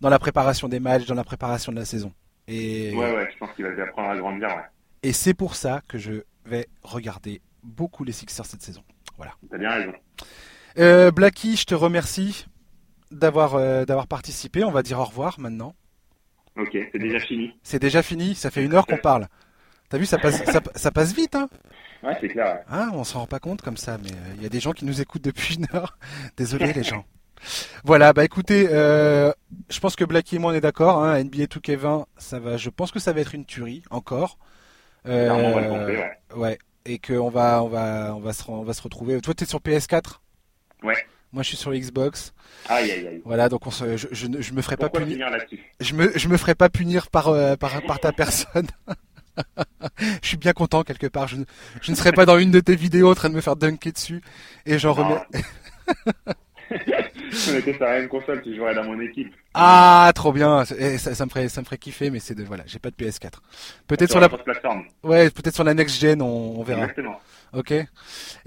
dans 0.00 0.08
la 0.08 0.18
préparation 0.18 0.68
des 0.68 0.80
matchs, 0.80 1.04
dans 1.04 1.14
la 1.14 1.24
préparation 1.24 1.70
de 1.70 1.76
la 1.76 1.84
saison. 1.84 2.12
Et 2.52 2.94
ouais, 2.94 3.14
ouais, 3.14 3.28
je 3.32 3.38
pense 3.38 3.50
qu'il 3.56 3.64
va 3.64 3.82
apprendre 3.82 4.10
à 4.10 4.16
grandir. 4.16 4.48
Ouais. 4.48 4.62
Et 5.02 5.12
c'est 5.12 5.34
pour 5.34 5.56
ça 5.56 5.80
que 5.88 5.96
je 5.98 6.22
vais 6.44 6.66
regarder 6.82 7.40
beaucoup 7.62 8.04
les 8.04 8.12
Sixers 8.12 8.44
cette 8.44 8.62
saison. 8.62 8.82
Voilà. 9.16 9.32
T'as 9.50 9.58
bien 9.58 9.70
raison. 9.70 9.92
Euh, 10.78 11.10
Blacky, 11.10 11.56
je 11.56 11.64
te 11.64 11.74
remercie 11.74 12.46
d'avoir 13.10 13.54
euh, 13.54 13.84
d'avoir 13.84 14.06
participé. 14.06 14.64
On 14.64 14.70
va 14.70 14.82
dire 14.82 14.98
au 14.98 15.04
revoir 15.04 15.40
maintenant. 15.40 15.74
Ok, 16.56 16.76
c'est 16.92 16.98
déjà 16.98 17.20
fini. 17.20 17.54
C'est 17.62 17.80
déjà 17.80 18.02
fini. 18.02 18.34
Ça 18.34 18.50
fait 18.50 18.64
une 18.64 18.74
heure 18.74 18.86
qu'on 18.86 18.98
parle. 18.98 19.28
T'as 19.88 19.98
vu, 19.98 20.06
ça 20.06 20.18
passe 20.18 20.42
ça, 20.74 20.90
passe 20.90 21.14
vite, 21.14 21.34
hein 21.34 21.48
Ouais, 22.02 22.16
c'est 22.20 22.28
clair. 22.28 22.60
Ah, 22.68 22.88
on 22.92 23.04
s'en 23.04 23.20
rend 23.20 23.26
pas 23.26 23.38
compte 23.38 23.62
comme 23.62 23.76
ça, 23.76 23.98
mais 24.02 24.08
il 24.08 24.40
euh, 24.40 24.42
y 24.42 24.46
a 24.46 24.48
des 24.48 24.60
gens 24.60 24.72
qui 24.72 24.84
nous 24.84 25.00
écoutent 25.00 25.24
depuis 25.24 25.56
une 25.56 25.66
heure. 25.74 25.98
Désolé 26.36 26.72
les 26.72 26.82
gens. 26.82 27.04
Voilà, 27.84 28.12
bah 28.12 28.24
écoutez, 28.24 28.66
je 28.66 29.80
pense 29.80 29.96
que 29.96 30.04
Blacky 30.04 30.36
et 30.36 30.38
moi 30.38 30.52
on 30.52 30.54
est 30.54 30.60
d'accord. 30.60 31.02
Hein, 31.02 31.22
NBA 31.22 31.44
2K20, 31.44 32.04
ça 32.16 32.38
va. 32.38 32.56
Je 32.56 32.70
pense 32.70 32.90
que 32.90 32.98
ça 32.98 33.12
va 33.12 33.20
être 33.20 33.34
une 33.34 33.44
tuerie 33.44 33.82
encore. 33.90 34.38
on 35.04 35.10
va 35.10 35.60
le 35.60 35.96
ouais. 35.98 36.10
ouais 36.36 36.58
et 36.84 36.98
qu'on 36.98 37.30
va, 37.30 37.62
on 37.62 37.68
va, 37.68 38.14
on 38.14 38.20
va 38.20 38.32
se, 38.32 38.42
on 38.48 38.62
va 38.62 38.72
se 38.72 38.82
retrouver. 38.82 39.20
Toi, 39.20 39.34
tu 39.34 39.44
es 39.44 39.46
sur 39.46 39.60
PS4 39.60 40.20
Ouais. 40.82 40.96
Moi, 41.32 41.42
je 41.42 41.48
suis 41.48 41.56
sur 41.56 41.72
Xbox. 41.72 42.34
Aïe, 42.68 42.90
aïe, 42.90 43.06
aïe. 43.06 43.22
Voilà, 43.24 43.48
donc 43.48 43.66
on 43.66 43.70
se, 43.70 43.96
je, 43.96 44.08
je, 44.10 44.26
je, 44.38 44.52
me 44.52 44.60
ferai 44.60 44.76
pas 44.76 44.90
punir. 44.90 45.30
Je 45.80 45.94
me, 45.94 46.12
je 46.16 46.28
me 46.28 46.36
ferai 46.36 46.54
pas 46.54 46.68
punir 46.68 47.08
par, 47.08 47.28
euh, 47.28 47.56
par, 47.56 47.80
par 47.82 48.00
ta 48.00 48.12
personne. 48.12 48.66
je 50.22 50.28
suis 50.28 50.36
bien 50.36 50.52
content 50.52 50.82
quelque 50.82 51.06
part. 51.06 51.28
Je, 51.28 51.36
je 51.80 51.90
ne 51.90 51.96
serai 51.96 52.12
pas 52.12 52.26
dans 52.26 52.38
une 52.38 52.50
de 52.50 52.60
tes 52.60 52.76
vidéos 52.76 53.10
en 53.10 53.14
train 53.14 53.30
de 53.30 53.34
me 53.34 53.40
faire 53.40 53.56
dunker 53.56 53.92
dessus. 53.92 54.20
Et 54.66 54.78
j'en 54.78 54.92
remets. 54.92 55.22
on 57.50 57.54
était 57.56 57.74
sur 57.74 57.84
la 57.84 57.98
même 57.98 58.08
console, 58.08 58.42
tu 58.42 58.54
jouerais 58.54 58.74
dans 58.74 58.84
mon 58.84 59.00
équipe. 59.00 59.32
Ah, 59.54 60.10
trop 60.14 60.32
bien. 60.32 60.64
Ça, 60.64 61.14
ça, 61.14 61.24
me 61.24 61.30
ferait, 61.30 61.48
ça 61.48 61.60
me 61.60 61.64
ferait 61.64 61.78
kiffer, 61.78 62.10
mais 62.10 62.18
c'est 62.18 62.34
de, 62.34 62.44
voilà, 62.44 62.64
j'ai 62.66 62.78
pas 62.78 62.90
de 62.90 62.96
PS4. 62.96 63.30
Peut-être 63.86 64.10
sur 64.10 64.20
la 64.20 64.28
plateforme. 64.28 64.84
Ouais, 65.02 65.30
peut-être 65.30 65.54
sur 65.54 65.64
la 65.64 65.74
next 65.74 66.00
gen, 66.00 66.22
on, 66.22 66.58
on 66.58 66.62
verra. 66.62 66.82
Exactement. 66.82 67.18
Ok. 67.52 67.70
Et 67.72 67.86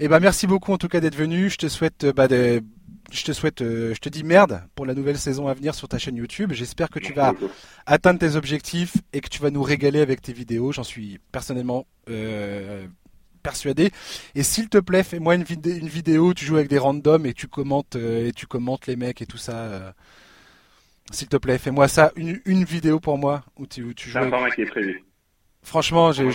eh 0.00 0.08
ben, 0.08 0.18
merci 0.20 0.46
beaucoup 0.46 0.72
en 0.72 0.78
tout 0.78 0.88
cas 0.88 1.00
d'être 1.00 1.14
venu. 1.14 1.48
Je 1.48 1.56
te 1.56 1.68
souhaite, 1.68 2.04
euh, 2.04 2.12
bah, 2.12 2.26
de, 2.26 2.62
je 3.12 3.24
te 3.24 3.32
souhaite, 3.32 3.62
euh, 3.62 3.94
je 3.94 4.00
te 4.00 4.08
dis 4.08 4.24
merde 4.24 4.62
pour 4.74 4.86
la 4.86 4.94
nouvelle 4.94 5.18
saison 5.18 5.48
à 5.48 5.54
venir 5.54 5.74
sur 5.74 5.88
ta 5.88 5.98
chaîne 5.98 6.16
YouTube. 6.16 6.52
J'espère 6.52 6.90
que 6.90 6.98
tu 6.98 7.12
vas 7.12 7.32
atteindre 7.86 8.18
tes 8.18 8.36
objectifs 8.36 8.96
et 9.12 9.20
que 9.20 9.28
tu 9.28 9.40
vas 9.40 9.50
nous 9.50 9.62
régaler 9.62 10.00
avec 10.00 10.20
tes 10.20 10.32
vidéos. 10.32 10.72
J'en 10.72 10.82
suis 10.82 11.20
personnellement 11.30 11.86
euh, 12.10 12.86
persuadé. 13.46 13.90
Et 14.34 14.42
s'il 14.42 14.68
te 14.68 14.78
plaît, 14.78 15.04
fais-moi 15.04 15.36
une, 15.36 15.44
une, 15.64 15.88
vidéo, 15.88 16.34
tu 16.34 16.44
joues 16.44 16.56
avec 16.56 16.68
des 16.68 16.78
randoms 16.78 17.24
et 17.26 17.32
tu 17.32 17.46
commentes 17.46 17.94
euh, 17.94 18.26
et 18.26 18.32
tu 18.32 18.46
commentes 18.46 18.88
les 18.88 18.96
mecs 18.96 19.22
et 19.22 19.26
tout 19.26 19.38
ça. 19.38 19.56
Euh. 19.56 19.90
S'il 21.12 21.28
te 21.28 21.36
plaît, 21.36 21.58
fais-moi 21.58 21.86
ça, 21.86 22.10
une, 22.16 22.40
une, 22.44 22.64
vidéo 22.64 22.98
pour 22.98 23.16
moi 23.18 23.44
où 23.56 23.66
tu, 23.66 23.84
où 23.84 23.94
tu 23.94 24.10
joues. 24.10 24.18
Avec... 24.18 24.54
qui 24.56 24.62
est 24.62 24.66
prévu. 24.66 25.04
Franchement, 25.62 26.10
j'ai, 26.10 26.28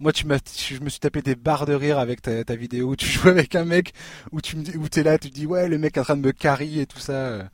moi, 0.00 0.12
tu 0.12 0.26
je 0.26 0.80
me 0.80 0.88
suis 0.88 1.00
tapé 1.00 1.20
des 1.20 1.34
barres 1.34 1.66
de 1.66 1.74
rire 1.74 1.98
avec 1.98 2.22
ta, 2.22 2.42
ta 2.42 2.56
vidéo 2.56 2.88
où 2.88 2.96
tu 2.96 3.06
joues 3.14 3.28
avec 3.28 3.54
un 3.54 3.66
mec 3.66 3.92
où 4.32 4.40
tu 4.40 4.56
me, 4.56 4.64
où 4.78 4.88
t'es 4.88 5.02
là, 5.02 5.18
tu 5.18 5.28
te 5.28 5.34
dis 5.34 5.44
ouais, 5.44 5.68
le 5.68 5.76
mec 5.76 5.96
est 5.96 6.00
en 6.00 6.04
train 6.04 6.16
de 6.16 6.26
me 6.26 6.32
carry 6.32 6.80
et 6.80 6.86
tout 6.86 6.98
ça. 6.98 7.50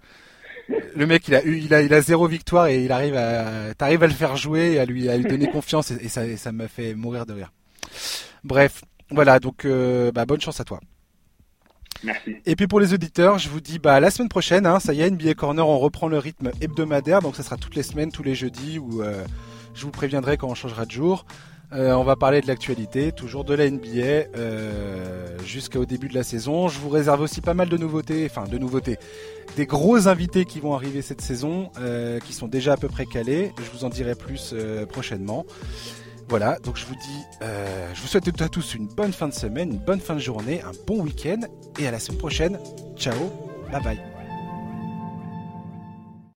Le 0.94 1.06
mec, 1.06 1.26
il 1.26 1.34
a 1.34 1.44
eu, 1.44 1.56
il 1.56 1.74
a, 1.74 1.82
il 1.82 1.92
a 1.92 2.00
zéro 2.00 2.28
victoire 2.28 2.68
et 2.68 2.84
il 2.84 2.92
arrive 2.92 3.16
à, 3.16 3.74
t'arrives 3.74 4.04
à 4.04 4.06
le 4.06 4.12
faire 4.12 4.36
jouer 4.36 4.74
et 4.74 4.78
à 4.78 4.84
lui, 4.84 5.08
à 5.08 5.16
lui 5.16 5.24
donner 5.24 5.50
confiance 5.52 5.90
et, 5.90 6.08
ça, 6.08 6.22
ça 6.36 6.52
m'a 6.52 6.68
fait 6.68 6.94
mourir 6.94 7.26
de 7.26 7.32
rire. 7.32 7.52
Bref, 8.44 8.82
voilà, 9.10 9.40
donc 9.40 9.64
euh, 9.64 10.12
bah, 10.12 10.24
bonne 10.24 10.40
chance 10.40 10.60
à 10.60 10.64
toi. 10.64 10.80
Merci. 12.02 12.36
Et 12.46 12.56
puis 12.56 12.66
pour 12.66 12.80
les 12.80 12.94
auditeurs, 12.94 13.38
je 13.38 13.48
vous 13.50 13.60
dis 13.60 13.78
bah 13.78 14.00
la 14.00 14.10
semaine 14.10 14.30
prochaine, 14.30 14.64
hein, 14.64 14.80
ça 14.80 14.94
y 14.94 15.02
est, 15.02 15.10
NBA 15.10 15.34
Corner, 15.34 15.66
on 15.66 15.78
reprend 15.78 16.08
le 16.08 16.16
rythme 16.16 16.50
hebdomadaire, 16.60 17.20
donc 17.20 17.36
ça 17.36 17.42
sera 17.42 17.56
toutes 17.56 17.74
les 17.74 17.82
semaines, 17.82 18.10
tous 18.10 18.22
les 18.22 18.34
jeudis, 18.34 18.78
où 18.78 19.02
euh, 19.02 19.22
je 19.74 19.84
vous 19.84 19.90
préviendrai 19.90 20.38
quand 20.38 20.48
on 20.48 20.54
changera 20.54 20.86
de 20.86 20.90
jour. 20.90 21.26
Euh, 21.72 21.92
on 21.92 22.02
va 22.02 22.16
parler 22.16 22.40
de 22.40 22.48
l'actualité, 22.48 23.12
toujours 23.12 23.44
de 23.44 23.54
la 23.54 23.70
NBA, 23.70 25.44
jusqu'au 25.44 25.84
début 25.84 26.08
de 26.08 26.14
la 26.14 26.22
saison. 26.22 26.68
Je 26.68 26.78
vous 26.80 26.88
réserve 26.88 27.20
aussi 27.20 27.42
pas 27.42 27.54
mal 27.54 27.68
de 27.68 27.76
nouveautés, 27.76 28.26
enfin 28.28 28.44
de 28.48 28.58
nouveautés, 28.58 28.98
des 29.56 29.66
gros 29.66 30.08
invités 30.08 30.46
qui 30.46 30.58
vont 30.58 30.74
arriver 30.74 31.02
cette 31.02 31.20
saison, 31.20 31.70
qui 32.24 32.32
sont 32.32 32.48
déjà 32.48 32.72
à 32.72 32.76
peu 32.76 32.88
près 32.88 33.04
calés. 33.04 33.52
Je 33.58 33.70
vous 33.78 33.84
en 33.84 33.88
dirai 33.88 34.14
plus 34.14 34.54
prochainement. 34.88 35.44
Voilà, 36.30 36.60
donc 36.60 36.76
je 36.76 36.86
vous 36.86 36.94
dis, 36.94 37.24
euh, 37.42 37.90
je 37.92 38.00
vous 38.00 38.06
souhaite 38.06 38.40
à 38.40 38.48
tous 38.48 38.76
une 38.76 38.86
bonne 38.86 39.12
fin 39.12 39.26
de 39.26 39.34
semaine, 39.34 39.72
une 39.72 39.78
bonne 39.78 39.98
fin 39.98 40.14
de 40.14 40.20
journée, 40.20 40.62
un 40.62 40.70
bon 40.86 41.00
week-end 41.02 41.40
et 41.76 41.88
à 41.88 41.90
la 41.90 41.98
semaine 41.98 42.18
prochaine. 42.18 42.58
Ciao, 42.96 43.32
bye 43.72 43.82
bye. 43.82 44.09